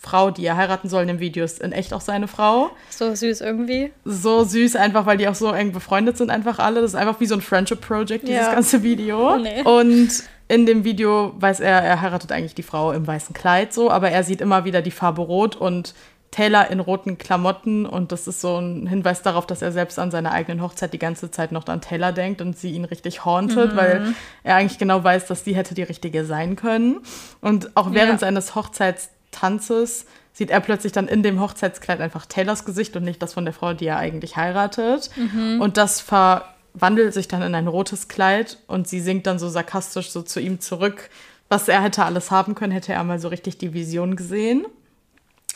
Frau, 0.00 0.30
die 0.30 0.46
er 0.46 0.56
heiraten 0.56 0.88
soll 0.88 1.02
in 1.02 1.08
dem 1.08 1.20
Video, 1.20 1.44
ist 1.44 1.60
in 1.60 1.72
echt 1.72 1.92
auch 1.92 2.00
seine 2.00 2.28
Frau. 2.28 2.70
So 2.88 3.14
süß 3.14 3.40
irgendwie. 3.40 3.92
So 4.04 4.44
süß, 4.44 4.76
einfach 4.76 5.06
weil 5.06 5.16
die 5.16 5.28
auch 5.28 5.34
so 5.34 5.52
eng 5.52 5.72
befreundet 5.72 6.16
sind, 6.16 6.30
einfach 6.30 6.60
alle. 6.60 6.80
Das 6.80 6.90
ist 6.90 6.96
einfach 6.96 7.20
wie 7.20 7.26
so 7.26 7.34
ein 7.34 7.40
Friendship 7.40 7.80
Project, 7.80 8.22
dieses 8.26 8.46
ja. 8.46 8.54
ganze 8.54 8.82
Video. 8.82 9.34
Oh, 9.34 9.36
nee. 9.36 9.62
Und 9.62 10.10
in 10.48 10.66
dem 10.66 10.82
Video 10.84 11.34
weiß 11.38 11.60
er, 11.60 11.82
er 11.82 12.00
heiratet 12.00 12.32
eigentlich 12.32 12.54
die 12.54 12.62
Frau 12.62 12.92
im 12.92 13.06
weißen 13.06 13.34
Kleid 13.34 13.72
so, 13.72 13.90
aber 13.90 14.10
er 14.10 14.24
sieht 14.24 14.40
immer 14.40 14.64
wieder 14.64 14.82
die 14.82 14.90
Farbe 14.90 15.22
rot 15.22 15.56
und 15.56 15.94
Taylor 16.30 16.70
in 16.70 16.80
roten 16.80 17.16
Klamotten 17.16 17.86
und 17.86 18.12
das 18.12 18.26
ist 18.28 18.40
so 18.40 18.58
ein 18.58 18.86
Hinweis 18.86 19.22
darauf, 19.22 19.46
dass 19.46 19.62
er 19.62 19.72
selbst 19.72 19.98
an 19.98 20.10
seiner 20.10 20.32
eigenen 20.32 20.62
Hochzeit 20.62 20.92
die 20.92 20.98
ganze 20.98 21.30
Zeit 21.30 21.52
noch 21.52 21.66
an 21.68 21.80
Taylor 21.80 22.12
denkt 22.12 22.40
und 22.40 22.58
sie 22.58 22.72
ihn 22.72 22.84
richtig 22.84 23.24
hauntet, 23.24 23.72
mhm. 23.72 23.76
weil 23.76 24.14
er 24.42 24.56
eigentlich 24.56 24.78
genau 24.78 25.02
weiß, 25.02 25.26
dass 25.26 25.44
sie 25.44 25.54
hätte 25.56 25.74
die 25.74 25.82
richtige 25.82 26.24
sein 26.24 26.56
können. 26.56 27.00
Und 27.40 27.76
auch 27.76 27.92
während 27.92 28.12
ja. 28.12 28.18
seines 28.18 28.54
Hochzeitstanzes 28.54 30.06
sieht 30.32 30.50
er 30.50 30.60
plötzlich 30.60 30.92
dann 30.92 31.08
in 31.08 31.22
dem 31.22 31.40
Hochzeitskleid 31.40 32.00
einfach 32.00 32.26
Taylors 32.26 32.64
Gesicht 32.64 32.94
und 32.94 33.04
nicht 33.04 33.22
das 33.22 33.32
von 33.32 33.44
der 33.44 33.54
Frau, 33.54 33.72
die 33.72 33.86
er 33.86 33.96
eigentlich 33.96 34.36
heiratet. 34.36 35.10
Mhm. 35.16 35.60
Und 35.60 35.76
das 35.76 36.00
ver 36.00 36.44
wandelt 36.74 37.14
sich 37.14 37.28
dann 37.28 37.42
in 37.42 37.54
ein 37.54 37.66
rotes 37.66 38.08
Kleid 38.08 38.58
und 38.66 38.88
sie 38.88 39.00
singt 39.00 39.26
dann 39.26 39.38
so 39.38 39.48
sarkastisch 39.48 40.10
so 40.10 40.22
zu 40.22 40.40
ihm 40.40 40.60
zurück, 40.60 41.10
was 41.48 41.68
er 41.68 41.82
hätte 41.82 42.04
alles 42.04 42.30
haben 42.30 42.54
können, 42.54 42.72
hätte 42.72 42.92
er 42.92 43.04
mal 43.04 43.18
so 43.18 43.28
richtig 43.28 43.58
die 43.58 43.72
Vision 43.72 44.16
gesehen. 44.16 44.66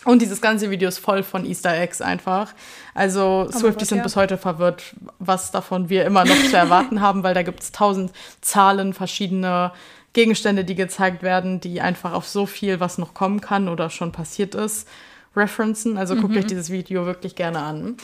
Und 0.04 0.20
dieses 0.20 0.40
ganze 0.40 0.70
Video 0.70 0.88
ist 0.88 0.98
voll 0.98 1.22
von 1.22 1.44
Easter 1.46 1.78
Eggs 1.78 2.00
einfach. 2.00 2.52
Also 2.92 3.46
oh 3.48 3.52
Swifties 3.52 3.88
sind 3.88 3.98
ja. 3.98 4.04
bis 4.04 4.16
heute 4.16 4.36
verwirrt, 4.36 4.94
was 5.20 5.52
davon 5.52 5.88
wir 5.88 6.04
immer 6.04 6.24
noch 6.24 6.50
zu 6.50 6.56
erwarten 6.56 7.00
haben, 7.00 7.22
weil 7.22 7.34
da 7.34 7.42
gibt 7.42 7.60
es 7.62 7.70
tausend 7.70 8.10
Zahlen, 8.40 8.94
verschiedene 8.94 9.72
Gegenstände, 10.12 10.64
die 10.64 10.74
gezeigt 10.74 11.22
werden, 11.22 11.60
die 11.60 11.80
einfach 11.80 12.12
auf 12.12 12.26
so 12.26 12.46
viel, 12.46 12.80
was 12.80 12.98
noch 12.98 13.14
kommen 13.14 13.40
kann 13.40 13.68
oder 13.68 13.90
schon 13.90 14.12
passiert 14.12 14.54
ist, 14.54 14.88
referenzen. 15.36 15.96
Also 15.96 16.16
guckt 16.16 16.30
mhm. 16.30 16.38
euch 16.38 16.46
dieses 16.46 16.70
Video 16.70 17.06
wirklich 17.06 17.34
gerne 17.34 17.60
an. 17.60 17.96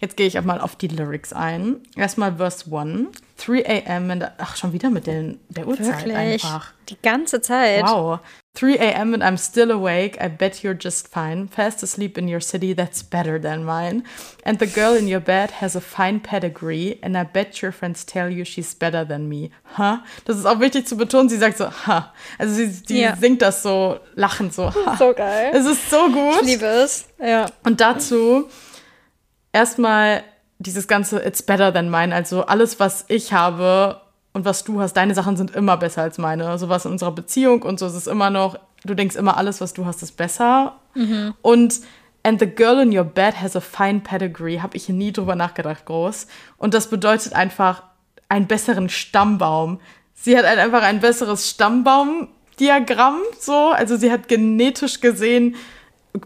Jetzt 0.00 0.16
gehe 0.16 0.26
ich 0.26 0.38
auch 0.38 0.44
mal 0.44 0.60
auf 0.60 0.76
die 0.76 0.88
Lyrics 0.88 1.32
ein. 1.32 1.76
Erstmal 1.96 2.36
Verse 2.36 2.64
1. 2.74 3.08
3 3.44 3.66
a.m. 3.66 4.24
Ach, 4.38 4.56
schon 4.56 4.72
wieder 4.72 4.90
mit 4.90 5.06
den, 5.06 5.40
der 5.48 5.66
Uhrzeit 5.66 6.06
wirklich? 6.06 6.16
einfach. 6.16 6.72
Die 6.88 6.96
ganze 7.02 7.40
Zeit. 7.40 7.84
Wow. 7.84 8.20
3 8.56 8.78
a.m. 8.78 9.12
and 9.12 9.22
I'm 9.22 9.36
still 9.36 9.70
awake. 9.70 10.16
I 10.18 10.28
bet 10.28 10.64
you're 10.64 10.74
just 10.74 11.08
fine. 11.08 11.46
Fast 11.46 11.82
asleep 11.82 12.16
in 12.16 12.26
your 12.26 12.40
city, 12.40 12.72
that's 12.72 13.02
better 13.02 13.38
than 13.38 13.64
mine. 13.64 14.02
And 14.44 14.58
the 14.58 14.66
girl 14.66 14.94
in 14.94 15.06
your 15.06 15.20
bed 15.20 15.50
has 15.60 15.76
a 15.76 15.80
fine 15.80 16.20
pedigree. 16.20 16.98
And 17.02 17.18
I 17.18 17.24
bet 17.24 17.60
your 17.60 17.70
friends 17.70 18.02
tell 18.02 18.30
you 18.30 18.44
she's 18.44 18.74
better 18.74 19.04
than 19.04 19.28
me. 19.28 19.50
Huh? 19.76 19.98
Das 20.24 20.38
ist 20.38 20.46
auch 20.46 20.58
wichtig 20.58 20.88
zu 20.88 20.96
betonen. 20.96 21.28
Sie 21.28 21.36
sagt 21.36 21.58
so, 21.58 21.70
ha. 21.70 22.14
Also 22.38 22.54
sie 22.54 22.82
die 22.82 23.00
ja. 23.00 23.14
singt 23.16 23.42
das 23.42 23.62
so 23.62 24.00
lachend 24.14 24.54
so. 24.54 24.74
Ha. 24.74 24.96
So 24.96 25.12
geil. 25.12 25.52
Es 25.52 25.66
ist 25.66 25.90
so 25.90 26.08
gut. 26.08 26.40
Ich 26.40 26.46
liebe 26.46 26.64
es. 26.64 27.08
Ja. 27.20 27.46
Und 27.62 27.82
dazu 27.82 28.48
erstmal 29.52 30.24
dieses 30.58 30.88
ganze 30.88 31.22
It's 31.22 31.42
better 31.42 31.74
than 31.74 31.90
mine. 31.90 32.14
Also 32.14 32.46
alles, 32.46 32.80
was 32.80 33.04
ich 33.08 33.34
habe 33.34 34.00
und 34.36 34.44
was 34.44 34.64
du 34.64 34.82
hast, 34.82 34.92
deine 34.92 35.14
Sachen 35.14 35.38
sind 35.38 35.56
immer 35.56 35.78
besser 35.78 36.02
als 36.02 36.18
meine. 36.18 36.58
Sowas 36.58 36.84
in 36.84 36.92
unserer 36.92 37.12
Beziehung 37.12 37.62
und 37.62 37.78
so 37.78 37.86
ist 37.86 37.94
es 37.94 38.06
immer 38.06 38.28
noch, 38.28 38.58
du 38.84 38.94
denkst 38.94 39.16
immer, 39.16 39.38
alles, 39.38 39.62
was 39.62 39.72
du 39.72 39.86
hast, 39.86 40.02
ist 40.02 40.12
besser. 40.18 40.76
Mhm. 40.94 41.32
Und 41.40 41.80
And 42.22 42.38
the 42.38 42.46
girl 42.46 42.80
in 42.80 42.94
your 42.94 43.04
bed 43.04 43.40
has 43.40 43.56
a 43.56 43.60
fine 43.60 44.00
pedigree, 44.00 44.60
habe 44.60 44.76
ich 44.76 44.90
nie 44.90 45.12
drüber 45.12 45.36
nachgedacht, 45.36 45.86
groß. 45.86 46.26
Und 46.58 46.74
das 46.74 46.90
bedeutet 46.90 47.32
einfach 47.34 47.84
einen 48.28 48.46
besseren 48.46 48.90
Stammbaum. 48.90 49.80
Sie 50.12 50.36
hat 50.36 50.44
einfach 50.44 50.82
ein 50.82 51.00
besseres 51.00 51.48
Stammbaumdiagramm, 51.48 53.20
so. 53.38 53.70
Also 53.70 53.96
sie 53.96 54.12
hat 54.12 54.28
genetisch 54.28 55.00
gesehen 55.00 55.54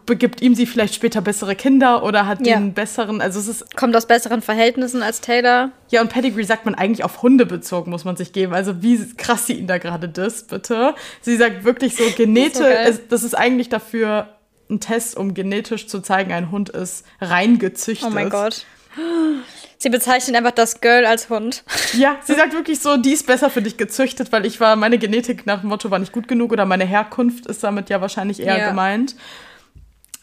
begibt 0.07 0.43
ihm 0.43 0.55
sie 0.55 0.67
vielleicht 0.67 0.95
später 0.95 1.21
bessere 1.21 1.55
Kinder 1.55 2.03
oder 2.03 2.27
hat 2.27 2.47
ja. 2.47 2.57
den 2.57 2.75
besseren, 2.75 3.21
also 3.21 3.41
es 3.41 3.49
ist. 3.49 3.77
Kommt 3.77 3.97
aus 3.97 4.07
besseren 4.07 4.43
Verhältnissen 4.43 5.03
als 5.03 5.21
Taylor. 5.21 5.71
Ja, 5.89 6.01
und 6.01 6.11
Pedigree 6.11 6.45
sagt 6.45 6.65
man 6.65 6.75
eigentlich 6.75 7.05
auf 7.05 7.23
Hunde 7.23 7.47
bezogen, 7.47 7.91
muss 7.91 8.05
man 8.05 8.17
sich 8.17 8.33
geben. 8.33 8.53
Also 8.53 8.83
wie 8.83 8.99
krass 9.17 9.47
sie 9.47 9.55
ihn 9.55 9.67
da 9.67 9.79
gerade 9.79 10.09
disst, 10.09 10.49
bitte. 10.49 10.95
Sie 11.21 11.37
sagt 11.37 11.65
wirklich 11.65 11.97
so, 11.97 12.05
genetisch, 12.17 12.61
das, 12.87 13.01
das 13.09 13.23
ist 13.23 13.35
eigentlich 13.35 13.69
dafür 13.69 14.29
ein 14.69 14.81
Test, 14.81 15.17
um 15.17 15.35
genetisch 15.35 15.87
zu 15.89 16.01
zeigen, 16.01 16.33
ein 16.33 16.51
Hund 16.51 16.71
ist 16.71 17.05
rein 17.21 17.59
gezüchtet. 17.59 18.09
Oh 18.09 18.15
mein 18.15 18.31
Gott. 18.31 18.65
Sie 19.83 19.89
bezeichnet 19.89 20.37
einfach 20.37 20.51
das 20.51 20.83
Girl 20.83 21.07
als 21.07 21.31
Hund. 21.31 21.65
Ja, 21.95 22.17
sie 22.25 22.35
sagt 22.35 22.53
wirklich 22.53 22.81
so, 22.81 22.97
die 22.97 23.13
ist 23.13 23.27
besser 23.27 23.49
für 23.49 23.63
dich 23.63 23.79
gezüchtet, 23.79 24.31
weil 24.31 24.45
ich 24.45 24.61
war, 24.61 24.77
meine 24.77 24.99
Genetik 24.99 25.47
nach 25.47 25.61
dem 25.61 25.71
Motto 25.71 25.91
war 25.91 25.99
nicht 25.99 26.13
gut 26.13 26.29
genug 26.29 26.53
oder 26.53 26.67
meine 26.67 26.85
Herkunft 26.85 27.47
ist 27.47 27.65
damit 27.65 27.89
ja 27.89 28.01
wahrscheinlich 28.01 28.41
eher 28.41 28.59
ja. 28.59 28.69
gemeint. 28.69 29.17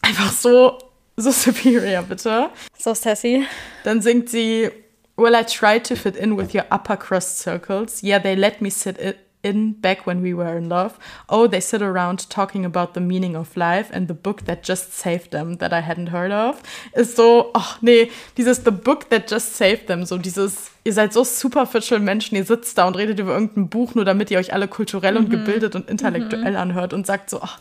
Einfach 0.08 0.32
so, 0.32 0.78
so 1.18 1.30
superior, 1.32 2.02
bitte. 2.02 2.48
So 2.78 2.94
sassy. 2.94 3.46
Dann 3.84 4.00
singt 4.00 4.30
sie, 4.30 4.70
Well, 5.18 5.34
I 5.34 5.42
tried 5.42 5.84
to 5.86 5.96
fit 5.96 6.16
in 6.16 6.36
with 6.36 6.54
your 6.54 6.64
upper 6.70 6.96
crust 6.96 7.40
circles. 7.40 8.02
Yeah, 8.02 8.20
they 8.20 8.36
let 8.36 8.62
me 8.62 8.70
sit 8.70 8.98
in 9.42 9.80
back 9.80 10.06
when 10.06 10.22
we 10.22 10.34
were 10.34 10.56
in 10.56 10.68
love. 10.68 10.98
Oh, 11.28 11.46
they 11.46 11.60
sit 11.60 11.80
around 11.80 12.28
talking 12.28 12.64
about 12.64 12.94
the 12.94 13.00
meaning 13.00 13.36
of 13.36 13.56
life 13.56 13.88
and 13.92 14.08
the 14.08 14.14
book 14.14 14.44
that 14.46 14.62
just 14.62 14.92
saved 14.92 15.30
them 15.30 15.58
that 15.58 15.72
I 15.72 15.80
hadn't 15.80 16.08
heard 16.08 16.32
of. 16.32 16.62
Ist 16.94 17.16
so, 17.16 17.50
ach 17.54 17.80
nee, 17.80 18.10
dieses 18.36 18.64
The 18.64 18.72
book 18.72 19.10
that 19.10 19.30
just 19.30 19.56
saved 19.56 19.86
them, 19.86 20.04
so 20.04 20.18
dieses, 20.18 20.70
ihr 20.84 20.92
seid 20.92 21.12
so 21.12 21.22
superficial 21.24 22.00
Menschen, 22.00 22.36
ihr 22.36 22.44
sitzt 22.44 22.76
da 22.76 22.86
und 22.86 22.96
redet 22.96 23.18
über 23.20 23.32
irgendein 23.32 23.68
Buch, 23.68 23.94
nur 23.94 24.04
damit 24.04 24.30
ihr 24.30 24.38
euch 24.38 24.52
alle 24.52 24.66
kulturell 24.66 25.12
mhm. 25.12 25.18
und 25.18 25.30
gebildet 25.30 25.74
und 25.76 25.88
intellektuell 25.88 26.52
mhm. 26.52 26.58
anhört 26.58 26.92
und 26.92 27.06
sagt 27.06 27.30
so, 27.30 27.40
ach, 27.40 27.60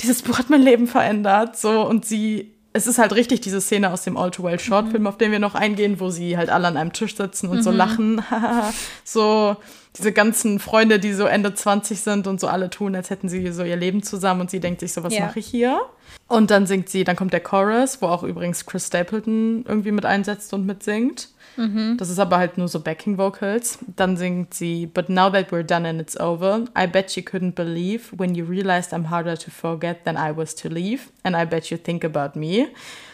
dieses 0.00 0.22
Buch 0.22 0.38
hat 0.38 0.48
mein 0.48 0.62
Leben 0.62 0.86
verändert, 0.86 1.56
so 1.56 1.86
und 1.86 2.04
sie 2.04 2.54
es 2.72 2.86
ist 2.86 2.98
halt 2.98 3.12
richtig 3.14 3.40
diese 3.40 3.60
Szene 3.60 3.92
aus 3.92 4.02
dem 4.02 4.16
All 4.16 4.30
Too 4.30 4.44
Well 4.44 4.58
Shortfilm, 4.58 5.02
mhm. 5.02 5.06
auf 5.08 5.18
den 5.18 5.32
wir 5.32 5.40
noch 5.40 5.54
eingehen, 5.54 5.98
wo 5.98 6.10
sie 6.10 6.36
halt 6.36 6.50
alle 6.50 6.68
an 6.68 6.76
einem 6.76 6.92
Tisch 6.92 7.16
sitzen 7.16 7.48
und 7.48 7.58
mhm. 7.58 7.62
so 7.62 7.70
lachen. 7.70 8.22
so 9.04 9.56
diese 9.96 10.12
ganzen 10.12 10.60
Freunde, 10.60 11.00
die 11.00 11.12
so 11.12 11.24
Ende 11.24 11.52
20 11.52 12.00
sind 12.00 12.26
und 12.28 12.38
so 12.40 12.46
alle 12.46 12.70
tun, 12.70 12.94
als 12.94 13.10
hätten 13.10 13.28
sie 13.28 13.50
so 13.50 13.64
ihr 13.64 13.76
Leben 13.76 14.04
zusammen 14.04 14.42
und 14.42 14.50
sie 14.50 14.60
denkt 14.60 14.80
sich 14.80 14.92
so, 14.92 15.02
was 15.02 15.14
ja. 15.14 15.26
mache 15.26 15.40
ich 15.40 15.46
hier? 15.46 15.80
Und 16.28 16.52
dann 16.52 16.66
singt 16.66 16.88
sie, 16.88 17.02
dann 17.02 17.16
kommt 17.16 17.32
der 17.32 17.40
Chorus, 17.40 18.00
wo 18.00 18.06
auch 18.06 18.22
übrigens 18.22 18.66
Chris 18.66 18.86
Stapleton 18.86 19.64
irgendwie 19.66 19.90
mit 19.90 20.06
einsetzt 20.06 20.54
und 20.54 20.64
mitsingt. 20.64 21.28
Mhm. 21.56 21.96
Das 21.98 22.08
ist 22.08 22.18
aber 22.18 22.38
halt 22.38 22.58
nur 22.58 22.68
so 22.68 22.80
Backing 22.80 23.18
Vocals. 23.18 23.78
Dann 23.96 24.16
singt 24.16 24.54
sie, 24.54 24.86
But 24.86 25.08
now 25.08 25.30
that 25.30 25.50
we're 25.50 25.62
done 25.62 25.88
and 25.88 26.00
it's 26.00 26.18
over, 26.18 26.64
I 26.78 26.86
bet 26.86 27.16
you 27.16 27.22
couldn't 27.22 27.54
believe 27.54 28.16
when 28.16 28.34
you 28.34 28.44
realized 28.44 28.92
I'm 28.92 29.10
harder 29.10 29.36
to 29.38 29.50
forget 29.50 30.04
than 30.04 30.16
I 30.16 30.36
was 30.36 30.54
to 30.56 30.68
leave. 30.68 31.02
And 31.22 31.36
I 31.36 31.44
bet 31.44 31.70
you 31.70 31.76
think 31.76 32.04
about 32.04 32.38
me. 32.38 32.68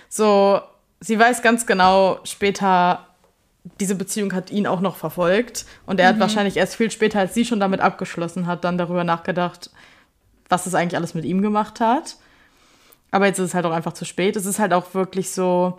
So, 0.08 0.60
sie 1.00 1.18
weiß 1.18 1.42
ganz 1.42 1.66
genau, 1.66 2.20
später, 2.24 3.06
diese 3.80 3.94
Beziehung 3.94 4.32
hat 4.32 4.50
ihn 4.50 4.66
auch 4.66 4.80
noch 4.80 4.96
verfolgt. 4.96 5.66
Und 5.86 6.00
er 6.00 6.06
mhm. 6.06 6.14
hat 6.14 6.20
wahrscheinlich 6.20 6.56
erst 6.56 6.76
viel 6.76 6.90
später, 6.90 7.20
als 7.20 7.34
sie 7.34 7.44
schon 7.44 7.60
damit 7.60 7.80
abgeschlossen 7.80 8.46
hat, 8.46 8.64
dann 8.64 8.78
darüber 8.78 9.04
nachgedacht, 9.04 9.70
was 10.48 10.66
es 10.66 10.74
eigentlich 10.74 10.96
alles 10.96 11.14
mit 11.14 11.24
ihm 11.24 11.42
gemacht 11.42 11.80
hat. 11.80 12.16
Aber 13.10 13.26
jetzt 13.26 13.38
ist 13.38 13.46
es 13.46 13.54
halt 13.54 13.66
auch 13.66 13.72
einfach 13.72 13.92
zu 13.92 14.04
spät. 14.04 14.36
Es 14.36 14.46
ist 14.46 14.58
halt 14.58 14.72
auch 14.72 14.94
wirklich 14.94 15.30
so, 15.30 15.78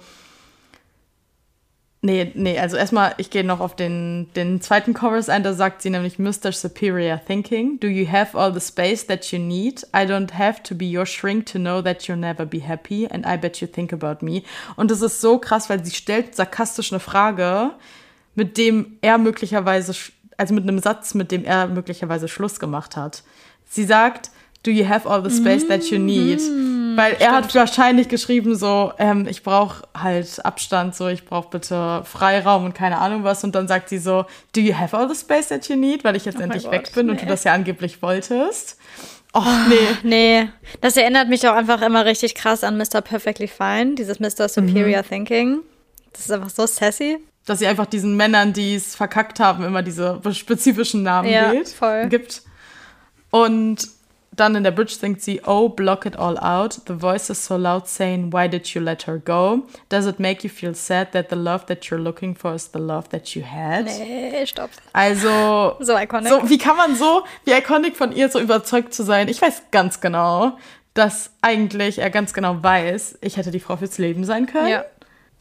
Nee, 2.01 2.31
nee, 2.35 2.59
also 2.59 2.77
erstmal, 2.77 3.15
ich 3.17 3.31
gehe 3.31 3.43
noch 3.43 3.59
auf 3.59 3.75
den, 3.75 4.29
den 4.35 4.61
zweiten 4.61 4.93
Chorus 4.93 5.29
ein, 5.29 5.41
da 5.41 5.53
sagt 5.53 5.81
sie 5.81 5.89
nämlich 5.89 6.19
Mr. 6.19 6.51
Superior 6.51 7.19
Thinking. 7.25 7.79
Do 7.79 7.87
you 7.87 8.07
have 8.07 8.37
all 8.37 8.53
the 8.53 8.59
space 8.59 9.07
that 9.07 9.31
you 9.31 9.39
need? 9.39 9.81
I 9.95 10.05
don't 10.05 10.33
have 10.33 10.61
to 10.63 10.75
be 10.75 10.85
your 10.85 11.07
shrink 11.07 11.47
to 11.47 11.57
know 11.57 11.81
that 11.81 12.03
you'll 12.03 12.19
never 12.19 12.45
be 12.45 12.59
happy 12.59 13.07
and 13.07 13.25
I 13.25 13.35
bet 13.35 13.61
you 13.61 13.67
think 13.67 13.91
about 13.93 14.23
me. 14.23 14.43
Und 14.75 14.91
das 14.91 15.01
ist 15.01 15.21
so 15.21 15.39
krass, 15.39 15.69
weil 15.69 15.83
sie 15.83 15.91
stellt 15.91 16.35
sarkastisch 16.35 16.93
eine 16.93 16.99
Frage, 16.99 17.71
mit 18.35 18.59
dem 18.59 18.97
er 19.01 19.17
möglicherweise, 19.17 19.93
also 20.37 20.53
mit 20.53 20.63
einem 20.63 20.77
Satz, 20.77 21.15
mit 21.15 21.31
dem 21.31 21.45
er 21.45 21.67
möglicherweise 21.67 22.27
Schluss 22.27 22.59
gemacht 22.59 22.95
hat. 22.95 23.23
Sie 23.65 23.85
sagt, 23.85 24.29
Do 24.63 24.71
you 24.71 24.87
have 24.87 25.07
all 25.09 25.21
the 25.21 25.35
space 25.35 25.65
that 25.67 25.89
you 25.89 25.97
need? 25.97 26.41
Weil 26.97 27.13
er 27.13 27.17
stimmt. 27.17 27.33
hat 27.33 27.55
wahrscheinlich 27.55 28.09
geschrieben 28.09 28.55
so, 28.55 28.91
ähm, 28.97 29.27
ich 29.29 29.43
brauche 29.43 29.87
halt 29.95 30.43
Abstand, 30.43 30.95
so 30.95 31.07
ich 31.07 31.25
brauche 31.25 31.47
bitte 31.49 32.01
Freiraum 32.05 32.65
und 32.65 32.73
keine 32.73 32.97
Ahnung 32.97 33.23
was. 33.23 33.43
Und 33.43 33.53
dann 33.53 33.67
sagt 33.67 33.89
sie 33.89 33.99
so, 33.99 34.25
Do 34.55 34.61
you 34.61 34.75
have 34.75 34.97
all 34.97 35.07
the 35.07 35.13
space 35.13 35.49
that 35.49 35.69
you 35.69 35.75
need? 35.75 36.03
Weil 36.03 36.15
ich 36.15 36.25
jetzt 36.25 36.39
oh 36.39 36.41
endlich 36.41 36.69
weg 36.71 36.91
bin 36.95 37.05
nee. 37.05 37.11
und 37.11 37.21
du 37.21 37.27
das 37.27 37.43
ja 37.43 37.53
angeblich 37.53 38.01
wolltest. 38.01 38.79
Och, 39.31 39.45
nee. 39.69 39.75
nee. 40.01 40.49
Das 40.81 40.97
erinnert 40.97 41.29
mich 41.29 41.47
auch 41.47 41.53
einfach 41.53 41.83
immer 41.83 42.03
richtig 42.05 42.33
krass 42.33 42.63
an 42.63 42.79
Mr. 42.79 43.01
Perfectly 43.01 43.47
Fine, 43.47 43.93
dieses 43.93 44.19
Mr. 44.19 44.49
Superior 44.49 45.03
mhm. 45.03 45.07
Thinking. 45.07 45.59
Das 46.13 46.21
ist 46.21 46.31
einfach 46.31 46.49
so 46.49 46.65
sassy. 46.65 47.19
Dass 47.45 47.59
sie 47.59 47.67
einfach 47.67 47.85
diesen 47.85 48.17
Männern, 48.17 48.53
die 48.53 48.73
es 48.73 48.95
verkackt 48.95 49.39
haben, 49.39 49.63
immer 49.63 49.83
diese 49.83 50.19
spezifischen 50.31 51.03
Namen 51.03 51.29
ja, 51.29 51.53
voll. 51.77 52.07
gibt. 52.09 52.41
Und 53.29 53.87
dann 54.37 54.55
in 54.55 54.63
der 54.63 54.71
Bridge 54.71 54.93
singt 54.93 55.21
sie, 55.21 55.41
Oh, 55.45 55.67
block 55.69 56.05
it 56.05 56.17
all 56.17 56.37
out. 56.37 56.79
The 56.87 56.93
voice 56.93 57.29
is 57.29 57.43
so 57.43 57.57
loud 57.57 57.87
saying, 57.87 58.31
Why 58.31 58.47
did 58.47 58.67
you 58.73 58.81
let 58.81 59.05
her 59.07 59.17
go? 59.17 59.63
Does 59.89 60.05
it 60.05 60.19
make 60.19 60.43
you 60.43 60.49
feel 60.49 60.73
sad 60.73 61.11
that 61.11 61.29
the 61.29 61.35
love 61.35 61.65
that 61.65 61.85
you're 61.85 62.01
looking 62.01 62.35
for 62.35 62.53
is 62.53 62.69
the 62.71 62.79
love 62.79 63.09
that 63.09 63.35
you 63.35 63.43
had? 63.43 63.85
Nee, 63.85 64.45
stopp. 64.45 64.69
Also, 64.93 65.75
so 65.79 65.95
iconic. 65.95 66.29
So, 66.29 66.49
wie 66.49 66.57
kann 66.57 66.77
man 66.77 66.95
so, 66.95 67.23
wie 67.45 67.51
iconic 67.51 67.97
von 67.97 68.11
ihr 68.11 68.29
so 68.29 68.39
überzeugt 68.39 68.93
zu 68.93 69.03
sein? 69.03 69.27
Ich 69.27 69.41
weiß 69.41 69.63
ganz 69.71 69.99
genau, 69.99 70.57
dass 70.93 71.31
eigentlich 71.41 71.99
er 71.99 72.09
ganz 72.09 72.33
genau 72.33 72.61
weiß, 72.63 73.19
ich 73.21 73.37
hätte 73.37 73.51
die 73.51 73.59
Frau 73.59 73.77
fürs 73.77 73.97
Leben 73.97 74.23
sein 74.23 74.45
können. 74.45 74.69
Ja. 74.69 74.85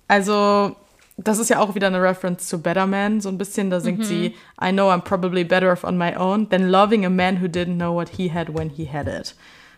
Also, 0.08 0.76
das 1.16 1.38
ist 1.38 1.48
ja 1.48 1.60
auch 1.60 1.74
wieder 1.74 1.86
eine 1.86 2.02
Reference 2.02 2.46
zu 2.46 2.60
Better 2.60 2.86
Man, 2.86 3.20
so 3.20 3.28
ein 3.28 3.38
bisschen. 3.38 3.70
Da 3.70 3.80
singt 3.80 4.00
mhm. 4.00 4.04
sie, 4.04 4.34
I 4.62 4.70
know 4.70 4.90
I'm 4.90 5.00
probably 5.00 5.44
better 5.44 5.72
off 5.72 5.84
on 5.84 5.96
my 5.96 6.14
own 6.16 6.48
than 6.50 6.68
loving 6.68 7.06
a 7.06 7.10
man 7.10 7.40
who 7.40 7.46
didn't 7.46 7.76
know 7.76 7.94
what 7.94 8.10
he 8.10 8.32
had 8.32 8.54
when 8.56 8.68
he 8.68 8.88
had 8.90 9.08
it. 9.08 9.34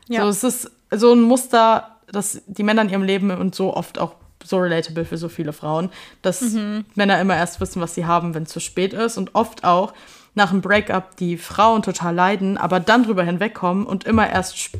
Ja. 0.08 0.22
So, 0.22 0.28
es 0.28 0.44
ist 0.44 0.70
so 0.90 1.12
ein 1.12 1.22
Muster, 1.22 1.96
das 2.10 2.42
die 2.46 2.62
Männer 2.62 2.82
in 2.82 2.88
ihrem 2.88 3.02
Leben 3.02 3.30
und 3.30 3.54
so 3.54 3.74
oft 3.74 3.98
auch 3.98 4.14
so 4.44 4.58
relatable 4.58 5.04
für 5.04 5.18
so 5.18 5.28
viele 5.28 5.52
Frauen, 5.52 5.90
dass 6.22 6.40
mhm. 6.40 6.84
Männer 6.94 7.20
immer 7.20 7.36
erst 7.36 7.60
wissen, 7.60 7.82
was 7.82 7.94
sie 7.94 8.06
haben, 8.06 8.34
wenn 8.34 8.44
es 8.44 8.50
zu 8.50 8.60
spät 8.60 8.92
ist 8.92 9.18
und 9.18 9.34
oft 9.34 9.64
auch 9.64 9.92
nach 10.34 10.50
einem 10.50 10.60
Breakup 10.60 11.16
die 11.16 11.36
Frauen 11.36 11.82
total 11.82 12.14
leiden, 12.14 12.56
aber 12.56 12.80
dann 12.80 13.04
drüber 13.04 13.24
hinwegkommen 13.24 13.84
und 13.84 14.04
immer 14.04 14.28
erst 14.28 14.70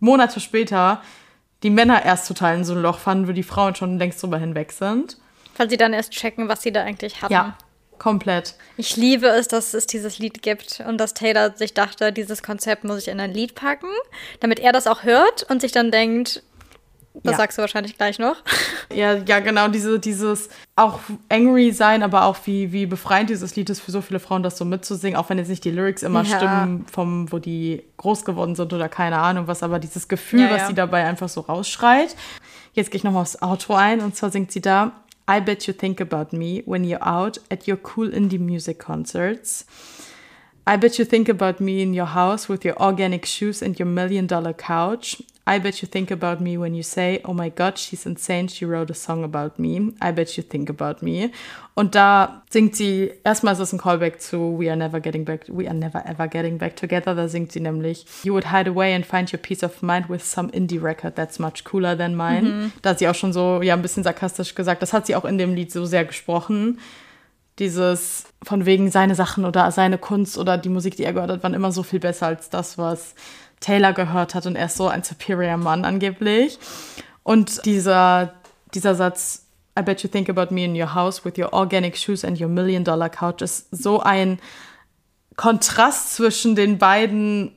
Monate 0.00 0.40
später 0.40 1.02
die 1.62 1.70
Männer 1.70 2.04
erst 2.04 2.28
total 2.28 2.56
in 2.56 2.64
so 2.64 2.74
ein 2.74 2.82
Loch 2.82 2.98
fanden, 2.98 3.28
wo 3.28 3.32
die 3.32 3.42
Frauen 3.42 3.74
schon 3.74 3.98
längst 3.98 4.22
drüber 4.22 4.38
hinweg 4.38 4.72
sind. 4.72 5.18
Weil 5.58 5.68
sie 5.68 5.76
dann 5.76 5.92
erst 5.92 6.12
checken, 6.12 6.48
was 6.48 6.62
sie 6.62 6.72
da 6.72 6.82
eigentlich 6.82 7.20
hatten. 7.20 7.34
Ja, 7.34 7.58
komplett. 7.98 8.54
Ich 8.76 8.96
liebe 8.96 9.26
es, 9.26 9.48
dass 9.48 9.74
es 9.74 9.86
dieses 9.86 10.18
Lied 10.18 10.42
gibt 10.42 10.82
und 10.86 10.98
dass 10.98 11.12
Taylor 11.12 11.54
sich 11.56 11.74
dachte, 11.74 12.12
dieses 12.12 12.42
Konzept 12.42 12.84
muss 12.84 13.02
ich 13.02 13.08
in 13.08 13.20
ein 13.20 13.32
Lied 13.32 13.54
packen, 13.54 13.90
damit 14.40 14.60
er 14.60 14.72
das 14.72 14.86
auch 14.86 15.02
hört 15.02 15.42
und 15.50 15.60
sich 15.60 15.72
dann 15.72 15.90
denkt, 15.90 16.42
das 17.22 17.32
ja. 17.32 17.38
sagst 17.38 17.58
du 17.58 17.62
wahrscheinlich 17.62 17.96
gleich 17.96 18.18
noch. 18.18 18.36
Ja, 18.90 19.16
ja, 19.16 19.40
genau, 19.40 19.68
diese, 19.68 19.98
dieses 19.98 20.48
auch 20.74 21.00
angry 21.28 21.72
sein, 21.72 22.02
aber 22.02 22.24
auch 22.24 22.38
wie, 22.46 22.72
wie 22.72 22.86
befreiend 22.86 23.28
dieses 23.28 23.54
Lied 23.54 23.68
ist 23.68 23.80
für 23.80 23.90
so 23.90 24.00
viele 24.00 24.18
Frauen, 24.18 24.42
das 24.42 24.56
so 24.56 24.64
mitzusingen, 24.64 25.14
auch 25.14 25.28
wenn 25.28 25.36
jetzt 25.36 25.48
nicht 25.48 25.62
die 25.62 25.70
Lyrics 25.70 26.02
immer 26.02 26.22
ja. 26.22 26.36
stimmen, 26.36 26.86
vom, 26.90 27.30
wo 27.30 27.38
die 27.38 27.84
groß 27.98 28.24
geworden 28.24 28.54
sind 28.54 28.72
oder 28.72 28.88
keine 28.88 29.18
Ahnung 29.18 29.46
was, 29.46 29.62
aber 29.62 29.78
dieses 29.78 30.08
Gefühl, 30.08 30.40
ja, 30.40 30.50
was 30.50 30.68
sie 30.68 30.74
dabei 30.74 31.04
einfach 31.04 31.28
so 31.28 31.42
rausschreit. 31.42 32.16
Jetzt 32.72 32.90
gehe 32.90 32.96
ich 32.96 33.04
nochmal 33.04 33.22
aufs 33.22 33.42
Auto 33.42 33.74
ein 33.74 34.00
und 34.00 34.16
zwar 34.16 34.30
singt 34.30 34.52
sie 34.52 34.62
da 34.62 34.92
I 35.30 35.40
bet 35.40 35.66
you 35.66 35.74
think 35.74 36.00
about 36.00 36.32
me 36.32 36.62
when 36.64 36.84
you're 36.84 37.06
out 37.06 37.36
at 37.50 37.68
your 37.68 37.76
cool 37.76 38.08
indie 38.08 38.40
music 38.40 38.78
concerts. 38.78 39.66
I 40.66 40.76
bet 40.76 40.98
you 40.98 41.04
think 41.04 41.28
about 41.28 41.60
me 41.60 41.82
in 41.82 41.92
your 41.92 42.06
house 42.06 42.48
with 42.48 42.64
your 42.64 42.80
organic 42.80 43.26
shoes 43.26 43.60
and 43.60 43.78
your 43.78 43.86
million 43.86 44.26
dollar 44.26 44.54
couch. 44.54 45.20
I 45.48 45.58
bet 45.58 45.80
you 45.80 45.88
think 45.88 46.10
about 46.10 46.42
me 46.42 46.58
when 46.58 46.74
you 46.74 46.82
say, 46.82 47.22
oh 47.24 47.32
my 47.32 47.48
God, 47.48 47.78
she's 47.78 48.04
insane, 48.04 48.48
she 48.48 48.66
wrote 48.66 48.90
a 48.90 48.94
song 48.94 49.24
about 49.24 49.58
me. 49.58 49.94
I 50.02 50.12
bet 50.12 50.36
you 50.36 50.42
think 50.42 50.68
about 50.68 51.02
me. 51.02 51.30
Und 51.74 51.94
da 51.94 52.42
singt 52.50 52.76
sie, 52.76 53.12
erstmal 53.24 53.54
ist 53.54 53.60
es 53.60 53.72
ein 53.72 53.78
Callback 53.78 54.20
zu 54.20 54.58
We 54.58 54.68
are 54.68 54.76
never 54.76 55.00
getting 55.00 55.24
back, 55.24 55.46
we 55.48 55.66
are 55.66 55.74
never 55.74 56.04
ever 56.04 56.28
getting 56.28 56.58
back 56.58 56.76
together. 56.76 57.14
Da 57.14 57.28
singt 57.28 57.52
sie 57.52 57.60
nämlich, 57.60 58.04
you 58.24 58.34
would 58.34 58.52
hide 58.52 58.68
away 58.68 58.94
and 58.94 59.06
find 59.06 59.32
your 59.32 59.40
peace 59.40 59.62
of 59.62 59.80
mind 59.80 60.10
with 60.10 60.22
some 60.22 60.50
indie 60.50 60.82
record 60.82 61.16
that's 61.16 61.38
much 61.38 61.64
cooler 61.64 61.96
than 61.96 62.14
mine. 62.14 62.42
Mhm. 62.42 62.72
Da 62.82 62.90
hat 62.90 62.98
sie 62.98 63.08
auch 63.08 63.14
schon 63.14 63.32
so, 63.32 63.62
ja, 63.62 63.72
ein 63.74 63.82
bisschen 63.82 64.04
sarkastisch 64.04 64.54
gesagt. 64.54 64.82
Das 64.82 64.92
hat 64.92 65.06
sie 65.06 65.16
auch 65.16 65.24
in 65.24 65.38
dem 65.38 65.54
Lied 65.54 65.72
so 65.72 65.86
sehr 65.86 66.04
gesprochen 66.04 66.78
dieses 67.58 68.24
von 68.44 68.66
wegen 68.66 68.90
seine 68.90 69.14
Sachen 69.14 69.44
oder 69.44 69.70
seine 69.72 69.98
Kunst 69.98 70.38
oder 70.38 70.58
die 70.58 70.68
Musik, 70.68 70.96
die 70.96 71.04
er 71.04 71.12
gehört 71.12 71.30
hat, 71.30 71.42
waren 71.42 71.54
immer 71.54 71.72
so 71.72 71.82
viel 71.82 71.98
besser 71.98 72.26
als 72.26 72.50
das, 72.50 72.78
was 72.78 73.14
Taylor 73.60 73.92
gehört 73.92 74.34
hat 74.34 74.46
und 74.46 74.56
er 74.56 74.66
ist 74.66 74.76
so 74.76 74.88
ein 74.88 75.02
superior 75.02 75.56
Mann 75.56 75.84
angeblich. 75.84 76.58
Und 77.22 77.64
dieser, 77.66 78.34
dieser 78.74 78.94
Satz, 78.94 79.46
I 79.78 79.82
bet 79.82 80.02
you 80.02 80.08
think 80.08 80.28
about 80.28 80.52
me 80.52 80.64
in 80.64 80.74
your 80.74 80.94
house 80.94 81.24
with 81.24 81.38
your 81.38 81.52
organic 81.52 81.96
shoes 81.96 82.24
and 82.24 82.40
your 82.40 82.48
million 82.48 82.84
dollar 82.84 83.08
couch 83.08 83.42
ist 83.42 83.68
so 83.70 84.00
ein 84.00 84.40
Kontrast 85.36 86.14
zwischen 86.14 86.56
den 86.56 86.78
beiden 86.78 87.52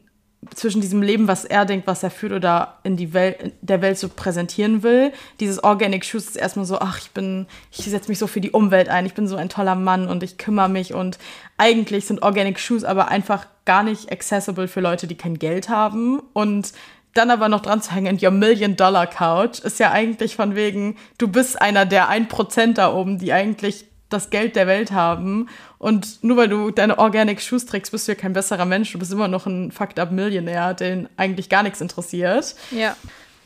zwischen 0.55 0.81
diesem 0.81 1.03
Leben, 1.03 1.27
was 1.27 1.45
er 1.45 1.65
denkt, 1.65 1.85
was 1.85 2.01
er 2.01 2.09
führt 2.09 2.33
oder 2.33 2.79
in 2.83 2.97
die 2.97 3.13
Welt, 3.13 3.53
der 3.61 3.81
Welt 3.81 3.99
so 3.99 4.09
präsentieren 4.09 4.81
will. 4.81 5.13
Dieses 5.39 5.63
Organic 5.63 6.03
Shoes 6.03 6.25
ist 6.25 6.35
erstmal 6.35 6.65
so, 6.65 6.79
ach, 6.79 6.97
ich 6.97 7.11
bin, 7.11 7.45
ich 7.71 7.85
setze 7.85 8.09
mich 8.09 8.17
so 8.17 8.25
für 8.25 8.41
die 8.41 8.49
Umwelt 8.49 8.89
ein, 8.89 9.05
ich 9.05 9.13
bin 9.13 9.27
so 9.27 9.35
ein 9.35 9.49
toller 9.49 9.75
Mann 9.75 10.07
und 10.07 10.23
ich 10.23 10.39
kümmere 10.39 10.69
mich 10.69 10.95
und 10.95 11.19
eigentlich 11.61 12.07
sind 12.07 12.23
Organic 12.23 12.59
Shoes 12.59 12.83
aber 12.83 13.09
einfach 13.09 13.45
gar 13.65 13.83
nicht 13.83 14.11
accessible 14.11 14.67
für 14.67 14.81
Leute, 14.81 15.05
die 15.05 15.15
kein 15.15 15.37
Geld 15.37 15.69
haben 15.69 16.19
und 16.33 16.73
dann 17.13 17.29
aber 17.29 17.49
noch 17.49 17.59
dran 17.59 17.83
zu 17.83 17.91
hängen, 17.91 18.17
your 18.19 18.31
Million 18.31 18.75
Dollar 18.75 19.05
Couch 19.05 19.59
ist 19.59 19.79
ja 19.79 19.91
eigentlich 19.91 20.35
von 20.35 20.55
wegen, 20.55 20.95
du 21.19 21.27
bist 21.27 21.61
einer 21.61 21.85
der 21.85 22.09
1% 22.09 22.73
da 22.73 22.91
oben, 22.91 23.19
die 23.19 23.31
eigentlich 23.31 23.85
das 24.09 24.31
Geld 24.31 24.55
der 24.55 24.65
Welt 24.65 24.91
haben. 24.91 25.49
Und 25.77 26.23
nur 26.23 26.37
weil 26.37 26.49
du 26.49 26.71
deine 26.71 26.97
Organic 26.97 27.41
Shoes 27.41 27.65
trägst, 27.65 27.91
bist 27.91 28.07
du 28.07 28.13
ja 28.13 28.17
kein 28.17 28.33
besserer 28.33 28.65
Mensch. 28.65 28.91
Du 28.91 28.99
bist 28.99 29.11
immer 29.11 29.27
noch 29.27 29.45
ein 29.45 29.71
fucked 29.71 29.99
up 29.99 30.11
Millionär, 30.11 30.73
den 30.73 31.09
eigentlich 31.15 31.47
gar 31.47 31.63
nichts 31.63 31.79
interessiert. 31.79 32.55
Ja. 32.71 32.95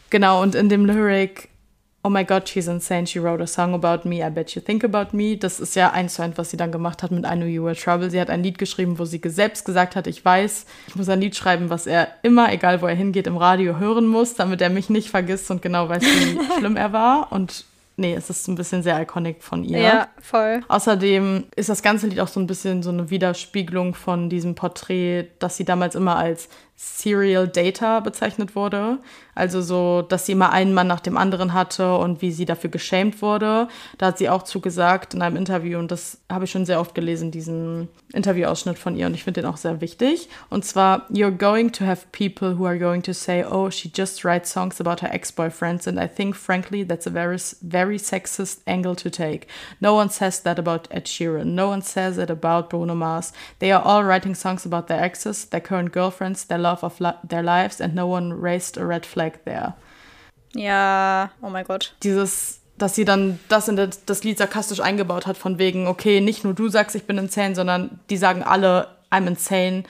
Genau, 0.10 0.42
und 0.42 0.56
in 0.56 0.70
dem 0.70 0.86
Lyric, 0.86 1.50
Oh 2.06 2.10
my 2.10 2.24
God, 2.24 2.48
she's 2.48 2.68
insane, 2.68 3.08
she 3.08 3.18
wrote 3.18 3.42
a 3.42 3.48
song 3.48 3.74
about 3.74 4.08
me, 4.08 4.24
I 4.24 4.30
bet 4.30 4.54
you 4.56 4.62
think 4.62 4.84
about 4.84 5.18
me. 5.18 5.38
Das 5.38 5.60
ist 5.60 5.76
ja 5.76 5.92
eins 5.92 6.14
zu 6.14 6.22
eins, 6.22 6.38
was 6.38 6.52
sie 6.52 6.58
dann 6.58 6.72
gemacht 6.72 7.02
hat 7.02 7.10
mit 7.10 7.26
I 7.26 7.36
Know 7.36 7.48
You 7.48 7.64
Were 7.64 7.76
Trouble. 7.76 8.12
Sie 8.12 8.22
hat 8.22 8.30
ein 8.30 8.44
Lied 8.44 8.60
geschrieben, 8.60 9.00
wo 9.00 9.06
sie 9.06 9.20
selbst 9.26 9.66
gesagt 9.66 9.96
hat, 9.96 10.06
ich 10.06 10.24
weiß, 10.24 10.68
ich 10.88 10.96
muss 10.96 11.10
ein 11.10 11.20
Lied 11.20 11.36
schreiben, 11.36 11.72
was 11.72 11.88
er 11.88 12.10
immer, 12.22 12.54
egal 12.54 12.84
wo 12.84 12.86
er 12.86 12.94
hingeht, 12.94 13.26
im 13.26 13.38
Radio 13.38 13.80
hören 13.80 14.06
muss, 14.06 14.36
damit 14.36 14.62
er 14.62 14.70
mich 14.70 14.88
nicht 14.92 15.10
vergisst 15.10 15.50
und 15.50 15.64
genau 15.64 15.90
weiß, 15.90 16.04
wie 16.04 16.40
schlimm 16.60 16.76
er 16.76 16.94
war. 16.94 17.32
Und 17.32 17.66
nee, 17.98 18.14
es 18.14 18.30
ist 18.30 18.48
ein 18.48 18.56
bisschen 18.56 18.84
sehr 18.84 19.02
iconic 19.02 19.42
von 19.42 19.64
ihr. 19.64 19.80
Ja, 19.80 20.08
voll. 20.22 20.62
Außerdem 20.68 21.46
ist 21.56 21.70
das 21.70 21.82
ganze 21.82 22.06
Lied 22.06 22.20
auch 22.20 22.28
so 22.28 22.40
ein 22.40 22.46
bisschen 22.46 22.84
so 22.84 22.92
eine 22.92 23.10
Widerspiegelung 23.10 23.96
von 23.96 24.30
diesem 24.30 24.54
Porträt, 24.54 25.30
das 25.40 25.58
sie 25.58 25.66
damals 25.66 25.96
immer 25.96 26.18
als 26.18 26.50
Serial 26.76 27.48
Data 27.48 28.02
bezeichnet 28.02 28.56
wurde. 28.56 29.00
Also 29.34 29.62
so, 29.62 30.02
dass 30.02 30.26
sie 30.26 30.32
immer 30.32 30.52
einen 30.52 30.74
Mann 30.74 30.88
nach 30.88 31.02
dem 31.02 31.18
anderen 31.18 31.54
hatte 31.54 31.98
und 31.98 32.22
wie 32.22 32.32
sie 32.32 32.46
dafür 32.46 32.70
geschämt 32.70 33.22
wurde. 33.22 33.68
Da 33.98 34.08
hat 34.08 34.18
sie 34.18 34.30
auch 34.30 34.44
zugesagt 34.44 35.14
in 35.14 35.22
einem 35.22 35.36
Interview 35.36 35.78
und 35.78 35.92
das 35.92 36.20
habe 36.32 36.46
ich 36.46 36.52
schon 36.52 36.66
sehr 36.66 36.80
oft 36.80 36.96
gelesen, 36.96 37.32
diesen 37.32 37.90
Interviewausschnitt 38.14 38.80
von 38.80 38.96
ihr 38.96 39.08
und 39.08 39.14
ich 39.14 39.24
finde 39.24 39.42
den 39.42 39.50
auch 39.50 39.58
sehr 39.58 39.82
wichtig. 39.82 40.30
Und 40.50 40.64
zwar, 40.64 41.06
you're 41.12 41.32
going 41.32 41.72
to 41.74 41.86
have 41.86 42.08
people 42.14 42.58
who 42.58 42.66
are 42.66 42.80
going 42.80 43.02
to 43.04 43.14
say, 43.14 43.44
oh, 43.44 43.70
she 43.70 43.92
just 43.94 44.24
writes 44.24 44.52
songs 44.52 44.80
about 44.80 45.06
her 45.06 45.14
ex-boyfriends 45.14 45.88
and 45.88 46.00
I 46.00 46.08
think 46.08 46.36
frankly 46.36 46.86
that's 46.86 47.08
a 47.08 47.12
very, 47.12 47.38
very 47.62 47.98
sexist 47.98 48.62
angle 48.66 48.96
to 48.96 49.10
take. 49.10 49.48
No 49.82 49.96
one 49.96 50.10
says 50.10 50.42
that 50.42 50.58
about 50.58 50.88
Ed 50.92 51.06
Sheeran. 51.06 51.56
No 51.56 51.68
one 51.68 51.82
says 51.82 52.18
it 52.18 52.30
about 52.30 52.70
Bruno 52.70 52.96
Mars. 52.96 53.34
They 53.60 53.72
are 53.74 53.84
all 53.84 54.04
writing 54.04 54.36
songs 54.36 54.66
about 54.66 54.88
their 54.88 55.04
exes, 55.04 55.46
their 55.46 55.62
current 55.62 55.92
girlfriends, 55.92 56.46
their 56.46 56.65
love 56.66 56.86
of 56.86 57.00
li 57.00 57.12
their 57.28 57.44
lives 57.44 57.82
and 57.82 57.94
no 57.96 58.08
one 58.08 58.34
raised 58.34 58.78
a 58.78 58.86
red 58.86 59.06
flag 59.06 59.44
there. 59.46 59.74
Ja, 60.56 61.32
oh 61.42 61.50
mein 61.50 61.66
Gott. 61.66 61.96
Dieses, 62.04 62.62
dass 62.78 62.96
sie 62.96 63.06
dann 63.06 63.40
das 63.50 63.68
in 63.68 63.76
das 63.76 64.24
Lied 64.24 64.38
sarkastisch 64.38 64.80
eingebaut 64.80 65.28
hat, 65.28 65.38
von 65.38 65.60
wegen, 65.60 65.88
okay, 65.88 66.22
nicht 66.22 66.44
nur 66.44 66.54
du 66.54 66.70
sagst, 66.70 66.96
ich 66.96 67.06
bin 67.06 67.18
insane, 67.18 67.56
sondern 67.56 68.00
die 68.10 68.18
sagen 68.18 68.44
alle, 68.44 68.88
I'm 69.12 69.28
insane, 69.28 69.84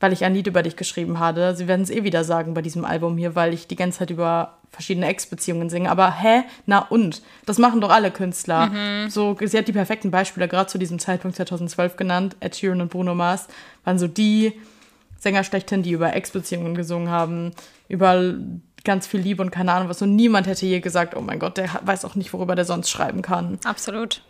weil 0.00 0.12
ich 0.12 0.24
ein 0.24 0.34
Lied 0.34 0.46
über 0.48 0.62
dich 0.62 0.76
geschrieben 0.76 1.18
habe. 1.18 1.54
Sie 1.56 1.68
werden 1.68 1.82
es 1.82 1.90
eh 1.90 2.04
wieder 2.04 2.24
sagen 2.24 2.54
bei 2.54 2.62
diesem 2.62 2.84
Album 2.84 3.16
hier, 3.16 3.34
weil 3.34 3.54
ich 3.54 3.68
die 3.68 3.76
ganze 3.76 4.00
Zeit 4.00 4.10
über 4.10 4.58
verschiedene 4.70 5.06
Ex-Beziehungen 5.06 5.70
singe. 5.70 5.90
Aber 5.90 6.10
hä? 6.10 6.42
Na 6.66 6.80
und? 6.80 7.22
Das 7.46 7.58
machen 7.58 7.80
doch 7.80 7.90
alle 7.90 8.10
Künstler. 8.10 8.66
Mhm. 8.66 9.10
So, 9.10 9.36
sie 9.40 9.56
hat 9.56 9.68
die 9.68 9.72
perfekten 9.72 10.10
Beispiele 10.10 10.48
gerade 10.48 10.66
zu 10.66 10.78
diesem 10.78 10.98
Zeitpunkt 10.98 11.36
2012 11.36 11.96
genannt. 11.96 12.36
Ed 12.40 12.56
Sheeran 12.56 12.80
und 12.80 12.90
Bruno 12.90 13.14
Mars 13.14 13.46
waren 13.84 13.98
so 13.98 14.08
die 14.08 14.60
Sänger 15.22 15.44
schlechthin, 15.44 15.84
die 15.84 15.92
über 15.92 16.14
Ex-Beziehungen 16.14 16.74
gesungen 16.74 17.08
haben, 17.08 17.52
über 17.88 18.34
ganz 18.82 19.06
viel 19.06 19.20
Liebe 19.20 19.40
und 19.40 19.52
keine 19.52 19.72
Ahnung 19.72 19.88
was. 19.88 20.02
Und 20.02 20.16
niemand 20.16 20.48
hätte 20.48 20.66
je 20.66 20.80
gesagt, 20.80 21.16
oh 21.16 21.20
mein 21.20 21.38
Gott, 21.38 21.58
der 21.58 21.70
weiß 21.82 22.04
auch 22.04 22.16
nicht, 22.16 22.32
worüber 22.32 22.56
der 22.56 22.64
sonst 22.64 22.90
schreiben 22.90 23.22
kann. 23.22 23.60
Absolut. 23.64 24.22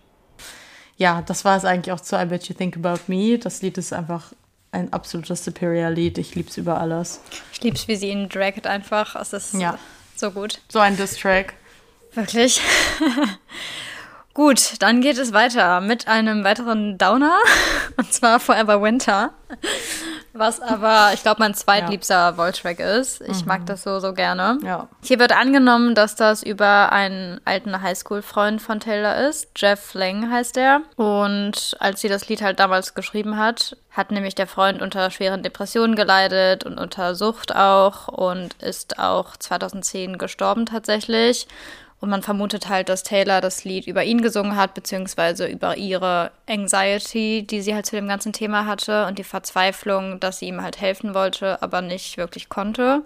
Ja, 0.99 1.23
das 1.23 1.47
war 1.47 1.57
es 1.57 1.65
eigentlich 1.65 1.93
auch 1.93 2.01
zu 2.01 2.17
I 2.17 2.27
Bet 2.27 2.47
You 2.47 2.55
Think 2.55 2.77
About 2.77 3.05
Me. 3.07 3.39
Das 3.39 3.63
Lied 3.63 3.79
ist 3.79 3.95
einfach 3.95 4.35
ein 4.71 4.93
absolutes 4.93 5.47
Superior-Lied. 5.47 6.19
Ich 6.19 6.35
lieb's 6.35 6.59
über 6.59 6.79
alles. 6.79 7.23
Ich 7.55 7.63
lieb's, 7.63 7.89
wie 7.89 7.97
sie 7.97 8.11
ihn 8.11 8.29
dragt 8.29 8.67
einfach. 8.67 9.17
Es 9.17 9.33
ist 9.33 9.55
ja. 9.55 9.79
so 10.15 10.31
gut. 10.31 10.61
So 10.69 10.79
ein 10.79 10.99
Diss-Track. 10.99 11.55
Wirklich. 12.13 12.61
Gut, 14.35 14.81
dann 14.81 15.03
geht 15.03 15.19
es 15.19 15.35
weiter 15.35 15.81
mit 15.81 16.09
einem 16.09 16.43
weiteren 16.43 16.97
Downer. 16.97 17.39
Und 17.97 18.13
zwar 18.13 18.41
Forever 18.41 18.83
Winter. 18.83 19.33
Was 20.33 20.61
aber, 20.61 21.11
ich 21.13 21.23
glaube, 21.23 21.41
mein 21.41 21.53
zweitliebster 21.53 22.15
ja. 22.15 22.33
Voltrack 22.33 22.81
ist. 22.81 23.21
Ich 23.21 23.43
mhm. 23.43 23.49
mag 23.49 23.67
das 23.67 23.83
so, 23.83 24.01
so 24.01 24.15
gerne. 24.15 24.59
Ja. 24.65 24.89
Hier 25.03 25.19
wird 25.19 25.33
angenommen, 25.33 25.95
dass 25.95 26.17
das 26.17 26.43
über 26.43 26.91
einen 26.91 27.41
alten 27.45 27.83
Highschool-Freund 27.83 28.63
von 28.63 28.81
Taylor 28.81 29.29
ist. 29.29 29.49
Jeff 29.57 29.93
Lang 29.93 30.31
heißt 30.31 30.57
er. 30.57 30.81
Und 30.97 31.77
als 31.81 32.01
sie 32.01 32.09
das 32.09 32.29
Lied 32.31 32.41
halt 32.41 32.61
damals 32.61 32.95
geschrieben 32.95 33.37
hat, 33.37 33.77
hat 33.91 34.11
nämlich 34.11 34.35
der 34.35 34.47
Freund 34.47 34.81
unter 34.81 35.11
schweren 35.11 35.43
Depressionen 35.43 35.97
geleidet 35.97 36.65
und 36.65 36.79
unter 36.79 37.15
Sucht 37.15 37.55
auch 37.55 38.09
und 38.09 38.55
ist 38.63 38.99
auch 38.99 39.37
2010 39.37 40.17
gestorben 40.17 40.65
tatsächlich. 40.65 41.47
Und 42.03 42.11
man 42.11 42.25
vermutet 42.25 42.69
halt, 42.69 42.89
dass 42.89 43.05
Taylor 43.05 43.41
das 43.41 43.63
Lied 43.63 43.87
über 43.87 44.03
ihn 44.03 44.23
gesungen 44.23 44.57
hat, 44.57 44.75
beziehungsweise 44.75 45.47
über 45.47 45.77
ihre 45.77 46.33
Anxiety, 46.49 47.47
die 47.49 47.63
sie 47.63 47.77
halt 47.77 47.87
zu 47.87 47.95
dem 47.95 48.09
ganzen 48.09 48.33
Thema 48.33 48.67
hatte 48.67 49.07
und 49.07 49.21
die 49.21 49.25
Verzweiflung, 49.25 50.19
dass 50.19 50.41
sie 50.41 50.47
ihm 50.47 50.63
halt 50.63 50.81
helfen 50.81 51.15
wollte, 51.15 51.63
aber 51.63 51.81
nicht 51.81 52.17
wirklich 52.17 52.49
konnte. 52.49 53.05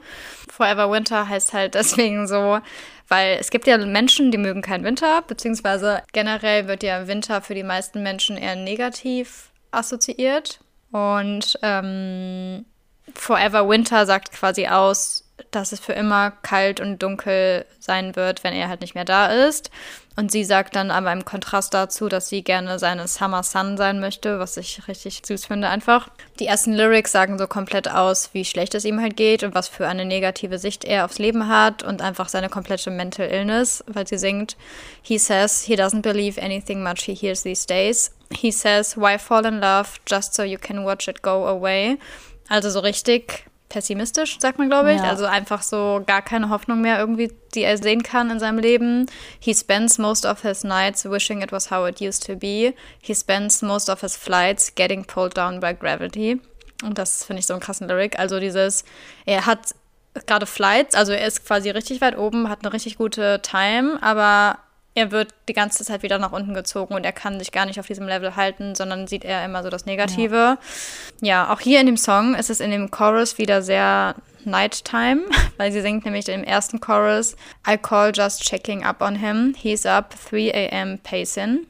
Forever 0.49 0.91
Winter 0.91 1.29
heißt 1.29 1.53
halt 1.53 1.75
deswegen 1.75 2.27
so, 2.27 2.59
weil 3.07 3.37
es 3.39 3.51
gibt 3.51 3.67
ja 3.67 3.77
Menschen, 3.77 4.31
die 4.31 4.39
mögen 4.39 4.63
keinen 4.63 4.85
Winter, 4.85 5.21
beziehungsweise 5.21 6.03
generell 6.15 6.67
wird 6.67 6.83
ja 6.83 7.07
Winter 7.07 7.43
für 7.43 7.55
die 7.55 7.65
meisten 7.65 8.03
Menschen 8.03 8.39
eher 8.39 8.57
negativ 8.57 9.51
assoziiert. 9.73 10.61
Und 10.91 11.59
ähm, 11.61 12.65
Forever 13.13 13.69
Winter 13.69 14.07
sagt 14.07 14.33
quasi 14.33 14.69
aus, 14.69 15.26
dass 15.51 15.73
es 15.73 15.81
für 15.81 15.93
immer 15.93 16.31
kalt 16.31 16.81
und 16.81 17.03
dunkel 17.03 17.67
sein 17.79 18.17
wird, 18.17 18.43
wenn 18.43 18.55
er 18.55 18.69
halt 18.69 18.81
nicht 18.81 18.95
mehr 18.95 19.05
da 19.05 19.27
ist. 19.27 19.71
Und 20.19 20.33
sie 20.33 20.45
sagt 20.45 20.75
dann 20.77 20.91
aber 20.91 21.13
im 21.13 21.27
Kontrast 21.27 21.75
dazu, 21.75 22.09
dass 22.09 22.31
sie 22.31 22.43
gerne 22.43 22.79
seine 22.79 23.07
Summer 23.07 23.43
Sun 23.43 23.77
sein 23.77 24.01
möchte, 24.01 24.39
was 24.39 24.57
ich 24.57 24.89
richtig 24.89 25.21
süß 25.27 25.45
finde 25.45 25.69
einfach. 25.69 26.09
Die 26.41 26.47
ersten 26.47 26.73
Lyrics 26.73 27.13
sagen 27.13 27.39
so 27.39 27.47
komplett 27.47 27.91
aus, 27.91 28.31
wie 28.33 28.47
schlecht 28.47 28.75
es 28.75 28.87
ihm 28.87 29.01
halt 29.01 29.17
geht 29.17 29.43
und 29.43 29.55
was 29.55 29.69
für 29.69 29.87
eine 29.87 30.07
negative 30.07 30.59
Sicht 30.59 30.87
er 30.87 31.05
aufs 31.05 31.19
Leben 31.19 31.49
hat 31.49 31.83
und 31.83 32.01
einfach 32.01 32.31
seine 32.31 32.49
komplette 32.49 32.91
Mental 32.91 33.29
Illness, 33.29 33.85
weil 33.87 34.07
sie 34.07 34.17
singt, 34.17 34.57
he 35.03 35.19
says 35.19 35.63
he 35.63 35.75
doesn't 35.75 36.03
believe 36.03 36.41
anything 36.41 36.83
much 36.83 37.03
he 37.03 37.15
hears 37.15 37.43
these 37.43 37.67
days. 37.67 38.11
He 38.33 38.51
says, 38.51 38.97
why 38.97 39.19
fall 39.19 39.45
in 39.45 39.61
love 39.61 40.01
just 40.09 40.35
so 40.35 40.43
you 40.43 40.59
can 40.59 40.85
watch 40.85 41.09
it 41.09 41.21
go 41.21 41.47
away? 41.47 41.99
Also 42.49 42.71
so 42.71 42.81
richtig 42.81 43.45
pessimistisch, 43.77 44.39
sagt 44.41 44.59
man, 44.59 44.71
glaube 44.71 44.95
ich. 44.95 45.03
Ja. 45.03 45.11
Also 45.11 45.27
einfach 45.27 45.61
so 45.61 46.03
gar 46.07 46.23
keine 46.23 46.49
Hoffnung 46.49 46.81
mehr 46.81 46.99
irgendwie, 46.99 47.31
die 47.55 47.61
er 47.61 47.77
sehen 47.77 48.03
kann 48.03 48.31
in 48.31 48.39
seinem 48.39 48.59
Leben. 48.59 49.05
He 49.39 49.53
spends 49.55 49.99
most 49.99 50.25
of 50.25 50.41
his 50.41 50.65
nights 50.65 51.05
wishing 51.05 51.43
it 51.43 51.53
was 51.53 51.71
how 51.71 51.87
it 51.87 52.01
used 52.01 52.25
to 52.27 52.37
be. 52.37 52.73
He 53.03 53.15
spends 53.15 53.61
most 53.61 53.91
of 53.91 54.01
his 54.01 54.17
flights 54.17 54.75
getting 54.75 55.05
pulled 55.05 55.37
down 55.37 55.61
by 55.61 55.75
gravity. 55.75 56.41
Und 56.85 56.97
das 56.97 57.25
finde 57.25 57.41
ich 57.41 57.47
so 57.47 57.53
einen 57.53 57.61
krassen 57.61 57.87
Lyric. 57.87 58.19
Also 58.19 58.41
dieses, 58.41 58.83
er 59.27 59.45
hat 59.45 59.75
gerade 60.25 60.47
Flights, 60.47 60.95
also 60.95 61.13
er 61.13 61.27
ist 61.27 61.45
quasi 61.45 61.69
richtig 61.69 62.01
weit 62.01 62.17
oben, 62.17 62.49
hat 62.49 62.61
eine 62.63 62.73
richtig 62.73 62.97
gute 62.97 63.43
Time, 63.43 63.99
aber 64.01 64.59
er 64.97 65.13
wird 65.13 65.35
die 65.47 65.53
ganze 65.53 65.85
Zeit 65.85 66.03
wieder 66.03 66.19
nach 66.19 66.33
unten 66.33 66.55
gezogen 66.55 66.95
und 66.95 67.05
er 67.05 67.13
kann 67.13 67.39
sich 67.39 67.53
gar 67.53 67.67
nicht 67.67 67.79
auf 67.79 67.87
diesem 67.87 68.09
Level 68.09 68.35
halten, 68.35 68.75
sondern 68.75 69.07
sieht 69.07 69.27
er 69.27 69.45
immer 69.45 69.63
so 69.63 69.69
das 69.69 69.85
Negative. 69.85 70.57
Ja. 71.21 71.47
ja, 71.47 71.53
auch 71.53 71.61
hier 71.61 71.81
in 71.81 71.87
dem 71.87 71.99
Song 71.99 72.35
ist 72.35 72.49
es 72.49 72.61
in 72.61 72.71
dem 72.71 72.91
Chorus 72.91 73.37
wieder 73.37 73.61
sehr 73.61 74.15
Nighttime, 74.45 75.25
weil 75.59 75.71
sie 75.71 75.83
singt 75.83 76.07
nämlich 76.07 76.29
im 76.31 76.43
ersten 76.43 76.81
Chorus 76.81 77.37
I 77.69 77.77
call 77.77 78.11
just 78.15 78.43
checking 78.43 78.85
up 78.85 79.03
on 79.03 79.17
him. 79.17 79.55
He's 79.55 79.85
up 79.85 80.15
3 80.31 80.51
a.m. 80.55 80.99
pacing. 80.99 81.67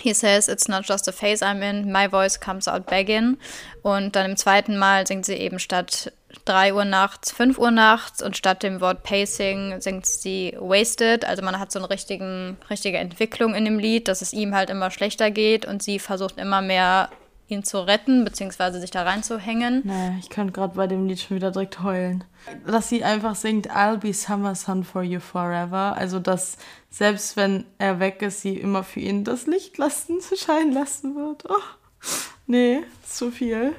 He 0.00 0.12
says, 0.12 0.48
it's 0.48 0.66
not 0.66 0.84
just 0.84 1.06
a 1.06 1.12
phase 1.12 1.42
I'm 1.42 1.62
in, 1.62 1.92
my 1.92 2.08
voice 2.08 2.40
comes 2.40 2.66
out 2.66 2.86
begging. 2.86 3.38
Und 3.82 4.16
dann 4.16 4.30
im 4.30 4.36
zweiten 4.36 4.76
Mal 4.76 5.06
singt 5.06 5.24
sie 5.24 5.34
eben 5.34 5.60
statt 5.60 6.10
3 6.44 6.74
Uhr 6.74 6.84
nachts, 6.84 7.32
5 7.32 7.58
Uhr 7.58 7.70
nachts 7.70 8.22
und 8.22 8.36
statt 8.36 8.62
dem 8.62 8.80
Wort 8.80 9.02
Pacing 9.02 9.80
singt 9.80 10.06
sie 10.06 10.56
Wasted. 10.58 11.24
Also 11.24 11.42
man 11.42 11.58
hat 11.58 11.72
so 11.72 11.78
eine 11.78 11.90
richtigen, 11.90 12.56
richtige 12.68 12.98
Entwicklung 12.98 13.54
in 13.54 13.64
dem 13.64 13.78
Lied, 13.78 14.08
dass 14.08 14.22
es 14.22 14.32
ihm 14.32 14.54
halt 14.54 14.70
immer 14.70 14.90
schlechter 14.90 15.30
geht 15.30 15.66
und 15.66 15.82
sie 15.82 15.98
versucht 15.98 16.38
immer 16.38 16.62
mehr 16.62 17.10
ihn 17.50 17.64
zu 17.64 17.84
retten, 17.84 18.24
beziehungsweise 18.24 18.80
sich 18.80 18.90
da 18.90 19.02
reinzuhängen. 19.02 19.82
Naja, 19.84 20.14
ich 20.20 20.30
kann 20.30 20.52
gerade 20.52 20.74
bei 20.76 20.86
dem 20.86 21.06
Lied 21.06 21.20
schon 21.20 21.36
wieder 21.36 21.50
direkt 21.50 21.82
heulen. 21.82 22.24
Dass 22.66 22.88
sie 22.88 23.04
einfach 23.04 23.34
singt, 23.34 23.70
I'll 23.70 23.96
be 23.96 24.14
summer 24.14 24.54
sun 24.54 24.84
for 24.84 25.02
you 25.02 25.20
forever. 25.20 25.96
Also, 25.96 26.18
dass 26.20 26.56
selbst 26.90 27.36
wenn 27.36 27.64
er 27.78 28.00
weg 28.00 28.22
ist, 28.22 28.42
sie 28.42 28.56
immer 28.56 28.84
für 28.84 29.00
ihn 29.00 29.24
das 29.24 29.46
Licht 29.46 29.78
lassen, 29.78 30.18
scheinen 30.36 30.72
lassen 30.72 31.16
wird. 31.16 31.44
Oh, 31.48 32.06
nee, 32.46 32.82
zu 33.06 33.30
viel. 33.30 33.74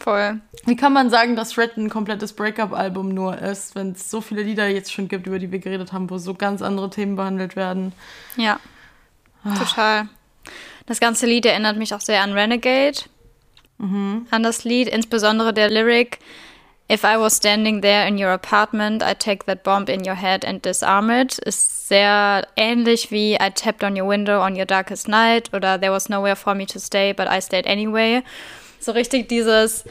Voll. 0.00 0.40
Wie 0.64 0.76
kann 0.76 0.94
man 0.94 1.10
sagen, 1.10 1.36
dass 1.36 1.58
Red 1.58 1.76
ein 1.76 1.90
komplettes 1.90 2.32
Breakup-Album 2.32 3.10
nur 3.10 3.38
ist, 3.38 3.74
wenn 3.74 3.92
es 3.92 4.10
so 4.10 4.20
viele 4.20 4.42
Lieder 4.42 4.66
jetzt 4.66 4.92
schon 4.92 5.08
gibt, 5.08 5.26
über 5.26 5.38
die 5.38 5.52
wir 5.52 5.58
geredet 5.58 5.92
haben, 5.92 6.08
wo 6.08 6.16
so 6.16 6.34
ganz 6.34 6.62
andere 6.62 6.88
Themen 6.88 7.16
behandelt 7.16 7.54
werden? 7.54 7.92
Ja, 8.36 8.58
total. 9.58 10.08
Das 10.86 11.00
ganze 11.00 11.26
Lied 11.26 11.44
erinnert 11.44 11.76
mich 11.76 11.94
auch 11.94 12.00
sehr 12.00 12.22
an 12.22 12.32
Renegade. 12.32 12.98
An 13.78 14.42
das 14.42 14.64
Lied, 14.64 14.88
insbesondere 14.88 15.54
der 15.54 15.70
Lyric. 15.70 16.18
If 16.90 17.04
I 17.04 17.16
was 17.16 17.36
standing 17.36 17.82
there 17.82 18.06
in 18.08 18.18
your 18.18 18.30
apartment, 18.30 19.02
I'd 19.02 19.20
take 19.20 19.46
that 19.46 19.62
bomb 19.62 19.88
in 19.88 20.04
your 20.04 20.16
head 20.16 20.44
and 20.44 20.64
disarm 20.64 21.08
it. 21.08 21.38
Ist 21.38 21.88
sehr 21.88 22.46
ähnlich 22.56 23.10
wie 23.12 23.34
I 23.34 23.50
tapped 23.54 23.84
on 23.84 23.96
your 23.96 24.08
window 24.08 24.44
on 24.44 24.56
your 24.56 24.66
darkest 24.66 25.08
night 25.08 25.54
oder 25.54 25.78
There 25.78 25.92
was 25.92 26.08
nowhere 26.08 26.34
for 26.34 26.54
me 26.54 26.66
to 26.66 26.80
stay, 26.80 27.12
but 27.12 27.28
I 27.28 27.40
stayed 27.40 27.66
anyway. 27.66 28.22
So 28.80 28.92
richtig 28.92 29.28
dieses, 29.28 29.84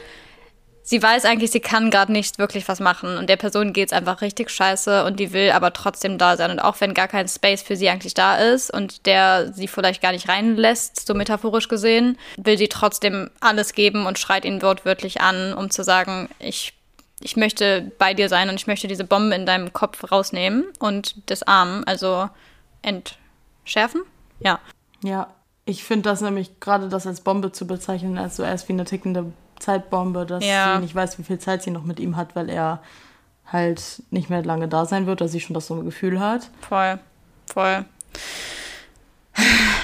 sie 0.82 1.00
weiß 1.00 1.24
eigentlich, 1.24 1.52
sie 1.52 1.60
kann 1.60 1.90
gerade 1.90 2.10
nicht 2.10 2.38
wirklich 2.38 2.66
was 2.68 2.80
machen 2.80 3.16
und 3.16 3.28
der 3.28 3.36
Person 3.36 3.72
geht's 3.72 3.92
einfach 3.92 4.20
richtig 4.22 4.50
scheiße 4.50 5.04
und 5.04 5.20
die 5.20 5.32
will 5.32 5.52
aber 5.52 5.72
trotzdem 5.72 6.18
da 6.18 6.36
sein. 6.36 6.50
Und 6.50 6.58
auch 6.58 6.80
wenn 6.80 6.94
gar 6.94 7.06
kein 7.06 7.28
Space 7.28 7.62
für 7.62 7.76
sie 7.76 7.88
eigentlich 7.88 8.14
da 8.14 8.36
ist 8.36 8.72
und 8.72 9.06
der 9.06 9.52
sie 9.52 9.68
vielleicht 9.68 10.02
gar 10.02 10.12
nicht 10.12 10.28
reinlässt, 10.28 11.06
so 11.06 11.14
metaphorisch 11.14 11.68
gesehen, 11.68 12.18
will 12.36 12.58
sie 12.58 12.68
trotzdem 12.68 13.30
alles 13.40 13.72
geben 13.72 14.06
und 14.06 14.18
schreit 14.18 14.44
ihn 14.44 14.62
wortwörtlich 14.62 15.20
an, 15.20 15.54
um 15.54 15.70
zu 15.70 15.84
sagen, 15.84 16.28
ich, 16.40 16.74
ich 17.20 17.36
möchte 17.36 17.92
bei 17.98 18.12
dir 18.12 18.28
sein 18.28 18.48
und 18.48 18.56
ich 18.56 18.66
möchte 18.66 18.88
diese 18.88 19.04
Bombe 19.04 19.36
in 19.36 19.46
deinem 19.46 19.72
Kopf 19.72 20.10
rausnehmen 20.10 20.64
und 20.80 21.30
disarmen, 21.30 21.84
also 21.84 22.28
entschärfen. 22.82 24.02
Ja. 24.40 24.58
Ja, 25.02 25.28
ich 25.70 25.84
finde 25.84 26.08
das 26.10 26.20
nämlich 26.20 26.60
gerade 26.60 26.88
das 26.88 27.06
als 27.06 27.20
Bombe 27.20 27.52
zu 27.52 27.66
bezeichnen, 27.66 28.18
als 28.18 28.36
so 28.36 28.42
erst 28.42 28.68
wie 28.68 28.72
eine 28.74 28.84
tickende 28.84 29.32
Zeitbombe, 29.58 30.26
dass 30.26 30.44
Ja. 30.44 30.74
sie 30.76 30.82
nicht 30.82 30.94
weiß, 30.94 31.18
wie 31.18 31.22
viel 31.22 31.38
Zeit 31.38 31.62
sie 31.62 31.70
noch 31.70 31.84
mit 31.84 32.00
ihm 32.00 32.16
hat, 32.16 32.34
weil 32.36 32.48
er 32.48 32.80
halt 33.46 34.02
nicht 34.10 34.30
mehr 34.30 34.42
lange 34.44 34.68
da 34.68 34.84
sein 34.86 35.06
wird, 35.06 35.20
dass 35.20 35.32
sie 35.32 35.40
schon 35.40 35.54
das 35.54 35.66
so 35.66 35.74
ein 35.74 35.84
Gefühl 35.84 36.20
hat. 36.20 36.50
Voll, 36.68 36.98
voll. 37.52 37.84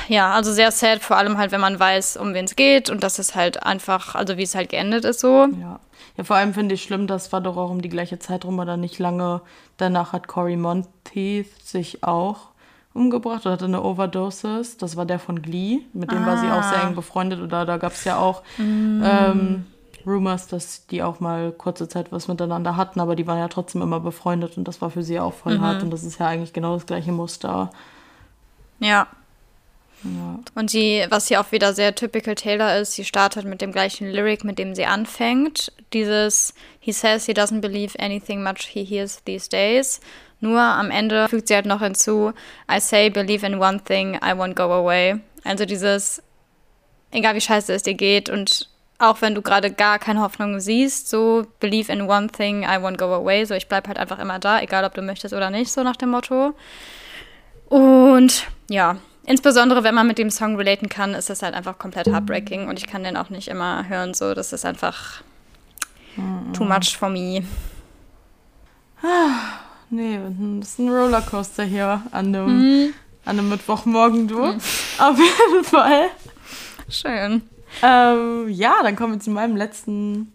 Ja, 0.08 0.32
also 0.34 0.52
sehr 0.52 0.70
sad, 0.70 1.00
vor 1.02 1.16
allem 1.16 1.36
halt, 1.38 1.50
wenn 1.50 1.60
man 1.60 1.78
weiß, 1.80 2.16
um 2.16 2.32
wen 2.34 2.44
es 2.44 2.54
geht 2.56 2.90
und 2.90 3.02
dass 3.02 3.18
es 3.18 3.34
halt 3.34 3.62
einfach, 3.64 4.14
also 4.14 4.36
wie 4.36 4.42
es 4.42 4.54
halt 4.54 4.68
geendet 4.68 5.04
ist 5.04 5.20
so. 5.20 5.46
Ja. 5.60 5.80
Ja, 6.16 6.24
vor 6.24 6.36
allem 6.36 6.54
finde 6.54 6.74
ich 6.74 6.82
schlimm, 6.82 7.06
das 7.06 7.32
war 7.32 7.40
doch 7.42 7.56
auch 7.58 7.70
um 7.70 7.82
die 7.82 7.88
gleiche 7.90 8.18
Zeit 8.18 8.44
rum 8.46 8.58
oder 8.58 8.76
nicht 8.78 8.98
lange. 8.98 9.42
Danach 9.76 10.12
hat 10.12 10.28
Cory 10.28 10.56
Monteith 10.56 11.46
sich 11.62 12.02
auch 12.04 12.48
umgebracht 12.97 13.47
oder 13.47 13.52
hatte 13.52 13.66
eine 13.66 13.82
Overdosis. 13.82 14.77
Das 14.77 14.97
war 14.97 15.06
der 15.06 15.18
von 15.18 15.43
Glee. 15.43 15.81
Mit 15.93 16.10
dem 16.10 16.27
war 16.27 16.39
sie 16.39 16.48
auch 16.48 16.62
sehr 16.62 16.82
eng 16.82 16.94
befreundet. 16.94 17.40
Oder 17.40 17.64
da 17.64 17.77
gab 17.77 17.93
es 17.93 18.05
ja 18.05 18.18
auch 18.18 18.43
ähm, 18.59 19.66
Rumors, 20.06 20.47
dass 20.47 20.86
die 20.86 21.02
auch 21.02 21.20
mal 21.20 21.52
kurze 21.52 21.89
Zeit 21.89 22.12
was 22.12 22.28
miteinander 22.28 22.77
hatten, 22.77 23.01
aber 23.01 23.16
die 23.16 23.27
waren 23.27 23.39
ja 23.39 23.48
trotzdem 23.48 23.82
immer 23.82 23.98
befreundet 24.01 24.56
und 24.56 24.66
das 24.68 24.81
war 24.81 24.90
für 24.90 25.02
sie 25.02 25.18
auch 25.18 25.35
voll 25.35 25.59
hart. 25.59 25.82
Und 25.82 25.90
das 25.90 26.05
ist 26.05 26.20
ja 26.20 26.28
eigentlich 26.28 26.52
genau 26.52 26.74
das 26.74 26.86
gleiche 26.86 27.12
Muster. 27.12 27.70
Ja. 28.78 29.09
Ja. 30.05 30.39
Und 30.55 30.70
sie, 30.70 31.05
was 31.09 31.27
hier 31.27 31.40
auch 31.40 31.51
wieder 31.51 31.73
sehr 31.73 31.94
typical 31.94 32.35
Taylor 32.35 32.77
ist, 32.77 32.93
sie 32.93 33.05
startet 33.05 33.47
mit 33.47 33.60
dem 33.60 33.73
gleichen 33.73 34.09
Lyric, 34.09 34.44
mit 34.44 34.59
dem 34.59 34.74
sie 34.74 34.86
anfängt. 34.86 35.73
Dieses 35.93 36.55
He 36.78 36.93
says 36.93 37.27
he 37.27 37.32
doesn't 37.32 37.60
believe 37.60 37.98
anything 37.98 38.43
much 38.43 38.68
he 38.68 38.85
hears 38.85 39.23
these 39.24 39.48
days. 39.48 40.01
Nur 40.47 40.60
am 40.60 40.93
Ende 40.93 41.28
fügt 41.28 41.48
sie 41.48 41.56
halt 41.56 41.66
noch 41.66 41.81
hinzu, 41.81 42.32
I 42.70 42.78
say 42.78 43.10
believe 43.10 43.44
in 43.44 43.56
one 43.60 43.82
thing, 43.82 44.14
I 44.14 44.31
won't 44.31 44.55
go 44.55 44.73
away. 44.73 45.16
Also 45.43 45.64
dieses, 45.64 46.23
egal 47.10 47.35
wie 47.35 47.40
scheiße 47.40 47.73
es 47.74 47.82
dir 47.82 47.94
geht 47.94 48.31
und 48.31 48.68
auch 48.98 49.20
wenn 49.23 49.35
du 49.35 49.43
gerade 49.43 49.73
gar 49.73 49.98
keine 49.98 50.20
Hoffnung 50.20 50.60
siehst, 50.60 51.10
so 51.10 51.47
believe 51.59 51.93
in 51.93 52.02
one 52.02 52.28
thing, 52.28 52.62
I 52.62 52.78
won't 52.78 52.97
go 52.97 53.12
away. 53.12 53.44
So 53.44 53.55
ich 53.55 53.66
bleib 53.66 53.89
halt 53.89 53.98
einfach 53.98 54.20
immer 54.20 54.39
da, 54.39 54.60
egal 54.60 54.85
ob 54.85 54.94
du 54.94 55.02
möchtest 55.02 55.35
oder 55.35 55.51
nicht, 55.51 55.73
so 55.73 55.82
nach 55.82 55.97
dem 55.97 56.10
Motto. 56.10 56.55
Und 57.68 58.47
ja, 58.70 58.98
insbesondere 59.24 59.82
wenn 59.82 59.97
man 59.97 60.06
mit 60.06 60.18
dem 60.18 60.31
Song 60.31 60.55
relaten 60.55 60.89
kann, 60.89 61.14
ist 61.14 61.28
das 61.28 61.43
halt 61.43 61.55
einfach 61.55 61.77
komplett 61.78 62.06
heartbreaking 62.06 62.68
und 62.68 62.78
ich 62.78 62.86
kann 62.86 63.02
den 63.02 63.16
auch 63.16 63.31
nicht 63.31 63.48
immer 63.48 63.89
hören, 63.89 64.14
so 64.14 64.32
das 64.32 64.52
ist 64.52 64.64
einfach 64.64 65.23
too 66.55 66.64
much 66.64 66.97
for 66.97 67.09
me. 67.09 67.43
Nee, 69.90 70.18
das 70.60 70.68
ist 70.68 70.78
ein 70.78 70.88
Rollercoaster 70.88 71.64
hier 71.64 72.02
an 72.10 72.34
einem, 72.34 72.92
an 73.24 73.38
einem 73.38 73.48
Mittwochmorgen, 73.48 74.28
du. 74.28 74.42
Auf 74.98 75.18
jeden 75.18 75.64
Fall. 75.64 76.06
Schön. 76.88 77.42
Ähm, 77.82 78.48
ja, 78.48 78.76
dann 78.82 78.96
kommen 78.96 79.14
wir 79.14 79.20
zu 79.20 79.30
meinem 79.30 79.56
letzten 79.56 80.32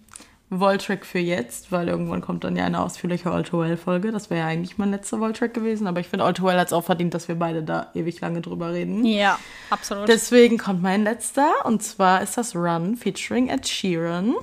Voltrack 0.50 1.06
für 1.06 1.20
jetzt, 1.20 1.72
weil 1.72 1.88
irgendwann 1.88 2.20
kommt 2.22 2.44
dann 2.44 2.58
ja 2.58 2.66
eine 2.66 2.82
ausführliche 2.82 3.32
All 3.32 3.44
Too 3.44 3.60
Well-Folge. 3.60 4.12
Das 4.12 4.30
wäre 4.30 4.42
ja 4.42 4.48
eigentlich 4.48 4.78
mein 4.78 4.92
letzter 4.92 5.20
Voltrack 5.20 5.54
gewesen, 5.54 5.88
aber 5.88 6.02
ich 6.02 6.08
finde, 6.08 6.26
All 6.26 6.34
Too 6.34 6.46
Well 6.46 6.60
hat 6.60 6.68
es 6.68 6.74
auch 6.74 6.84
verdient, 6.84 7.14
dass 7.14 7.30
wir 7.30 7.36
beide 7.36 7.64
da 7.64 7.90
ewig 7.94 8.20
lange 8.20 8.42
drüber 8.42 8.74
reden. 8.74 9.06
Ja, 9.06 9.40
absolut. 9.70 10.10
Deswegen 10.10 10.58
kommt 10.58 10.82
mein 10.82 11.04
letzter 11.04 11.50
und 11.64 11.82
zwar 11.84 12.22
ist 12.22 12.38
das 12.38 12.54
Run 12.56 12.98
featuring 12.98 13.48
Ed 13.48 13.68
Sheeran. 13.68 14.36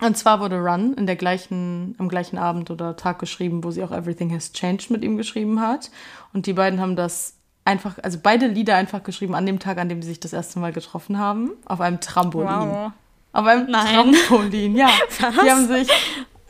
Und 0.00 0.16
zwar 0.16 0.40
wurde 0.40 0.58
Run 0.58 0.94
in 0.94 1.06
der 1.06 1.16
gleichen, 1.16 1.94
am 1.98 2.08
gleichen 2.08 2.38
Abend 2.38 2.70
oder 2.70 2.96
Tag 2.96 3.18
geschrieben, 3.18 3.62
wo 3.64 3.70
sie 3.70 3.84
auch 3.84 3.92
Everything 3.92 4.32
Has 4.34 4.52
Changed 4.52 4.90
mit 4.90 5.04
ihm 5.04 5.16
geschrieben 5.16 5.60
hat. 5.60 5.90
Und 6.32 6.46
die 6.46 6.54
beiden 6.54 6.80
haben 6.80 6.96
das 6.96 7.34
einfach, 7.64 7.98
also 8.02 8.18
beide 8.22 8.46
Lieder 8.46 8.76
einfach 8.76 9.02
geschrieben 9.02 9.34
an 9.34 9.46
dem 9.46 9.58
Tag, 9.58 9.78
an 9.78 9.88
dem 9.88 10.02
sie 10.02 10.08
sich 10.08 10.20
das 10.20 10.32
erste 10.32 10.58
Mal 10.58 10.72
getroffen 10.72 11.18
haben, 11.18 11.52
auf 11.66 11.80
einem 11.80 12.00
Trampolin. 12.00 12.48
wow. 12.48 12.92
Auf 13.32 13.46
einem 13.46 13.70
Nein. 13.70 14.12
Trampolin, 14.12 14.74
ja. 14.74 14.88
Die 15.44 15.50
haben 15.50 15.68
sich 15.68 15.88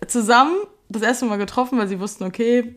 zusammen 0.06 0.56
das 0.88 1.02
erste 1.02 1.26
Mal 1.26 1.36
getroffen, 1.36 1.78
weil 1.78 1.88
sie 1.88 2.00
wussten, 2.00 2.24
okay, 2.24 2.74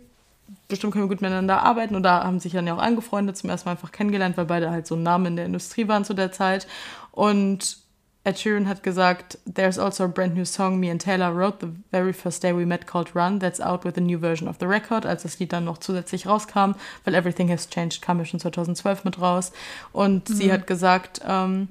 bestimmt 0.67 0.93
können 0.93 1.05
wir 1.05 1.09
gut 1.09 1.21
miteinander 1.21 1.63
arbeiten. 1.63 1.95
Und 1.95 2.03
da 2.03 2.23
haben 2.23 2.39
sich 2.39 2.51
dann 2.51 2.67
ja 2.67 2.75
auch 2.75 2.81
angefreundet, 2.81 3.37
zum 3.37 3.49
ersten 3.49 3.69
Mal 3.69 3.73
einfach 3.73 3.91
kennengelernt, 3.91 4.37
weil 4.37 4.45
beide 4.45 4.71
halt 4.71 4.87
so 4.87 4.95
Namen 4.95 5.27
in 5.27 5.35
der 5.35 5.45
Industrie 5.45 5.87
waren 5.87 6.03
zu 6.03 6.13
der 6.13 6.31
Zeit. 6.31 6.67
Und 7.11 7.77
Ed 8.25 8.37
Sheeran 8.37 8.67
hat 8.67 8.83
gesagt, 8.83 9.37
there's 9.45 9.77
also 9.77 10.05
a 10.05 10.07
brand 10.07 10.33
new 10.33 10.45
song 10.45 10.79
me 10.79 10.89
and 10.89 10.99
Taylor 10.99 11.33
wrote 11.33 11.59
the 11.59 11.73
very 11.91 12.13
first 12.13 12.41
day 12.41 12.53
we 12.53 12.65
met 12.65 12.87
called 12.87 13.13
Run. 13.13 13.39
That's 13.39 13.59
out 13.59 13.83
with 13.83 13.97
a 13.97 14.01
new 14.01 14.17
version 14.17 14.47
of 14.47 14.59
the 14.59 14.67
record, 14.67 15.05
als 15.05 15.23
das 15.23 15.39
Lied 15.39 15.51
dann 15.51 15.65
noch 15.65 15.79
zusätzlich 15.79 16.25
rauskam, 16.25 16.75
weil 17.03 17.15
Everything 17.15 17.49
Has 17.49 17.69
Changed 17.69 18.01
kam 18.01 18.19
ja 18.19 18.25
schon 18.25 18.39
2012 18.39 19.03
mit 19.03 19.19
raus. 19.19 19.51
Und 19.91 20.29
sie 20.29 20.53
hat 20.53 20.67
gesagt, 20.67 21.19
ähm, 21.27 21.67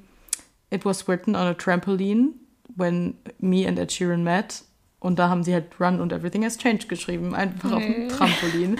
It 0.69 0.85
was 0.85 1.07
written 1.07 1.35
on 1.35 1.47
a 1.47 1.53
trampoline 1.53 2.33
when 2.75 3.15
me 3.39 3.67
and 3.67 3.79
Ed 3.79 3.91
Sheeran 3.91 4.23
met. 4.23 4.63
Und 5.03 5.19
da 5.19 5.27
haben 5.27 5.43
sie 5.43 5.53
halt 5.53 5.65
Run 5.81 5.99
und 5.99 6.13
Everything 6.13 6.45
Has 6.45 6.57
Changed 6.57 6.87
geschrieben, 6.87 7.35
einfach 7.35 7.73
auf 7.73 7.83
dem 7.83 8.07
Trampolin. 8.07 8.79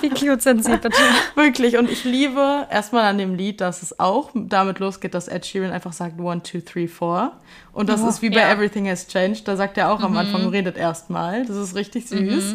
Wie 0.00 0.08
cute 0.08 0.40
sind 0.42 0.64
sie 0.64 0.72
bitte? 0.78 0.96
Wirklich. 1.34 1.76
Und 1.76 1.90
ich 1.90 2.04
liebe 2.04 2.66
erstmal 2.70 3.04
an 3.04 3.18
dem 3.18 3.34
Lied, 3.34 3.60
dass 3.60 3.82
es 3.82 4.00
auch 4.00 4.30
damit 4.34 4.78
losgeht, 4.78 5.12
dass 5.12 5.28
Ed 5.28 5.44
Sheeran 5.44 5.70
einfach 5.70 5.92
sagt 5.92 6.18
one, 6.18 6.42
two, 6.42 6.60
three, 6.60 6.88
four. 6.88 7.32
Und 7.72 7.90
das 7.90 8.02
Oh, 8.02 8.08
ist 8.08 8.22
wie 8.22 8.30
bei 8.30 8.40
ja. 8.40 8.50
Everything 8.50 8.88
Has 8.88 9.06
Changed. 9.08 9.46
Da 9.46 9.56
sagt 9.56 9.76
er 9.76 9.92
auch 9.92 10.00
am 10.00 10.16
Anfang, 10.16 10.48
redet 10.48 10.78
erstmal. 10.78 11.44
Das 11.44 11.56
ist 11.56 11.74
richtig 11.74 12.08
süß. 12.08 12.54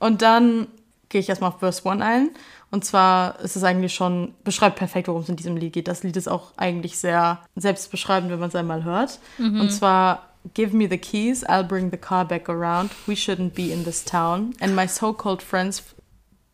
Und 0.00 0.20
dann 0.20 0.66
gehe 1.08 1.20
ich 1.20 1.28
erstmal 1.28 1.50
auf 1.50 1.60
Verse 1.60 1.88
1 1.88 2.02
ein. 2.02 2.30
Und 2.72 2.84
zwar 2.84 3.38
ist 3.40 3.56
es 3.56 3.62
eigentlich 3.64 3.94
schon, 3.94 4.34
beschreibt 4.44 4.74
perfekt, 4.76 5.06
worum 5.08 5.22
es 5.22 5.28
in 5.28 5.36
diesem 5.36 5.56
Lied 5.56 5.72
geht. 5.72 5.86
Das 5.88 6.02
Lied 6.02 6.16
ist 6.16 6.28
auch 6.28 6.52
eigentlich 6.56 6.98
sehr 6.98 7.38
selbstbeschreibend, 7.54 8.30
wenn 8.32 8.38
man 8.40 8.48
es 8.48 8.54
einmal 8.56 8.82
hört. 8.84 9.20
Und 9.38 9.70
zwar, 9.70 10.29
Give 10.54 10.72
me 10.72 10.86
the 10.86 10.98
keys, 10.98 11.44
I'll 11.48 11.64
bring 11.64 11.90
the 11.90 11.96
car 11.96 12.24
back 12.24 12.48
around. 12.48 12.90
We 13.06 13.14
shouldn't 13.14 13.54
be 13.54 13.72
in 13.72 13.84
this 13.84 14.02
town. 14.02 14.54
And 14.60 14.74
my 14.74 14.86
so-called 14.86 15.42
friends, 15.42 15.82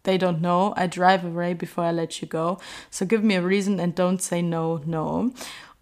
they 0.02 0.18
don't 0.18 0.40
know. 0.40 0.74
I 0.76 0.86
drive 0.86 1.24
away 1.24 1.54
before 1.54 1.84
I 1.84 1.92
let 1.92 2.20
you 2.20 2.28
go. 2.28 2.58
So 2.90 3.06
give 3.06 3.22
me 3.22 3.36
a 3.36 3.42
reason 3.42 3.78
and 3.78 3.94
don't 3.94 4.20
say 4.20 4.42
no, 4.42 4.80
no. 4.86 5.32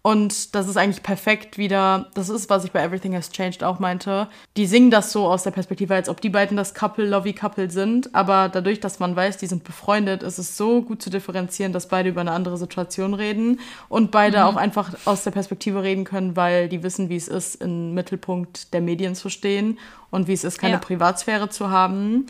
Und 0.05 0.53
das 0.53 0.67
ist 0.67 0.77
eigentlich 0.77 1.01
perfekt 1.01 1.57
wieder, 1.57 2.11
das 2.13 2.29
ist, 2.29 2.47
was 2.51 2.63
ich 2.63 2.71
bei 2.71 2.83
Everything 2.83 3.15
Has 3.15 3.31
Changed 3.31 3.63
auch 3.63 3.79
meinte. 3.79 4.27
Die 4.55 4.67
singen 4.67 4.91
das 4.91 5.11
so 5.11 5.25
aus 5.25 5.41
der 5.41 5.49
Perspektive, 5.49 5.95
als 5.95 6.09
ob 6.09 6.21
die 6.21 6.29
beiden 6.29 6.55
das 6.55 6.75
Couple, 6.75 7.07
Lovey 7.07 7.33
Couple 7.33 7.71
sind. 7.71 8.13
Aber 8.13 8.47
dadurch, 8.49 8.79
dass 8.79 8.99
man 8.99 9.15
weiß, 9.15 9.37
die 9.37 9.47
sind 9.47 9.63
befreundet, 9.63 10.21
ist 10.21 10.37
es 10.37 10.57
so 10.57 10.83
gut 10.83 11.01
zu 11.01 11.09
differenzieren, 11.09 11.73
dass 11.73 11.87
beide 11.87 12.09
über 12.09 12.21
eine 12.21 12.33
andere 12.33 12.59
Situation 12.59 13.15
reden 13.15 13.59
und 13.89 14.11
beide 14.11 14.45
auch 14.45 14.57
einfach 14.57 14.93
aus 15.05 15.23
der 15.23 15.31
Perspektive 15.31 15.81
reden 15.81 16.03
können, 16.03 16.35
weil 16.35 16.69
die 16.69 16.83
wissen, 16.83 17.09
wie 17.09 17.15
es 17.15 17.27
ist, 17.27 17.55
im 17.55 17.95
Mittelpunkt 17.95 18.75
der 18.75 18.81
Medien 18.81 19.15
zu 19.15 19.29
stehen 19.29 19.79
und 20.11 20.27
wie 20.27 20.33
es 20.33 20.43
ist, 20.43 20.59
keine 20.59 20.73
Ja. 20.73 20.79
Privatsphäre 20.81 21.49
zu 21.49 21.71
haben. 21.71 22.27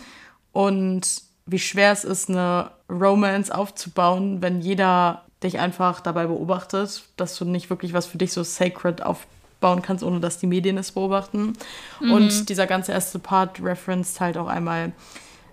Und 0.53 1.23
wie 1.45 1.59
schwer 1.59 1.91
es 1.91 2.05
ist, 2.05 2.29
eine 2.29 2.71
Romance 2.89 3.53
aufzubauen, 3.53 4.41
wenn 4.41 4.61
jeder 4.61 5.25
dich 5.45 5.59
einfach 5.59 6.01
dabei 6.01 6.27
beobachtet, 6.27 7.03
dass 7.17 7.37
du 7.37 7.45
nicht 7.45 7.69
wirklich 7.69 7.93
was 7.93 8.05
für 8.05 8.17
dich 8.17 8.33
so 8.33 8.43
sacred 8.43 9.01
aufbauen 9.03 9.81
kannst, 9.81 10.03
ohne 10.03 10.19
dass 10.19 10.37
die 10.37 10.47
Medien 10.47 10.77
es 10.77 10.91
beobachten. 10.91 11.53
Und 12.01 12.49
dieser 12.49 12.67
ganze 12.67 12.91
erste 12.91 13.19
Part 13.19 13.61
referenced 13.63 14.19
halt 14.19 14.37
auch 14.37 14.47
einmal 14.47 14.91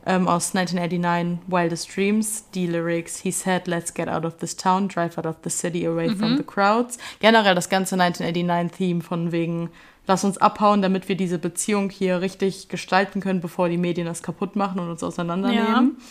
ähm, 0.04 0.26
aus 0.26 0.54
1989 0.54 1.38
Wildest 1.46 1.96
Dreams, 1.96 2.44
die 2.54 2.66
Lyrics, 2.66 3.18
he 3.18 3.30
said, 3.30 3.68
let's 3.68 3.94
get 3.94 4.08
out 4.08 4.24
of 4.24 4.36
this 4.38 4.56
town, 4.56 4.88
drive 4.88 5.16
out 5.16 5.26
of 5.26 5.36
the 5.44 5.50
city, 5.50 5.86
away 5.86 6.10
from 6.10 6.36
the 6.36 6.42
crowds. 6.42 6.98
Generell 7.20 7.54
das 7.54 7.68
ganze 7.68 7.94
1989-Theme 7.94 9.02
von 9.02 9.30
wegen 9.30 9.70
lass 10.06 10.24
uns 10.24 10.38
abhauen, 10.38 10.82
damit 10.82 11.08
wir 11.08 11.16
diese 11.16 11.38
Beziehung 11.38 11.90
hier 11.90 12.20
richtig 12.20 12.68
gestalten 12.68 13.20
können, 13.20 13.40
bevor 13.40 13.68
die 13.68 13.76
Medien 13.76 14.06
das 14.06 14.22
kaputt 14.22 14.56
machen 14.56 14.80
und 14.80 14.90
uns 14.90 15.02
auseinandernehmen. 15.02 15.96
Ja. 15.96 16.04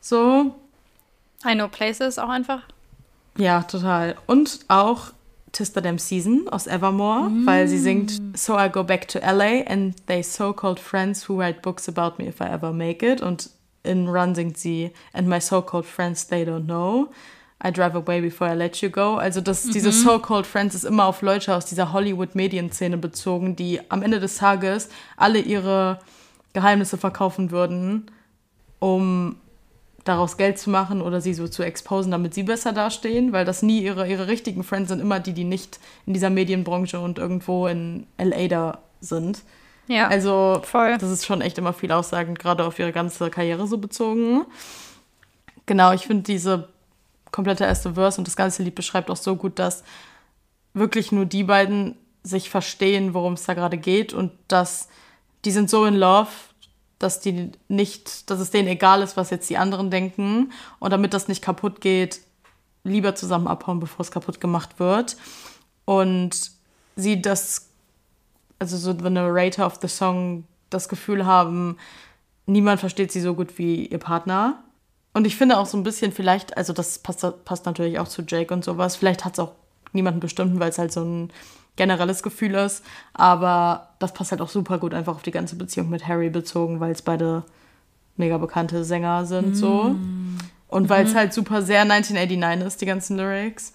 So. 0.00 0.54
I 1.46 1.54
Know 1.54 1.68
Places 1.68 2.18
auch 2.18 2.28
einfach. 2.28 2.62
Ja, 3.36 3.62
total. 3.62 4.16
Und 4.26 4.60
auch 4.68 5.12
Tista 5.52 5.80
Dem 5.80 5.98
Season 5.98 6.48
aus 6.50 6.66
Evermore, 6.66 7.28
mm. 7.28 7.46
weil 7.46 7.68
sie 7.68 7.78
singt 7.78 8.20
So 8.34 8.58
I 8.58 8.68
go 8.70 8.82
back 8.82 9.06
to 9.08 9.18
LA 9.18 9.62
and 9.66 9.94
they 10.06 10.22
so-called 10.22 10.80
friends 10.80 11.28
who 11.28 11.38
write 11.38 11.60
books 11.60 11.88
about 11.88 12.22
me 12.22 12.28
if 12.28 12.40
I 12.40 12.44
ever 12.44 12.72
make 12.72 13.06
it. 13.06 13.20
Und 13.20 13.50
in 13.82 14.08
Run 14.08 14.34
singt 14.34 14.56
sie 14.56 14.92
And 15.12 15.28
my 15.28 15.40
so-called 15.40 15.86
friends, 15.86 16.26
they 16.26 16.44
don't 16.44 16.64
know. 16.64 17.10
I 17.64 17.70
drive 17.70 17.94
away 17.94 18.20
before 18.20 18.50
I 18.50 18.54
let 18.54 18.78
you 18.78 18.90
go. 18.90 19.16
Also 19.16 19.40
das, 19.40 19.66
mhm. 19.66 19.72
diese 19.72 19.92
so-called 19.92 20.46
friends 20.46 20.74
ist 20.74 20.84
immer 20.84 21.04
auf 21.04 21.22
Leute 21.22 21.54
aus 21.54 21.66
dieser 21.66 21.92
Hollywood-Medienszene 21.92 22.96
bezogen, 22.96 23.54
die 23.54 23.80
am 23.90 24.02
Ende 24.02 24.20
des 24.20 24.36
Tages 24.36 24.88
alle 25.16 25.38
ihre 25.38 26.00
Geheimnisse 26.54 26.98
verkaufen 26.98 27.50
würden, 27.50 28.10
um 28.78 29.36
daraus 30.04 30.36
Geld 30.36 30.58
zu 30.58 30.70
machen 30.70 31.00
oder 31.00 31.20
sie 31.20 31.34
so 31.34 31.46
zu 31.46 31.62
exposen, 31.62 32.10
damit 32.10 32.34
sie 32.34 32.42
besser 32.42 32.72
dastehen, 32.72 33.32
weil 33.32 33.44
das 33.44 33.62
nie 33.62 33.80
ihre, 33.82 34.08
ihre 34.08 34.26
richtigen 34.26 34.64
Friends 34.64 34.88
sind, 34.88 35.00
immer 35.00 35.20
die, 35.20 35.32
die 35.32 35.44
nicht 35.44 35.78
in 36.06 36.12
dieser 36.12 36.30
Medienbranche 36.30 36.98
und 36.98 37.18
irgendwo 37.18 37.66
in 37.68 38.06
LA 38.18 38.48
da 38.48 38.78
sind. 39.00 39.42
Ja. 39.86 40.08
Also, 40.08 40.60
voll. 40.64 40.96
das 40.98 41.10
ist 41.10 41.26
schon 41.26 41.40
echt 41.40 41.58
immer 41.58 41.72
viel 41.72 41.92
aussagend, 41.92 42.38
gerade 42.38 42.64
auf 42.64 42.78
ihre 42.78 42.92
ganze 42.92 43.30
Karriere 43.30 43.66
so 43.66 43.78
bezogen. 43.78 44.44
Genau, 45.66 45.92
ich 45.92 46.06
finde 46.06 46.24
diese 46.24 46.68
komplette 47.30 47.64
erste 47.64 47.94
Verse 47.94 48.20
und 48.20 48.26
das 48.26 48.36
ganze 48.36 48.62
Lied 48.62 48.74
beschreibt 48.74 49.10
auch 49.10 49.16
so 49.16 49.36
gut, 49.36 49.58
dass 49.58 49.84
wirklich 50.74 51.12
nur 51.12 51.24
die 51.24 51.44
beiden 51.44 51.96
sich 52.22 52.50
verstehen, 52.50 53.14
worum 53.14 53.34
es 53.34 53.44
da 53.44 53.54
gerade 53.54 53.78
geht 53.78 54.12
und 54.12 54.32
dass 54.48 54.88
die 55.44 55.50
sind 55.50 55.68
so 55.68 55.84
in 55.86 55.94
Love, 55.94 56.30
dass 57.02 57.20
die 57.20 57.52
nicht, 57.68 58.30
dass 58.30 58.40
es 58.40 58.50
denen 58.50 58.68
egal 58.68 59.02
ist, 59.02 59.16
was 59.16 59.30
jetzt 59.30 59.50
die 59.50 59.58
anderen 59.58 59.90
denken. 59.90 60.52
Und 60.78 60.90
damit 60.90 61.14
das 61.14 61.28
nicht 61.28 61.42
kaputt 61.42 61.80
geht, 61.80 62.20
lieber 62.84 63.14
zusammen 63.14 63.48
abhauen, 63.48 63.80
bevor 63.80 64.00
es 64.00 64.10
kaputt 64.10 64.40
gemacht 64.40 64.78
wird. 64.78 65.16
Und 65.84 66.52
sie 66.96 67.20
das, 67.20 67.68
also 68.58 68.76
so 68.76 68.92
the 68.92 69.10
narrator 69.10 69.66
of 69.66 69.78
the 69.80 69.88
song, 69.88 70.44
das 70.70 70.88
Gefühl 70.88 71.26
haben, 71.26 71.76
niemand 72.46 72.80
versteht 72.80 73.12
sie 73.12 73.20
so 73.20 73.34
gut 73.34 73.58
wie 73.58 73.86
ihr 73.86 73.98
Partner. 73.98 74.62
Und 75.14 75.26
ich 75.26 75.36
finde 75.36 75.58
auch 75.58 75.66
so 75.66 75.76
ein 75.76 75.82
bisschen 75.82 76.12
vielleicht, 76.12 76.56
also 76.56 76.72
das 76.72 76.98
passt, 76.98 77.44
passt 77.44 77.66
natürlich 77.66 77.98
auch 77.98 78.08
zu 78.08 78.22
Jake 78.22 78.52
und 78.52 78.64
sowas, 78.64 78.96
vielleicht 78.96 79.24
hat 79.24 79.34
es 79.34 79.38
auch 79.40 79.52
niemanden 79.92 80.20
bestimmten, 80.20 80.58
weil 80.58 80.70
es 80.70 80.78
halt 80.78 80.92
so 80.92 81.04
ein 81.04 81.32
generelles 81.76 82.22
Gefühl 82.22 82.54
ist. 82.54 82.84
Aber 83.14 83.88
das 83.98 84.12
passt 84.12 84.30
halt 84.30 84.40
auch 84.40 84.48
super 84.48 84.78
gut 84.78 84.94
einfach 84.94 85.14
auf 85.14 85.22
die 85.22 85.30
ganze 85.30 85.56
Beziehung 85.56 85.88
mit 85.90 86.06
Harry 86.06 86.30
bezogen, 86.30 86.80
weil 86.80 86.92
es 86.92 87.02
beide 87.02 87.44
mega 88.16 88.38
bekannte 88.38 88.84
Sänger 88.84 89.24
sind, 89.24 89.52
mm. 89.52 89.54
so. 89.54 89.96
Und 90.68 90.88
weil 90.88 91.04
es 91.04 91.12
mhm. 91.12 91.18
halt 91.18 91.34
super 91.34 91.62
sehr 91.62 91.82
1989 91.82 92.66
ist, 92.66 92.80
die 92.80 92.86
ganzen 92.86 93.16
Lyrics. 93.16 93.72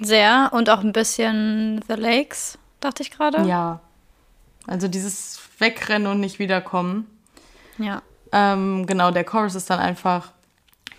Sehr 0.00 0.50
und 0.52 0.70
auch 0.70 0.80
ein 0.80 0.92
bisschen 0.92 1.82
The 1.88 1.94
Lakes, 1.94 2.58
dachte 2.80 3.02
ich 3.02 3.10
gerade. 3.10 3.46
Ja. 3.46 3.80
Also 4.66 4.88
dieses 4.88 5.40
Wegrennen 5.58 6.06
und 6.06 6.20
nicht 6.20 6.38
wiederkommen. 6.38 7.06
Ja. 7.78 8.02
Ähm, 8.32 8.86
genau, 8.86 9.10
der 9.10 9.24
Chorus 9.24 9.54
ist 9.54 9.68
dann 9.68 9.78
einfach 9.78 10.32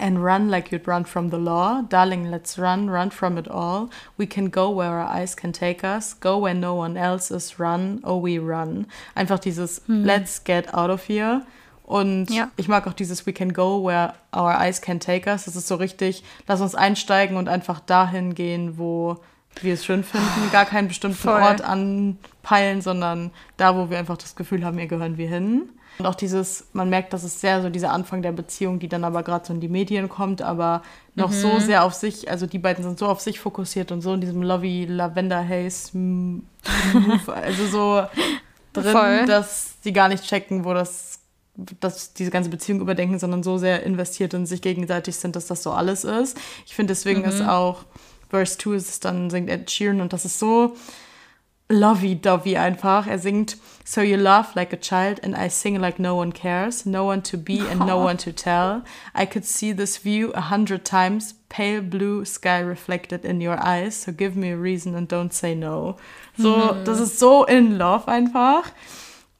and 0.01 0.23
run 0.23 0.49
like 0.49 0.71
you'd 0.71 0.87
run 0.87 1.05
from 1.05 1.29
the 1.29 1.37
law. 1.37 1.83
Darling, 1.83 2.31
let's 2.31 2.57
run, 2.57 2.89
run 2.89 3.11
from 3.11 3.37
it 3.37 3.47
all. 3.47 3.89
We 4.17 4.25
can 4.25 4.49
go 4.49 4.69
where 4.69 4.99
our 4.99 5.07
eyes 5.07 5.35
can 5.35 5.53
take 5.53 5.83
us, 5.83 6.13
go 6.13 6.37
where 6.39 6.55
no 6.55 6.75
one 6.75 6.97
else 6.97 7.31
is, 7.31 7.59
run, 7.59 8.01
oh 8.03 8.17
we 8.17 8.39
run. 8.39 8.87
Einfach 9.15 9.39
dieses 9.39 9.81
hm. 9.85 10.03
let's 10.03 10.43
get 10.43 10.73
out 10.73 10.89
of 10.89 11.07
here. 11.07 11.45
Und 11.83 12.29
ja. 12.29 12.49
ich 12.55 12.67
mag 12.67 12.87
auch 12.87 12.93
dieses 12.93 13.25
We 13.27 13.33
can 13.33 13.53
go 13.53 13.83
where 13.85 14.13
our 14.33 14.53
eyes 14.53 14.81
can 14.81 14.99
take 14.99 15.29
us. 15.29 15.45
Das 15.45 15.55
ist 15.55 15.67
so 15.67 15.75
richtig, 15.75 16.23
lass 16.47 16.61
uns 16.61 16.73
einsteigen 16.73 17.37
und 17.37 17.49
einfach 17.49 17.79
dahin 17.81 18.33
gehen, 18.33 18.77
wo 18.77 19.17
wir 19.59 19.73
es 19.73 19.83
schön 19.83 20.03
finden. 20.03 20.51
Gar 20.51 20.65
keinen 20.65 20.87
bestimmten 20.87 21.17
Voll. 21.17 21.41
Ort 21.41 21.61
anpeilen, 21.61 22.81
sondern 22.81 23.31
da, 23.57 23.75
wo 23.75 23.89
wir 23.89 23.99
einfach 23.99 24.17
das 24.17 24.35
Gefühl 24.35 24.63
haben, 24.63 24.77
hier 24.77 24.87
gehören 24.87 25.17
wir 25.17 25.27
hin. 25.27 25.69
Und 25.99 26.05
auch 26.05 26.15
dieses, 26.15 26.67
man 26.73 26.89
merkt, 26.89 27.13
dass 27.13 27.23
es 27.23 27.41
sehr 27.41 27.61
so 27.61 27.69
dieser 27.69 27.91
Anfang 27.91 28.21
der 28.21 28.31
Beziehung, 28.31 28.79
die 28.79 28.87
dann 28.87 29.03
aber 29.03 29.23
gerade 29.23 29.45
so 29.45 29.53
in 29.53 29.59
die 29.59 29.67
Medien 29.67 30.09
kommt, 30.09 30.41
aber 30.41 30.81
noch 31.15 31.29
mhm. 31.29 31.35
so 31.35 31.59
sehr 31.59 31.83
auf 31.83 31.93
sich, 31.93 32.29
also 32.29 32.47
die 32.47 32.59
beiden 32.59 32.83
sind 32.83 32.97
so 32.97 33.07
auf 33.07 33.21
sich 33.21 33.39
fokussiert 33.39 33.91
und 33.91 34.01
so 34.01 34.13
in 34.13 34.21
diesem 34.21 34.41
Lovey 34.41 34.85
Lavender 34.85 35.47
Haze 35.47 35.91
also 37.27 37.67
so 37.67 38.03
drin, 38.73 38.91
Voll. 38.91 39.25
dass 39.25 39.75
sie 39.81 39.93
gar 39.93 40.07
nicht 40.07 40.23
checken, 40.23 40.65
wo 40.65 40.73
das, 40.73 41.19
dass 41.79 42.13
diese 42.13 42.31
ganze 42.31 42.49
Beziehung 42.49 42.79
überdenken, 42.79 43.19
sondern 43.19 43.43
so 43.43 43.57
sehr 43.57 43.83
investiert 43.83 44.33
in 44.33 44.45
sich 44.45 44.61
gegenseitig 44.61 45.17
sind, 45.17 45.35
dass 45.35 45.47
das 45.47 45.61
so 45.61 45.71
alles 45.71 46.03
ist. 46.03 46.37
Ich 46.65 46.73
finde, 46.73 46.91
deswegen 46.91 47.21
mhm. 47.21 47.27
ist 47.27 47.41
auch 47.41 47.83
Verse 48.29 48.57
2 48.57 48.75
ist 48.75 48.89
es 48.89 48.99
dann 49.01 49.29
singt 49.29 49.49
Ed 49.49 49.69
Sheeran 49.69 49.99
und 49.99 50.13
das 50.13 50.23
ist 50.25 50.39
so 50.39 50.75
lovey-dovey 51.71 52.57
einfach. 52.57 53.07
Er 53.07 53.19
singt 53.19 53.57
So 53.91 53.99
you 54.01 54.15
laugh 54.15 54.55
like 54.55 54.71
a 54.71 54.77
child 54.77 55.19
and 55.21 55.35
I 55.35 55.49
sing 55.49 55.81
like 55.81 55.99
no 55.99 56.15
one 56.15 56.31
cares, 56.31 56.85
no 56.85 57.03
one 57.03 57.21
to 57.23 57.37
be 57.37 57.59
and 57.59 57.81
no 57.81 57.97
one 58.09 58.15
to 58.19 58.31
tell. 58.31 58.85
I 59.13 59.25
could 59.25 59.43
see 59.43 59.73
this 59.73 59.97
view 59.97 60.31
a 60.31 60.39
hundred 60.39 60.85
times, 60.85 61.33
pale 61.49 61.81
blue 61.81 62.23
sky 62.23 62.59
reflected 62.59 63.25
in 63.25 63.41
your 63.41 63.61
eyes, 63.61 63.97
so 63.97 64.13
give 64.13 64.37
me 64.37 64.51
a 64.51 64.55
reason 64.55 64.95
and 64.95 65.09
don't 65.09 65.33
say 65.33 65.53
no. 65.55 65.97
So, 66.37 66.55
mhm. 66.55 66.85
das 66.85 67.01
ist 67.01 67.19
so 67.19 67.43
in 67.43 67.77
love 67.77 68.07
einfach. 68.07 68.71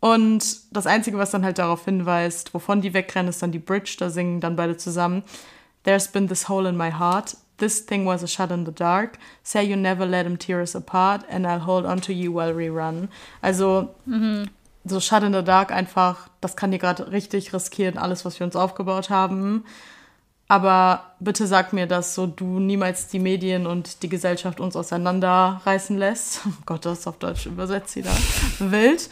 Und 0.02 0.44
das 0.76 0.86
Einzige, 0.86 1.18
was 1.18 1.32
dann 1.32 1.46
halt 1.46 1.58
darauf 1.58 1.86
hinweist, 1.86 2.54
wovon 2.54 2.82
die 2.82 2.94
wegrennen, 2.94 3.30
ist 3.30 3.42
dann 3.42 3.54
die 3.54 3.60
Bridge, 3.60 3.96
da 4.00 4.10
singen 4.10 4.42
dann 4.42 4.58
beide 4.58 4.76
zusammen. 4.76 5.24
There's 5.86 6.10
been 6.10 6.28
this 6.28 6.50
hole 6.50 6.68
in 6.68 6.76
my 6.76 6.92
heart, 6.92 7.38
This 7.62 7.86
thing 7.86 8.06
was 8.06 8.24
a 8.24 8.28
shot 8.28 8.52
in 8.52 8.66
the 8.66 8.72
dark. 8.72 9.20
Say 9.44 9.64
you 9.64 9.76
never 9.76 10.06
let 10.06 10.26
him 10.26 10.38
tear 10.38 10.62
us 10.62 10.76
apart 10.76 11.22
and 11.30 11.46
I'll 11.46 11.60
hold 11.60 11.86
on 11.86 12.02
to 12.02 12.12
you 12.12 12.34
while 12.34 12.56
we 12.56 12.70
run. 12.70 13.08
Also 13.44 13.94
mhm. 14.08 14.50
so 14.84 15.00
Shot 15.00 15.24
in 15.24 15.34
the 15.34 15.44
Dark 15.44 15.72
einfach, 15.72 16.28
das 16.42 16.56
kann 16.56 16.72
dir 16.72 16.80
gerade 16.80 17.12
richtig 17.12 17.54
riskieren, 17.54 18.00
alles, 18.00 18.26
was 18.26 18.40
wir 18.40 18.46
uns 18.46 18.56
aufgebaut 18.56 19.12
haben. 19.12 19.64
Aber 20.48 21.14
bitte 21.20 21.48
sag 21.48 21.72
mir, 21.72 21.88
dass 21.88 22.16
so 22.16 22.28
du 22.28 22.60
niemals 22.60 23.08
die 23.08 23.20
Medien 23.20 23.68
und 23.68 24.04
die 24.04 24.10
Gesellschaft 24.10 24.60
uns 24.60 24.76
auseinanderreißen 24.76 25.98
lässt. 25.98 26.42
Oh 26.46 26.64
Gott, 26.66 26.86
das 26.86 27.00
ist 27.00 27.08
auf 27.08 27.20
Deutsch 27.20 27.46
übersetzt 27.46 27.96
wieder. 27.96 28.12
Wild. 28.60 29.10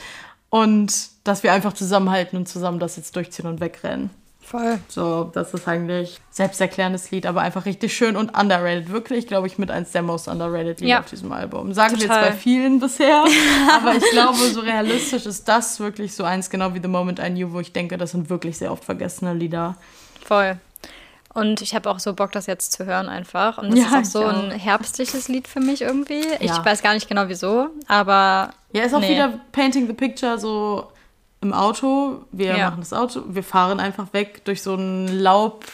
Und 0.50 0.92
dass 1.24 1.44
wir 1.44 1.54
einfach 1.54 1.74
zusammenhalten 1.74 2.36
und 2.36 2.48
zusammen 2.48 2.80
das 2.80 2.96
jetzt 2.96 3.16
durchziehen 3.16 3.46
und 3.46 3.62
wegrennen. 3.62 4.10
Voll. 4.50 4.80
So, 4.88 5.30
das 5.32 5.54
ist 5.54 5.68
eigentlich 5.68 6.20
selbsterklärendes 6.32 7.12
Lied, 7.12 7.28
aber 7.28 7.42
einfach 7.42 7.68
richtig 7.68 7.96
schön 7.96 8.16
und 8.16 8.36
underrated. 8.36 8.92
Wirklich, 8.92 9.28
glaube 9.28 9.46
ich, 9.46 9.60
mit 9.60 9.70
eins 9.70 9.92
der 9.92 10.02
most 10.02 10.28
underrated 10.28 10.80
Lieder 10.80 10.92
ja. 10.92 11.00
auf 11.02 11.06
diesem 11.06 11.32
Album. 11.32 11.72
Sagen 11.72 12.00
Total. 12.00 12.10
wir 12.10 12.16
jetzt 12.16 12.32
bei 12.32 12.36
vielen 12.36 12.80
bisher, 12.80 13.26
aber 13.72 13.96
ich 13.96 14.10
glaube, 14.10 14.40
so 14.40 14.62
realistisch 14.62 15.28
ist 15.28 15.48
das 15.48 15.80
wirklich 15.80 16.16
so 16.16 16.24
eins, 16.24 16.50
genau 16.50 16.74
wie 16.74 16.80
The 16.82 16.88
Moment 16.88 17.20
I 17.20 17.30
Knew, 17.30 17.52
wo 17.52 17.60
ich 17.60 17.74
denke, 17.74 18.00
das 18.00 18.10
sind 18.10 18.32
wirklich 18.32 18.58
sehr 18.58 18.72
oft 18.72 18.84
vergessene 18.84 19.36
Lieder. 19.36 19.76
Voll. 20.26 20.58
Und 21.36 21.62
ich 21.62 21.76
habe 21.76 21.88
auch 21.88 22.00
so 22.00 22.14
Bock, 22.14 22.32
das 22.32 22.48
jetzt 22.48 22.72
zu 22.72 22.88
hören 22.88 23.08
einfach. 23.08 23.60
Und 23.60 23.70
das 23.70 23.80
ja, 23.80 24.00
ist 24.00 24.16
auch 24.16 24.22
so 24.22 24.26
auch. 24.26 24.34
ein 24.34 24.50
herbstliches 24.50 25.28
Lied 25.28 25.48
für 25.48 25.60
mich 25.60 25.84
irgendwie. 25.84 26.28
Ja. 26.28 26.38
Ich 26.40 26.66
weiß 26.66 26.82
gar 26.82 26.96
nicht 26.96 27.08
genau 27.08 27.28
wieso, 27.28 27.68
aber. 27.88 28.50
Ja, 28.74 28.84
ist 28.84 28.96
auch 28.96 29.00
nee. 29.00 29.12
wieder 29.12 29.40
Painting 29.52 29.86
the 29.86 29.94
Picture 29.94 30.40
so 30.40 30.88
im 31.42 31.54
Auto, 31.54 32.26
wir 32.32 32.58
ja. 32.58 32.70
machen 32.70 32.82
das 32.82 32.94
Auto, 32.94 33.24
wir 33.28 33.44
fahren 33.44 33.80
einfach 33.80 34.14
weg 34.14 34.44
durch 34.46 34.62
so 34.62 34.76
ein 34.76 35.08
Laub, 35.08 35.66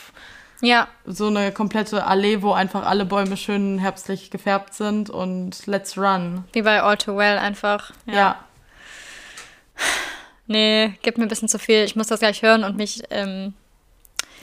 ja. 0.61 0.87
so 1.05 1.27
eine 1.27 1.51
komplette 1.51 2.05
Allee, 2.05 2.41
wo 2.41 2.53
einfach 2.53 2.85
alle 2.85 3.05
Bäume 3.05 3.35
schön 3.37 3.79
herbstlich 3.79 4.29
gefärbt 4.29 4.73
sind 4.73 5.09
und 5.09 5.65
let's 5.65 5.97
run. 5.97 6.43
Wie 6.53 6.61
bei 6.61 6.81
All 6.81 6.97
Too 6.97 7.17
Well 7.17 7.37
einfach. 7.37 7.91
Ja. 8.05 8.13
ja. 8.13 8.35
Nee, 10.47 10.93
gibt 11.01 11.17
mir 11.17 11.25
ein 11.25 11.29
bisschen 11.29 11.47
zu 11.47 11.57
viel. 11.57 11.83
Ich 11.83 11.95
muss 11.95 12.07
das 12.07 12.19
gleich 12.19 12.43
hören 12.43 12.63
und 12.63 12.77
mich 12.77 13.01
ähm, 13.09 13.53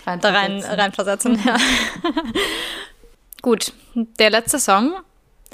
da 0.04 0.30
rein, 0.30 0.62
reinversetzen. 0.64 1.40
Ja. 1.44 1.56
Gut, 3.42 3.72
der 3.94 4.30
letzte 4.30 4.58
Song 4.58 4.94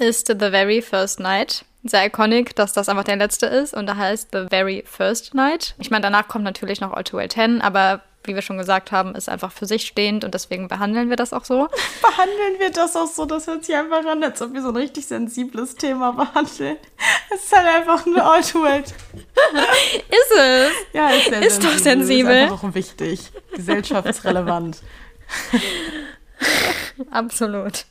ist 0.01 0.29
The 0.29 0.35
Very 0.51 0.83
First 0.83 1.21
Night 1.21 1.65
sehr 1.85 2.07
iconic, 2.07 2.57
dass 2.57 2.73
das 2.73 2.89
einfach 2.89 3.05
der 3.05 3.17
letzte 3.17 3.47
ist 3.47 3.75
und 3.75 3.87
da 3.87 3.97
heißt 3.97 4.29
The 4.33 4.47
Very 4.51 4.85
First 4.87 5.35
Night. 5.35 5.75
Ich 5.79 5.91
meine, 5.91 6.03
danach 6.03 6.29
kommt 6.29 6.45
natürlich 6.45 6.81
noch 6.81 6.93
All 6.93 7.05
Too 7.05 7.19
Well 7.19 7.29
10, 7.29 7.61
aber 7.61 8.03
wie 8.25 8.35
wir 8.35 8.43
schon 8.43 8.59
gesagt 8.59 8.93
haben, 8.93 9.15
ist 9.15 9.29
einfach 9.29 9.53
für 9.53 9.65
sich 9.65 9.87
stehend 9.87 10.25
und 10.25 10.35
deswegen 10.35 10.69
behandeln 10.69 11.09
wir 11.09 11.17
das 11.17 11.33
auch 11.33 11.45
so. 11.45 11.69
Behandeln 12.03 12.59
wir 12.59 12.71
das 12.71 12.95
auch 12.97 13.07
so? 13.07 13.25
Das 13.25 13.47
hört 13.47 13.65
sich 13.65 13.75
einfach 13.75 14.05
an, 14.05 14.23
als 14.23 14.43
ob 14.43 14.53
wir 14.53 14.61
so 14.61 14.69
ein 14.69 14.77
richtig 14.77 15.07
sensibles 15.07 15.77
Thema 15.77 16.13
behandeln. 16.13 16.77
Es 17.31 17.45
ist 17.45 17.55
halt 17.55 17.67
einfach 17.67 18.07
eine 18.07 18.17
Well. 18.17 18.83
ist 20.09 20.33
es? 20.35 20.73
Ja, 20.95 21.11
ist 21.11 21.29
sehr 21.29 21.43
ist 21.43 21.63
sensibel. 21.63 21.71
doch 21.71 21.79
sensibel. 21.79 22.33
Ist 22.33 22.43
einfach 22.53 22.65
auch 22.65 22.75
wichtig. 22.75 23.21
Gesellschaftsrelevant. 23.55 24.79
Absolut. 27.11 27.85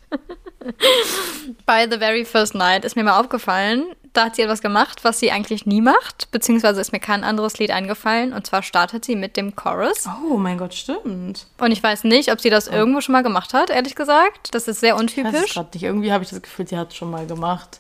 Bei 1.66 1.90
The 1.90 1.98
Very 1.98 2.26
First 2.26 2.56
Night 2.56 2.86
ist 2.86 2.96
mir 2.96 3.04
mal 3.04 3.20
aufgefallen, 3.20 3.86
Da 4.14 4.26
hat 4.26 4.36
sie 4.36 4.42
etwas 4.42 4.62
gemacht, 4.62 5.04
was 5.04 5.20
sie 5.20 5.32
eigentlich 5.32 5.66
nie 5.68 5.80
macht, 5.82 6.32
beziehungsweise 6.32 6.82
ist 6.82 6.92
mir 6.92 7.00
kein 7.00 7.24
anderes 7.24 7.60
Lied 7.60 7.70
eingefallen. 7.70 8.34
Und 8.34 8.48
zwar 8.48 8.64
startet 8.64 9.06
sie 9.06 9.16
mit 9.16 9.38
dem 9.38 9.56
Chorus. 9.56 10.08
Oh 10.32 10.38
mein 10.38 10.58
Gott, 10.58 10.74
stimmt. 10.74 11.46
Und 11.60 11.72
ich 11.72 11.84
weiß 11.84 12.04
nicht, 12.04 12.32
ob 12.32 12.42
sie 12.42 12.50
das 12.50 12.68
irgendwo 12.68 13.02
schon 13.02 13.14
mal 13.14 13.22
gemacht 13.22 13.54
hat, 13.54 13.70
ehrlich 13.70 13.94
gesagt. 13.96 14.56
Das 14.56 14.68
ist 14.68 14.80
sehr 14.80 14.96
Ich 14.96 14.96
weiß 14.96 15.02
untypisch. 15.02 15.54
grad 15.54 15.74
nicht. 15.74 15.84
Irgendwie 15.84 16.12
habe 16.12 16.24
ich 16.24 16.32
das 16.32 16.42
Gefühl, 16.42 16.68
sie 16.68 16.78
hat 16.78 16.90
es 16.90 16.96
schon 16.96 17.12
mal 17.12 17.28
gemacht. 17.28 17.80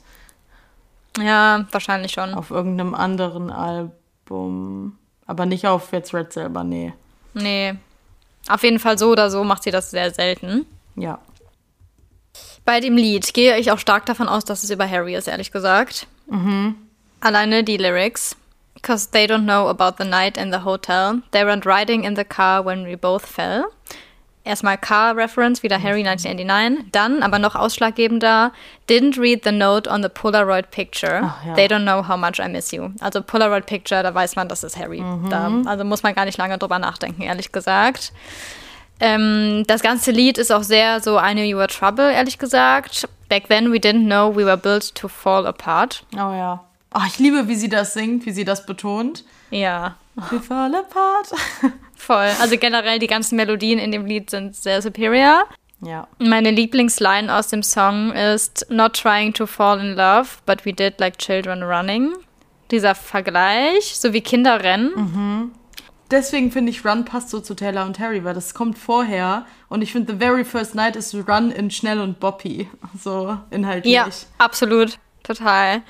Ja, 1.19 1.65
wahrscheinlich 1.71 2.11
schon. 2.11 2.35
Auf 2.35 2.51
irgendeinem 2.51 2.93
anderen 2.93 3.49
Album. 3.49 4.97
Aber 5.25 5.45
nicht 5.47 5.65
auf 5.65 5.91
jetzt 5.91 6.13
Red 6.13 6.31
selber, 6.31 6.63
nee. 6.63 6.93
Nee. 7.33 7.73
Auf 8.47 8.61
jeden 8.63 8.79
Fall 8.79 8.97
so 8.99 9.09
oder 9.11 9.31
so 9.31 9.43
macht 9.43 9.63
sie 9.63 9.71
das 9.71 9.89
sehr 9.89 10.13
selten. 10.13 10.65
Ja. 10.95 11.17
Bei 12.67 12.81
dem 12.81 12.97
Lied 12.97 13.33
gehe 13.33 13.57
ich 13.57 13.71
auch 13.71 13.79
stark 13.79 14.05
davon 14.07 14.27
aus, 14.27 14.43
dass 14.43 14.61
es 14.61 14.69
über 14.69 14.85
Harry 14.89 15.15
ist, 15.15 15.29
ehrlich 15.29 15.53
gesagt. 15.53 16.05
Alleine 17.21 17.63
die 17.63 17.77
Lyrics. 17.77 18.35
Because 18.73 19.09
they 19.09 19.23
don't 19.25 19.45
know 19.45 19.69
about 19.69 19.95
the 19.97 20.07
night 20.07 20.35
in 20.37 20.51
the 20.51 20.65
hotel. 20.65 21.21
They 21.31 21.43
weren't 21.43 21.65
riding 21.65 22.03
in 22.03 22.17
the 22.17 22.25
car 22.25 22.65
when 22.65 22.85
we 22.85 22.97
both 22.97 23.25
fell. 23.25 23.67
Erstmal 24.43 24.77
Car-Reference, 24.77 25.63
wieder 25.63 25.81
Harry 25.81 26.05
1989. 26.05 26.91
Dann, 26.91 27.23
aber 27.23 27.39
noch 27.39 27.55
ausschlaggebender, 27.55 28.51
didn't 28.89 29.17
read 29.17 29.45
the 29.45 29.51
note 29.53 29.89
on 29.89 30.03
the 30.03 30.09
Polaroid 30.09 30.69
picture. 30.69 31.21
Ach, 31.23 31.45
ja. 31.45 31.53
They 31.53 31.67
don't 31.67 31.83
know 31.83 32.05
how 32.05 32.17
much 32.17 32.39
I 32.39 32.49
miss 32.49 32.71
you. 32.71 32.89
Also 32.99 33.21
Polaroid 33.21 33.65
Picture, 33.65 34.03
da 34.03 34.13
weiß 34.13 34.35
man, 34.35 34.49
das 34.49 34.63
ist 34.63 34.77
Harry. 34.77 35.03
Da, 35.29 35.49
also 35.65 35.85
muss 35.85 36.03
man 36.03 36.13
gar 36.13 36.25
nicht 36.25 36.37
lange 36.37 36.57
drüber 36.57 36.79
nachdenken, 36.79 37.21
ehrlich 37.21 37.53
gesagt. 37.53 38.11
Ähm, 38.99 39.63
das 39.67 39.81
ganze 39.81 40.11
Lied 40.11 40.37
ist 40.37 40.51
auch 40.51 40.63
sehr 40.63 40.99
so 41.01 41.19
I 41.19 41.33
knew 41.33 41.43
you 41.43 41.57
were 41.57 41.67
trouble, 41.67 42.11
ehrlich 42.11 42.37
gesagt. 42.39 43.07
Back 43.29 43.47
then 43.47 43.71
we 43.71 43.77
didn't 43.77 44.05
know 44.05 44.35
we 44.35 44.45
were 44.45 44.57
built 44.57 44.95
to 44.95 45.07
fall 45.07 45.45
apart. 45.45 46.03
Oh 46.13 46.31
ja. 46.33 46.63
Oh, 46.95 47.01
ich 47.05 47.19
liebe, 47.19 47.47
wie 47.47 47.55
sie 47.55 47.69
das 47.69 47.93
singt, 47.93 48.25
wie 48.25 48.31
sie 48.31 48.45
das 48.45 48.65
betont. 48.65 49.23
Ja, 49.51 49.95
We 50.31 50.39
fall 50.39 50.73
apart. 50.73 51.29
voll. 51.95 52.31
Also 52.41 52.57
generell 52.57 52.97
die 52.97 53.05
ganzen 53.07 53.35
Melodien 53.35 53.77
in 53.77 53.91
dem 53.91 54.05
Lied 54.05 54.31
sind 54.31 54.55
sehr 54.55 54.81
superior. 54.81 55.43
ja. 55.81 56.07
Meine 56.17 56.49
Lieblingsline 56.49 57.31
aus 57.33 57.49
dem 57.49 57.61
Song 57.61 58.11
ist 58.13 58.65
Not 58.69 58.93
trying 58.93 59.31
to 59.33 59.45
fall 59.45 59.79
in 59.79 59.95
love, 59.95 60.29
but 60.47 60.65
we 60.65 60.73
did 60.73 60.99
like 60.99 61.19
children 61.19 61.61
running. 61.61 62.13
Dieser 62.71 62.95
Vergleich, 62.95 63.95
so 63.95 64.11
wie 64.11 64.21
Kinder 64.21 64.63
rennen. 64.63 65.51
Deswegen 66.09 66.51
finde 66.51 66.71
ich 66.71 66.85
Run 66.85 67.03
passt 67.03 67.29
so 67.29 67.39
zu 67.39 67.53
Taylor 67.53 67.85
und 67.85 67.99
Harry, 67.99 68.23
weil 68.23 68.33
das 68.33 68.53
kommt 68.53 68.77
vorher. 68.77 69.45
Und 69.67 69.81
ich 69.81 69.91
finde, 69.91 70.13
The 70.13 70.19
Very 70.19 70.45
First 70.45 70.75
Night 70.75 70.95
ist 70.95 71.13
Run 71.13 71.51
in 71.51 71.69
Schnell 71.69 71.99
und 71.99 72.19
Boppy. 72.19 72.69
So 73.01 73.37
inhaltlich. 73.51 73.93
Ja, 73.93 74.07
absolut. 74.37 74.97
Total. 75.23 75.81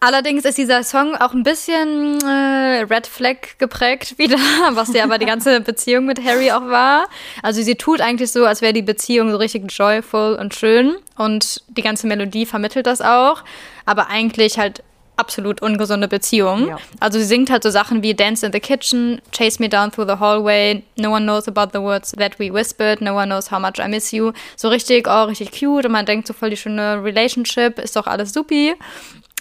Allerdings 0.00 0.44
ist 0.44 0.58
dieser 0.58 0.82
Song 0.82 1.14
auch 1.16 1.32
ein 1.32 1.42
bisschen 1.42 2.20
äh, 2.20 2.84
Red 2.88 3.06
Flag 3.06 3.58
geprägt 3.58 4.14
wieder, 4.18 4.36
was 4.70 4.92
ja 4.92 5.04
aber 5.04 5.18
die 5.18 5.26
ganze 5.26 5.60
Beziehung 5.60 6.04
mit 6.04 6.22
Harry 6.22 6.50
auch 6.50 6.66
war. 6.66 7.08
Also 7.42 7.62
sie 7.62 7.76
tut 7.76 8.00
eigentlich 8.00 8.30
so, 8.30 8.44
als 8.44 8.60
wäre 8.60 8.72
die 8.72 8.82
Beziehung 8.82 9.30
so 9.30 9.36
richtig 9.36 9.64
joyful 9.70 10.36
und 10.38 10.54
schön 10.54 10.96
und 11.16 11.62
die 11.68 11.82
ganze 11.82 12.06
Melodie 12.06 12.46
vermittelt 12.46 12.86
das 12.86 13.00
auch, 13.00 13.42
aber 13.86 14.08
eigentlich 14.08 14.58
halt 14.58 14.82
absolut 15.16 15.62
ungesunde 15.62 16.08
Beziehung. 16.08 16.68
Ja. 16.68 16.78
Also 17.00 17.18
sie 17.18 17.24
singt 17.24 17.50
halt 17.50 17.62
so 17.62 17.70
Sachen 17.70 18.02
wie 18.02 18.14
Dance 18.14 18.44
in 18.44 18.52
the 18.52 18.60
kitchen, 18.60 19.20
Chase 19.32 19.60
me 19.60 19.68
down 19.68 19.90
through 19.90 20.08
the 20.08 20.18
hallway, 20.18 20.82
No 20.96 21.10
one 21.10 21.24
knows 21.24 21.48
about 21.48 21.70
the 21.72 21.80
words 21.80 22.12
that 22.12 22.38
we 22.38 22.52
whispered, 22.52 23.00
No 23.00 23.14
one 23.14 23.26
knows 23.26 23.50
how 23.50 23.58
much 23.58 23.78
I 23.78 23.88
miss 23.88 24.12
you. 24.12 24.32
So 24.56 24.68
richtig, 24.68 25.06
oh, 25.08 25.24
richtig 25.24 25.52
cute 25.52 25.86
und 25.86 25.92
man 25.92 26.06
denkt 26.06 26.26
so 26.26 26.34
voll 26.34 26.50
die 26.50 26.56
schöne 26.56 27.02
Relationship, 27.02 27.78
ist 27.78 27.96
doch 27.96 28.06
alles 28.06 28.32
supi. 28.32 28.74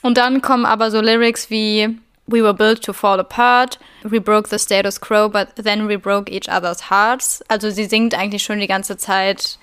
Und 0.01 0.17
dann 0.17 0.41
kommen 0.41 0.65
aber 0.65 0.91
so 0.91 1.01
Lyrics 1.01 1.49
wie 1.49 1.97
We 2.27 2.41
were 2.41 2.55
built 2.55 2.83
to 2.83 2.91
fall 2.91 3.19
apart, 3.19 3.77
we 4.03 4.19
broke 4.19 4.49
the 4.49 4.57
status 4.57 4.99
quo, 4.99 5.29
but 5.29 5.49
then 5.63 5.87
we 5.87 5.97
broke 5.99 6.31
each 6.31 6.49
other's 6.49 6.89
hearts. 6.89 7.43
Also 7.49 7.69
sie 7.69 7.85
singt 7.85 8.15
eigentlich 8.15 8.41
schon 8.41 8.59
die 8.59 8.67
ganze 8.67 8.97
Zeit. 8.97 9.59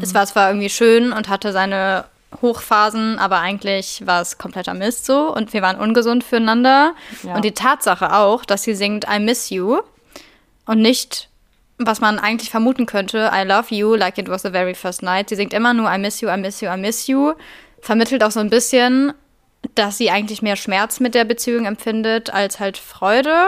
Es 0.00 0.14
war 0.14 0.24
zwar 0.24 0.48
irgendwie 0.48 0.70
schön 0.70 1.12
und 1.12 1.28
hatte 1.28 1.52
seine 1.52 2.06
Hochphasen, 2.42 3.18
aber 3.18 3.40
eigentlich 3.40 4.06
war 4.06 4.20
es 4.20 4.38
kompletter 4.38 4.74
Mist 4.74 5.06
so 5.06 5.34
und 5.34 5.52
wir 5.52 5.62
waren 5.62 5.78
ungesund 5.78 6.24
füreinander. 6.24 6.94
Ja. 7.22 7.34
Und 7.34 7.44
die 7.44 7.52
Tatsache 7.52 8.14
auch, 8.14 8.44
dass 8.44 8.62
sie 8.62 8.74
singt 8.74 9.06
I 9.10 9.18
miss 9.18 9.50
you 9.50 9.80
und 10.66 10.80
nicht, 10.80 11.28
was 11.78 12.00
man 12.00 12.18
eigentlich 12.18 12.50
vermuten 12.50 12.86
könnte, 12.86 13.30
I 13.32 13.46
love 13.46 13.74
you, 13.74 13.94
like 13.94 14.18
it 14.18 14.28
was 14.28 14.42
the 14.42 14.50
very 14.50 14.74
first 14.74 15.02
night. 15.02 15.28
Sie 15.30 15.36
singt 15.36 15.52
immer 15.52 15.72
nur 15.72 15.92
I 15.92 15.98
miss 15.98 16.20
you, 16.20 16.28
I 16.28 16.36
miss 16.36 16.60
you, 16.60 16.68
I 16.68 16.76
miss 16.76 17.06
you. 17.06 17.32
Vermittelt 17.80 18.22
auch 18.22 18.30
so 18.30 18.40
ein 18.40 18.50
bisschen, 18.50 19.14
dass 19.74 19.98
sie 19.98 20.10
eigentlich 20.10 20.42
mehr 20.42 20.56
Schmerz 20.56 21.00
mit 21.00 21.14
der 21.14 21.24
Beziehung 21.24 21.64
empfindet 21.64 22.30
als 22.30 22.60
halt 22.60 22.76
Freude. 22.76 23.46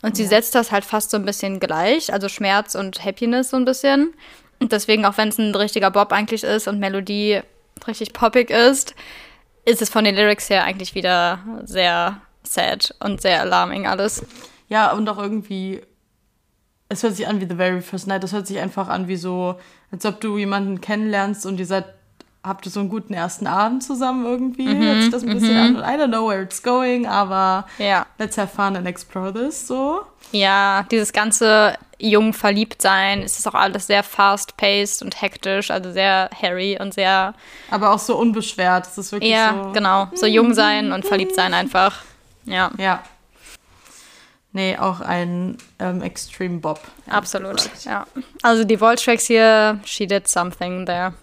Und 0.00 0.16
sie 0.16 0.26
setzt 0.26 0.54
das 0.54 0.72
halt 0.72 0.84
fast 0.84 1.10
so 1.10 1.16
ein 1.16 1.24
bisschen 1.24 1.60
gleich, 1.60 2.12
also 2.12 2.28
Schmerz 2.28 2.74
und 2.74 3.04
Happiness 3.04 3.50
so 3.50 3.56
ein 3.56 3.64
bisschen. 3.64 4.14
Und 4.58 4.72
deswegen, 4.72 5.04
auch 5.04 5.16
wenn 5.16 5.28
es 5.28 5.38
ein 5.38 5.54
richtiger 5.54 5.90
Bob 5.90 6.12
eigentlich 6.12 6.42
ist 6.44 6.66
und 6.66 6.80
Melodie 6.80 7.42
richtig 7.86 8.12
poppig 8.12 8.50
ist, 8.50 8.94
ist 9.64 9.82
es 9.82 9.90
von 9.90 10.04
den 10.04 10.14
Lyrics 10.14 10.50
her 10.50 10.64
eigentlich 10.64 10.94
wieder 10.94 11.38
sehr 11.64 12.20
sad 12.42 12.94
und 13.00 13.20
sehr 13.20 13.40
alarming 13.40 13.86
alles. 13.86 14.24
Ja, 14.68 14.92
und 14.92 15.08
auch 15.08 15.18
irgendwie, 15.18 15.80
es 16.88 17.02
hört 17.02 17.14
sich 17.16 17.26
an 17.28 17.40
wie 17.40 17.46
The 17.48 17.54
Very 17.56 17.80
First 17.80 18.06
Night. 18.06 18.22
Das 18.24 18.32
hört 18.32 18.46
sich 18.46 18.58
einfach 18.58 18.88
an 18.88 19.06
wie 19.08 19.16
so, 19.16 19.56
als 19.90 20.04
ob 20.06 20.20
du 20.20 20.36
jemanden 20.38 20.80
kennenlernst 20.80 21.46
und 21.46 21.58
ihr 21.60 21.66
seid, 21.66 21.84
habt 22.42 22.66
ihr 22.66 22.72
so 22.72 22.80
einen 22.80 22.88
guten 22.88 23.14
ersten 23.14 23.46
Abend 23.46 23.84
zusammen 23.84 24.24
irgendwie. 24.26 24.66
hört 24.76 25.02
sich 25.02 25.10
das 25.12 25.22
ein 25.22 25.32
bisschen 25.32 25.56
an. 25.56 25.76
I 25.76 26.00
don't 26.02 26.08
know 26.08 26.28
where 26.28 26.42
it's 26.42 26.60
going, 26.62 27.06
aber 27.06 27.66
Ja. 27.78 28.04
let's 28.18 28.36
have 28.36 28.48
fun 28.54 28.74
and 28.76 28.86
explore 28.88 29.32
this, 29.32 29.66
so. 29.68 30.00
Ja, 30.32 30.84
dieses 30.90 31.12
ganze 31.12 31.74
jung 32.10 32.32
verliebt 32.32 32.82
sein, 32.82 33.22
es 33.22 33.38
ist 33.38 33.46
auch 33.46 33.54
alles 33.54 33.86
sehr 33.86 34.02
fast-paced 34.02 35.02
und 35.02 35.20
hektisch, 35.22 35.70
also 35.70 35.92
sehr 35.92 36.28
hairy 36.40 36.76
und 36.80 36.92
sehr, 36.92 37.34
Aber 37.70 37.92
auch 37.92 37.98
so 37.98 38.16
unbeschwert. 38.16 38.86
Es 38.86 38.98
ist 38.98 39.12
wirklich 39.12 39.30
ja, 39.30 39.62
so. 39.64 39.72
genau, 39.72 40.08
so 40.14 40.26
jung 40.26 40.52
sein 40.54 40.92
und 40.92 41.04
verliebt 41.06 41.34
sein 41.34 41.54
einfach. 41.54 42.02
Ja, 42.44 42.70
Ja. 42.78 43.02
Nee, 44.54 44.76
auch 44.76 45.00
ein 45.00 45.56
ähm, 45.78 46.02
Extreme 46.02 46.58
Bob. 46.58 46.78
absolut. 47.08 47.70
Ja. 47.84 48.06
Also 48.42 48.64
die 48.64 48.78
Volt-Tracks 48.78 49.24
hier, 49.24 49.80
she 49.84 50.06
did 50.06 50.28
something 50.28 50.84
there. 50.84 51.14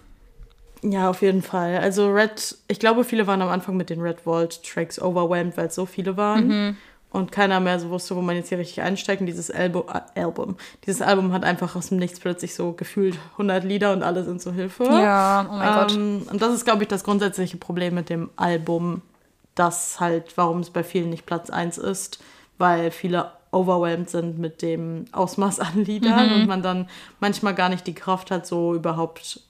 Ja, 0.82 1.08
auf 1.10 1.22
jeden 1.22 1.42
Fall. 1.42 1.78
Also 1.78 2.10
Red, 2.10 2.56
ich 2.66 2.80
glaube, 2.80 3.04
viele 3.04 3.28
waren 3.28 3.40
am 3.40 3.48
Anfang 3.48 3.76
mit 3.76 3.88
den 3.88 4.00
Red 4.00 4.22
Vault 4.22 4.64
Tracks 4.64 5.00
overwhelmed, 5.00 5.56
weil 5.56 5.66
es 5.66 5.76
so 5.76 5.86
viele 5.86 6.16
waren. 6.16 6.76
Und 7.12 7.32
keiner 7.32 7.58
mehr 7.58 7.80
so 7.80 7.90
wusste, 7.90 8.14
wo 8.14 8.20
man 8.20 8.36
jetzt 8.36 8.50
hier 8.50 8.58
richtig 8.58 8.82
einsteigt. 8.82 9.20
Und 9.20 9.26
dieses 9.26 9.50
Albu 9.50 9.80
äh, 9.92 10.20
Album, 10.20 10.56
dieses 10.86 11.02
Album 11.02 11.32
hat 11.32 11.42
einfach 11.42 11.74
aus 11.74 11.88
dem 11.88 11.98
Nichts 11.98 12.20
plötzlich 12.20 12.54
so 12.54 12.72
gefühlt 12.72 13.18
100 13.32 13.64
Lieder 13.64 13.92
und 13.92 14.02
alle 14.04 14.22
sind 14.24 14.40
so 14.40 14.52
Hilfe. 14.52 14.84
Ja, 14.84 15.44
oh 15.50 15.56
mein 15.56 15.74
Gott. 15.74 15.92
Ähm, 15.94 16.22
und 16.30 16.40
das 16.40 16.54
ist, 16.54 16.64
glaube 16.64 16.82
ich, 16.82 16.88
das 16.88 17.02
grundsätzliche 17.02 17.56
Problem 17.56 17.94
mit 17.94 18.10
dem 18.10 18.30
Album, 18.36 19.02
das 19.56 19.98
halt, 19.98 20.36
warum 20.36 20.60
es 20.60 20.70
bei 20.70 20.84
vielen 20.84 21.10
nicht 21.10 21.26
Platz 21.26 21.50
1 21.50 21.78
ist, 21.78 22.22
weil 22.58 22.92
viele 22.92 23.32
overwhelmed 23.50 24.08
sind 24.08 24.38
mit 24.38 24.62
dem 24.62 25.06
Ausmaß 25.10 25.58
an 25.58 25.84
Liedern 25.84 26.28
Mhm. 26.28 26.34
und 26.42 26.46
man 26.46 26.62
dann 26.62 26.88
manchmal 27.18 27.54
gar 27.56 27.68
nicht 27.68 27.86
die 27.88 27.94
Kraft 27.94 28.30
hat, 28.30 28.46
so 28.46 28.74
überhaupt 28.76 29.40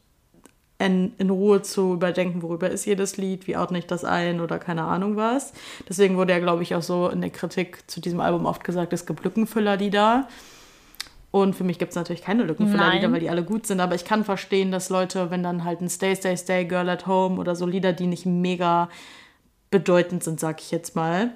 in, 0.81 1.12
in 1.19 1.31
Ruhe 1.31 1.62
zu 1.62 1.94
überdenken, 1.94 2.43
worüber 2.43 2.70
ist 2.70 2.86
jedes 2.86 3.16
Lied, 3.19 3.47
wie 3.47 3.57
ordne 3.57 3.78
ich 3.78 3.86
das 3.86 4.05
ein 4.05 4.40
oder 4.40 4.59
keine 4.59 4.85
Ahnung 4.85 5.16
was. 5.16 5.52
Deswegen 5.89 6.16
wurde 6.16 6.32
ja, 6.32 6.39
glaube 6.39 6.62
ich, 6.62 6.74
auch 6.74 6.82
so 6.82 7.09
in 7.09 7.20
der 7.20 7.31
Kritik 7.31 7.89
zu 7.90 8.01
diesem 8.01 8.20
Album 8.20 8.47
oft 8.47 8.65
gesagt, 8.65 8.93
es 8.93 9.05
gibt 9.05 9.23
Lückenfüllerlieder. 9.23 10.27
Und 11.32 11.55
für 11.55 11.65
mich 11.65 11.78
gibt 11.78 11.90
es 11.90 11.97
natürlich 11.97 12.23
keine 12.23 12.44
Lückenfüllerlieder, 12.44 13.02
Nein. 13.02 13.12
weil 13.12 13.20
die 13.20 13.31
alle 13.31 13.44
gut 13.44 13.66
sind. 13.66 13.78
Aber 13.81 13.94
ich 13.94 14.05
kann 14.05 14.24
verstehen, 14.24 14.73
dass 14.73 14.89
Leute, 14.89 15.31
wenn 15.31 15.43
dann 15.43 15.65
halt 15.65 15.81
ein 15.81 15.90
Stay, 15.90 16.16
Stay, 16.16 16.36
Stay, 16.36 16.65
Girl 16.65 16.89
at 16.89 17.07
Home 17.07 17.39
oder 17.39 17.55
so 17.55 17.66
Lieder, 17.66 17.93
die 17.93 18.07
nicht 18.07 18.27
mega 18.27 18.89
bedeutend 19.70 20.24
sind, 20.24 20.40
sag 20.40 20.61
ich 20.61 20.70
jetzt 20.70 20.97
mal, 20.97 21.31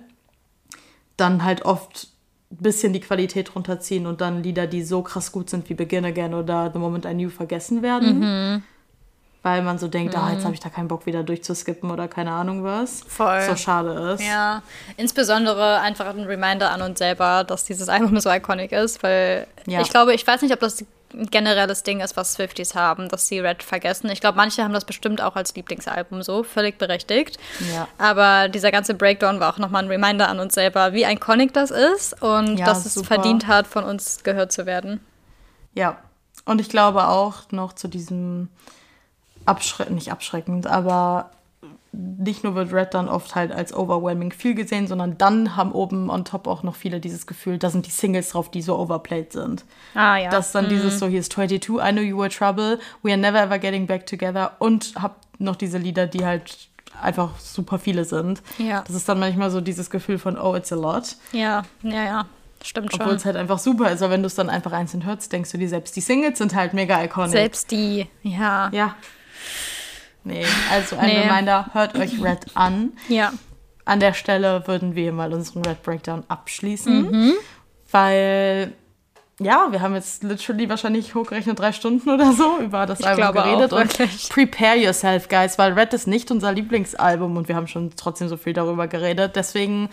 dann 1.16 1.44
halt 1.44 1.64
oft 1.64 2.08
ein 2.50 2.56
bisschen 2.56 2.92
die 2.92 3.00
Qualität 3.00 3.54
runterziehen 3.54 4.06
und 4.06 4.20
dann 4.20 4.42
Lieder, 4.42 4.66
die 4.66 4.82
so 4.82 5.02
krass 5.02 5.30
gut 5.32 5.50
sind 5.50 5.68
wie 5.68 5.74
Begin 5.74 6.04
Again 6.04 6.34
oder 6.34 6.70
The 6.72 6.78
Moment 6.78 7.04
I 7.04 7.12
Knew 7.12 7.30
vergessen 7.30 7.82
werden. 7.82 8.18
Mhm. 8.18 8.62
Weil 9.44 9.60
man 9.62 9.78
so 9.78 9.88
denkt, 9.88 10.16
ah, 10.16 10.30
jetzt 10.32 10.44
habe 10.44 10.54
ich 10.54 10.60
da 10.60 10.70
keinen 10.70 10.88
Bock 10.88 11.04
wieder 11.04 11.22
durchzuskippen 11.22 11.90
oder 11.90 12.08
keine 12.08 12.32
Ahnung 12.32 12.64
was. 12.64 13.02
Voll. 13.06 13.42
So 13.42 13.54
schade 13.56 13.92
ist. 14.14 14.22
Ja, 14.26 14.62
insbesondere 14.96 15.80
einfach 15.80 16.06
ein 16.06 16.24
Reminder 16.24 16.70
an 16.70 16.80
uns 16.80 16.98
selber, 16.98 17.44
dass 17.44 17.64
dieses 17.64 17.88
Album 17.90 18.18
so 18.20 18.30
iconic 18.30 18.72
ist, 18.72 19.02
weil 19.02 19.46
Ja. 19.66 19.82
ich 19.82 19.90
glaube, 19.90 20.14
ich 20.14 20.26
weiß 20.26 20.40
nicht, 20.40 20.54
ob 20.54 20.60
das 20.60 20.80
ein 21.12 21.26
generelles 21.30 21.82
Ding 21.82 22.00
ist, 22.00 22.16
was 22.16 22.32
Swifties 22.32 22.74
haben, 22.74 23.10
dass 23.10 23.28
sie 23.28 23.38
Red 23.38 23.62
vergessen. 23.62 24.08
Ich 24.08 24.20
glaube, 24.22 24.36
manche 24.38 24.64
haben 24.64 24.72
das 24.72 24.86
bestimmt 24.86 25.20
auch 25.20 25.36
als 25.36 25.54
Lieblingsalbum 25.54 26.22
so, 26.22 26.42
völlig 26.42 26.78
berechtigt. 26.78 27.38
Ja. 27.74 27.86
Aber 27.98 28.48
dieser 28.48 28.72
ganze 28.72 28.94
Breakdown 28.94 29.40
war 29.40 29.52
auch 29.52 29.58
nochmal 29.58 29.82
ein 29.84 29.88
Reminder 29.90 30.28
an 30.28 30.40
uns 30.40 30.54
selber, 30.54 30.94
wie 30.94 31.04
iconic 31.04 31.52
das 31.52 31.70
ist 31.70 32.20
und 32.22 32.56
Ja, 32.56 32.64
dass 32.64 32.86
es 32.86 32.94
super. 32.94 33.08
verdient 33.16 33.46
hat, 33.46 33.66
von 33.66 33.84
uns 33.84 34.22
gehört 34.24 34.52
zu 34.52 34.64
werden. 34.64 35.00
Ja, 35.74 35.98
und 36.46 36.62
ich 36.62 36.70
glaube 36.70 37.06
auch 37.08 37.42
noch 37.50 37.74
zu 37.74 37.88
diesem 37.88 38.48
abschreckend, 39.46 39.96
nicht 39.96 40.12
abschreckend, 40.12 40.66
aber 40.66 41.30
nicht 41.92 42.44
nur 42.44 42.54
wird 42.54 42.72
Red 42.72 42.94
dann 42.94 43.08
oft 43.08 43.34
halt 43.34 43.52
als 43.52 43.74
overwhelming 43.74 44.32
viel 44.32 44.54
gesehen, 44.54 44.86
sondern 44.86 45.16
dann 45.16 45.56
haben 45.56 45.72
oben 45.72 46.10
on 46.10 46.24
top 46.24 46.46
auch 46.46 46.62
noch 46.62 46.74
viele 46.74 47.00
dieses 47.00 47.26
Gefühl, 47.26 47.58
da 47.58 47.70
sind 47.70 47.86
die 47.86 47.90
Singles 47.90 48.30
drauf, 48.30 48.50
die 48.50 48.62
so 48.62 48.78
overplayed 48.78 49.32
sind. 49.32 49.64
Ah, 49.94 50.16
ja. 50.16 50.30
Das 50.30 50.46
ist 50.46 50.54
dann 50.54 50.68
dieses 50.68 50.98
so, 50.98 51.06
hier 51.06 51.20
ist 51.20 51.32
22, 51.32 51.76
I 51.76 51.92
know 51.92 52.02
you 52.02 52.18
were 52.18 52.28
trouble, 52.28 52.78
we 53.02 53.10
are 53.10 53.20
never 53.20 53.40
ever 53.40 53.58
getting 53.58 53.86
back 53.86 54.06
together 54.06 54.52
und 54.58 54.94
hab 55.00 55.20
noch 55.38 55.56
diese 55.56 55.78
Lieder, 55.78 56.06
die 56.06 56.24
halt 56.24 56.68
einfach 57.00 57.38
super 57.38 57.78
viele 57.78 58.04
sind. 58.04 58.42
Ja. 58.58 58.82
Das 58.86 58.96
ist 58.96 59.08
dann 59.08 59.18
manchmal 59.18 59.50
so 59.50 59.60
dieses 59.60 59.90
Gefühl 59.90 60.18
von, 60.18 60.38
oh, 60.38 60.54
it's 60.54 60.72
a 60.72 60.76
lot. 60.76 61.16
Ja, 61.32 61.62
ja, 61.82 62.04
ja. 62.04 62.26
Stimmt 62.62 62.94
Obwohl 62.94 63.08
schon. 63.08 63.16
es 63.16 63.24
halt 63.26 63.36
einfach 63.36 63.58
super 63.58 63.90
ist, 63.90 64.02
aber 64.02 64.12
wenn 64.12 64.22
du 64.22 64.26
es 64.26 64.34
dann 64.34 64.48
einfach 64.48 64.72
einzeln 64.72 65.04
hörst, 65.04 65.30
denkst 65.32 65.52
du 65.52 65.58
dir 65.58 65.68
selbst, 65.68 65.94
die 65.96 66.00
Singles 66.00 66.38
sind 66.38 66.54
halt 66.54 66.72
mega 66.72 67.02
iconic. 67.04 67.30
Selbst 67.30 67.70
die, 67.70 68.06
ja. 68.22 68.70
Ja. 68.72 68.96
Nee, 70.24 70.44
also 70.72 70.96
ein 70.96 71.06
Nee. 71.06 71.20
Reminder, 71.20 71.70
hört 71.74 71.96
euch 71.98 72.22
Red 72.22 72.46
an. 72.54 72.92
Ja. 73.08 73.32
An 73.84 74.00
der 74.00 74.14
Stelle 74.14 74.66
würden 74.66 74.94
wir 74.94 75.12
mal 75.12 75.34
unseren 75.34 75.64
Red 75.66 75.82
Breakdown 75.82 76.24
abschließen, 76.28 77.10
Mhm. 77.10 77.32
weil 77.90 78.72
ja, 79.40 79.66
wir 79.72 79.80
haben 79.80 79.94
jetzt 79.96 80.22
literally 80.22 80.68
wahrscheinlich 80.68 81.14
hochgerechnet 81.14 81.58
drei 81.58 81.72
Stunden 81.72 82.08
oder 82.08 82.32
so 82.32 82.58
über 82.60 82.86
das 82.86 83.00
Ich 83.00 83.06
Album 83.06 83.20
glaube 83.24 83.40
auch, 83.40 83.44
geredet 83.44 83.72
und 83.72 83.98
wirklich. 83.98 84.28
prepare 84.30 84.76
yourself, 84.76 85.28
guys, 85.28 85.58
weil 85.58 85.72
Red 85.72 85.92
ist 85.92 86.06
nicht 86.06 86.30
unser 86.30 86.52
Lieblingsalbum 86.52 87.36
und 87.36 87.48
wir 87.48 87.56
haben 87.56 87.66
schon 87.66 87.90
trotzdem 87.96 88.28
so 88.28 88.36
viel 88.36 88.52
darüber 88.52 88.86
geredet. 88.86 89.34
Deswegen 89.36 89.88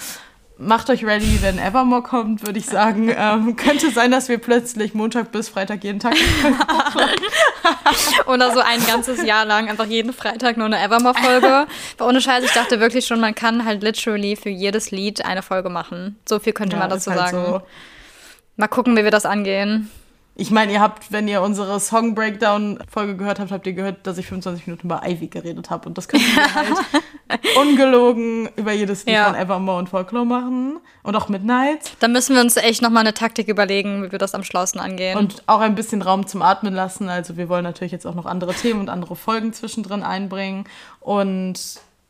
macht 0.61 0.89
euch 0.89 1.03
ready, 1.03 1.39
wenn 1.41 1.57
Evermore 1.57 2.03
kommt, 2.03 2.45
würde 2.45 2.59
ich 2.59 2.65
sagen. 2.65 3.13
ähm, 3.17 3.55
könnte 3.55 3.91
sein, 3.91 4.11
dass 4.11 4.29
wir 4.29 4.37
plötzlich 4.37 4.93
Montag 4.93 5.31
bis 5.31 5.49
Freitag 5.49 5.83
jeden 5.83 5.99
Tag 5.99 6.15
Oder 8.27 8.51
so 8.53 8.59
ein 8.59 8.85
ganzes 8.85 9.23
Jahr 9.23 9.45
lang 9.45 9.69
einfach 9.69 9.87
jeden 9.87 10.13
Freitag 10.13 10.57
nur 10.57 10.67
eine 10.67 10.81
Evermore-Folge. 10.81 11.67
Aber 11.97 12.07
ohne 12.07 12.21
Scheiß, 12.21 12.43
ich 12.43 12.51
dachte 12.51 12.79
wirklich 12.79 13.05
schon, 13.05 13.19
man 13.19 13.35
kann 13.35 13.65
halt 13.65 13.83
literally 13.83 14.35
für 14.35 14.49
jedes 14.49 14.91
Lied 14.91 15.25
eine 15.25 15.41
Folge 15.41 15.69
machen. 15.69 16.19
So 16.27 16.39
viel 16.39 16.53
könnte 16.53 16.77
man 16.77 16.91
ist 16.91 17.07
dazu 17.07 17.19
halt 17.19 17.31
sagen. 17.31 17.45
so. 17.45 17.61
Mal 18.55 18.67
gucken, 18.67 18.95
wie 18.95 19.03
wir 19.03 19.11
das 19.11 19.25
angehen. 19.25 19.89
Ich 20.35 20.49
meine, 20.49 20.71
ihr 20.71 20.79
habt, 20.79 21.11
wenn 21.11 21.27
ihr 21.27 21.41
unsere 21.41 21.79
Song 21.79 22.15
Breakdown 22.15 22.79
Folge 22.89 23.15
gehört 23.17 23.39
habt, 23.39 23.51
habt 23.51 23.67
ihr 23.67 23.73
gehört, 23.73 24.07
dass 24.07 24.17
ich 24.17 24.25
25 24.27 24.65
Minuten 24.65 24.87
über 24.87 25.01
Ivy 25.05 25.27
geredet 25.27 25.69
habe 25.69 25.87
und 25.89 25.97
das 25.97 26.07
können 26.07 26.23
wir 26.23 26.55
halt 26.55 26.73
ungelogen 27.57 28.49
über 28.55 28.71
jedes 28.71 29.05
Lied 29.05 29.15
Ja. 29.15 29.25
von 29.25 29.35
Evermore 29.35 29.77
und 29.79 29.89
Folklore 29.89 30.25
machen 30.25 30.79
und 31.03 31.15
auch 31.15 31.29
Midnight 31.29 31.95
Da 31.99 32.07
müssen 32.07 32.35
wir 32.35 32.41
uns 32.41 32.57
echt 32.57 32.81
nochmal 32.81 33.01
eine 33.01 33.13
Taktik 33.13 33.47
überlegen, 33.47 34.03
wie 34.03 34.11
wir 34.11 34.19
das 34.19 34.33
am 34.35 34.43
schlausten 34.43 34.79
angehen. 34.79 35.17
und 35.17 35.43
auch 35.47 35.59
ein 35.59 35.75
bisschen 35.75 36.01
Raum 36.01 36.25
zum 36.27 36.41
Atmen 36.41 36.73
lassen. 36.73 37.09
Also 37.09 37.37
wir 37.37 37.49
wollen 37.49 37.63
natürlich 37.63 37.91
jetzt 37.91 38.07
auch 38.07 38.15
noch 38.15 38.25
andere 38.25 38.53
Themen 38.53 38.79
und 38.79 38.89
andere 38.89 39.15
Folgen 39.15 39.53
zwischendrin 39.53 40.03
einbringen 40.03 40.65
und 40.99 41.59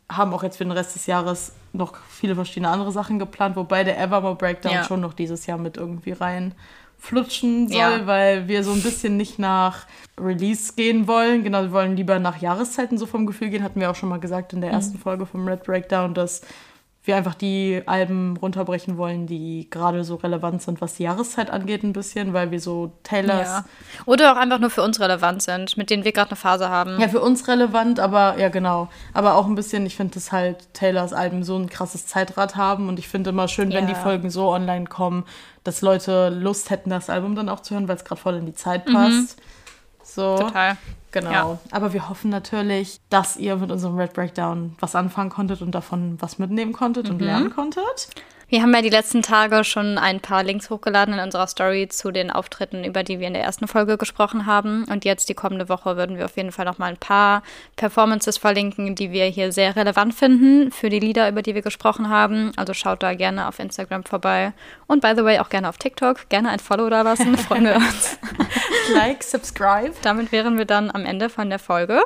haben 0.09 0.33
auch 0.33 0.43
jetzt 0.43 0.57
für 0.57 0.65
den 0.65 0.71
Rest 0.71 0.95
des 0.95 1.05
Jahres 1.05 1.53
noch 1.73 1.95
viele 2.09 2.35
verschiedene 2.35 2.67
andere 2.69 2.91
Sachen 2.91 3.17
geplant, 3.17 3.55
wobei 3.55 3.83
der 3.83 3.97
Evermore 3.99 4.35
Breakdown 4.35 4.73
Ja. 4.73 4.83
schon 4.83 4.99
noch 5.01 5.13
dieses 5.13 5.45
Jahr 5.45 5.57
mit 5.57 5.77
irgendwie 5.77 6.11
rein 6.11 6.53
flutschen 7.01 7.67
soll, 7.67 7.77
Ja. 7.77 8.05
weil 8.05 8.47
wir 8.47 8.63
so 8.63 8.71
ein 8.71 8.81
bisschen 8.83 9.17
nicht 9.17 9.39
nach 9.39 9.87
Release 10.19 10.73
gehen 10.75 11.07
wollen. 11.07 11.43
Genau, 11.43 11.63
wir 11.63 11.71
wollen 11.71 11.97
lieber 11.97 12.19
nach 12.19 12.37
Jahreszeiten 12.41 12.97
so 12.99 13.07
vom 13.07 13.25
Gefühl 13.25 13.49
gehen. 13.49 13.63
Hatten 13.63 13.79
wir 13.81 13.89
auch 13.89 13.95
schon 13.95 14.07
mal 14.09 14.19
gesagt 14.19 14.53
in 14.53 14.61
der 14.61 14.69
ersten 14.71 14.99
Folge 14.99 15.25
vom 15.25 15.47
Red 15.47 15.63
Breakdown, 15.63 16.13
dass 16.13 16.41
wir 17.03 17.15
einfach 17.15 17.33
die 17.33 17.81
Alben 17.87 18.37
runterbrechen 18.37 18.95
wollen, 18.95 19.25
die 19.25 19.67
gerade 19.71 20.03
so 20.03 20.13
relevant 20.17 20.61
sind, 20.61 20.81
was 20.81 20.93
die 20.93 21.03
Jahreszeit 21.03 21.49
angeht, 21.49 21.81
ein 21.81 21.93
bisschen, 21.93 22.33
weil 22.33 22.51
wir 22.51 22.59
so 22.59 22.91
Taylors 23.01 23.47
ja. 23.47 23.65
Oder 24.05 24.31
auch 24.31 24.37
einfach 24.37 24.59
nur 24.59 24.69
für 24.69 24.83
uns 24.83 24.99
relevant 24.99 25.41
sind, 25.41 25.75
mit 25.77 25.89
denen 25.89 26.03
wir 26.05 26.11
gerade 26.11 26.29
eine 26.29 26.35
Phase 26.37 26.69
haben. 26.69 26.99
Ja, 27.01 27.07
für 27.07 27.19
uns 27.21 27.47
relevant, 27.47 27.99
aber 27.99 28.37
ja, 28.37 28.49
genau. 28.49 28.87
Aber 29.15 29.33
auch 29.33 29.47
ein 29.47 29.55
bisschen, 29.55 29.83
ich 29.87 29.95
finde, 29.95 30.13
dass 30.13 30.31
halt 30.31 30.71
Taylors 30.75 31.11
Alben 31.11 31.43
so 31.43 31.57
ein 31.57 31.67
krasses 31.71 32.05
Zeitrad 32.05 32.55
haben 32.55 32.87
und 32.87 32.99
ich 32.99 33.07
finde 33.07 33.31
immer 33.31 33.47
schön, 33.47 33.69
wenn 33.73 33.87
Ja. 33.87 33.95
die 33.95 33.99
Folgen 33.99 34.29
so 34.29 34.49
online 34.53 34.85
kommen, 34.85 35.25
dass 35.63 35.81
Leute 35.81 36.29
Lust 36.29 36.69
hätten, 36.69 36.89
das 36.89 37.09
Album 37.09 37.35
dann 37.35 37.49
auch 37.49 37.59
zu 37.61 37.73
hören, 37.73 37.87
weil 37.87 37.95
es 37.95 38.03
gerade 38.05 38.19
voll 38.21 38.35
in 38.35 38.45
die 38.45 38.53
Zeit 38.55 38.85
passt. 38.85 39.41
So. 40.03 40.33
Mhm. 40.35 40.39
Total. 40.39 40.77
Genau. 41.11 41.31
Ja. 41.31 41.59
Aber 41.71 41.91
wir 41.93 42.07
hoffen 42.09 42.29
natürlich, 42.29 42.99
dass 43.09 43.35
ihr 43.35 43.57
mit 43.57 43.69
unserem 43.69 43.97
Red 43.97 44.13
Breakdown 44.13 44.75
was 44.79 44.95
anfangen 44.95 45.29
konntet 45.29 45.61
und 45.61 45.71
davon 45.75 46.15
was 46.21 46.39
mitnehmen 46.39 46.71
konntet 46.73 47.05
Mhm. 47.07 47.11
und 47.13 47.19
lernen 47.21 47.49
konntet. 47.53 48.07
Wir 48.51 48.61
haben 48.61 48.73
ja 48.73 48.81
die 48.81 48.89
letzten 48.89 49.21
Tage 49.21 49.63
schon 49.63 49.97
ein 49.97 50.19
paar 50.19 50.43
Links 50.43 50.69
hochgeladen 50.69 51.13
in 51.13 51.21
unserer 51.21 51.47
Story 51.47 51.87
zu 51.87 52.11
den 52.11 52.29
Auftritten, 52.29 52.83
über 52.83 53.01
die 53.01 53.21
wir 53.21 53.27
in 53.27 53.33
der 53.33 53.43
ersten 53.43 53.65
Folge 53.65 53.97
gesprochen 53.97 54.45
haben. 54.45 54.83
Und 54.91 55.05
jetzt 55.05 55.29
die 55.29 55.33
kommende 55.33 55.69
Woche 55.69 55.95
würden 55.95 56.17
wir 56.17 56.25
auf 56.25 56.35
jeden 56.35 56.51
Fall 56.51 56.65
noch 56.65 56.77
mal 56.77 56.87
ein 56.87 56.97
paar 56.97 57.43
Performances 57.77 58.37
verlinken, 58.37 58.93
die 58.93 59.13
wir 59.13 59.23
hier 59.23 59.53
sehr 59.53 59.77
relevant 59.77 60.13
finden 60.13 60.69
für 60.69 60.89
die 60.89 60.99
Lieder, 60.99 61.29
über 61.29 61.41
die 61.41 61.55
wir 61.55 61.61
gesprochen 61.61 62.09
haben. 62.09 62.51
Also 62.57 62.73
schaut 62.73 63.01
da 63.03 63.13
gerne 63.13 63.47
auf 63.47 63.57
Instagram 63.57 64.03
vorbei. 64.03 64.51
Und 64.85 64.99
by 64.99 65.13
the 65.15 65.23
way 65.23 65.39
auch 65.39 65.47
gerne 65.47 65.69
auf 65.69 65.77
TikTok. 65.77 66.27
Gerne 66.27 66.49
ein 66.49 66.59
Follow 66.59 66.89
da 66.89 67.03
lassen, 67.03 67.37
freuen 67.37 67.63
wir 67.63 67.77
uns. 67.77 68.17
Like, 68.93 69.23
subscribe. 69.23 69.93
Damit 70.01 70.33
wären 70.33 70.57
wir 70.57 70.65
dann 70.65 70.91
am 70.91 71.05
Ende 71.05 71.29
von 71.29 71.49
der 71.49 71.59
Folge. 71.59 72.01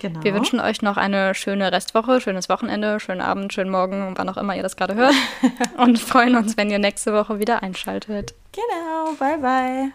Genau. 0.00 0.24
Wir 0.24 0.32
wünschen 0.32 0.58
euch 0.58 0.80
noch 0.80 0.96
eine 0.96 1.34
schöne 1.34 1.70
Restwoche, 1.70 2.22
schönes 2.22 2.48
Wochenende, 2.48 2.98
schönen 2.98 3.20
Abend, 3.20 3.52
schönen 3.52 3.70
Morgen, 3.70 4.14
wann 4.16 4.28
auch 4.30 4.38
immer 4.38 4.56
ihr 4.56 4.62
das 4.62 4.76
gerade 4.76 4.94
hört. 4.94 5.12
Und 5.82 5.98
freuen 5.98 6.36
uns, 6.36 6.56
wenn 6.56 6.70
ihr 6.70 6.78
nächste 6.78 7.12
Woche 7.12 7.38
wieder 7.38 7.62
einschaltet. 7.62 8.34
Genau. 8.52 9.12
Bye, 9.18 9.38
bye. 9.38 9.92